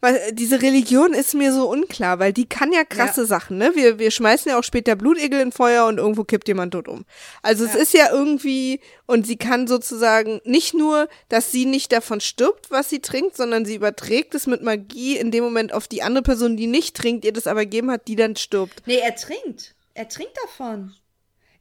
weil 0.03 0.17
äh, 0.17 0.33
diese 0.33 0.61
Religion 0.61 1.13
ist 1.13 1.33
mir 1.33 1.53
so 1.53 1.69
unklar, 1.69 2.19
weil 2.19 2.33
die 2.33 2.45
kann 2.45 2.73
ja 2.73 2.83
krasse 2.83 3.21
ja. 3.21 3.27
Sachen, 3.27 3.57
ne? 3.57 3.71
Wir, 3.73 3.99
wir 3.99 4.11
schmeißen 4.11 4.51
ja 4.51 4.59
auch 4.59 4.63
später 4.63 4.97
Blutegel 4.97 5.39
in 5.39 5.53
Feuer 5.53 5.85
und 5.85 5.97
irgendwo 5.97 6.25
kippt 6.25 6.49
jemand 6.49 6.73
tot 6.73 6.89
um. 6.89 7.05
Also 7.41 7.63
ja. 7.63 7.71
es 7.71 7.75
ist 7.77 7.93
ja 7.93 8.11
irgendwie, 8.11 8.81
und 9.05 9.25
sie 9.25 9.37
kann 9.37 9.65
sozusagen 9.65 10.41
nicht 10.43 10.73
nur, 10.73 11.07
dass 11.29 11.53
sie 11.53 11.65
nicht 11.65 11.93
davon 11.93 12.19
stirbt, 12.19 12.69
was 12.69 12.89
sie 12.89 12.99
trinkt, 12.99 13.37
sondern 13.37 13.63
sie 13.63 13.75
überträgt 13.75 14.35
es 14.35 14.45
mit 14.45 14.61
Magie 14.61 15.15
in 15.15 15.31
dem 15.31 15.45
Moment 15.45 15.73
auf 15.73 15.87
die 15.87 16.03
andere 16.03 16.23
Person, 16.23 16.57
die 16.57 16.67
nicht 16.67 16.97
trinkt, 16.97 17.23
ihr 17.23 17.31
das 17.31 17.47
aber 17.47 17.61
gegeben 17.61 17.89
hat, 17.89 18.09
die 18.09 18.17
dann 18.17 18.35
stirbt. 18.35 18.83
Nee, 18.85 18.97
er 18.97 19.15
trinkt. 19.15 19.73
Er 19.93 20.09
trinkt 20.09 20.37
davon. 20.43 20.93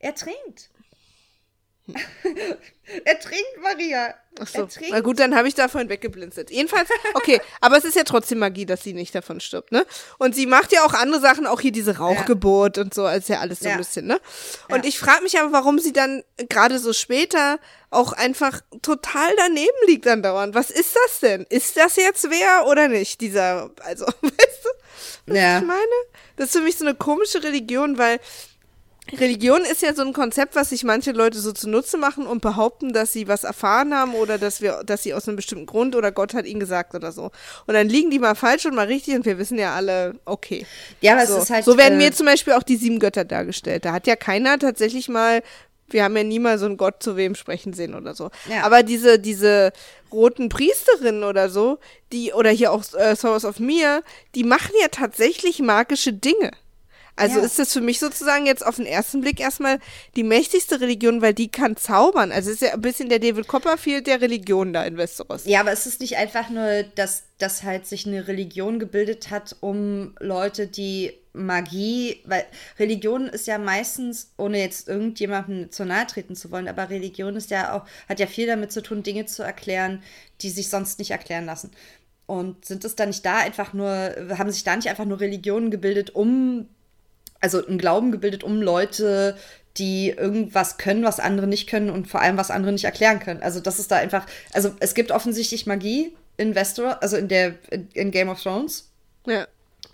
Er 0.00 0.16
trinkt. 0.16 0.71
er 3.04 3.18
trinkt, 3.20 3.62
Maria. 3.62 4.14
Ach 4.40 4.46
so. 4.46 4.66
Na 4.90 5.00
gut, 5.00 5.18
dann 5.18 5.34
habe 5.34 5.46
ich 5.46 5.54
davon 5.54 5.88
weggeblinzelt. 5.88 6.50
Jedenfalls, 6.50 6.88
okay, 7.14 7.40
aber 7.60 7.76
es 7.76 7.84
ist 7.84 7.96
ja 7.96 8.04
trotzdem 8.04 8.38
Magie, 8.38 8.64
dass 8.64 8.82
sie 8.82 8.94
nicht 8.94 9.14
davon 9.14 9.40
stirbt, 9.40 9.72
ne? 9.72 9.84
Und 10.18 10.34
sie 10.34 10.46
macht 10.46 10.72
ja 10.72 10.84
auch 10.84 10.94
andere 10.94 11.20
Sachen, 11.20 11.46
auch 11.46 11.60
hier 11.60 11.72
diese 11.72 11.98
Rauchgeburt 11.98 12.78
ja. 12.78 12.84
und 12.84 12.94
so, 12.94 13.04
als 13.04 13.28
ja 13.28 13.40
alles 13.40 13.60
so 13.60 13.66
ja. 13.66 13.72
ein 13.72 13.78
bisschen, 13.78 14.06
ne? 14.06 14.20
Und 14.68 14.84
ja. 14.84 14.88
ich 14.88 14.98
frage 14.98 15.22
mich 15.22 15.38
aber, 15.38 15.52
warum 15.52 15.78
sie 15.78 15.92
dann 15.92 16.22
gerade 16.48 16.78
so 16.78 16.92
später 16.92 17.58
auch 17.90 18.14
einfach 18.14 18.62
total 18.80 19.34
daneben 19.36 19.76
liegt 19.86 20.06
andauernd. 20.06 20.54
Was 20.54 20.70
ist 20.70 20.96
das 20.96 21.20
denn? 21.20 21.44
Ist 21.50 21.76
das 21.76 21.96
jetzt 21.96 22.30
wer 22.30 22.66
oder 22.66 22.88
nicht? 22.88 23.20
Dieser, 23.20 23.70
also, 23.84 24.06
weißt 24.22 24.64
du, 24.64 24.68
was 25.26 25.36
ich 25.36 25.66
meine? 25.66 25.82
Das 26.36 26.46
ist 26.46 26.56
für 26.56 26.62
mich 26.62 26.76
so 26.76 26.86
eine 26.86 26.94
komische 26.94 27.42
Religion, 27.42 27.98
weil 27.98 28.18
Religion 29.10 29.62
ist 29.62 29.82
ja 29.82 29.94
so 29.94 30.02
ein 30.02 30.12
Konzept, 30.12 30.54
was 30.54 30.70
sich 30.70 30.84
manche 30.84 31.10
Leute 31.12 31.38
so 31.40 31.52
zunutze 31.52 31.98
machen 31.98 32.24
und 32.26 32.40
behaupten, 32.40 32.92
dass 32.92 33.12
sie 33.12 33.26
was 33.26 33.42
erfahren 33.42 33.92
haben 33.92 34.14
oder 34.14 34.38
dass 34.38 34.62
wir, 34.62 34.82
dass 34.86 35.02
sie 35.02 35.12
aus 35.12 35.26
einem 35.26 35.36
bestimmten 35.36 35.66
Grund 35.66 35.96
oder 35.96 36.12
Gott 36.12 36.34
hat 36.34 36.46
ihnen 36.46 36.60
gesagt 36.60 36.94
oder 36.94 37.10
so. 37.10 37.32
Und 37.66 37.74
dann 37.74 37.88
liegen 37.88 38.10
die 38.10 38.20
mal 38.20 38.36
falsch 38.36 38.64
und 38.64 38.74
mal 38.74 38.86
richtig 38.86 39.14
und 39.16 39.26
wir 39.26 39.38
wissen 39.38 39.58
ja 39.58 39.74
alle, 39.74 40.14
okay. 40.24 40.66
Ja, 41.00 41.14
aber 41.14 41.26
so. 41.26 41.36
es 41.36 41.44
ist 41.44 41.50
halt. 41.50 41.64
So 41.64 41.76
werden 41.76 42.00
äh, 42.00 42.04
mir 42.04 42.12
zum 42.12 42.26
Beispiel 42.26 42.52
auch 42.52 42.62
die 42.62 42.76
sieben 42.76 43.00
Götter 43.00 43.24
dargestellt. 43.24 43.84
Da 43.84 43.92
hat 43.92 44.06
ja 44.06 44.16
keiner 44.16 44.58
tatsächlich 44.58 45.08
mal 45.08 45.42
wir 45.92 46.04
haben 46.04 46.16
ja 46.16 46.24
nie 46.24 46.38
mal 46.38 46.58
so 46.58 46.66
einen 46.66 46.78
Gott 46.78 47.02
zu 47.02 47.16
wem 47.16 47.34
sprechen 47.34 47.74
sehen 47.74 47.94
oder 47.94 48.14
so. 48.14 48.30
Ja. 48.48 48.62
Aber 48.62 48.82
diese, 48.82 49.18
diese 49.18 49.72
roten 50.10 50.48
Priesterinnen 50.48 51.24
oder 51.24 51.50
so, 51.50 51.78
die, 52.12 52.32
oder 52.32 52.50
hier 52.50 52.72
auch 52.72 52.82
äh, 52.94 53.14
Souls 53.14 53.44
of 53.44 53.60
Mir, 53.60 54.02
die 54.34 54.44
machen 54.44 54.72
ja 54.80 54.88
tatsächlich 54.88 55.58
magische 55.60 56.12
Dinge. 56.12 56.52
Also 57.16 57.38
ja. 57.38 57.44
ist 57.44 57.58
das 57.58 57.72
für 57.72 57.80
mich 57.80 57.98
sozusagen 57.98 58.46
jetzt 58.46 58.64
auf 58.64 58.76
den 58.76 58.86
ersten 58.86 59.20
Blick 59.20 59.38
erstmal 59.38 59.78
die 60.16 60.22
mächtigste 60.22 60.80
Religion, 60.80 61.20
weil 61.20 61.34
die 61.34 61.48
kann 61.48 61.76
zaubern. 61.76 62.32
Also 62.32 62.50
ist 62.50 62.62
ja 62.62 62.72
ein 62.72 62.80
bisschen 62.80 63.08
der 63.08 63.18
David 63.18 63.46
Copperfield 63.46 64.06
der 64.06 64.20
Religion 64.20 64.72
da 64.72 64.84
in 64.84 64.96
Westeros. 64.96 65.44
Ja, 65.44 65.60
aber 65.60 65.72
es 65.72 65.86
ist 65.86 66.00
nicht 66.00 66.16
einfach 66.16 66.48
nur, 66.48 66.84
dass, 66.94 67.24
dass 67.38 67.62
halt 67.64 67.86
sich 67.86 68.06
eine 68.06 68.28
Religion 68.28 68.78
gebildet 68.78 69.30
hat, 69.30 69.56
um 69.60 70.14
Leute, 70.20 70.66
die 70.66 71.12
Magie, 71.34 72.20
weil 72.24 72.44
Religion 72.78 73.26
ist 73.28 73.46
ja 73.46 73.58
meistens, 73.58 74.32
ohne 74.36 74.58
jetzt 74.58 74.88
irgendjemandem 74.88 75.70
zu 75.70 75.84
nahe 75.84 76.06
treten 76.06 76.36
zu 76.36 76.50
wollen, 76.50 76.68
aber 76.68 76.90
Religion 76.90 77.36
ist 77.36 77.50
ja 77.50 77.74
auch, 77.74 77.86
hat 78.08 78.20
ja 78.20 78.26
viel 78.26 78.46
damit 78.46 78.72
zu 78.72 78.82
tun, 78.82 79.02
Dinge 79.02 79.26
zu 79.26 79.42
erklären, 79.42 80.02
die 80.42 80.50
sich 80.50 80.68
sonst 80.68 80.98
nicht 80.98 81.10
erklären 81.10 81.46
lassen. 81.46 81.70
Und 82.26 82.64
sind 82.64 82.84
es 82.84 82.96
da 82.96 83.06
nicht 83.06 83.24
da 83.24 83.38
einfach 83.38 83.72
nur, 83.72 83.88
haben 84.36 84.50
sich 84.50 84.64
da 84.64 84.76
nicht 84.76 84.88
einfach 84.88 85.04
nur 85.04 85.20
Religionen 85.20 85.70
gebildet, 85.70 86.14
um 86.14 86.68
also 87.42 87.64
einen 87.64 87.78
Glauben 87.78 88.12
gebildet 88.12 88.42
um 88.44 88.62
Leute, 88.62 89.36
die 89.76 90.10
irgendwas 90.10 90.78
können, 90.78 91.04
was 91.04 91.20
andere 91.20 91.46
nicht 91.46 91.68
können 91.68 91.90
und 91.90 92.08
vor 92.08 92.20
allem 92.20 92.36
was 92.36 92.50
andere 92.50 92.72
nicht 92.72 92.84
erklären 92.84 93.20
können. 93.20 93.42
Also 93.42 93.60
das 93.60 93.78
ist 93.78 93.90
da 93.90 93.96
einfach, 93.96 94.26
also 94.52 94.72
es 94.80 94.94
gibt 94.94 95.10
offensichtlich 95.10 95.66
Magie 95.66 96.14
in 96.36 96.54
Westeros, 96.54 96.94
also 97.00 97.16
in 97.16 97.28
der 97.28 97.54
in 97.92 98.10
Game 98.10 98.28
of 98.28 98.42
Thrones. 98.42 98.90
Ja. 99.26 99.46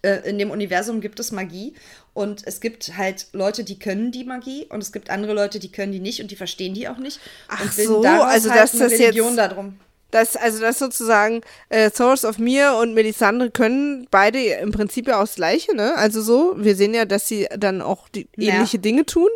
Äh, 0.02 0.28
in 0.28 0.38
dem 0.38 0.50
Universum 0.50 1.00
gibt 1.00 1.18
es 1.20 1.32
Magie 1.32 1.74
und 2.12 2.46
es 2.46 2.60
gibt 2.60 2.96
halt 2.96 3.28
Leute, 3.32 3.64
die 3.64 3.78
können 3.78 4.12
die 4.12 4.24
Magie 4.24 4.66
und 4.66 4.82
es 4.82 4.92
gibt 4.92 5.10
andere 5.10 5.32
Leute, 5.32 5.58
die 5.58 5.72
können 5.72 5.92
die 5.92 6.00
nicht 6.00 6.20
und 6.20 6.30
die 6.30 6.36
verstehen 6.36 6.74
die 6.74 6.88
auch 6.88 6.98
nicht. 6.98 7.20
Ach 7.48 7.72
so, 7.72 8.02
also 8.02 8.50
halt 8.50 8.60
das 8.60 8.74
ist 8.74 8.80
Religion 8.80 9.28
jetzt 9.28 9.38
darum. 9.38 9.78
Das, 10.10 10.36
also 10.36 10.60
das 10.60 10.78
sozusagen, 10.78 11.42
äh, 11.68 11.90
Source 11.90 12.24
of 12.24 12.38
Mir 12.38 12.74
und 12.80 12.94
Melisandre 12.94 13.50
können 13.50 14.06
beide 14.10 14.38
im 14.38 14.72
Prinzip 14.72 15.08
ja 15.08 15.16
auch 15.16 15.22
das 15.22 15.34
Gleiche, 15.34 15.74
ne? 15.74 15.94
Also 15.96 16.22
so, 16.22 16.54
wir 16.56 16.76
sehen 16.76 16.94
ja, 16.94 17.04
dass 17.04 17.28
sie 17.28 17.46
dann 17.56 17.82
auch 17.82 18.08
die 18.08 18.28
ja. 18.36 18.54
ähnliche 18.54 18.78
Dinge 18.78 19.04
tun. 19.04 19.28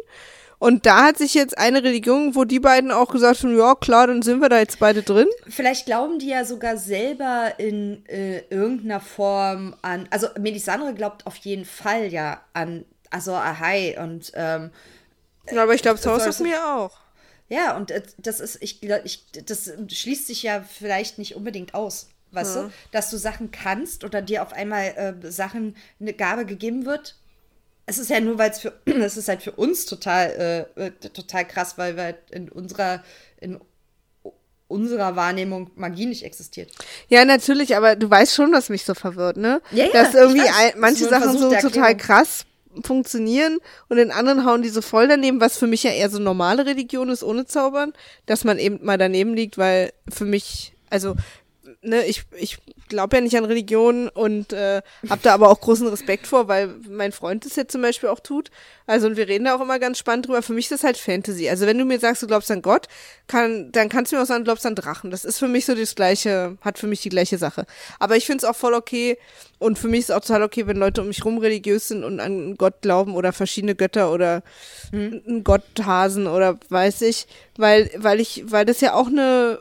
Und 0.58 0.86
da 0.86 1.06
hat 1.06 1.18
sich 1.18 1.34
jetzt 1.34 1.58
eine 1.58 1.82
Religion, 1.82 2.36
wo 2.36 2.44
die 2.44 2.60
beiden 2.60 2.92
auch 2.92 3.10
gesagt 3.10 3.42
haben, 3.42 3.58
ja 3.58 3.74
klar, 3.74 4.06
dann 4.06 4.22
sind 4.22 4.40
wir 4.40 4.48
da 4.48 4.60
jetzt 4.60 4.78
beide 4.78 5.02
drin. 5.02 5.26
Vielleicht 5.48 5.86
glauben 5.86 6.20
die 6.20 6.28
ja 6.28 6.44
sogar 6.44 6.76
selber 6.76 7.54
in 7.58 8.06
äh, 8.06 8.42
irgendeiner 8.48 9.00
Form 9.00 9.74
an, 9.82 10.06
also 10.10 10.28
Melisandre 10.38 10.94
glaubt 10.94 11.26
auf 11.26 11.34
jeden 11.36 11.64
Fall 11.64 12.12
ja 12.12 12.40
an 12.52 12.84
also 13.10 13.34
Ahai 13.34 13.98
und 14.00 14.32
ähm, 14.34 14.70
ja, 15.50 15.62
aber 15.62 15.74
ich 15.74 15.82
glaube, 15.82 15.98
Source 15.98 16.26
of 16.28 16.40
Mir 16.40 16.64
auch. 16.64 17.01
Ja, 17.52 17.76
und 17.76 17.92
das 18.16 18.40
ist, 18.40 18.56
ich, 18.62 18.82
ich, 18.82 19.26
das 19.44 19.70
schließt 19.86 20.26
sich 20.26 20.42
ja 20.42 20.62
vielleicht 20.62 21.18
nicht 21.18 21.36
unbedingt 21.36 21.74
aus, 21.74 22.08
weißt 22.30 22.56
ja. 22.56 22.62
du? 22.62 22.70
Dass 22.92 23.10
du 23.10 23.18
Sachen 23.18 23.50
kannst 23.50 24.04
oder 24.04 24.22
dir 24.22 24.42
auf 24.42 24.54
einmal 24.54 24.86
äh, 25.22 25.30
Sachen, 25.30 25.76
eine 26.00 26.14
Gabe 26.14 26.46
gegeben 26.46 26.86
wird. 26.86 27.16
Es 27.84 27.98
ist 27.98 28.08
ja 28.08 28.20
nur, 28.20 28.38
weil 28.38 28.52
es 28.52 28.60
für, 28.60 28.72
es 28.86 29.18
ist 29.18 29.28
halt 29.28 29.42
für 29.42 29.52
uns 29.52 29.84
total, 29.84 30.66
äh, 30.78 30.86
äh, 30.86 30.90
total 30.92 31.46
krass, 31.46 31.76
weil 31.76 31.94
wir 31.96 32.04
halt 32.04 32.30
in 32.30 32.48
unserer, 32.48 33.04
in 33.38 33.60
unserer 34.66 35.14
Wahrnehmung 35.14 35.70
Magie 35.74 36.06
nicht 36.06 36.24
existiert. 36.24 36.72
Ja, 37.08 37.26
natürlich, 37.26 37.76
aber 37.76 37.96
du 37.96 38.08
weißt 38.08 38.34
schon, 38.34 38.50
was 38.52 38.70
mich 38.70 38.86
so 38.86 38.94
verwirrt, 38.94 39.36
ne? 39.36 39.60
Ja, 39.72 39.84
ja, 39.84 39.92
Dass 39.92 40.14
irgendwie 40.14 40.48
manche 40.78 41.06
Sachen 41.06 41.36
so 41.36 41.54
total 41.56 41.98
krass 41.98 42.46
funktionieren 42.84 43.58
und 43.88 43.98
in 43.98 44.10
anderen 44.10 44.46
hauen 44.46 44.62
die 44.62 44.68
so 44.68 44.82
voll 44.82 45.08
daneben, 45.08 45.40
was 45.40 45.58
für 45.58 45.66
mich 45.66 45.82
ja 45.82 45.90
eher 45.90 46.10
so 46.10 46.18
normale 46.18 46.66
Religion 46.66 47.08
ist 47.08 47.22
ohne 47.22 47.46
Zaubern, 47.46 47.92
dass 48.26 48.44
man 48.44 48.58
eben 48.58 48.84
mal 48.84 48.98
daneben 48.98 49.34
liegt, 49.34 49.58
weil 49.58 49.92
für 50.08 50.24
mich, 50.24 50.74
also 50.90 51.14
ne, 51.82 52.04
ich, 52.06 52.24
ich 52.38 52.58
glaube 52.88 53.16
ja 53.16 53.22
nicht 53.22 53.36
an 53.36 53.44
Religion 53.44 54.08
und 54.08 54.52
äh, 54.52 54.82
habe 55.08 55.20
da 55.22 55.34
aber 55.34 55.50
auch 55.50 55.60
großen 55.60 55.86
Respekt 55.88 56.26
vor, 56.26 56.48
weil 56.48 56.68
mein 56.88 57.12
Freund 57.12 57.44
das 57.44 57.56
jetzt 57.56 57.72
zum 57.72 57.82
Beispiel 57.82 58.08
auch 58.08 58.20
tut. 58.20 58.50
Also 58.86 59.06
und 59.06 59.16
wir 59.16 59.28
reden 59.28 59.44
da 59.44 59.56
auch 59.56 59.60
immer 59.60 59.78
ganz 59.78 59.98
spannend 59.98 60.26
drüber. 60.26 60.42
Für 60.42 60.52
mich 60.52 60.66
ist 60.66 60.72
das 60.72 60.84
halt 60.84 60.96
Fantasy. 60.96 61.48
Also 61.48 61.66
wenn 61.66 61.78
du 61.78 61.84
mir 61.84 61.98
sagst, 61.98 62.22
du 62.22 62.26
glaubst 62.26 62.50
an 62.50 62.62
Gott, 62.62 62.88
kann, 63.26 63.72
dann 63.72 63.88
kannst 63.88 64.12
du 64.12 64.16
mir 64.16 64.22
auch 64.22 64.26
sagen, 64.26 64.40
du 64.40 64.48
glaubst 64.48 64.66
an 64.66 64.74
Drachen. 64.74 65.10
Das 65.10 65.24
ist 65.24 65.38
für 65.38 65.48
mich 65.48 65.66
so 65.66 65.74
das 65.74 65.94
gleiche, 65.94 66.56
hat 66.60 66.78
für 66.78 66.86
mich 66.86 67.00
die 67.00 67.08
gleiche 67.08 67.38
Sache. 67.38 67.66
Aber 67.98 68.16
ich 68.16 68.26
finde 68.26 68.38
es 68.38 68.44
auch 68.44 68.56
voll 68.56 68.74
okay 68.74 69.18
und 69.58 69.78
für 69.78 69.88
mich 69.88 70.00
ist 70.00 70.12
auch 70.12 70.20
total 70.20 70.42
okay, 70.42 70.66
wenn 70.66 70.76
Leute 70.76 71.00
um 71.00 71.08
mich 71.08 71.24
rum 71.24 71.38
religiös 71.38 71.88
sind 71.88 72.04
und 72.04 72.20
an 72.20 72.56
Gott 72.56 72.82
glauben 72.82 73.14
oder 73.14 73.32
verschiedene 73.32 73.74
Götter 73.74 74.12
oder 74.12 74.42
mhm. 74.92 75.22
einen 75.26 75.44
Gotthasen 75.44 76.26
oder 76.26 76.58
weiß 76.68 77.02
ich, 77.02 77.26
weil, 77.56 77.90
weil 77.96 78.20
ich, 78.20 78.44
weil 78.46 78.64
das 78.64 78.80
ja 78.80 78.94
auch 78.94 79.06
eine 79.06 79.58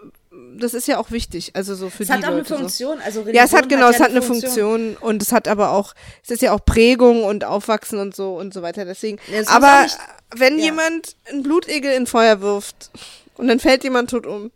das 0.57 0.73
ist 0.73 0.87
ja 0.87 0.97
auch 0.97 1.11
wichtig, 1.11 1.51
also 1.55 1.75
so 1.75 1.89
für 1.89 2.03
es 2.03 2.09
die 2.09 2.13
Leute. 2.13 2.19
Es 2.19 2.25
hat 2.25 2.31
auch 2.31 2.37
eine 2.37 2.45
Funktion, 2.45 2.97
so. 2.97 3.03
also 3.03 3.19
Religion 3.19 3.35
Ja, 3.35 3.43
es 3.43 3.53
hat 3.53 3.67
genau, 3.67 3.87
hat 3.87 3.91
ja 3.91 3.97
es 3.97 4.03
hat 4.03 4.11
eine 4.11 4.21
Funktion. 4.21 4.51
Funktion. 4.51 4.97
und 4.97 5.21
es 5.21 5.31
hat 5.33 5.47
aber 5.49 5.71
auch, 5.71 5.93
es 6.23 6.29
ist 6.29 6.41
ja 6.41 6.53
auch 6.53 6.63
Prägung 6.63 7.25
und 7.25 7.43
Aufwachsen 7.43 7.99
und 7.99 8.15
so 8.15 8.35
und 8.35 8.53
so 8.53 8.61
weiter. 8.61 8.85
Deswegen, 8.85 9.19
ja, 9.29 9.41
aber 9.47 9.83
nicht, 9.83 9.97
wenn 10.35 10.57
ja. 10.57 10.65
jemand 10.65 11.17
einen 11.29 11.43
Blutegel 11.43 11.91
in 11.91 12.07
Feuer 12.07 12.39
wirft 12.39 12.91
und 13.35 13.49
dann 13.49 13.59
fällt 13.59 13.83
jemand 13.83 14.09
tot 14.11 14.25
um, 14.25 14.51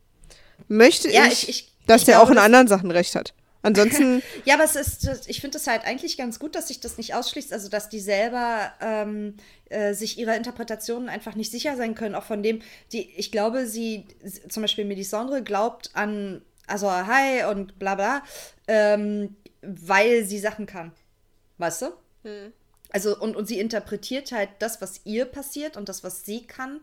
möchte 0.70 1.10
ich, 1.10 1.20
ich, 1.20 1.50
ich, 1.50 1.72
dass 1.88 2.06
der 2.06 2.22
auch 2.22 2.30
in 2.30 2.38
anderen 2.38 2.70
Sachen 2.70 2.90
recht 2.90 3.16
hat. 3.16 3.34
Ansonsten. 3.66 4.22
ja, 4.46 4.54
aber 4.54 4.64
es 4.64 4.76
ist, 4.76 5.28
ich 5.28 5.42
finde 5.42 5.58
es 5.58 5.66
halt 5.66 5.86
eigentlich 5.86 6.18
ganz 6.18 6.38
gut, 6.38 6.54
dass 6.54 6.68
sich 6.68 6.80
das 6.80 6.98
nicht 6.98 7.16
ausschließt, 7.16 7.52
also 7.52 7.68
dass 7.68 7.90
die 7.90 8.00
selber 8.00 8.72
ähm, 8.80 9.38
äh, 9.70 9.96
sich 9.96 10.20
ihrer 10.20 10.36
Interpretationen 10.36 11.10
einfach 11.10 11.34
nicht 11.34 11.52
sicher 11.52 11.76
sein 11.76 11.96
können, 11.96 12.14
auch 12.14 12.24
von 12.24 12.44
dem, 12.44 12.62
die, 12.92 13.10
ich 13.18 13.32
glaube, 13.32 13.66
sie, 13.66 14.06
zum 14.50 14.62
Beispiel 14.62 14.86
Melisandre 14.86 15.42
glaubt 15.42 15.90
an 15.94 16.44
also 16.68 16.92
Hi 16.92 17.44
und 17.46 17.80
bla 17.80 17.96
bla, 17.96 18.24
ähm, 18.68 19.36
weil 19.64 20.26
sie 20.26 20.40
Sachen 20.40 20.68
kann. 20.68 20.92
Weißt 21.58 21.82
du? 21.82 21.86
Hm. 22.24 22.54
Also, 22.92 23.20
und, 23.20 23.36
und 23.36 23.48
sie 23.48 23.60
interpretiert 23.60 24.32
halt 24.32 24.50
das, 24.60 24.80
was 24.80 25.02
ihr 25.06 25.26
passiert 25.26 25.76
und 25.76 25.90
das, 25.90 26.04
was 26.04 26.24
sie 26.24 26.46
kann. 26.46 26.82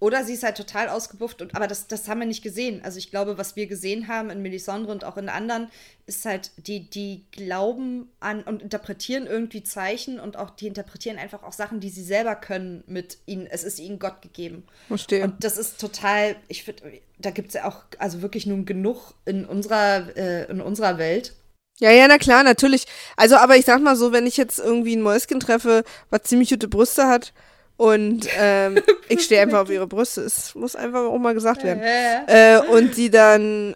Oder 0.00 0.24
sie 0.24 0.32
ist 0.32 0.42
halt 0.42 0.56
total 0.56 0.88
ausgebufft. 0.88 1.42
Und, 1.42 1.54
aber 1.54 1.66
das, 1.66 1.86
das 1.86 2.08
haben 2.08 2.20
wir 2.20 2.26
nicht 2.26 2.42
gesehen. 2.42 2.80
Also 2.82 2.98
ich 2.98 3.10
glaube, 3.10 3.36
was 3.36 3.54
wir 3.54 3.66
gesehen 3.66 4.08
haben 4.08 4.30
in 4.30 4.40
Melisandre 4.40 4.90
und 4.90 5.04
auch 5.04 5.18
in 5.18 5.28
anderen, 5.28 5.70
ist 6.06 6.24
halt, 6.24 6.52
die, 6.56 6.88
die 6.88 7.26
glauben 7.32 8.10
an 8.18 8.42
und 8.42 8.62
interpretieren 8.62 9.26
irgendwie 9.26 9.62
Zeichen 9.62 10.18
und 10.18 10.38
auch 10.38 10.50
die 10.50 10.66
interpretieren 10.66 11.18
einfach 11.18 11.42
auch 11.42 11.52
Sachen, 11.52 11.80
die 11.80 11.90
sie 11.90 12.02
selber 12.02 12.34
können 12.34 12.82
mit 12.86 13.18
ihnen. 13.26 13.46
Es 13.46 13.62
ist 13.62 13.78
ihnen 13.78 13.98
Gott 13.98 14.22
gegeben. 14.22 14.64
Verstehe. 14.88 15.22
Und 15.22 15.44
das 15.44 15.58
ist 15.58 15.78
total, 15.78 16.34
ich 16.48 16.64
finde, 16.64 16.82
da 17.18 17.30
gibt 17.30 17.48
es 17.48 17.54
ja 17.54 17.68
auch 17.68 17.82
also 17.98 18.22
wirklich 18.22 18.46
nun 18.46 18.64
genug 18.64 19.12
in 19.26 19.44
unserer, 19.44 20.16
äh, 20.16 20.50
in 20.50 20.62
unserer 20.62 20.96
Welt. 20.96 21.34
Ja, 21.78 21.90
ja, 21.90 22.08
na 22.08 22.16
klar, 22.16 22.42
natürlich. 22.42 22.86
Also, 23.16 23.36
aber 23.36 23.56
ich 23.56 23.66
sag 23.66 23.82
mal 23.82 23.96
so, 23.96 24.12
wenn 24.12 24.26
ich 24.26 24.38
jetzt 24.38 24.58
irgendwie 24.58 24.96
ein 24.96 25.02
Mäuschen 25.02 25.40
treffe, 25.40 25.84
was 26.08 26.22
ziemlich 26.24 26.50
gute 26.50 26.68
Brüste 26.68 27.06
hat, 27.06 27.32
und 27.80 28.28
ähm, 28.38 28.78
ich 29.08 29.22
stehe 29.22 29.40
einfach 29.40 29.60
auf 29.60 29.70
ihre 29.70 29.86
Brüste. 29.86 30.20
Es 30.20 30.54
muss 30.54 30.76
einfach 30.76 31.00
auch 31.00 31.18
mal 31.18 31.32
gesagt 31.32 31.64
werden. 31.64 31.80
Äh, 31.82 32.60
und 32.70 32.94
sie 32.94 33.08
dann 33.08 33.74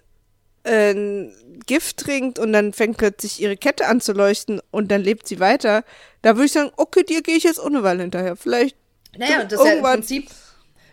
äh, 0.65 1.31
Gift 1.67 2.01
trinkt 2.01 2.39
und 2.39 2.53
dann 2.53 2.75
fängt 2.75 2.99
plötzlich 2.99 3.41
ihre 3.41 3.57
Kette 3.57 3.87
an 3.87 4.03
zu 4.03 4.13
leuchten 4.13 4.61
und 4.71 4.91
dann 4.91 5.01
lebt 5.01 5.27
sie 5.27 5.41
weiter. 5.41 5.85
Da 6.21 6.37
würde 6.37 6.45
ich 6.45 6.53
sagen, 6.53 6.71
okay, 6.77 7.03
dir 7.03 7.23
gehe 7.23 7.37
ich 7.37 7.45
jetzt 7.45 7.59
ohne 7.59 7.83
Weile 7.83 8.03
hinterher. 8.03 8.37
Vielleicht. 8.37 8.77
Naja, 9.17 9.41
und 9.41 9.51
das 9.51 9.59
ist 9.59 9.67
ja 9.67 9.73
im 9.73 9.83
Prinzip. 9.83 10.29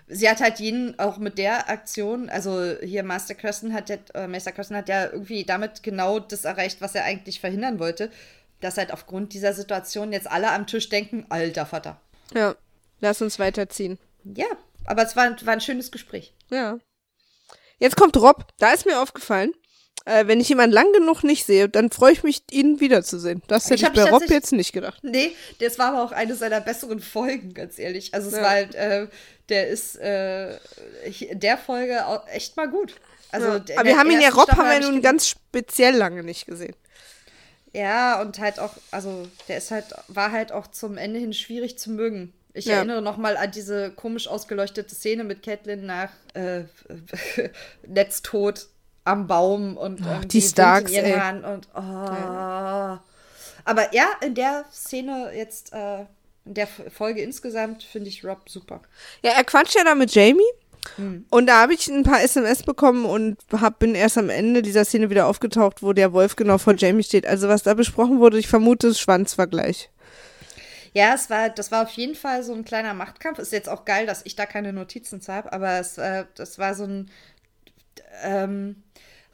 Sie 0.07 0.29
hat 0.29 0.39
halt 0.39 0.59
jeden 0.59 0.97
auch 0.97 1.17
mit 1.17 1.37
der 1.37 1.69
Aktion, 1.69 2.29
also 2.29 2.75
hier 2.81 3.03
Master 3.03 3.35
Kirsten 3.35 3.73
hat 3.73 3.89
ja, 3.89 3.97
äh, 4.13 4.27
Master 4.27 4.53
Kirsten 4.53 4.75
hat 4.77 4.87
ja 4.87 5.11
irgendwie 5.11 5.43
damit 5.43 5.83
genau 5.83 6.19
das 6.19 6.45
erreicht, 6.45 6.79
was 6.79 6.95
er 6.95 7.03
eigentlich 7.03 7.41
verhindern 7.41 7.77
wollte, 7.79 8.09
dass 8.61 8.77
halt 8.77 8.93
aufgrund 8.93 9.33
dieser 9.33 9.51
Situation 9.53 10.13
jetzt 10.13 10.31
alle 10.31 10.51
am 10.51 10.65
Tisch 10.65 10.87
denken, 10.87 11.25
alter 11.27 11.65
Vater. 11.65 11.99
Ja. 12.33 12.55
Lass 13.01 13.21
uns 13.21 13.39
weiterziehen. 13.39 13.99
Ja, 14.23 14.45
aber 14.85 15.03
es 15.03 15.15
war, 15.15 15.35
war 15.45 15.53
ein 15.53 15.61
schönes 15.61 15.91
Gespräch. 15.91 16.33
Ja. 16.49 16.79
Jetzt 17.79 17.97
kommt 17.97 18.15
Rob. 18.17 18.45
Da 18.59 18.71
ist 18.71 18.85
mir 18.85 19.01
aufgefallen, 19.01 19.53
äh, 20.05 20.27
wenn 20.27 20.39
ich 20.39 20.49
jemanden 20.49 20.73
lang 20.73 20.91
genug 20.93 21.23
nicht 21.23 21.45
sehe, 21.45 21.67
dann 21.67 21.91
freue 21.91 22.13
ich 22.13 22.23
mich, 22.23 22.43
ihn 22.51 22.79
wiederzusehen. 22.79 23.41
Das 23.47 23.65
hätte 23.65 23.75
ich, 23.75 23.83
ich 23.83 23.89
bei 23.93 24.09
Rob 24.09 24.23
jetzt 24.29 24.51
nicht 24.51 24.71
gedacht. 24.71 25.03
Nee, 25.03 25.35
das 25.59 25.79
war 25.79 25.89
aber 25.89 26.03
auch 26.03 26.11
eine 26.11 26.35
seiner 26.35 26.61
besseren 26.61 26.99
Folgen, 26.99 27.53
ganz 27.53 27.79
ehrlich. 27.79 28.13
Also 28.13 28.29
es 28.29 28.35
ja. 28.35 28.41
war 28.41 28.49
halt, 28.49 28.75
äh, 28.75 29.07
der 29.49 29.67
ist 29.67 29.97
äh, 29.97 30.57
in 31.19 31.39
der 31.39 31.57
Folge 31.57 32.05
auch 32.05 32.27
echt 32.27 32.55
mal 32.55 32.69
gut. 32.69 32.95
Also 33.31 33.47
ja. 33.47 33.77
Aber 33.77 33.85
wir 33.85 33.97
haben 33.97 34.11
ihn 34.11 34.21
ja, 34.21 34.29
Rob 34.29 34.51
haben 34.51 34.69
wir 34.69 34.87
nun 34.87 35.01
ganz 35.01 35.27
speziell 35.27 35.95
lange 35.95 36.23
nicht 36.23 36.45
gesehen. 36.45 36.75
Ja, 37.73 38.21
und 38.21 38.39
halt 38.39 38.59
auch, 38.59 38.75
also 38.91 39.27
der 39.47 39.57
ist 39.57 39.71
halt, 39.71 39.85
war 40.07 40.31
halt 40.31 40.51
auch 40.51 40.67
zum 40.67 40.97
Ende 40.97 41.19
hin 41.19 41.33
schwierig 41.33 41.79
zu 41.79 41.89
mögen. 41.89 42.33
Ich 42.53 42.65
ja. 42.65 42.75
erinnere 42.75 43.01
nochmal 43.01 43.37
an 43.37 43.51
diese 43.51 43.91
komisch 43.91 44.27
ausgeleuchtete 44.27 44.93
Szene 44.93 45.23
mit 45.23 45.43
Catelyn 45.43 45.85
nach 45.85 46.09
äh, 46.33 46.63
Netztod 47.87 48.67
am 49.03 49.27
Baum 49.27 49.77
und 49.77 50.01
oh, 50.01 50.25
die 50.25 50.41
Starks 50.41 50.91
in 50.91 51.05
ihren 51.05 51.21
Haaren 51.21 51.45
und 51.45 51.67
oh. 51.73 51.79
Ja. 51.79 53.03
Aber 53.63 53.93
ja, 53.93 54.05
in 54.21 54.35
der 54.35 54.65
Szene 54.71 55.31
jetzt, 55.35 55.73
äh, 55.73 56.01
in 56.45 56.53
der 56.53 56.67
Folge 56.67 57.21
insgesamt 57.21 57.83
finde 57.83 58.09
ich 58.09 58.25
Rob 58.25 58.49
super. 58.49 58.81
Ja, 59.23 59.31
er 59.31 59.43
quatscht 59.43 59.75
ja 59.75 59.83
da 59.83 59.95
mit 59.95 60.13
Jamie. 60.13 60.41
Hm. 60.95 61.25
Und 61.29 61.45
da 61.45 61.61
habe 61.61 61.73
ich 61.73 61.87
ein 61.87 62.03
paar 62.03 62.23
SMS 62.23 62.63
bekommen 62.63 63.05
und 63.05 63.37
hab, 63.51 63.79
bin 63.79 63.93
erst 63.93 64.17
am 64.17 64.29
Ende 64.29 64.63
dieser 64.63 64.83
Szene 64.83 65.11
wieder 65.11 65.27
aufgetaucht, 65.27 65.83
wo 65.83 65.93
der 65.93 66.11
Wolf 66.11 66.35
genau 66.35 66.57
vor 66.57 66.73
Jamie 66.75 67.03
steht. 67.03 67.27
Also 67.27 67.47
was 67.47 67.63
da 67.63 67.75
besprochen 67.75 68.19
wurde, 68.19 68.39
ich 68.39 68.47
vermute, 68.47 68.93
Schwanzvergleich. 68.93 69.89
Ja, 70.93 71.13
es 71.13 71.29
war, 71.29 71.49
das 71.49 71.71
war 71.71 71.83
auf 71.83 71.91
jeden 71.91 72.15
Fall 72.15 72.43
so 72.43 72.53
ein 72.53 72.65
kleiner 72.65 72.93
Machtkampf. 72.93 73.39
Ist 73.39 73.53
jetzt 73.53 73.69
auch 73.69 73.85
geil, 73.85 74.05
dass 74.05 74.25
ich 74.25 74.35
da 74.35 74.45
keine 74.45 74.73
Notizen 74.73 75.21
habe, 75.27 75.51
aber 75.53 75.79
es, 75.79 75.97
äh, 75.97 76.25
das 76.35 76.59
war 76.59 76.75
so 76.75 76.83
ein. 76.83 77.11
Ähm, 78.23 78.83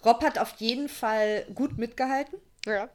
Rob 0.06 0.24
hat 0.24 0.38
auf 0.38 0.56
jeden 0.58 0.88
Fall 0.90 1.46
gut 1.56 1.78
mitgehalten. 1.78 2.40
Ja. 2.66 2.90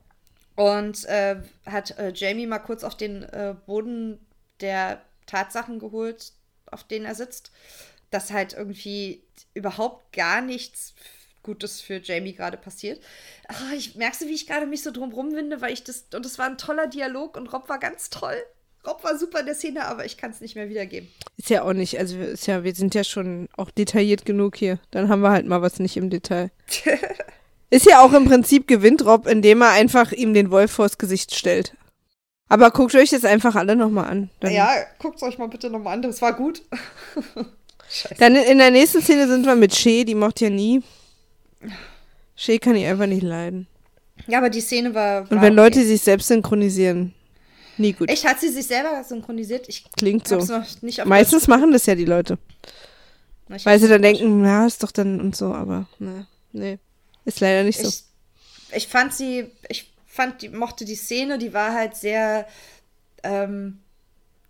Und 0.55 1.05
äh, 1.07 1.37
hat 1.67 1.99
äh, 1.99 2.13
Jamie 2.15 2.47
mal 2.47 2.59
kurz 2.59 2.85
auf 2.85 2.97
den 2.97 3.23
äh, 3.25 3.55
Boden 3.67 4.25
der 4.61 5.03
Tatsachen 5.27 5.79
geholt, 5.79 6.33
auf 6.67 6.85
denen 6.85 7.07
er 7.07 7.15
sitzt. 7.15 7.51
Dass 8.11 8.31
halt 8.31 8.53
irgendwie 8.53 9.25
überhaupt 9.55 10.13
gar 10.13 10.41
nichts 10.41 10.95
Gutes 11.43 11.81
für 11.81 12.01
Jamie 12.01 12.35
gerade 12.35 12.57
passiert. 12.57 13.03
Ach, 13.49 13.73
ich 13.73 13.97
merkst 13.97 14.23
du, 14.23 14.27
wie 14.27 14.35
ich 14.35 14.47
gerade 14.47 14.67
mich 14.67 14.83
so 14.83 14.91
drum 14.91 15.13
rumwinde, 15.13 15.61
weil 15.61 15.73
ich 15.73 15.85
das. 15.85 16.05
Und 16.15 16.25
es 16.25 16.39
war 16.39 16.47
ein 16.47 16.59
toller 16.59 16.87
Dialog 16.87 17.37
und 17.37 17.53
Rob 17.53 17.69
war 17.69 17.79
ganz 17.79 18.11
toll. 18.11 18.37
Rob 18.87 19.05
war 19.05 19.17
super 19.17 19.41
in 19.41 19.47
der 19.47 19.55
Szene, 19.55 19.85
aber 19.87 20.05
ich 20.05 20.17
kann 20.17 20.33
es 20.33 20.41
nicht 20.41 20.57
mehr 20.57 20.69
wiedergeben. 20.69 21.09
Ist 21.37 21.51
ja 21.51 21.63
auch 21.63 21.73
nicht, 21.73 21.99
also 21.99 22.19
ist 22.19 22.47
ja, 22.47 22.65
wir 22.65 22.75
sind 22.75 22.95
ja 22.95 23.05
schon 23.05 23.49
auch 23.57 23.71
detailliert 23.71 24.25
genug 24.25 24.57
hier. 24.57 24.79
Dann 24.91 25.09
haben 25.09 25.23
wir 25.23 25.31
halt 25.31 25.47
mal 25.47 25.63
was 25.63 25.79
nicht 25.79 25.97
im 25.97 26.11
Detail. 26.11 26.51
ist 27.71 27.87
ja 27.87 28.05
auch 28.05 28.13
im 28.13 28.25
Prinzip 28.25 28.67
gewinnt 28.67 29.05
Rob, 29.05 29.27
indem 29.27 29.63
er 29.63 29.71
einfach 29.71 30.11
ihm 30.13 30.35
den 30.35 30.51
Wolf 30.51 30.73
vors 30.73 30.99
Gesicht 30.99 31.35
stellt. 31.35 31.77
Aber 32.49 32.71
guckt 32.71 32.95
euch 32.95 33.11
das 33.11 33.25
einfach 33.25 33.55
alle 33.55 33.77
nochmal 33.77 34.11
an. 34.11 34.31
Dann 34.41 34.53
ja, 34.53 34.69
guckt 34.99 35.23
euch 35.23 35.39
mal 35.39 35.49
bitte 35.49 35.71
nochmal 35.71 35.95
an, 35.95 36.03
das 36.03 36.21
war 36.21 36.35
gut. 36.35 36.63
Dann 38.19 38.37
in 38.37 38.59
der 38.59 38.71
nächsten 38.71 39.01
Szene 39.01 39.27
sind 39.27 39.47
wir 39.47 39.55
mit 39.55 39.75
Shea, 39.75 40.05
die 40.05 40.15
macht 40.15 40.41
ja 40.41 40.51
nie. 40.51 40.83
Shay 42.37 42.59
kann 42.59 42.77
ich 42.77 42.87
einfach 42.87 43.07
nicht 43.07 43.23
leiden. 43.23 43.67
Ja, 44.27 44.39
aber 44.39 44.51
die 44.51 44.61
Szene 44.61 44.95
war. 44.95 45.25
war 45.25 45.33
Und 45.33 45.43
wenn 45.43 45.59
okay. 45.59 45.63
Leute 45.63 45.85
sich 45.85 46.01
selbst 46.01 46.29
synchronisieren, 46.29 47.15
nie 47.79 47.93
gut. 47.93 48.09
Echt, 48.09 48.27
hat 48.27 48.41
sie 48.41 48.49
sich 48.49 48.67
selber 48.67 49.03
synchronisiert? 49.05 49.69
Ich 49.69 49.85
Klingt 49.97 50.29
so. 50.29 50.39
Meistens 51.05 51.49
machen 51.49 51.73
das 51.73 51.87
ja 51.87 51.95
die 51.95 52.05
Leute. 52.05 52.39
Na, 53.49 53.57
Weil 53.65 53.79
sie 53.79 53.89
dann 53.89 54.03
denken, 54.03 54.45
ja, 54.45 54.67
ist 54.67 54.83
doch 54.83 54.93
dann 54.93 55.21
und 55.21 55.37
so, 55.37 55.53
aber 55.53 55.87
ne, 55.99 56.27
nee. 56.53 56.79
Ist 57.25 57.41
leider 57.41 57.65
nicht 57.65 57.81
ich, 57.81 57.87
so. 57.87 58.05
Ich 58.75 58.89
fand 58.89 59.13
sie, 59.13 59.51
ich 59.69 59.93
fand, 60.07 60.43
die 60.43 60.49
mochte 60.49 60.85
die 60.85 60.95
Szene, 60.95 61.39
die 61.39 61.53
war 61.53 61.75
halt 61.75 61.95
sehr, 61.97 62.47
ähm, 63.23 63.82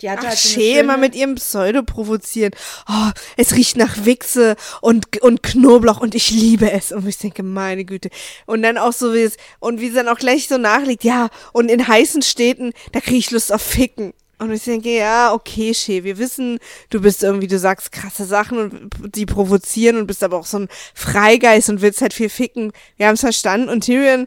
die 0.03 0.11
hatte 0.11 0.27
Ach, 0.27 0.31
halt 0.31 0.39
so 0.39 0.61
immer 0.61 0.97
mit 0.97 1.15
ihrem 1.15 1.37
Pseudo 1.37 1.83
provozieren. 1.83 2.53
Oh, 2.89 3.11
es 3.37 3.55
riecht 3.55 3.77
nach 3.77 4.05
Wichse 4.05 4.57
und, 4.81 5.23
und 5.23 5.43
Knoblauch 5.43 6.01
und 6.01 6.15
ich 6.15 6.31
liebe 6.31 6.71
es. 6.71 6.93
Und 6.93 7.07
ich 7.07 7.19
denke, 7.19 7.43
meine 7.43 7.85
Güte. 7.85 8.11
Und 8.47 8.63
dann 8.63 8.79
auch 8.79 8.93
so 8.93 9.15
wie 9.15 9.23
es, 9.23 9.37
und 9.61 9.81
wie 9.81 9.89
sie 9.89 9.95
dann 9.95 10.09
auch 10.09 10.19
gleich 10.19 10.49
so 10.49 10.59
nachlegt, 10.59 11.05
ja, 11.05 11.31
und 11.53 11.71
in 11.71 11.87
heißen 11.87 12.23
Städten, 12.23 12.73
da 12.91 13.01
kriege 13.01 13.19
ich 13.19 13.31
Lust 13.31 13.53
auf 13.53 13.63
Ficken. 13.63 14.13
Und 14.39 14.51
ich 14.51 14.65
denke, 14.65 14.93
ja, 14.97 15.33
okay, 15.33 15.73
Shea, 15.73 16.03
wir 16.03 16.19
wissen, 16.19 16.59
du 16.91 17.01
bist 17.01 17.23
irgendwie, 17.23 17.47
du 17.47 17.61
sagst 17.61 17.93
krasse 17.93 18.25
Sachen 18.25 18.91
und 19.01 19.15
die 19.15 19.25
provozieren 19.25 19.99
und 19.99 20.09
bist 20.09 20.25
aber 20.25 20.37
auch 20.37 20.47
so 20.47 20.59
ein 20.59 20.69
Freigeist 20.95 21.71
und 21.71 21.81
willst 21.81 22.03
halt 22.03 22.13
viel 22.13 22.29
ficken. 22.29 22.73
Wir 22.97 23.07
haben 23.07 23.15
es 23.15 23.21
verstanden. 23.21 23.69
Und 23.69 23.85
Tyrion 23.85 24.27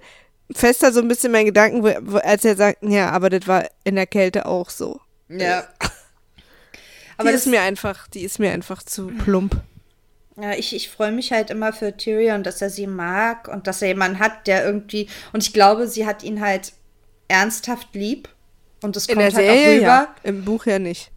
fester 0.54 0.94
so 0.94 1.02
ein 1.02 1.10
bisschen 1.10 1.34
mein 1.34 1.46
Gedanken, 1.46 1.86
als 2.20 2.46
er 2.46 2.56
sagt, 2.56 2.82
ja, 2.82 3.10
aber 3.10 3.30
das 3.30 3.46
war 3.46 3.66
in 3.84 3.96
der 3.96 4.08
Kälte 4.08 4.46
auch 4.46 4.70
so. 4.70 5.02
Ja. 5.30 5.68
Aber 7.18 7.30
die 7.30 7.36
ist 7.36 7.48
mir 7.48 7.62
einfach, 7.62 8.08
die 8.08 8.22
ist 8.22 8.40
mir 8.40 8.52
einfach 8.52 8.84
zu 8.84 9.08
plump. 9.08 9.62
Ja, 10.38 10.52
ich, 10.52 10.76
ich 10.76 10.90
freue 10.90 11.14
mich 11.14 11.32
halt 11.32 11.50
immer 11.50 11.72
für 11.72 11.96
Tyrion, 11.96 12.44
dass 12.44 12.62
er 12.62 12.70
sie 12.70 12.88
mag 12.88 13.48
und 13.48 13.68
dass 13.68 13.82
er 13.82 13.90
jemanden 13.90 14.20
hat, 14.20 14.48
der 14.48 14.66
irgendwie. 14.66 15.08
Und 15.32 15.44
ich 15.44 15.54
glaube, 15.54 15.88
sie 15.88 16.06
hat 16.06 16.24
ihn 16.24 16.42
halt 16.42 16.74
ernsthaft 17.30 17.94
lieb. 17.94 18.28
Und 18.82 18.98
es 18.98 19.08
kommt 19.08 19.22
halt 19.22 19.36
Serie, 19.36 19.68
auch 19.68 19.76
rüber. 19.76 19.86
Ja. 19.86 20.16
Im 20.24 20.44
Buch 20.44 20.66
ja 20.66 20.78
nicht. 20.78 21.12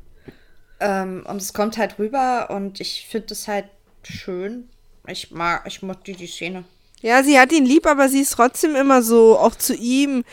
Ähm, 0.81 1.25
und 1.27 1.43
es 1.43 1.53
kommt 1.53 1.77
halt 1.77 1.99
rüber 1.99 2.51
und 2.51 2.81
ich 2.81 3.07
finde 3.11 3.35
es 3.35 3.49
halt 3.49 3.67
schön. 4.05 4.69
Ich 5.09 5.33
mag, 5.33 5.65
ich 5.67 5.83
mag 5.83 6.05
die, 6.05 6.15
die 6.15 6.29
Szene. 6.29 6.65
Ja, 7.01 7.23
sie 7.23 7.39
hat 7.39 7.53
ihn 7.53 7.65
lieb, 7.65 7.87
aber 7.87 8.09
sie 8.09 8.21
ist 8.21 8.33
trotzdem 8.33 8.77
immer 8.77 9.03
so, 9.03 9.39
auch 9.39 9.57
zu 9.57 9.75
ihm 9.75 10.25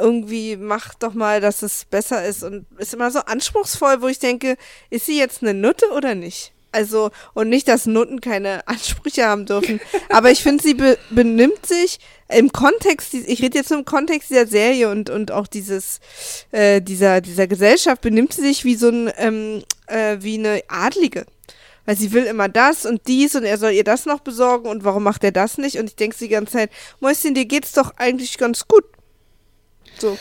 irgendwie 0.00 0.56
macht 0.56 1.02
doch 1.02 1.14
mal, 1.14 1.40
dass 1.40 1.62
es 1.62 1.84
besser 1.84 2.24
ist 2.24 2.42
und 2.42 2.66
ist 2.78 2.94
immer 2.94 3.10
so 3.10 3.20
anspruchsvoll, 3.20 4.02
wo 4.02 4.08
ich 4.08 4.18
denke, 4.18 4.56
ist 4.90 5.06
sie 5.06 5.18
jetzt 5.18 5.42
eine 5.42 5.54
Nutte 5.54 5.90
oder 5.90 6.14
nicht? 6.14 6.52
Also, 6.76 7.10
und 7.32 7.48
nicht, 7.48 7.68
dass 7.68 7.86
Nutten 7.86 8.20
keine 8.20 8.66
Ansprüche 8.68 9.24
haben 9.24 9.46
dürfen. 9.46 9.80
Aber 10.10 10.30
ich 10.30 10.42
finde, 10.42 10.62
sie 10.62 10.74
be 10.74 10.98
benimmt 11.10 11.64
sich 11.64 11.98
im 12.28 12.52
Kontext, 12.52 13.14
ich 13.14 13.40
rede 13.40 13.56
jetzt 13.56 13.70
nur 13.70 13.78
im 13.78 13.84
Kontext 13.86 14.28
dieser 14.30 14.46
Serie 14.46 14.90
und, 14.90 15.08
und 15.08 15.32
auch 15.32 15.46
dieses, 15.46 16.00
äh, 16.50 16.82
dieser, 16.82 17.22
dieser 17.22 17.46
Gesellschaft, 17.46 18.02
benimmt 18.02 18.34
sie 18.34 18.42
sich 18.42 18.64
wie 18.64 18.74
so 18.74 18.88
ein, 18.88 19.10
ähm, 19.16 19.62
äh, 19.86 20.18
wie 20.20 20.36
eine 20.36 20.60
Adlige. 20.68 21.24
Weil 21.86 21.96
sie 21.96 22.12
will 22.12 22.24
immer 22.24 22.48
das 22.48 22.84
und 22.84 23.06
dies 23.06 23.36
und 23.36 23.44
er 23.44 23.58
soll 23.58 23.70
ihr 23.70 23.84
das 23.84 24.04
noch 24.04 24.20
besorgen 24.20 24.68
und 24.68 24.84
warum 24.84 25.04
macht 25.04 25.22
er 25.24 25.32
das 25.32 25.56
nicht? 25.56 25.78
Und 25.78 25.88
ich 25.88 25.96
denke 25.96 26.16
die 26.18 26.28
ganze 26.28 26.54
Zeit, 26.54 26.70
Mäuschen, 27.00 27.34
dir 27.34 27.46
geht's 27.46 27.72
doch 27.72 27.92
eigentlich 27.96 28.36
ganz 28.38 28.66
gut. 28.66 28.84
So. 29.98 30.18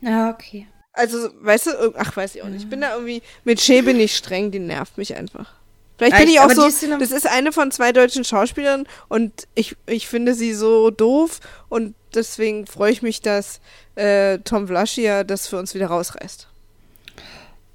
Ja, 0.00 0.30
okay. 0.30 0.66
Also, 0.92 1.30
weißt 1.40 1.66
du, 1.66 1.94
ach, 1.96 2.16
weiß 2.16 2.34
ich 2.34 2.42
auch 2.42 2.48
nicht. 2.48 2.64
Ich 2.64 2.70
bin 2.70 2.82
da 2.82 2.94
irgendwie, 2.94 3.22
mit 3.44 3.60
Shea 3.60 3.82
bin 3.82 3.98
ich 3.98 4.16
streng, 4.16 4.50
die 4.50 4.58
nervt 4.58 4.98
mich 4.98 5.16
einfach. 5.16 5.54
Vielleicht 5.96 6.16
bin 6.18 6.28
ich 6.28 6.40
auch 6.40 6.50
so, 6.50 6.68
das 6.98 7.12
ist 7.12 7.26
eine 7.26 7.52
von 7.52 7.70
zwei 7.70 7.92
deutschen 7.92 8.24
Schauspielern 8.24 8.88
und 9.08 9.46
ich, 9.54 9.76
ich 9.86 10.08
finde 10.08 10.34
sie 10.34 10.52
so 10.52 10.90
doof 10.90 11.38
und 11.68 11.94
deswegen 12.12 12.66
freue 12.66 12.90
ich 12.90 13.02
mich, 13.02 13.20
dass 13.20 13.60
äh, 13.94 14.38
Tom 14.38 14.66
Vlaschia 14.66 15.22
das 15.22 15.46
für 15.46 15.58
uns 15.58 15.74
wieder 15.74 15.86
rausreißt. 15.86 16.48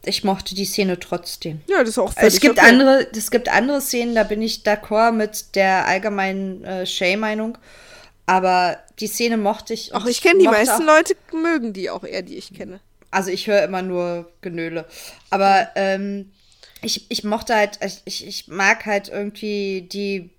Ich 0.04 0.24
mochte 0.24 0.56
die 0.56 0.66
Szene 0.66 1.00
trotzdem. 1.00 1.62
Ja, 1.68 1.80
das 1.80 1.90
ist 1.90 2.00
auch 2.00 2.14
völlig 2.14 2.34
Es 2.34 2.40
gibt 2.40 2.60
okay. 2.60 2.68
andere, 2.68 3.08
es 3.16 3.32
gibt 3.32 3.50
andere 3.50 3.82
Szenen, 3.82 4.16
da 4.16 4.24
bin 4.24 4.42
ich 4.42 4.64
d'accord 4.64 5.12
mit 5.12 5.56
der 5.56 5.86
allgemeinen 5.86 6.64
äh, 6.64 6.86
Shay-Meinung. 6.86 7.58
Aber 8.28 8.78
die 9.00 9.08
Szene 9.08 9.38
mochte 9.38 9.74
ich. 9.74 9.96
Ach, 9.96 10.06
ich 10.06 10.22
kenne 10.22 10.40
die 10.40 10.48
meisten 10.48 10.86
Leute, 10.86 11.16
mögen 11.34 11.74
die 11.74 11.90
auch 11.90 12.04
eher, 12.04 12.22
die 12.22 12.36
ich 12.36 12.54
kenne. 12.54 12.80
Also 13.10 13.32
ich 13.32 13.48
höre 13.48 13.64
immer 13.64 13.82
nur 13.82 14.30
Genöle. 14.42 14.86
Aber 15.30 15.70
ähm, 15.76 16.32
ich, 16.82 17.10
ich 17.10 17.24
mochte 17.24 17.56
halt, 17.56 17.80
ich, 18.06 18.28
ich 18.28 18.48
mag 18.50 18.86
halt 18.86 19.08
irgendwie 19.08 19.88
die 19.92 20.30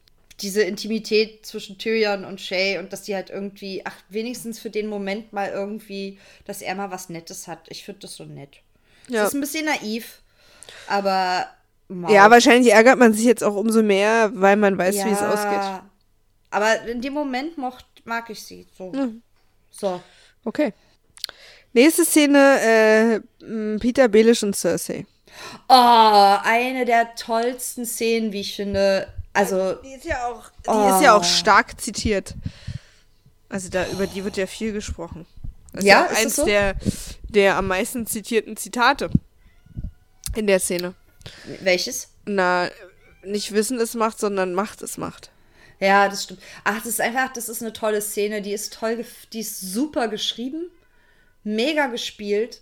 diese 0.40 0.62
Intimität 0.62 1.44
zwischen 1.44 1.78
Tyrion 1.78 2.24
und 2.24 2.40
Shay 2.40 2.78
und 2.78 2.92
dass 2.92 3.02
die 3.02 3.14
halt 3.14 3.30
irgendwie, 3.30 3.82
ach, 3.84 3.94
wenigstens 4.08 4.60
für 4.60 4.70
den 4.70 4.86
Moment 4.86 5.32
mal 5.32 5.50
irgendwie, 5.50 6.18
dass 6.44 6.62
er 6.62 6.74
mal 6.76 6.90
was 6.90 7.08
Nettes 7.08 7.48
hat. 7.48 7.66
Ich 7.68 7.84
finde 7.84 8.02
das 8.02 8.14
so 8.14 8.24
nett. 8.24 8.60
Ja. 9.08 9.22
Das 9.22 9.30
ist 9.30 9.34
ein 9.34 9.40
bisschen 9.40 9.66
naiv, 9.66 10.20
aber. 10.86 11.48
Wow. 11.88 12.10
Ja, 12.10 12.30
wahrscheinlich 12.30 12.72
ärgert 12.72 12.98
man 12.98 13.14
sich 13.14 13.24
jetzt 13.24 13.42
auch 13.42 13.56
umso 13.56 13.82
mehr, 13.82 14.30
weil 14.34 14.56
man 14.56 14.76
weiß, 14.76 14.96
ja, 14.96 15.06
wie 15.06 15.10
es 15.10 15.22
ausgeht. 15.22 15.82
Aber 16.50 16.82
in 16.82 17.00
dem 17.00 17.12
Moment 17.12 17.58
mocht, 17.58 17.84
mag 18.04 18.30
ich 18.30 18.42
sie. 18.42 18.66
So. 18.76 18.92
Mhm. 18.92 19.22
So. 19.70 20.00
Okay. 20.44 20.72
Nächste 21.72 22.04
Szene: 22.04 23.22
äh, 23.42 23.78
Peter 23.78 24.08
Belisch 24.08 24.42
und 24.42 24.56
Cersei. 24.56 25.06
Oh, 25.68 26.36
eine 26.42 26.84
der 26.84 27.14
tollsten 27.14 27.84
Szenen, 27.86 28.32
wie 28.32 28.40
ich 28.40 28.56
finde, 28.56 29.12
also. 29.32 29.74
Die 29.74 29.94
ist 29.94 30.04
ja 30.04 30.26
auch, 30.26 30.50
die 30.66 30.70
oh. 30.70 30.96
ist 30.96 31.02
ja 31.02 31.16
auch 31.16 31.24
stark 31.24 31.80
zitiert. 31.80 32.34
Also 33.48 33.68
da, 33.68 33.86
über 33.88 34.06
die 34.06 34.24
wird 34.24 34.36
ja 34.36 34.46
viel 34.46 34.72
gesprochen. 34.72 35.26
Das 35.72 35.84
ja, 35.84 36.04
ist 36.04 36.12
ja 36.12 36.18
eins 36.18 36.36
so? 36.36 36.44
der, 36.44 36.74
der 37.28 37.56
am 37.56 37.68
meisten 37.68 38.06
zitierten 38.06 38.56
Zitate 38.56 39.10
in 40.34 40.46
der 40.46 40.58
Szene. 40.60 40.94
Welches? 41.60 42.08
Na, 42.24 42.68
nicht 43.22 43.52
Wissen 43.52 43.78
es 43.78 43.94
macht, 43.94 44.18
sondern 44.18 44.54
Macht 44.54 44.82
es 44.82 44.98
macht. 44.98 45.30
Ja, 45.80 46.08
das 46.08 46.24
stimmt. 46.24 46.40
Ach, 46.64 46.78
das 46.78 46.86
ist 46.86 47.00
einfach, 47.00 47.32
das 47.32 47.48
ist 47.48 47.62
eine 47.62 47.72
tolle 47.72 48.00
Szene. 48.00 48.42
Die 48.42 48.52
ist 48.52 48.72
toll, 48.74 49.04
die 49.32 49.40
ist 49.40 49.60
super 49.60 50.08
geschrieben, 50.08 50.70
mega 51.44 51.86
gespielt 51.86 52.60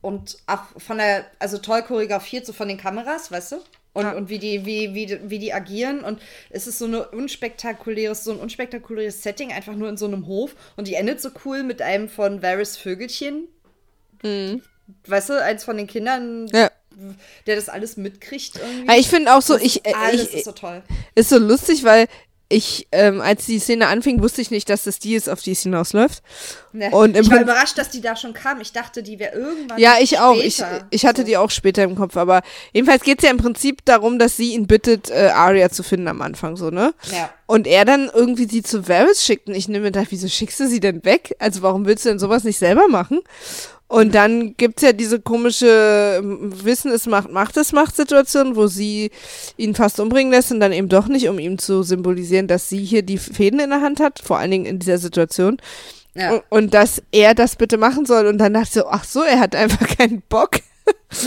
und 0.00 0.38
auch 0.46 0.64
von 0.78 0.98
der, 0.98 1.26
also 1.38 1.58
toll 1.58 1.82
choreografiert, 1.82 2.46
so 2.46 2.52
von 2.52 2.68
den 2.68 2.78
Kameras, 2.78 3.30
weißt 3.30 3.52
du? 3.52 3.60
und, 3.94 4.04
ja. 4.04 4.12
und 4.12 4.28
wie, 4.28 4.38
die, 4.38 4.66
wie, 4.66 4.92
wie, 4.92 5.18
wie 5.30 5.38
die 5.38 5.54
agieren. 5.54 6.00
Und 6.00 6.20
es 6.50 6.66
ist 6.66 6.78
so 6.78 6.84
eine 6.84 7.08
unspektakuläres, 7.08 8.24
so 8.24 8.32
ein 8.32 8.38
unspektakuläres 8.38 9.22
Setting, 9.22 9.52
einfach 9.52 9.74
nur 9.74 9.88
in 9.88 9.96
so 9.96 10.06
einem 10.06 10.26
Hof. 10.26 10.54
Und 10.76 10.88
die 10.88 10.94
endet 10.94 11.20
so 11.20 11.30
cool 11.44 11.62
mit 11.62 11.80
einem 11.80 12.08
von 12.08 12.42
Varys 12.42 12.76
Vögelchen. 12.76 13.48
Mhm. 14.22 14.62
Weißt 15.06 15.30
du, 15.30 15.42
eins 15.42 15.64
von 15.64 15.76
den 15.76 15.86
Kindern, 15.86 16.48
ja. 16.48 16.70
der 17.46 17.56
das 17.56 17.68
alles 17.68 17.96
mitkriegt. 17.96 18.56
Irgendwie. 18.56 18.98
Ich 18.98 19.08
finde 19.08 19.32
auch 19.32 19.42
so, 19.42 19.56
ich. 19.56 19.86
Alles 19.94 20.28
ich, 20.28 20.34
ist 20.34 20.44
so 20.44 20.52
toll. 20.52 20.82
Ist 21.14 21.30
so 21.30 21.38
lustig, 21.38 21.84
weil 21.84 22.06
ich, 22.48 22.86
ähm, 22.92 23.20
als 23.20 23.46
die 23.46 23.58
Szene 23.58 23.86
anfing, 23.88 24.22
wusste 24.22 24.42
ich 24.42 24.50
nicht, 24.50 24.68
dass 24.68 24.84
das 24.84 24.98
die 24.98 25.14
ist, 25.14 25.28
auf 25.28 25.40
die 25.40 25.52
es 25.52 25.62
hinausläuft. 25.62 26.22
Ne. 26.72 26.90
Und 26.90 27.16
ich 27.16 27.30
war 27.30 27.40
überrascht, 27.40 27.78
dass 27.78 27.88
die 27.90 28.00
da 28.00 28.16
schon 28.16 28.34
kam. 28.34 28.60
Ich 28.60 28.72
dachte, 28.72 29.02
die 29.02 29.18
wäre 29.18 29.34
irgendwann. 29.34 29.78
Ja, 29.78 29.94
ich 30.00 30.10
später. 30.10 30.28
auch. 30.28 30.36
Ich, 30.36 30.62
ich 30.90 31.06
hatte 31.06 31.22
so. 31.22 31.26
die 31.26 31.36
auch 31.36 31.50
später 31.50 31.82
im 31.82 31.96
Kopf. 31.96 32.16
Aber 32.16 32.42
jedenfalls 32.72 33.02
geht 33.02 33.18
es 33.18 33.24
ja 33.24 33.30
im 33.30 33.38
Prinzip 33.38 33.84
darum, 33.84 34.18
dass 34.18 34.36
sie 34.36 34.52
ihn 34.54 34.66
bittet, 34.66 35.10
äh, 35.10 35.30
Arya 35.34 35.70
zu 35.70 35.82
finden 35.82 36.08
am 36.08 36.20
Anfang, 36.20 36.56
so, 36.56 36.70
ne? 36.70 36.94
Ja. 37.12 37.30
Und 37.46 37.66
er 37.66 37.84
dann 37.84 38.10
irgendwie 38.12 38.46
sie 38.48 38.62
zu 38.62 38.88
Varys 38.88 39.24
schickt. 39.24 39.48
Und 39.48 39.54
ich 39.54 39.68
nehme 39.68 39.84
mir 39.84 39.92
gedacht, 39.92 40.08
wieso 40.10 40.28
schickst 40.28 40.60
du 40.60 40.68
sie 40.68 40.80
denn 40.80 41.04
weg? 41.04 41.34
Also 41.38 41.62
warum 41.62 41.86
willst 41.86 42.04
du 42.04 42.10
denn 42.10 42.18
sowas 42.18 42.44
nicht 42.44 42.58
selber 42.58 42.88
machen? 42.88 43.20
Und 43.86 44.14
dann 44.14 44.56
gibt's 44.56 44.82
ja 44.82 44.92
diese 44.92 45.20
komische 45.20 46.18
ähm, 46.18 46.64
Wissen, 46.64 46.90
es 46.90 47.06
macht, 47.06 47.30
macht 47.30 47.56
es 47.56 47.72
macht 47.72 47.94
Situation, 47.94 48.56
wo 48.56 48.66
sie 48.66 49.10
ihn 49.56 49.74
fast 49.74 50.00
umbringen 50.00 50.32
lässt 50.32 50.50
und 50.50 50.60
dann 50.60 50.72
eben 50.72 50.88
doch 50.88 51.06
nicht, 51.06 51.28
um 51.28 51.38
ihm 51.38 51.58
zu 51.58 51.82
symbolisieren, 51.82 52.48
dass 52.48 52.68
sie 52.68 52.82
hier 52.82 53.02
die 53.02 53.18
Fäden 53.18 53.60
in 53.60 53.70
der 53.70 53.82
Hand 53.82 54.00
hat, 54.00 54.20
vor 54.20 54.38
allen 54.38 54.50
Dingen 54.50 54.66
in 54.66 54.78
dieser 54.78 54.98
Situation. 54.98 55.58
Ja. 56.14 56.32
Und, 56.32 56.44
und 56.50 56.74
dass 56.74 57.02
er 57.12 57.34
das 57.34 57.56
bitte 57.56 57.76
machen 57.76 58.06
soll. 58.06 58.26
Und 58.26 58.38
dann 58.38 58.54
dachte 58.54 58.68
ich 58.68 58.74
so, 58.74 58.86
ach 58.86 59.04
so, 59.04 59.22
er 59.22 59.38
hat 59.38 59.54
einfach 59.54 59.86
keinen 59.98 60.22
Bock. 60.22 60.60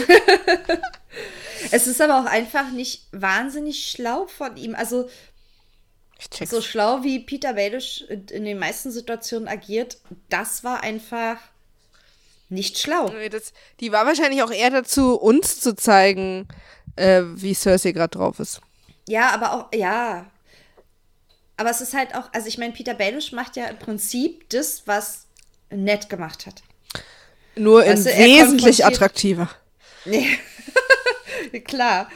es 1.72 1.88
ist 1.88 2.02
aber 2.02 2.20
auch 2.20 2.26
einfach 2.26 2.72
nicht 2.72 3.04
wahnsinnig 3.12 3.90
schlau 3.90 4.26
von 4.28 4.58
ihm. 4.58 4.74
Also 4.76 5.10
so 6.46 6.62
schlau 6.62 7.04
wie 7.04 7.20
Peter 7.20 7.54
Baelish 7.54 8.04
in 8.10 8.46
den 8.46 8.58
meisten 8.58 8.92
Situationen 8.92 9.48
agiert, 9.48 10.00
das 10.30 10.64
war 10.64 10.82
einfach 10.82 11.38
nicht 12.50 12.78
schlau. 12.80 13.10
Nee, 13.10 13.30
das, 13.30 13.54
die 13.80 13.92
war 13.92 14.06
wahrscheinlich 14.06 14.44
auch 14.44 14.52
eher 14.52 14.70
dazu, 14.70 15.16
uns 15.16 15.60
zu 15.60 15.76
zeigen, 15.76 16.48
äh, 16.96 17.22
wie 17.26 17.54
Cersei 17.54 17.92
gerade 17.92 18.18
drauf 18.18 18.40
ist. 18.40 18.62
Ja, 19.08 19.32
aber 19.32 19.54
auch, 19.54 19.74
ja. 19.74 20.26
Aber 21.58 21.70
es 21.70 21.82
ist 21.82 21.94
halt 21.94 22.16
auch, 22.16 22.32
also 22.34 22.48
ich 22.48 22.58
meine, 22.58 22.74
Peter 22.74 22.94
Baelish 22.94 23.32
macht 23.32 23.56
ja 23.56 23.66
im 23.66 23.80
Prinzip 23.80 24.50
das, 24.50 24.84
was 24.86 25.26
Ned 25.70 26.10
gemacht 26.10 26.46
hat. 26.46 26.62
Nur 27.56 27.84
in 27.84 27.96
du, 27.96 28.06
wesentlich 28.06 28.86
attraktiver. 28.86 29.50
Nee. 30.06 30.38
Klar. 31.66 32.10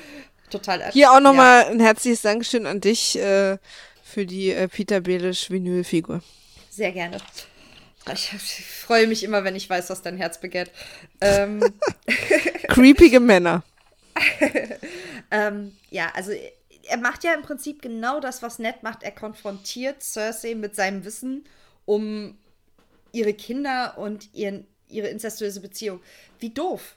Total. 0.49 0.91
Hier 0.91 1.11
auch 1.11 1.19
nochmal 1.19 1.63
ja. 1.63 1.69
ein 1.69 1.79
herzliches 1.79 2.21
Dankeschön 2.21 2.65
an 2.65 2.81
dich 2.81 3.17
äh, 3.17 3.57
für 4.03 4.25
die 4.25 4.51
äh, 4.51 4.67
Peter 4.67 5.01
Baelish 5.01 5.49
Vinylfigur. 5.49 6.21
Sehr 6.69 6.91
gerne. 6.91 7.17
Ich, 8.13 8.33
ich, 8.33 8.65
freue 8.65 9.07
mich 9.07 9.23
immer, 9.23 9.43
wenn 9.43 9.55
ich 9.55 9.69
weiß, 9.69 9.89
was 9.89 10.01
dein 10.01 10.17
Herz 10.17 10.39
begehrt. 10.39 10.71
Ähm. 11.19 11.61
Creepige 12.67 13.19
Männer. 13.19 13.63
ähm, 15.31 15.75
ja, 15.89 16.11
also 16.13 16.31
er 16.31 16.97
macht 16.97 17.23
ja 17.23 17.33
im 17.33 17.43
Prinzip 17.43 17.81
genau 17.81 18.19
das, 18.19 18.41
was 18.41 18.59
Ned 18.59 18.83
macht. 18.83 19.03
Er 19.03 19.11
konfrontiert 19.11 20.01
Cersei 20.01 20.55
mit 20.55 20.75
seinem 20.75 21.05
Wissen 21.05 21.45
um 21.85 22.37
ihre 23.11 23.33
Kinder 23.33 23.97
und 23.97 24.33
ihren, 24.33 24.65
ihre 24.89 25.07
incestuöse 25.07 25.61
Beziehung. 25.61 26.01
Wie 26.39 26.49
doof. 26.49 26.95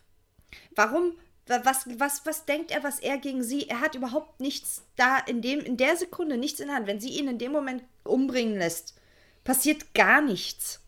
Warum? 0.75 1.13
Was, 1.47 1.87
was, 1.99 2.25
was 2.25 2.47
denkt 2.47 2.71
er, 2.71 2.83
was 2.83 3.01
er 3.01 3.19
gegen 3.19 3.43
sie? 3.43 3.69
Er 3.69 3.81
hat 3.81 3.95
überhaupt 3.95 4.41
nichts 4.41 4.83
da 4.97 5.19
in 5.19 5.43
dem, 5.43 5.61
in 5.61 5.77
der 5.77 5.97
Sekunde 5.97 6.39
nichts 6.39 6.61
in 6.61 6.69
der 6.69 6.77
Hand. 6.77 6.87
Wenn 6.87 7.01
sie 7.01 7.11
ihn 7.11 7.29
in 7.29 7.39
dem 7.39 7.53
Moment 7.53 7.85
umbringen 8.03 8.57
lässt, 8.57 8.95
passiert 9.45 9.95
gar 9.95 10.23
nichts. 10.23 10.81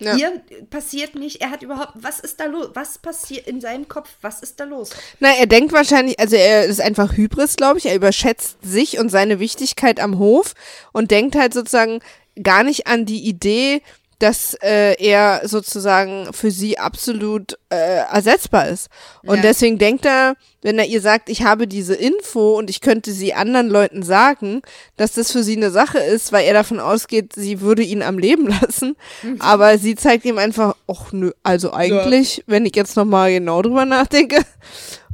Ja. 0.00 0.14
Hier 0.16 0.42
passiert 0.70 1.14
nicht, 1.14 1.40
er 1.40 1.50
hat 1.50 1.62
überhaupt, 1.62 1.92
was 1.94 2.20
ist 2.20 2.40
da 2.40 2.46
los? 2.46 2.70
Was 2.74 2.98
passiert 2.98 3.46
in 3.46 3.60
seinem 3.60 3.86
Kopf? 3.86 4.08
Was 4.22 4.40
ist 4.40 4.58
da 4.58 4.64
los? 4.64 4.90
Na, 5.20 5.34
er 5.34 5.46
denkt 5.46 5.72
wahrscheinlich, 5.72 6.18
also 6.18 6.36
er 6.36 6.64
ist 6.64 6.80
einfach 6.80 7.16
Hybris, 7.16 7.56
glaube 7.56 7.78
ich. 7.78 7.86
Er 7.86 7.94
überschätzt 7.94 8.58
sich 8.62 8.98
und 8.98 9.10
seine 9.10 9.38
Wichtigkeit 9.40 10.00
am 10.00 10.18
Hof 10.18 10.54
und 10.92 11.10
denkt 11.10 11.36
halt 11.36 11.52
sozusagen 11.52 12.00
gar 12.42 12.64
nicht 12.64 12.86
an 12.86 13.04
die 13.04 13.28
Idee, 13.28 13.82
dass 14.20 14.54
äh, 14.62 14.94
er 15.02 15.40
sozusagen 15.44 16.32
für 16.32 16.50
sie 16.50 16.78
absolut 16.78 17.58
äh, 17.70 18.04
ersetzbar 18.12 18.68
ist. 18.68 18.88
Und 19.22 19.36
ja. 19.36 19.42
deswegen 19.42 19.78
denkt 19.78 20.04
er, 20.04 20.34
wenn 20.60 20.78
er 20.78 20.84
ihr 20.84 21.00
sagt, 21.00 21.30
ich 21.30 21.42
habe 21.42 21.66
diese 21.66 21.94
Info 21.94 22.58
und 22.58 22.68
ich 22.68 22.82
könnte 22.82 23.12
sie 23.12 23.32
anderen 23.32 23.68
Leuten 23.68 24.02
sagen, 24.02 24.60
dass 24.98 25.12
das 25.12 25.32
für 25.32 25.42
sie 25.42 25.56
eine 25.56 25.70
Sache 25.70 25.98
ist, 25.98 26.32
weil 26.32 26.44
er 26.44 26.52
davon 26.52 26.80
ausgeht, 26.80 27.32
sie 27.34 27.62
würde 27.62 27.82
ihn 27.82 28.02
am 28.02 28.18
Leben 28.18 28.46
lassen. 28.60 28.94
Mhm. 29.22 29.40
Aber 29.40 29.78
sie 29.78 29.94
zeigt 29.94 30.26
ihm 30.26 30.36
einfach, 30.36 30.76
ach 30.86 31.12
nö, 31.12 31.32
also 31.42 31.72
eigentlich, 31.72 32.38
ja. 32.38 32.42
wenn 32.46 32.66
ich 32.66 32.76
jetzt 32.76 32.96
nochmal 32.96 33.32
genau 33.32 33.62
drüber 33.62 33.86
nachdenke. 33.86 34.36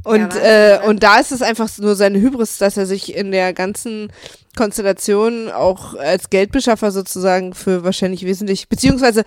Und, 0.03 0.35
ja, 0.35 0.75
äh, 0.75 0.87
und 0.87 1.03
da 1.03 1.19
ist 1.19 1.31
es 1.31 1.41
einfach 1.41 1.69
nur 1.79 1.95
seine 1.95 2.19
Hybris, 2.19 2.57
dass 2.57 2.77
er 2.77 2.85
sich 2.85 3.15
in 3.15 3.31
der 3.31 3.53
ganzen 3.53 4.11
Konstellation 4.57 5.49
auch 5.49 5.93
als 5.95 6.29
Geldbeschaffer 6.29 6.91
sozusagen 6.91 7.53
für 7.53 7.85
wahrscheinlich 7.85 8.25
wesentlich, 8.25 8.67
beziehungsweise 8.67 9.23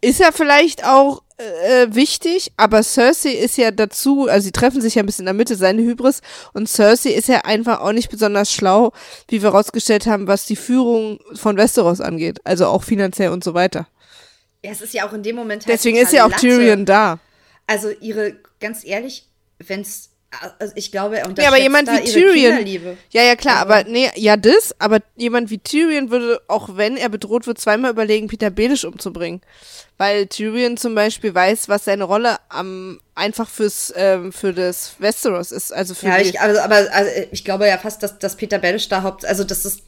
ist 0.00 0.20
ja 0.20 0.32
vielleicht 0.32 0.84
auch 0.84 1.22
äh, 1.38 1.88
wichtig, 1.90 2.52
aber 2.56 2.82
Cersei 2.82 3.30
ist 3.30 3.56
ja 3.56 3.70
dazu, 3.70 4.26
also 4.28 4.46
sie 4.46 4.52
treffen 4.52 4.80
sich 4.80 4.94
ja 4.94 5.02
ein 5.02 5.06
bisschen 5.06 5.22
in 5.22 5.26
der 5.26 5.34
Mitte, 5.34 5.56
seine 5.56 5.82
Hybris, 5.82 6.22
und 6.54 6.68
Cersei 6.68 7.10
ist 7.10 7.28
ja 7.28 7.42
einfach 7.44 7.80
auch 7.80 7.92
nicht 7.92 8.10
besonders 8.10 8.52
schlau, 8.52 8.92
wie 9.28 9.42
wir 9.42 9.50
rausgestellt 9.50 10.06
haben, 10.06 10.26
was 10.26 10.46
die 10.46 10.56
Führung 10.56 11.20
von 11.34 11.56
Westeros 11.56 12.00
angeht, 12.00 12.40
also 12.44 12.66
auch 12.66 12.82
finanziell 12.82 13.30
und 13.30 13.44
so 13.44 13.54
weiter. 13.54 13.86
Ja, 14.64 14.72
es 14.72 14.80
ist 14.80 14.94
ja 14.94 15.06
auch 15.06 15.12
in 15.12 15.22
dem 15.22 15.36
Moment 15.36 15.66
halt 15.66 15.74
Deswegen 15.74 15.98
ist 15.98 16.12
ja 16.12 16.24
auch 16.24 16.30
Latte. 16.30 16.46
Tyrion 16.46 16.86
da. 16.86 17.18
Also 17.66 17.90
ihre, 17.90 18.36
ganz 18.58 18.84
ehrlich, 18.84 19.28
wenn 19.58 19.82
es 19.82 20.10
also 20.58 20.72
ich 20.76 20.90
glaube, 20.90 21.18
er 21.18 21.28
ja, 21.36 21.48
aber 21.48 21.58
jemand 21.58 21.88
wie 21.88 22.04
Tyrion. 22.04 22.96
Ja, 23.10 23.22
ja, 23.22 23.36
klar, 23.36 23.62
also. 23.62 23.72
aber 23.72 23.84
nee, 23.90 24.10
ja, 24.16 24.36
das, 24.36 24.74
aber 24.78 25.00
jemand 25.16 25.50
wie 25.50 25.58
Tyrion 25.58 26.10
würde, 26.10 26.40
auch 26.48 26.76
wenn 26.76 26.96
er 26.96 27.08
bedroht 27.08 27.46
wird, 27.46 27.58
zweimal 27.58 27.90
überlegen, 27.90 28.28
Peter 28.28 28.50
Baelish 28.50 28.84
umzubringen. 28.84 29.40
Weil 29.98 30.26
Tyrion 30.26 30.76
zum 30.76 30.94
Beispiel 30.94 31.34
weiß, 31.34 31.68
was 31.68 31.86
seine 31.86 32.04
Rolle 32.04 32.36
am 32.48 33.00
einfach 33.14 33.48
fürs 33.48 33.92
ähm, 33.96 34.32
für 34.32 34.52
das 34.52 34.92
Westeros 34.98 35.52
ist. 35.52 35.72
Also 35.72 35.94
für 35.94 36.06
ja, 36.08 36.18
ich, 36.18 36.38
also, 36.40 36.60
aber 36.60 36.86
also, 36.92 37.10
ich 37.30 37.44
glaube 37.44 37.66
ja 37.66 37.78
fast, 37.78 38.02
dass, 38.02 38.18
dass 38.18 38.36
Peter 38.36 38.58
Baelish 38.58 38.88
da 38.88 39.02
haupt, 39.02 39.24
also 39.24 39.42
das 39.42 39.64
ist 39.64 39.82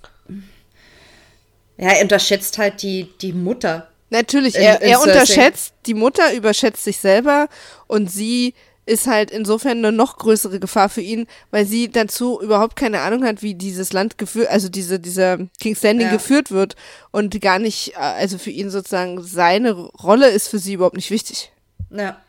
Ja, 1.77 1.91
er 1.91 2.03
unterschätzt 2.03 2.59
halt 2.59 2.83
die, 2.83 3.09
die 3.21 3.33
Mutter. 3.33 3.89
Natürlich, 4.11 4.55
In- 4.55 4.63
er, 4.63 4.81
in 4.81 4.89
er 4.89 4.99
Cersei. 4.99 5.11
unterschätzt, 5.13 5.75
die 5.87 5.95
Mutter 5.95 6.33
überschätzt 6.33 6.85
sich 6.85 6.99
selber 6.99 7.49
und 7.87 8.11
sie 8.11 8.55
ist 8.89 9.07
halt 9.07 9.31
insofern 9.31 9.79
eine 9.79 9.93
noch 9.93 10.17
größere 10.19 10.59
Gefahr 10.59 10.89
für 10.89 11.01
ihn, 11.01 11.27
weil 11.51 11.67
sie 11.67 11.91
dazu 11.91 12.41
überhaupt 12.41 12.75
keine 12.77 13.01
Ahnung 13.03 13.25
hat, 13.25 13.43
wie 13.43 13.55
dieses 13.55 13.93
Land 13.93 14.19
geführt, 14.19 14.49
also 14.49 14.69
diese, 14.69 14.99
dieser 14.99 15.39
King's 15.61 15.83
Landing 15.83 16.09
Ja. 16.09 16.13
geführt 16.13 16.51
wird 16.51 16.75
und 17.11 17.41
gar 17.41 17.59
nicht, 17.59 17.95
äh, 17.95 17.99
also 17.99 18.39
für 18.39 18.51
ihn 18.51 18.71
sozusagen 18.71 19.23
seine 19.23 19.73
Rolle 19.73 20.29
ist 20.31 20.49
für 20.49 20.59
sie 20.59 20.73
überhaupt 20.75 20.97
nicht 20.97 21.11
wichtig. 21.11 21.53
Ja. 21.91 22.21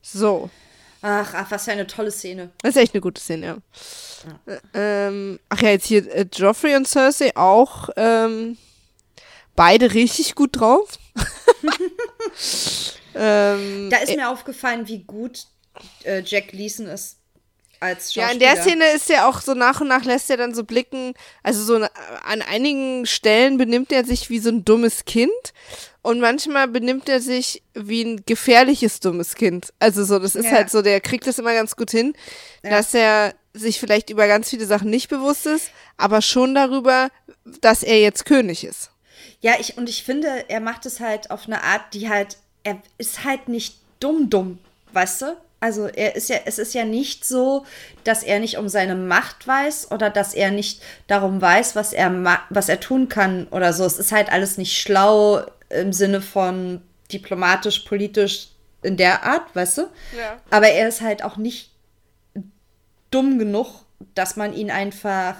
So. 0.00 0.48
Ach, 1.02 1.34
ach, 1.34 1.50
was 1.50 1.64
für 1.64 1.72
eine 1.72 1.86
tolle 1.86 2.10
Szene. 2.12 2.50
Das 2.62 2.76
ist 2.76 2.82
echt 2.82 2.94
eine 2.94 3.00
gute 3.00 3.20
Szene, 3.20 3.46
ja. 3.46 3.56
Ä- 4.46 4.60
Ähm, 4.74 5.40
ach 5.48 5.60
ja, 5.60 5.70
jetzt 5.70 5.86
hier 5.86 6.06
äh, 6.14 6.26
Joffrey 6.32 6.76
und 6.76 6.86
Cersei 6.86 7.36
auch 7.36 7.88
ähm, 7.96 8.56
beide 9.56 9.92
richtig 9.94 10.36
gut 10.36 10.50
drauf. 10.60 10.88
ähm, 13.14 13.88
Da 13.90 13.98
ist 13.98 14.14
mir 14.16 14.28
aufgefallen, 14.30 14.86
wie 14.88 15.00
gut 15.04 15.44
äh, 16.04 16.22
Jack 16.24 16.52
Leeson 16.52 16.86
ist 16.86 17.16
als 17.80 18.14
ja, 18.14 18.24
Schauspieler. 18.28 18.50
in 18.52 18.54
der 18.56 18.62
Szene 18.62 18.84
ist 18.92 19.10
er 19.10 19.26
auch 19.28 19.40
so 19.40 19.54
nach 19.54 19.80
und 19.80 19.88
nach 19.88 20.04
lässt 20.04 20.30
er 20.30 20.36
dann 20.36 20.54
so 20.54 20.62
blicken, 20.62 21.14
also 21.42 21.64
so 21.64 21.74
an 22.24 22.42
einigen 22.42 23.06
Stellen 23.06 23.58
benimmt 23.58 23.90
er 23.90 24.04
sich 24.04 24.30
wie 24.30 24.38
so 24.38 24.50
ein 24.50 24.64
dummes 24.64 25.04
Kind 25.04 25.32
und 26.02 26.20
manchmal 26.20 26.68
benimmt 26.68 27.08
er 27.08 27.20
sich 27.20 27.62
wie 27.74 28.02
ein 28.04 28.22
gefährliches 28.24 29.00
dummes 29.00 29.34
Kind. 29.34 29.72
Also 29.80 30.04
so, 30.04 30.20
das 30.20 30.36
ist 30.36 30.44
Ja. 30.46 30.52
halt 30.52 30.70
so, 30.70 30.80
der 30.82 31.00
kriegt 31.00 31.26
das 31.26 31.40
immer 31.40 31.54
ganz 31.54 31.74
gut 31.74 31.90
hin, 31.90 32.14
Ja. 32.62 32.70
dass 32.70 32.94
er 32.94 33.34
sich 33.52 33.80
vielleicht 33.80 34.10
über 34.10 34.28
ganz 34.28 34.48
viele 34.50 34.64
Sachen 34.66 34.88
nicht 34.88 35.08
bewusst 35.08 35.46
ist, 35.46 35.70
aber 35.96 36.22
schon 36.22 36.54
darüber, 36.54 37.08
dass 37.60 37.82
er 37.82 38.00
jetzt 38.00 38.24
König 38.26 38.62
ist. 38.64 38.90
Ja, 39.40 39.54
ich, 39.58 39.76
und 39.76 39.88
ich 39.88 40.04
finde, 40.04 40.48
er 40.48 40.60
macht 40.60 40.86
es 40.86 41.00
halt 41.00 41.32
auf 41.32 41.46
eine 41.46 41.62
Art, 41.64 41.94
die 41.94 42.08
halt, 42.08 42.36
er 42.62 42.80
ist 42.98 43.24
halt 43.24 43.48
nicht 43.48 43.76
dumm, 43.98 44.30
dumm, 44.30 44.58
weißt 44.92 45.22
du? 45.22 45.36
Also 45.62 45.86
er 45.86 46.16
ist 46.16 46.28
ja, 46.28 46.38
es 46.44 46.58
ist 46.58 46.74
ja 46.74 46.84
nicht 46.84 47.24
so, 47.24 47.64
dass 48.02 48.24
er 48.24 48.40
nicht 48.40 48.58
um 48.58 48.68
seine 48.68 48.96
Macht 48.96 49.46
weiß 49.46 49.92
oder 49.92 50.10
dass 50.10 50.34
er 50.34 50.50
nicht 50.50 50.82
darum 51.06 51.40
weiß, 51.40 51.76
was 51.76 51.92
er 51.92 52.40
was 52.50 52.68
er 52.68 52.80
tun 52.80 53.08
kann 53.08 53.46
oder 53.46 53.72
so. 53.72 53.84
Es 53.84 53.96
ist 53.96 54.10
halt 54.10 54.32
alles 54.32 54.58
nicht 54.58 54.76
schlau 54.76 55.42
im 55.70 55.92
Sinne 55.92 56.20
von 56.20 56.82
diplomatisch, 57.12 57.78
politisch 57.80 58.48
in 58.82 58.96
der 58.96 59.22
Art, 59.22 59.54
weißt 59.54 59.78
du? 59.78 59.82
Ja. 60.18 60.40
Aber 60.50 60.66
er 60.66 60.88
ist 60.88 61.00
halt 61.00 61.22
auch 61.22 61.36
nicht 61.36 61.70
dumm 63.12 63.38
genug, 63.38 63.84
dass 64.16 64.34
man 64.34 64.54
ihn 64.54 64.72
einfach 64.72 65.36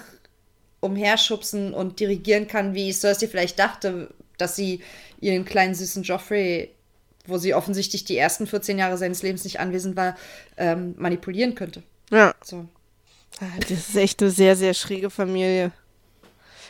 umherschubsen 0.79 1.75
und 1.75 1.99
dirigieren 1.99 2.47
kann, 2.47 2.75
wie 2.75 2.93
Cersei 2.93 3.27
vielleicht 3.27 3.59
dachte, 3.59 4.14
dass 4.39 4.55
sie 4.55 4.85
ihren 5.20 5.45
kleinen 5.45 5.75
süßen 5.75 6.05
Joffrey, 6.05 6.70
wo 7.27 7.39
sie 7.39 7.55
offensichtlich 7.55 8.05
die 8.05 8.16
ersten 8.16 8.47
14 8.47 8.79
Jahre 8.79 8.99
seines 8.99 9.23
Lebens 9.23 9.45
nicht 9.45 9.61
anwesend 9.61 9.97
war, 9.97 10.16
ähm, 10.57 10.95
manipulieren 10.99 11.55
könnte. 11.55 11.83
Ja. 12.11 12.35
So. 12.45 12.66
Ah, 13.41 13.45
Das 13.61 13.70
ist 13.70 13.97
echt 13.97 14.20
eine 14.23 14.31
sehr, 14.31 14.57
sehr 14.57 14.75
schräge 14.75 15.09
Familie. 15.11 15.73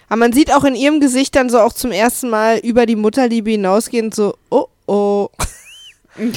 Aber 0.09 0.17
man 0.17 0.33
sieht 0.33 0.53
auch 0.53 0.65
in 0.65 0.75
ihrem 0.75 1.01
Gesicht 1.01 1.35
dann 1.35 1.49
so 1.51 1.59
auch 1.59 1.73
zum 1.73 1.91
ersten 1.91 2.29
Mal 2.29 2.59
über 2.59 2.85
die 2.87 2.97
Mutterliebe 2.97 3.51
hinausgehend 3.51 4.15
so, 4.15 4.37
oh 4.51 4.67
oh. 4.87 5.29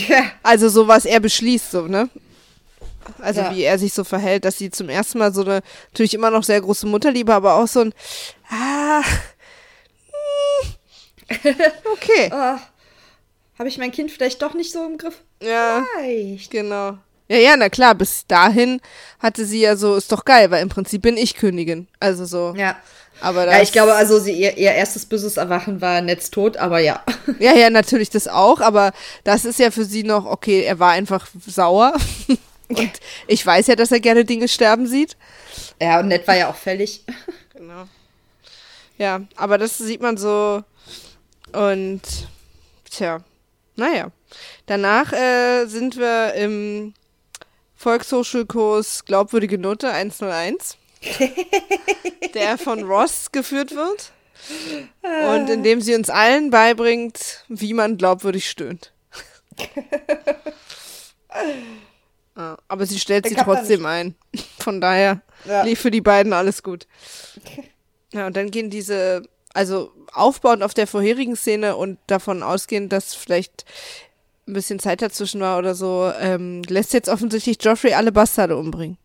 Ja. 0.08 0.24
Also 0.44 0.70
so, 0.70 0.88
was 0.88 1.04
er 1.06 1.20
beschließt, 1.20 1.72
so, 1.72 1.82
ne? 1.88 2.10
Also 3.20 3.42
Ja. 3.42 3.54
wie 3.54 3.64
er 3.64 3.78
sich 3.78 3.94
so 3.94 4.04
verhält, 4.06 4.46
dass 4.46 4.58
sie 4.58 4.72
zum 4.72 4.88
ersten 4.90 5.18
Mal 5.20 5.34
so 5.34 5.42
eine, 5.42 5.62
natürlich 5.92 6.14
immer 6.14 6.32
noch 6.32 6.44
sehr 6.44 6.62
große 6.62 6.88
Mutterliebe, 6.88 7.34
aber 7.34 7.56
auch 7.56 7.68
so 7.68 7.82
ein, 7.82 7.94
ah, 8.50 9.04
hm, 11.30 11.56
okay. 11.94 12.32
Oh, 12.34 12.58
Habe 13.58 13.70
ich 13.70 13.78
mein 13.78 13.92
Kind 13.92 14.12
vielleicht 14.12 14.42
doch 14.42 14.54
nicht 14.54 14.72
so 14.72 14.86
im 14.86 14.98
Griff? 14.98 15.22
Ja, 15.42 15.86
Vielleicht. 15.98 16.52
genau. 16.52 16.98
Ja, 17.28 17.38
ja, 17.38 17.58
na 17.58 17.70
klar, 17.70 17.96
bis 17.96 18.28
dahin 18.28 18.82
hatte 19.20 19.46
sie 19.46 19.62
ja 19.62 19.76
so, 19.78 19.96
ist 19.96 20.12
doch 20.12 20.26
geil, 20.26 20.52
weil 20.52 20.62
im 20.62 20.70
Prinzip 20.70 21.02
bin 21.02 21.18
ich 21.18 21.36
Königin. 21.36 21.88
Also 22.00 22.26
so. 22.26 22.54
Ja. 22.56 22.76
Aber 23.22 23.46
Ja, 23.46 23.52
das- 23.60 23.64
ich 23.64 23.72
glaube, 23.72 23.94
also 23.94 24.20
sie, 24.20 24.34
ihr, 24.34 24.58
ihr 24.58 24.74
erstes 24.74 25.06
böses 25.06 25.38
Erwachen 25.38 25.80
war 25.82 26.02
Netz 26.02 26.30
tot, 26.32 26.58
aber 26.58 26.80
ja. 26.80 27.02
Ja, 27.40 27.54
ja, 27.56 27.70
natürlich 27.70 28.10
das 28.10 28.28
auch, 28.28 28.60
aber 28.62 28.92
das 29.24 29.46
ist 29.46 29.58
ja 29.58 29.72
für 29.72 29.86
sie 29.86 30.04
noch, 30.04 30.26
okay, 30.26 30.64
er 30.64 30.80
war 30.80 30.92
einfach 30.92 31.28
sauer. 31.48 31.94
Und 32.68 32.92
ich 33.28 33.46
weiß 33.46 33.68
ja, 33.68 33.76
dass 33.76 33.92
er 33.92 34.00
gerne 34.02 34.26
Dinge 34.26 34.48
sterben 34.48 34.86
sieht. 34.88 35.16
Ja, 35.80 36.00
und 36.00 36.08
Ned 36.08 36.28
war 36.28 36.36
ja 36.36 36.50
auch 36.50 36.56
fällig. 36.56 37.04
Genau. 37.54 37.86
Ja, 38.98 39.22
aber 39.38 39.58
das 39.58 39.78
sieht 39.78 40.02
man 40.02 40.18
so. 40.18 40.62
Und 41.54 42.02
tja, 42.92 43.20
naja. 43.76 44.12
Danach 44.66 45.14
äh, 45.14 45.66
sind 45.66 45.98
wir 45.98 46.34
im 46.34 46.94
Volkshochschulkurs 47.76 49.06
Glaubwürdige 49.06 49.58
Note 49.58 49.90
101, 49.92 50.78
der 52.34 52.58
von 52.58 52.84
Ross 52.84 53.32
geführt 53.32 53.72
wird. 53.76 54.12
Und 55.30 55.50
in 55.50 55.64
dem 55.64 55.82
sie 55.82 55.96
uns 55.96 56.10
allen 56.10 56.50
beibringt, 56.52 57.44
wie 57.48 57.74
man 57.74 57.98
glaubwürdig 57.98 58.50
stöhnt. 58.50 58.92
Ja, 62.36 62.58
aber 62.68 62.86
sie 62.86 63.00
stellt 63.00 63.28
sie 63.28 63.36
trotzdem 63.36 63.86
ein. 63.86 64.16
Von 64.60 64.82
daher 64.82 65.22
Ja. 65.46 65.64
lief 65.64 65.80
für 65.82 65.92
die 65.92 66.02
beiden 66.02 66.34
alles 66.34 66.64
gut. 66.64 66.88
Ja, 68.14 68.28
und 68.28 68.38
dann 68.38 68.50
gehen 68.50 68.70
diese, 68.70 69.24
also 69.56 69.92
aufbauend 70.14 70.64
auf 70.64 70.74
der 70.74 70.88
vorherigen 70.88 71.36
Szene 71.36 71.76
und 71.76 71.98
davon 72.08 72.44
ausgehend, 72.44 72.92
dass 72.92 73.16
vielleicht 73.16 73.66
ein 74.48 74.54
bisschen 74.54 74.80
Zeit 74.80 75.02
dazwischen 75.02 75.42
war 75.42 75.58
oder 75.58 75.74
so, 75.74 76.12
ähm, 76.20 76.62
lässt 76.68 76.94
jetzt 76.94 77.10
offensichtlich 77.10 77.58
Joffrey 77.62 77.94
alle 77.94 78.12
Bastarde 78.12 78.58
umbringen. 78.58 78.98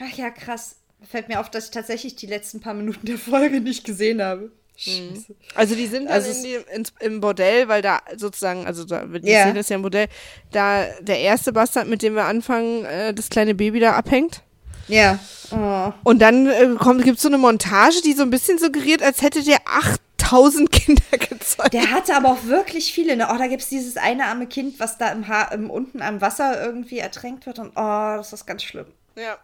Ach 0.00 0.16
ja, 0.16 0.30
krass. 0.30 0.76
Fällt 1.08 1.28
mir 1.28 1.40
auf, 1.40 1.50
dass 1.50 1.66
ich 1.66 1.70
tatsächlich 1.70 2.16
die 2.16 2.26
letzten 2.26 2.60
paar 2.60 2.74
Minuten 2.74 3.06
der 3.06 3.18
Folge 3.18 3.60
nicht 3.60 3.84
gesehen 3.84 4.22
habe. 4.22 4.50
Scheiße. 4.76 5.34
Also 5.54 5.74
die 5.74 5.86
sind 5.86 6.04
dann 6.04 6.12
Also 6.12 6.30
in 6.30 6.44
die, 6.44 6.74
ins, 6.74 6.92
im 7.00 7.20
Bordell, 7.20 7.68
weil 7.68 7.80
da 7.80 8.00
sozusagen, 8.16 8.66
also 8.66 8.84
da, 8.84 9.06
die. 9.06 9.20
Szene 9.20 9.60
ist 9.60 9.70
ja 9.70 9.76
im 9.76 9.82
Bordell, 9.82 10.08
da 10.52 10.86
der 11.00 11.20
erste 11.20 11.52
Bastard, 11.52 11.88
mit 11.88 12.02
dem 12.02 12.14
wir 12.14 12.24
anfangen, 12.24 12.84
äh, 12.84 13.14
das 13.14 13.30
kleine 13.30 13.54
Baby 13.54 13.80
da 13.80 13.92
abhängt. 13.92 14.42
Ja. 14.88 15.18
Oh. 15.50 15.92
Und 16.04 16.20
dann 16.20 16.46
äh, 16.46 16.74
kommt, 16.78 17.04
gibt's 17.04 17.22
so 17.22 17.28
eine 17.28 17.38
Montage, 17.38 18.02
die 18.02 18.12
so 18.12 18.22
ein 18.22 18.30
bisschen 18.30 18.58
suggeriert, 18.58 19.02
als 19.02 19.22
hätte 19.22 19.42
der 19.42 19.58
8000 19.66 20.70
Kinder 20.72 21.18
gezeugt. 21.18 21.72
Der 21.72 21.90
hatte 21.90 22.16
aber 22.16 22.30
auch 22.30 22.44
wirklich 22.44 22.92
viele. 22.92 23.16
Ne? 23.16 23.28
Oh, 23.32 23.38
da 23.38 23.46
gibt 23.46 23.62
es 23.62 23.68
dieses 23.68 23.96
eine 23.96 24.26
arme 24.26 24.46
Kind, 24.46 24.80
was 24.80 24.98
da 24.98 25.08
im 25.10 25.28
Haar, 25.28 25.52
im, 25.52 25.70
unten 25.70 26.02
am 26.02 26.20
Wasser 26.20 26.64
irgendwie 26.64 26.98
ertränkt 26.98 27.46
wird. 27.46 27.58
Und 27.58 27.70
oh, 27.76 28.16
das 28.16 28.32
ist 28.32 28.46
ganz 28.46 28.62
schlimm. 28.62 28.86
Ja. 29.16 29.38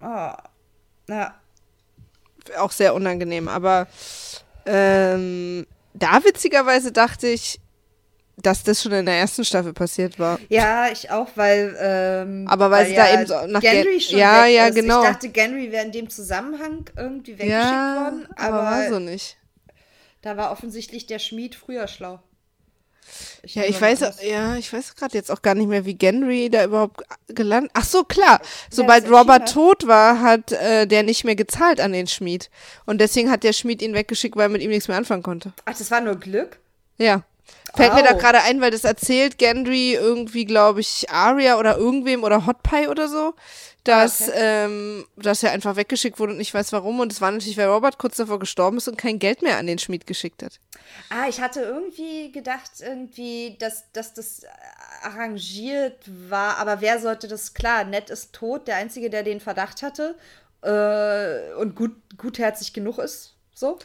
Oh. 0.00 1.12
Ja. 1.12 1.34
Auch 2.58 2.72
sehr 2.72 2.94
unangenehm. 2.94 3.48
Aber 3.48 3.86
ähm, 4.66 5.66
da 5.94 6.24
witzigerweise 6.24 6.92
dachte 6.92 7.28
ich, 7.28 7.60
dass 8.36 8.62
das 8.62 8.82
schon 8.82 8.92
in 8.92 9.06
der 9.06 9.16
ersten 9.16 9.44
Staffel 9.44 9.72
passiert 9.72 10.18
war. 10.18 10.38
Ja, 10.48 10.88
ich 10.90 11.10
auch, 11.10 11.28
weil. 11.34 11.76
Ähm, 11.80 12.46
Aber 12.48 12.70
weil 12.70 12.86
sie 12.86 12.94
da 12.94 13.12
eben 13.12 13.26
so 13.26 13.34
nach 13.46 13.60
Gendry 13.60 13.92
Gen- 13.92 14.00
schon 14.00 14.18
Ja, 14.18 14.46
ja, 14.46 14.66
ist. 14.68 14.74
genau. 14.74 15.02
Ich 15.02 15.08
dachte, 15.10 15.28
Gendry 15.28 15.70
wäre 15.70 15.84
in 15.84 15.92
dem 15.92 16.08
Zusammenhang 16.10 16.84
irgendwie 16.96 17.32
weggeschickt 17.32 17.52
Ja, 17.52 18.04
worden. 18.04 18.28
aber 18.36 18.62
war 18.62 18.88
so 18.88 18.98
nicht. 18.98 19.36
da 20.22 20.36
war 20.36 20.50
offensichtlich 20.52 21.06
der 21.06 21.18
Schmied 21.18 21.54
früher 21.54 21.86
schlau. 21.88 22.20
Ja, 23.44 23.62
nehme 23.62 23.74
ich 23.74 23.80
weiß, 23.80 23.98
dass- 23.98 24.22
ja, 24.22 24.54
ich 24.56 24.72
weiß 24.72 24.94
gerade 24.94 25.14
jetzt 25.16 25.30
auch 25.30 25.42
gar 25.42 25.54
nicht 25.56 25.66
mehr, 25.68 25.84
wie 25.84 25.94
Gendry 25.94 26.48
da 26.48 26.64
überhaupt 26.64 27.02
gelandet. 27.28 27.72
Ach 27.74 27.84
so, 27.84 28.04
klar. 28.04 28.40
Sobald 28.70 29.10
Robert 29.10 29.52
tot 29.52 29.86
war, 29.88 30.20
hat 30.22 30.52
äh, 30.52 30.86
der 30.86 31.02
nicht 31.02 31.24
mehr 31.24 31.34
gezahlt 31.34 31.80
an 31.80 31.92
den 31.92 32.06
Schmied. 32.06 32.48
Und 32.86 33.00
deswegen 33.00 33.30
hat 33.30 33.42
der 33.42 33.52
Schmied 33.52 33.82
ihn 33.82 33.92
weggeschickt, 33.94 34.36
weil 34.36 34.44
er 34.46 34.48
mit 34.50 34.62
ihm 34.62 34.70
nichts 34.70 34.86
mehr 34.88 34.96
anfangen 34.96 35.22
konnte. 35.24 35.52
Ach, 35.64 35.76
das 35.76 35.90
war 35.90 36.00
nur 36.00 36.14
Glück? 36.14 36.60
Ja. 36.96 37.24
Fällt 37.74 37.94
mir 37.94 38.02
da 38.02 38.12
Au. 38.12 38.18
gerade 38.18 38.42
ein, 38.42 38.60
weil 38.60 38.70
das 38.70 38.84
erzählt 38.84 39.38
Gendry 39.38 39.94
irgendwie, 39.94 40.44
glaube 40.44 40.80
ich, 40.80 41.08
Arya 41.10 41.58
oder 41.58 41.78
irgendwem 41.78 42.22
oder 42.22 42.44
Hot 42.46 42.62
Pie 42.62 42.88
oder 42.88 43.08
so, 43.08 43.34
dass, 43.84 44.28
Okay. 44.28 44.32
ähm, 44.36 45.06
dass 45.16 45.42
er 45.42 45.52
einfach 45.52 45.76
weggeschickt 45.76 46.18
wurde 46.18 46.34
und 46.34 46.40
ich 46.40 46.52
weiß 46.52 46.72
warum. 46.72 47.00
Und 47.00 47.10
es 47.12 47.20
war 47.20 47.30
natürlich, 47.30 47.56
weil 47.56 47.68
Robert 47.68 47.98
kurz 47.98 48.16
davor 48.16 48.38
gestorben 48.38 48.76
ist 48.76 48.88
und 48.88 48.98
kein 48.98 49.18
Geld 49.18 49.40
mehr 49.42 49.56
an 49.56 49.66
den 49.66 49.78
Schmied 49.78 50.06
geschickt 50.06 50.42
hat. 50.42 50.60
Ah, 51.08 51.26
ich 51.28 51.40
hatte 51.40 51.62
irgendwie 51.62 52.30
gedacht, 52.30 52.72
irgendwie, 52.80 53.56
dass, 53.58 53.90
dass 53.92 54.12
das 54.12 54.42
arrangiert 55.02 56.02
war, 56.28 56.58
aber 56.58 56.80
wer 56.80 57.00
sollte 57.00 57.28
das 57.28 57.54
klar? 57.54 57.84
Ned 57.84 58.10
ist 58.10 58.32
tot, 58.34 58.68
der 58.68 58.76
Einzige, 58.76 59.08
der 59.10 59.22
den 59.22 59.40
Verdacht 59.40 59.82
hatte 59.82 60.16
äh, 60.62 61.54
und 61.54 61.74
gut, 61.74 61.92
gutherzig 62.16 62.72
genug 62.72 62.98
ist, 62.98 63.34
so, 63.54 63.78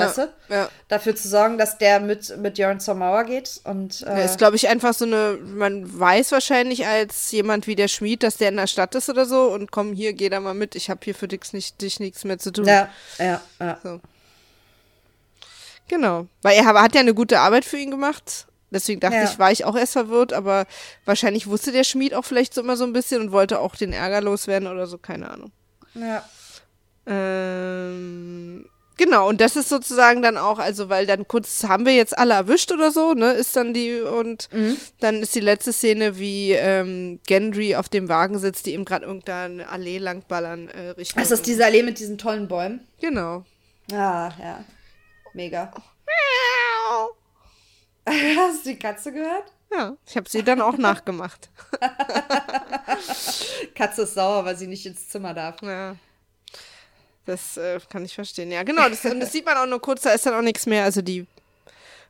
weißt 0.00 0.18
du? 0.18 0.32
Ja. 0.48 0.68
Dafür 0.88 1.14
zu 1.16 1.28
sorgen, 1.28 1.56
dass 1.58 1.78
der 1.78 2.00
mit, 2.00 2.36
mit 2.38 2.58
Jörn 2.58 2.80
zur 2.80 2.94
Mauer 2.94 3.24
geht 3.24 3.60
und 3.64 4.00
Ja, 4.00 4.16
äh, 4.16 4.24
ist, 4.24 4.38
glaube 4.38 4.56
ich, 4.56 4.68
einfach 4.68 4.92
so 4.94 5.04
eine, 5.04 5.38
man 5.42 5.98
weiß 5.98 6.32
wahrscheinlich 6.32 6.86
als 6.86 7.30
jemand 7.32 7.66
wie 7.66 7.76
der 7.76 7.88
Schmied, 7.88 8.22
dass 8.22 8.36
der 8.36 8.48
in 8.50 8.56
der 8.56 8.66
Stadt 8.66 8.94
ist 8.94 9.08
oder 9.08 9.24
so 9.26 9.44
und 9.52 9.70
komm, 9.70 9.92
hier, 9.92 10.12
geh 10.12 10.28
da 10.28 10.40
mal 10.40 10.54
mit, 10.54 10.74
ich 10.74 10.90
habe 10.90 11.00
hier 11.04 11.14
für 11.14 11.28
dich, 11.28 11.52
nicht, 11.52 11.80
dich 11.80 12.00
nichts 12.00 12.24
mehr 12.24 12.38
zu 12.38 12.50
tun. 12.52 12.64
ja, 12.66 12.88
ja, 13.18 13.40
ja. 13.60 13.78
So. 13.82 14.00
Genau. 15.88 16.26
Weil 16.42 16.56
er 16.56 16.64
hat 16.66 16.94
ja 16.94 17.00
eine 17.00 17.14
gute 17.14 17.40
Arbeit 17.40 17.64
für 17.64 17.76
ihn 17.76 17.90
gemacht. 17.90 18.46
Deswegen 18.70 18.98
dachte 19.00 19.16
Ja. 19.16 19.24
ich, 19.24 19.38
war 19.38 19.52
ich 19.52 19.64
auch 19.64 19.76
erst 19.76 19.92
verwirrt, 19.92 20.32
aber 20.32 20.66
wahrscheinlich 21.04 21.46
wusste 21.46 21.70
der 21.70 21.84
Schmied 21.84 22.12
auch 22.14 22.24
vielleicht 22.24 22.54
so 22.54 22.60
immer 22.60 22.76
so 22.76 22.84
ein 22.84 22.92
bisschen 22.92 23.20
und 23.20 23.30
wollte 23.32 23.60
auch 23.60 23.76
den 23.76 23.92
Ärger 23.92 24.20
loswerden 24.20 24.66
oder 24.66 24.86
so, 24.88 24.98
keine 24.98 25.30
Ahnung. 25.30 25.52
Ja. 25.94 26.24
Ähm, 27.06 28.66
genau, 28.96 29.28
und 29.28 29.40
das 29.40 29.56
ist 29.56 29.68
sozusagen 29.68 30.22
dann 30.22 30.36
auch, 30.38 30.58
also 30.58 30.88
weil 30.88 31.06
dann 31.06 31.26
kurz 31.28 31.64
haben 31.64 31.86
wir 31.86 31.94
jetzt 31.94 32.16
alle 32.16 32.34
erwischt 32.34 32.72
oder 32.72 32.90
so, 32.90 33.12
ne, 33.14 33.32
ist 33.32 33.56
dann 33.56 33.74
die, 33.74 34.00
und 34.00 34.48
Mhm. 34.52 34.76
dann 35.00 35.16
ist 35.22 35.34
die 35.34 35.40
letzte 35.40 35.72
Szene, 35.72 36.18
wie 36.18 36.52
ähm, 36.52 37.20
Gendry 37.26 37.76
auf 37.76 37.88
dem 37.88 38.08
Wagen 38.08 38.38
sitzt, 38.38 38.66
die 38.66 38.74
ihm 38.74 38.84
gerade 38.84 39.04
irgendeine 39.06 39.68
Allee 39.68 39.98
langballern 39.98 40.68
äh, 40.68 40.90
Richtung. 40.90 41.20
Das 41.22 41.30
ist 41.30 41.46
diese 41.46 41.64
Allee 41.64 41.82
mit 41.82 41.98
diesen 41.98 42.18
tollen 42.18 42.48
Bäumen. 42.48 42.86
Genau. 43.00 43.44
Ah, 43.92 44.30
ja. 44.40 44.64
Mega. 45.34 45.70
Hast 48.06 48.66
du 48.66 48.70
die 48.70 48.78
Katze 48.78 49.12
gehört? 49.12 49.44
Ja, 49.72 49.96
ich 50.06 50.16
habe 50.16 50.28
sie 50.28 50.42
dann 50.42 50.60
auch 50.60 50.76
nachgemacht. 50.76 51.50
Katze 53.74 54.02
ist 54.02 54.14
sauer, 54.14 54.44
weil 54.44 54.56
sie 54.56 54.66
nicht 54.66 54.86
ins 54.86 55.08
Zimmer 55.08 55.34
darf. 55.34 55.60
Ja. 55.62 55.96
Das 57.26 57.56
äh, 57.56 57.78
kann 57.90 58.04
ich 58.04 58.14
verstehen. 58.14 58.50
Ja, 58.50 58.62
genau. 58.62 58.88
Das, 58.88 59.04
und 59.04 59.20
das 59.20 59.32
sieht 59.32 59.46
man 59.46 59.56
auch 59.56 59.66
nur 59.66 59.80
kurz, 59.80 60.02
da 60.02 60.10
ist 60.10 60.26
dann 60.26 60.34
auch 60.34 60.42
nichts 60.42 60.66
mehr. 60.66 60.84
Also 60.84 61.00
die 61.02 61.26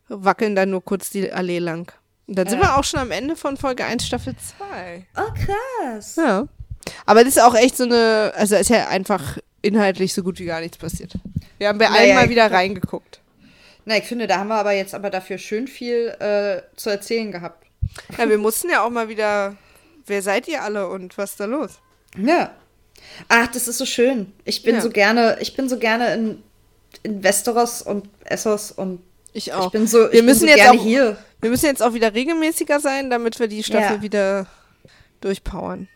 wackeln 0.08 0.54
dann 0.54 0.70
nur 0.70 0.84
kurz 0.84 1.10
die 1.10 1.30
Allee 1.32 1.58
lang. 1.60 1.92
Und 2.26 2.36
dann 2.38 2.48
sind 2.48 2.60
Ja. 2.60 2.66
wir 2.68 2.76
auch 2.78 2.84
schon 2.84 3.00
am 3.00 3.10
Ende 3.10 3.36
von 3.36 3.56
Folge 3.56 3.84
1, 3.84 4.06
Staffel 4.06 4.34
2. 4.58 5.06
Oh, 5.16 5.32
krass. 5.92 6.16
Ja. 6.16 6.46
Aber 7.06 7.20
das 7.24 7.36
ist 7.36 7.42
auch 7.42 7.54
echt 7.54 7.76
so 7.76 7.84
eine, 7.84 8.32
also 8.36 8.56
ist 8.56 8.70
ja 8.70 8.88
einfach 8.88 9.38
inhaltlich 9.62 10.12
so 10.12 10.22
gut 10.22 10.38
wie 10.38 10.44
gar 10.46 10.60
nichts 10.60 10.76
passiert. 10.78 11.12
Wir 11.58 11.68
haben 11.68 11.78
bei 11.78 11.86
allen 11.86 12.08
Naja, 12.08 12.14
mal 12.14 12.28
wieder 12.28 12.50
reingeguckt. 12.50 13.20
Na, 13.86 13.96
ich 13.98 14.04
finde, 14.04 14.26
da 14.26 14.38
haben 14.38 14.48
wir 14.48 14.56
aber 14.56 14.72
jetzt 14.72 14.94
aber 14.94 15.10
dafür 15.10 15.38
schön 15.38 15.68
viel 15.68 16.08
äh, 16.18 16.62
zu 16.76 16.90
erzählen 16.90 17.30
gehabt. 17.30 17.66
Ja, 18.18 18.28
wir 18.28 18.38
mussten 18.38 18.70
ja 18.70 18.82
auch 18.82 18.90
mal 18.90 19.08
wieder, 19.08 19.56
wer 20.06 20.22
seid 20.22 20.48
ihr 20.48 20.62
alle 20.62 20.88
und 20.88 21.16
was 21.18 21.32
ist 21.32 21.40
da 21.40 21.44
los? 21.44 21.78
Ja. 22.16 22.52
Ach, 23.28 23.46
das 23.48 23.68
ist 23.68 23.78
so 23.78 23.86
schön. 23.86 24.32
Ich 24.44 24.62
bin 24.62 24.76
Ja. 24.76 24.80
so 24.80 24.90
gerne, 24.90 25.38
ich 25.40 25.54
bin 25.54 25.68
so 25.68 25.78
gerne 25.78 26.14
in, 26.14 26.42
in 27.02 27.22
Westeros 27.22 27.82
und 27.82 28.08
Essos 28.24 28.70
und 28.72 29.00
Ich 29.32 29.52
auch. 29.52 29.66
ich 29.66 29.72
bin 29.72 29.86
so, 29.86 30.06
ich 30.06 30.12
wir 30.14 30.22
müssen 30.22 30.40
bin 30.46 30.48
so 30.50 30.54
jetzt 30.56 30.64
gerne 30.64 30.78
auch, 30.80 30.84
hier. 30.84 31.16
wir 31.40 31.50
müssen 31.50 31.66
jetzt 31.66 31.82
auch 31.82 31.94
wieder 31.94 32.14
regelmäßiger 32.14 32.80
sein, 32.80 33.10
damit 33.10 33.38
wir 33.38 33.48
die 33.48 33.62
Staffel 33.62 33.96
Ja. 33.96 34.02
wieder 34.02 34.46
durchpowern. 35.20 35.88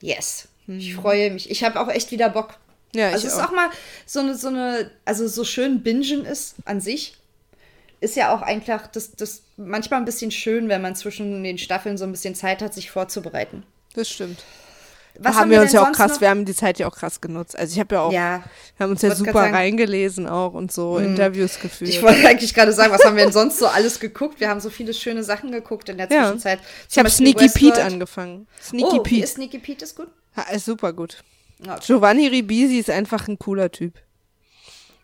Yes. 0.00 0.48
Ich 0.68 0.94
freue 0.94 1.30
mich. 1.30 1.50
Ich 1.50 1.62
habe 1.64 1.80
auch 1.80 1.88
echt 1.88 2.10
wieder 2.10 2.28
Bock. 2.28 2.54
Ja, 2.94 3.06
Also 3.10 3.18
ich 3.18 3.24
es 3.32 3.32
ist 3.34 3.44
auch 3.44 3.52
mal 3.52 3.68
so 4.04 4.20
eine, 4.20 4.34
so 4.36 4.48
eine, 4.48 4.90
also 5.04 5.26
so 5.28 5.44
schön 5.44 5.82
bingen 5.82 6.24
ist 6.24 6.54
an 6.64 6.80
sich, 6.80 7.16
ist 8.00 8.16
ja 8.16 8.34
auch 8.34 8.42
einfach 8.42 8.86
das, 8.88 9.12
das 9.12 9.42
manchmal 9.56 10.00
ein 10.00 10.04
bisschen 10.04 10.30
schön, 10.30 10.68
wenn 10.68 10.82
man 10.82 10.96
zwischen 10.96 11.42
den 11.44 11.58
Staffeln 11.58 11.96
so 11.98 12.04
ein 12.04 12.12
bisschen 12.12 12.34
Zeit 12.34 12.62
hat, 12.62 12.74
sich 12.74 12.90
vorzubereiten. 12.90 13.62
Das 13.94 14.08
stimmt. 14.10 14.42
Was 15.18 15.36
haben 15.36 15.50
wir 15.50 15.60
uns 15.60 15.70
denn 15.72 15.80
ja 15.80 15.88
auch 15.88 15.92
krass, 15.92 16.12
noch? 16.14 16.20
wir 16.20 16.28
haben 16.30 16.44
die 16.44 16.54
Zeit 16.54 16.78
ja 16.78 16.88
auch 16.88 16.94
krass 16.96 17.20
genutzt. 17.20 17.56
Also 17.58 17.72
ich 17.74 17.80
habe 17.80 17.94
ja 17.94 18.00
auch, 18.02 18.12
Ja, 18.12 18.42
wir 18.76 18.84
haben 18.84 18.90
uns 18.90 19.02
ja 19.02 19.14
super 19.14 19.32
sagen- 19.32 19.48
Hm. 19.48 19.54
reingelesen 19.54 20.26
auch 20.28 20.54
und 20.54 20.72
so 20.72 20.98
Interviews 20.98 21.58
geführt. 21.60 21.90
ich 21.90 22.02
wollte 22.02 22.26
eigentlich 22.28 22.52
gerade 22.54 22.72
sagen, 22.72 22.92
was 22.92 23.04
haben 23.04 23.16
wir 23.16 23.24
denn 23.24 23.32
sonst 23.32 23.58
so 23.58 23.66
alles 23.66 24.00
geguckt? 24.00 24.40
Wir 24.40 24.48
haben 24.48 24.60
so 24.60 24.70
viele 24.70 24.92
schöne 24.94 25.22
Sachen 25.24 25.52
geguckt 25.52 25.88
in 25.88 25.96
der 25.98 26.08
Ja. 26.10 26.24
Zwischenzeit. 26.24 26.60
ich 26.82 26.88
Zum 26.94 27.00
habe 27.00 27.10
Sneaky 27.10 27.48
Pete 27.48 27.66
Westworld. 27.76 27.92
angefangen. 27.92 28.46
Sneaky 28.62 28.98
oh, 28.98 29.02
Pete. 29.02 29.24
ist 29.24 29.34
Sneaky 29.34 29.58
Pete 29.58 29.84
ist 29.84 29.96
gut? 29.96 30.08
Ja, 30.36 30.42
ist 30.54 30.64
super 30.66 30.92
gut. 30.92 31.22
Okay. 31.62 31.80
Giovanni 31.86 32.26
Ribisi 32.26 32.78
ist 32.78 32.90
einfach 32.90 33.28
ein 33.28 33.38
cooler 33.38 33.70
Typ. 33.72 33.94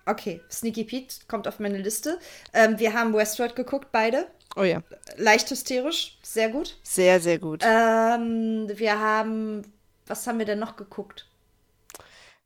okay, 0.04 0.40
Sneaky 0.50 0.84
Pete 0.84 1.14
kommt 1.28 1.46
auf 1.48 1.58
meine 1.60 1.78
Liste. 1.78 2.18
Ähm, 2.52 2.78
wir 2.78 2.92
haben 2.92 3.14
Westworld 3.14 3.56
geguckt, 3.56 3.88
beide. 3.92 4.26
Oh 4.56 4.64
ja, 4.64 4.82
Leicht 5.16 5.48
hysterisch, 5.50 6.18
sehr 6.22 6.50
gut. 6.50 6.76
sehr, 6.82 7.20
sehr 7.20 7.38
gut. 7.38 7.62
Ähm, 7.66 8.68
wir 8.74 8.98
haben, 9.00 9.62
was 10.06 10.26
haben 10.26 10.38
wir 10.38 10.46
denn 10.46 10.58
noch 10.58 10.76
geguckt? 10.76 11.26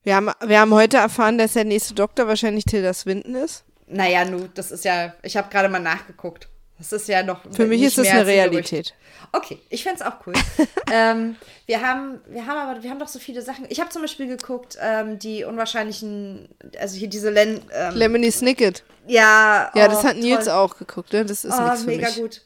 Wir 0.03 0.15
haben, 0.17 0.31
wir 0.45 0.61
haben 0.61 0.73
heute 0.73 0.99
erfahren, 0.99 1.37
dass 1.39 1.55
der 1.55 1.65
nächste 1.65 1.95
Doktor 1.95 2.29
wahrscheinlich 2.29 2.65
Tilda 2.65 2.93
Swinton 2.95 3.35
ist. 3.35 3.65
Naja, 3.89 4.25
nu, 4.25 4.49
das 4.55 4.71
ist 4.71 4.85
ja, 4.85 5.15
ich 5.23 5.37
habe 5.37 5.49
gerade 5.51 5.69
mal 5.69 5.81
nachgeguckt. 5.81 6.49
Das 6.79 6.93
ist 6.93 7.09
ja 7.09 7.23
noch. 7.23 7.41
Für 7.53 7.65
mich 7.67 7.81
ist 7.83 7.97
das 7.97 8.07
eine. 8.09 8.27
Realität. 8.27 8.95
Okay, 9.33 9.59
ich 9.71 9.83
fände 9.83 10.01
es 10.01 10.07
auch 10.07 10.27
cool. 10.27 10.35
ähm, 10.93 11.37
wir 11.65 11.81
haben, 11.81 12.21
wir 12.29 12.47
haben 12.47 12.59
aber, 12.59 12.83
wir 12.83 12.91
haben 12.91 12.99
doch 12.99 13.09
so 13.09 13.19
viele 13.19 13.41
Sachen. 13.43 13.65
Ich 13.71 13.81
habe 13.81 13.89
zum 13.91 14.03
Beispiel 14.03 14.27
geguckt, 14.29 14.77
ähm, 14.81 15.19
die 15.19 15.45
unwahrscheinlichen, 15.45 16.49
also 16.79 16.97
hier 16.99 17.09
diese 17.09 17.31
Len, 17.31 17.63
ähm, 17.73 17.95
Lemony 17.95 18.31
Snicket. 18.31 18.85
ja. 19.07 19.71
Ja, 19.75 19.87
oh, 19.87 19.89
das 19.91 20.05
hat 20.05 20.17
Nils 20.19 20.45
toll. 20.45 20.55
auch 20.55 20.77
geguckt, 20.77 21.13
ne? 21.15 21.25
Das 21.25 21.45
ist 21.45 21.55
Oh, 21.59 21.63
nichts 21.63 21.81
für 21.81 21.87
mega 21.87 22.09
mich. 22.09 22.17
gut. 22.17 22.43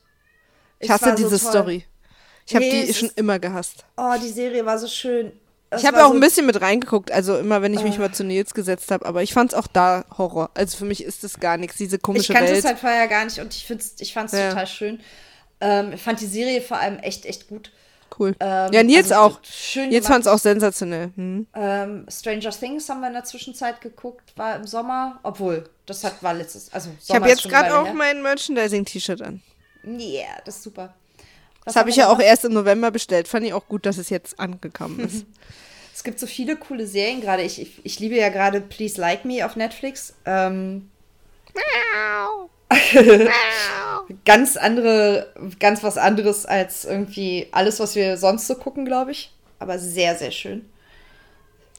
Ich 0.78 0.89
Es 0.89 0.95
hasse 0.95 1.11
so 1.11 1.16
diese 1.16 1.31
toll. 1.41 1.51
Story. 1.51 1.85
Ich 2.46 2.54
habe 2.54 2.64
Nee, 2.64 2.86
die 2.86 2.94
schon 2.94 3.10
immer 3.16 3.38
gehasst. 3.38 3.84
Oh, 3.96 4.14
die 4.22 4.28
Serie 4.28 4.64
war 4.66 4.78
so 4.78 4.86
schön. 4.88 5.32
Es 5.72 5.82
Ich 5.82 5.86
habe 5.86 6.04
auch 6.04 6.08
so, 6.08 6.14
ein 6.14 6.20
bisschen 6.20 6.46
mit 6.46 6.60
reingeguckt, 6.60 7.12
also 7.12 7.38
immer, 7.38 7.62
wenn 7.62 7.72
ich 7.74 7.82
mich 7.84 7.96
mal 7.98 8.10
zu 8.12 8.24
Nils 8.24 8.54
gesetzt 8.54 8.90
habe, 8.90 9.06
aber 9.06 9.22
ich 9.22 9.32
fand 9.32 9.52
es 9.52 9.58
auch 9.58 9.68
da 9.68 10.04
Horror. 10.18 10.50
Also 10.54 10.76
für 10.76 10.84
mich 10.84 11.04
ist 11.04 11.22
das 11.22 11.38
gar 11.38 11.58
nichts, 11.58 11.76
diese 11.76 11.96
Ich 11.96 12.02
komische 12.02 12.32
kannte 12.32 12.50
Welt. 12.50 12.58
es 12.58 12.64
halt 12.64 12.80
vorher 12.80 13.06
gar 13.06 13.24
nicht 13.24 13.38
und 13.38 13.54
ich, 13.54 13.64
find's, 13.66 13.94
ich 14.00 14.12
fand 14.12 14.32
es 14.32 14.38
Ja. 14.38 14.48
total 14.48 14.66
schön. 14.66 15.00
Ähm, 15.60 15.92
ich 15.92 16.02
fand 16.02 16.20
die 16.20 16.26
Serie 16.26 16.60
vor 16.60 16.78
allem 16.78 16.98
echt, 16.98 17.24
echt 17.24 17.46
gut. 17.46 17.70
cool. 18.18 18.34
Ähm, 18.40 18.72
ja, 18.72 18.82
Nils 18.82 19.12
also 19.12 19.36
auch. 19.36 19.40
Schön 19.44 19.90
Nils 19.90 20.06
gemacht. 20.06 20.12
fand 20.12 20.26
es 20.26 20.32
auch 20.32 20.38
sensationell. 20.40 21.10
Hm. 21.14 21.46
Ähm, 21.54 22.06
Stranger 22.10 22.50
Things 22.50 22.88
haben 22.88 23.00
wir 23.00 23.06
in 23.06 23.12
der 23.14 23.22
Zwischenzeit 23.24 23.80
geguckt, 23.80 24.32
war 24.36 24.56
im 24.56 24.66
Sommer, 24.66 25.20
obwohl, 25.22 25.70
das 25.86 26.02
hat, 26.02 26.20
war 26.20 26.34
letztes, 26.34 26.72
also 26.72 26.90
Ich 26.98 27.04
Sommer 27.06 27.20
habe 27.20 27.30
ist 27.30 27.44
jetzt 27.44 27.48
gerade 27.52 27.78
auch 27.78 27.84
her. 27.86 27.94
mein 27.94 28.22
Merchandising-T-Shirt 28.22 29.22
an. 29.22 29.40
Yeah, 29.86 30.40
das 30.44 30.56
ist 30.56 30.64
super. 30.64 30.94
Das 31.65 31.77
habe 31.77 31.91
ich 31.91 31.97
ja 31.97 32.09
auch 32.09 32.20
erst 32.20 32.45
im 32.45 32.53
November 32.53 32.91
bestellt. 32.91 33.28
Fand 33.28 33.47
ich 33.47 33.53
auch 33.53 33.66
gut, 33.69 33.87
dass 33.87 33.99
es 33.99 34.11
jetzt 34.11 34.39
angekommen 34.41 35.01
ist. 35.01 35.27
Es 35.93 36.05
gibt 36.05 36.19
so 36.19 36.27
viele 36.27 36.57
coole 36.57 36.87
Serien 36.87 37.20
gerade. 37.20 37.43
Ich, 37.43 37.61
ich, 37.61 37.73
ich 37.85 38.01
liebe 38.01 38.15
ja 38.15 38.31
gerade 38.31 38.62
Please 38.62 38.99
Like 38.99 39.27
Me 39.27 39.45
auf 39.45 39.55
Netflix. 39.55 40.15
Ähm, 40.24 40.89
ganz 44.24 44.57
andere, 44.57 45.35
ganz 45.59 45.82
was 45.82 45.99
anderes 45.99 46.47
als 46.47 46.87
irgendwie 46.87 47.49
alles, 47.53 47.81
was 47.81 47.97
wir 47.97 48.16
sonst 48.16 48.47
so 48.47 48.55
gucken, 48.55 48.87
glaube 48.87 49.11
ich. 49.11 49.31
Aber 49.59 49.78
sehr, 49.78 50.16
sehr 50.16 50.31
schön. 50.31 50.65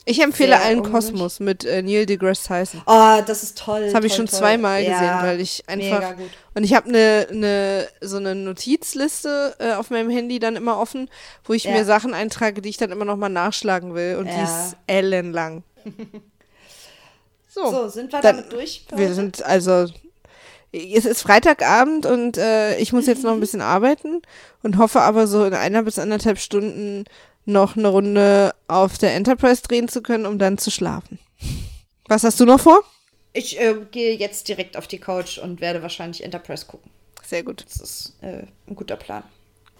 Ich 0.04 0.20
empfehle 0.20 0.58
allen 0.60 0.78
ungewöhnlich. 0.80 1.12
Kosmos 1.12 1.38
mit 1.40 1.64
äh, 1.64 1.80
Neil 1.80 2.06
deGrasse 2.06 2.48
Tyson. 2.48 2.82
Oh, 2.86 3.18
das 3.24 3.42
ist 3.44 3.56
toll. 3.58 3.82
Das 3.84 3.94
habe 3.94 4.06
ich 4.06 4.14
schon 4.14 4.26
toll. 4.26 4.38
zweimal 4.40 4.82
Ja, 4.82 4.92
gesehen, 4.92 5.22
weil 5.22 5.40
ich 5.40 5.62
einfach. 5.68 6.14
Und 6.54 6.64
ich 6.64 6.74
habe 6.74 6.88
eine 6.88 7.26
ne, 7.30 7.88
so 8.00 8.16
eine 8.16 8.34
Notizliste 8.34 9.54
äh, 9.60 9.72
auf 9.74 9.90
meinem 9.90 10.10
Handy 10.10 10.38
dann 10.40 10.56
immer 10.56 10.78
offen, 10.78 11.08
wo 11.44 11.52
ich 11.52 11.64
Ja. 11.64 11.70
mir 11.72 11.84
Sachen 11.84 12.14
eintrage, 12.14 12.60
die 12.62 12.68
ich 12.68 12.78
dann 12.78 12.90
immer 12.90 13.04
noch 13.04 13.16
mal 13.16 13.28
nachschlagen 13.28 13.94
will. 13.94 14.16
Und 14.16 14.26
die 14.26 14.32
Ja. 14.36 14.42
ist 14.44 14.76
ellenlang. 14.86 15.62
So, 17.48 17.70
So, 17.70 17.88
sind 17.88 18.12
wir 18.12 18.20
dann- 18.22 18.36
damit 18.38 18.52
durch? 18.52 18.86
wir 18.90 18.96
heute? 19.04 19.14
sind 19.14 19.42
also. 19.42 19.86
Es 20.74 21.04
ist 21.04 21.20
Freitagabend 21.20 22.06
und 22.06 22.38
äh, 22.38 22.78
ich 22.78 22.94
muss 22.94 23.04
jetzt 23.06 23.22
noch 23.24 23.32
ein 23.34 23.40
bisschen 23.40 23.60
arbeiten 23.60 24.22
und 24.62 24.78
hoffe 24.78 25.02
aber 25.02 25.26
so 25.26 25.44
in 25.44 25.52
einer 25.52 25.82
bis 25.82 25.98
anderthalb 25.98 26.38
Stunden 26.38 27.04
noch 27.44 27.76
eine 27.76 27.88
Runde 27.88 28.54
auf 28.68 28.98
der 28.98 29.14
Enterprise 29.14 29.62
drehen 29.62 29.88
zu 29.88 30.02
können, 30.02 30.26
um 30.26 30.38
dann 30.38 30.58
zu 30.58 30.70
schlafen. 30.70 31.18
Was 32.08 32.24
hast 32.24 32.38
du 32.40 32.44
noch 32.44 32.60
vor? 32.60 32.80
Ich 33.32 33.58
äh, 33.60 33.74
gehe 33.90 34.14
jetzt 34.16 34.48
direkt 34.48 34.76
auf 34.76 34.86
die 34.86 34.98
Couch 34.98 35.38
und 35.38 35.60
werde 35.60 35.82
wahrscheinlich 35.82 36.22
Enterprise 36.22 36.66
gucken. 36.66 36.90
Sehr 37.24 37.42
gut. 37.42 37.64
Das 37.64 37.76
ist 37.80 38.12
äh, 38.20 38.42
ein 38.68 38.76
guter 38.76 38.96
Plan. 38.96 39.22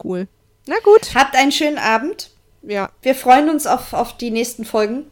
Cool. 0.02 0.26
Na 0.66 0.76
gut. 0.84 1.14
Habt 1.14 1.36
einen 1.36 1.52
schönen 1.52 1.78
Abend. 1.78 2.30
Ja, 2.62 2.90
Wir 3.02 3.14
freuen 3.14 3.50
uns 3.50 3.66
auf, 3.66 3.92
auf 3.92 4.16
die 4.16 4.30
nächsten 4.30 4.64
Folgen. 4.64 5.04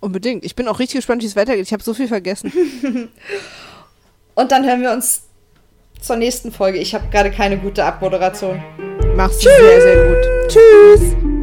unbedingt. 0.00 0.44
Ich 0.44 0.54
bin 0.54 0.68
auch 0.68 0.78
richtig 0.78 0.98
gespannt, 0.98 1.22
wie 1.22 1.26
es 1.26 1.34
weitergeht. 1.36 1.66
Ich 1.66 1.72
habe 1.72 1.82
so 1.82 1.92
viel 1.94 2.08
vergessen. 2.08 2.52
Und 4.34 4.52
dann 4.52 4.64
hören 4.64 4.82
wir 4.82 4.92
uns 4.92 5.22
zur 6.00 6.16
nächsten 6.16 6.52
Folge. 6.52 6.78
Ich 6.78 6.94
habe 6.94 7.08
gerade 7.10 7.30
keine 7.30 7.58
gute 7.58 7.84
Abmoderation. 7.84 8.62
Machst 9.16 9.44
du 9.44 9.48
sehr, 9.48 9.80
sehr 9.82 10.06
gut. 10.08 10.50
Tschüss. 10.52 11.35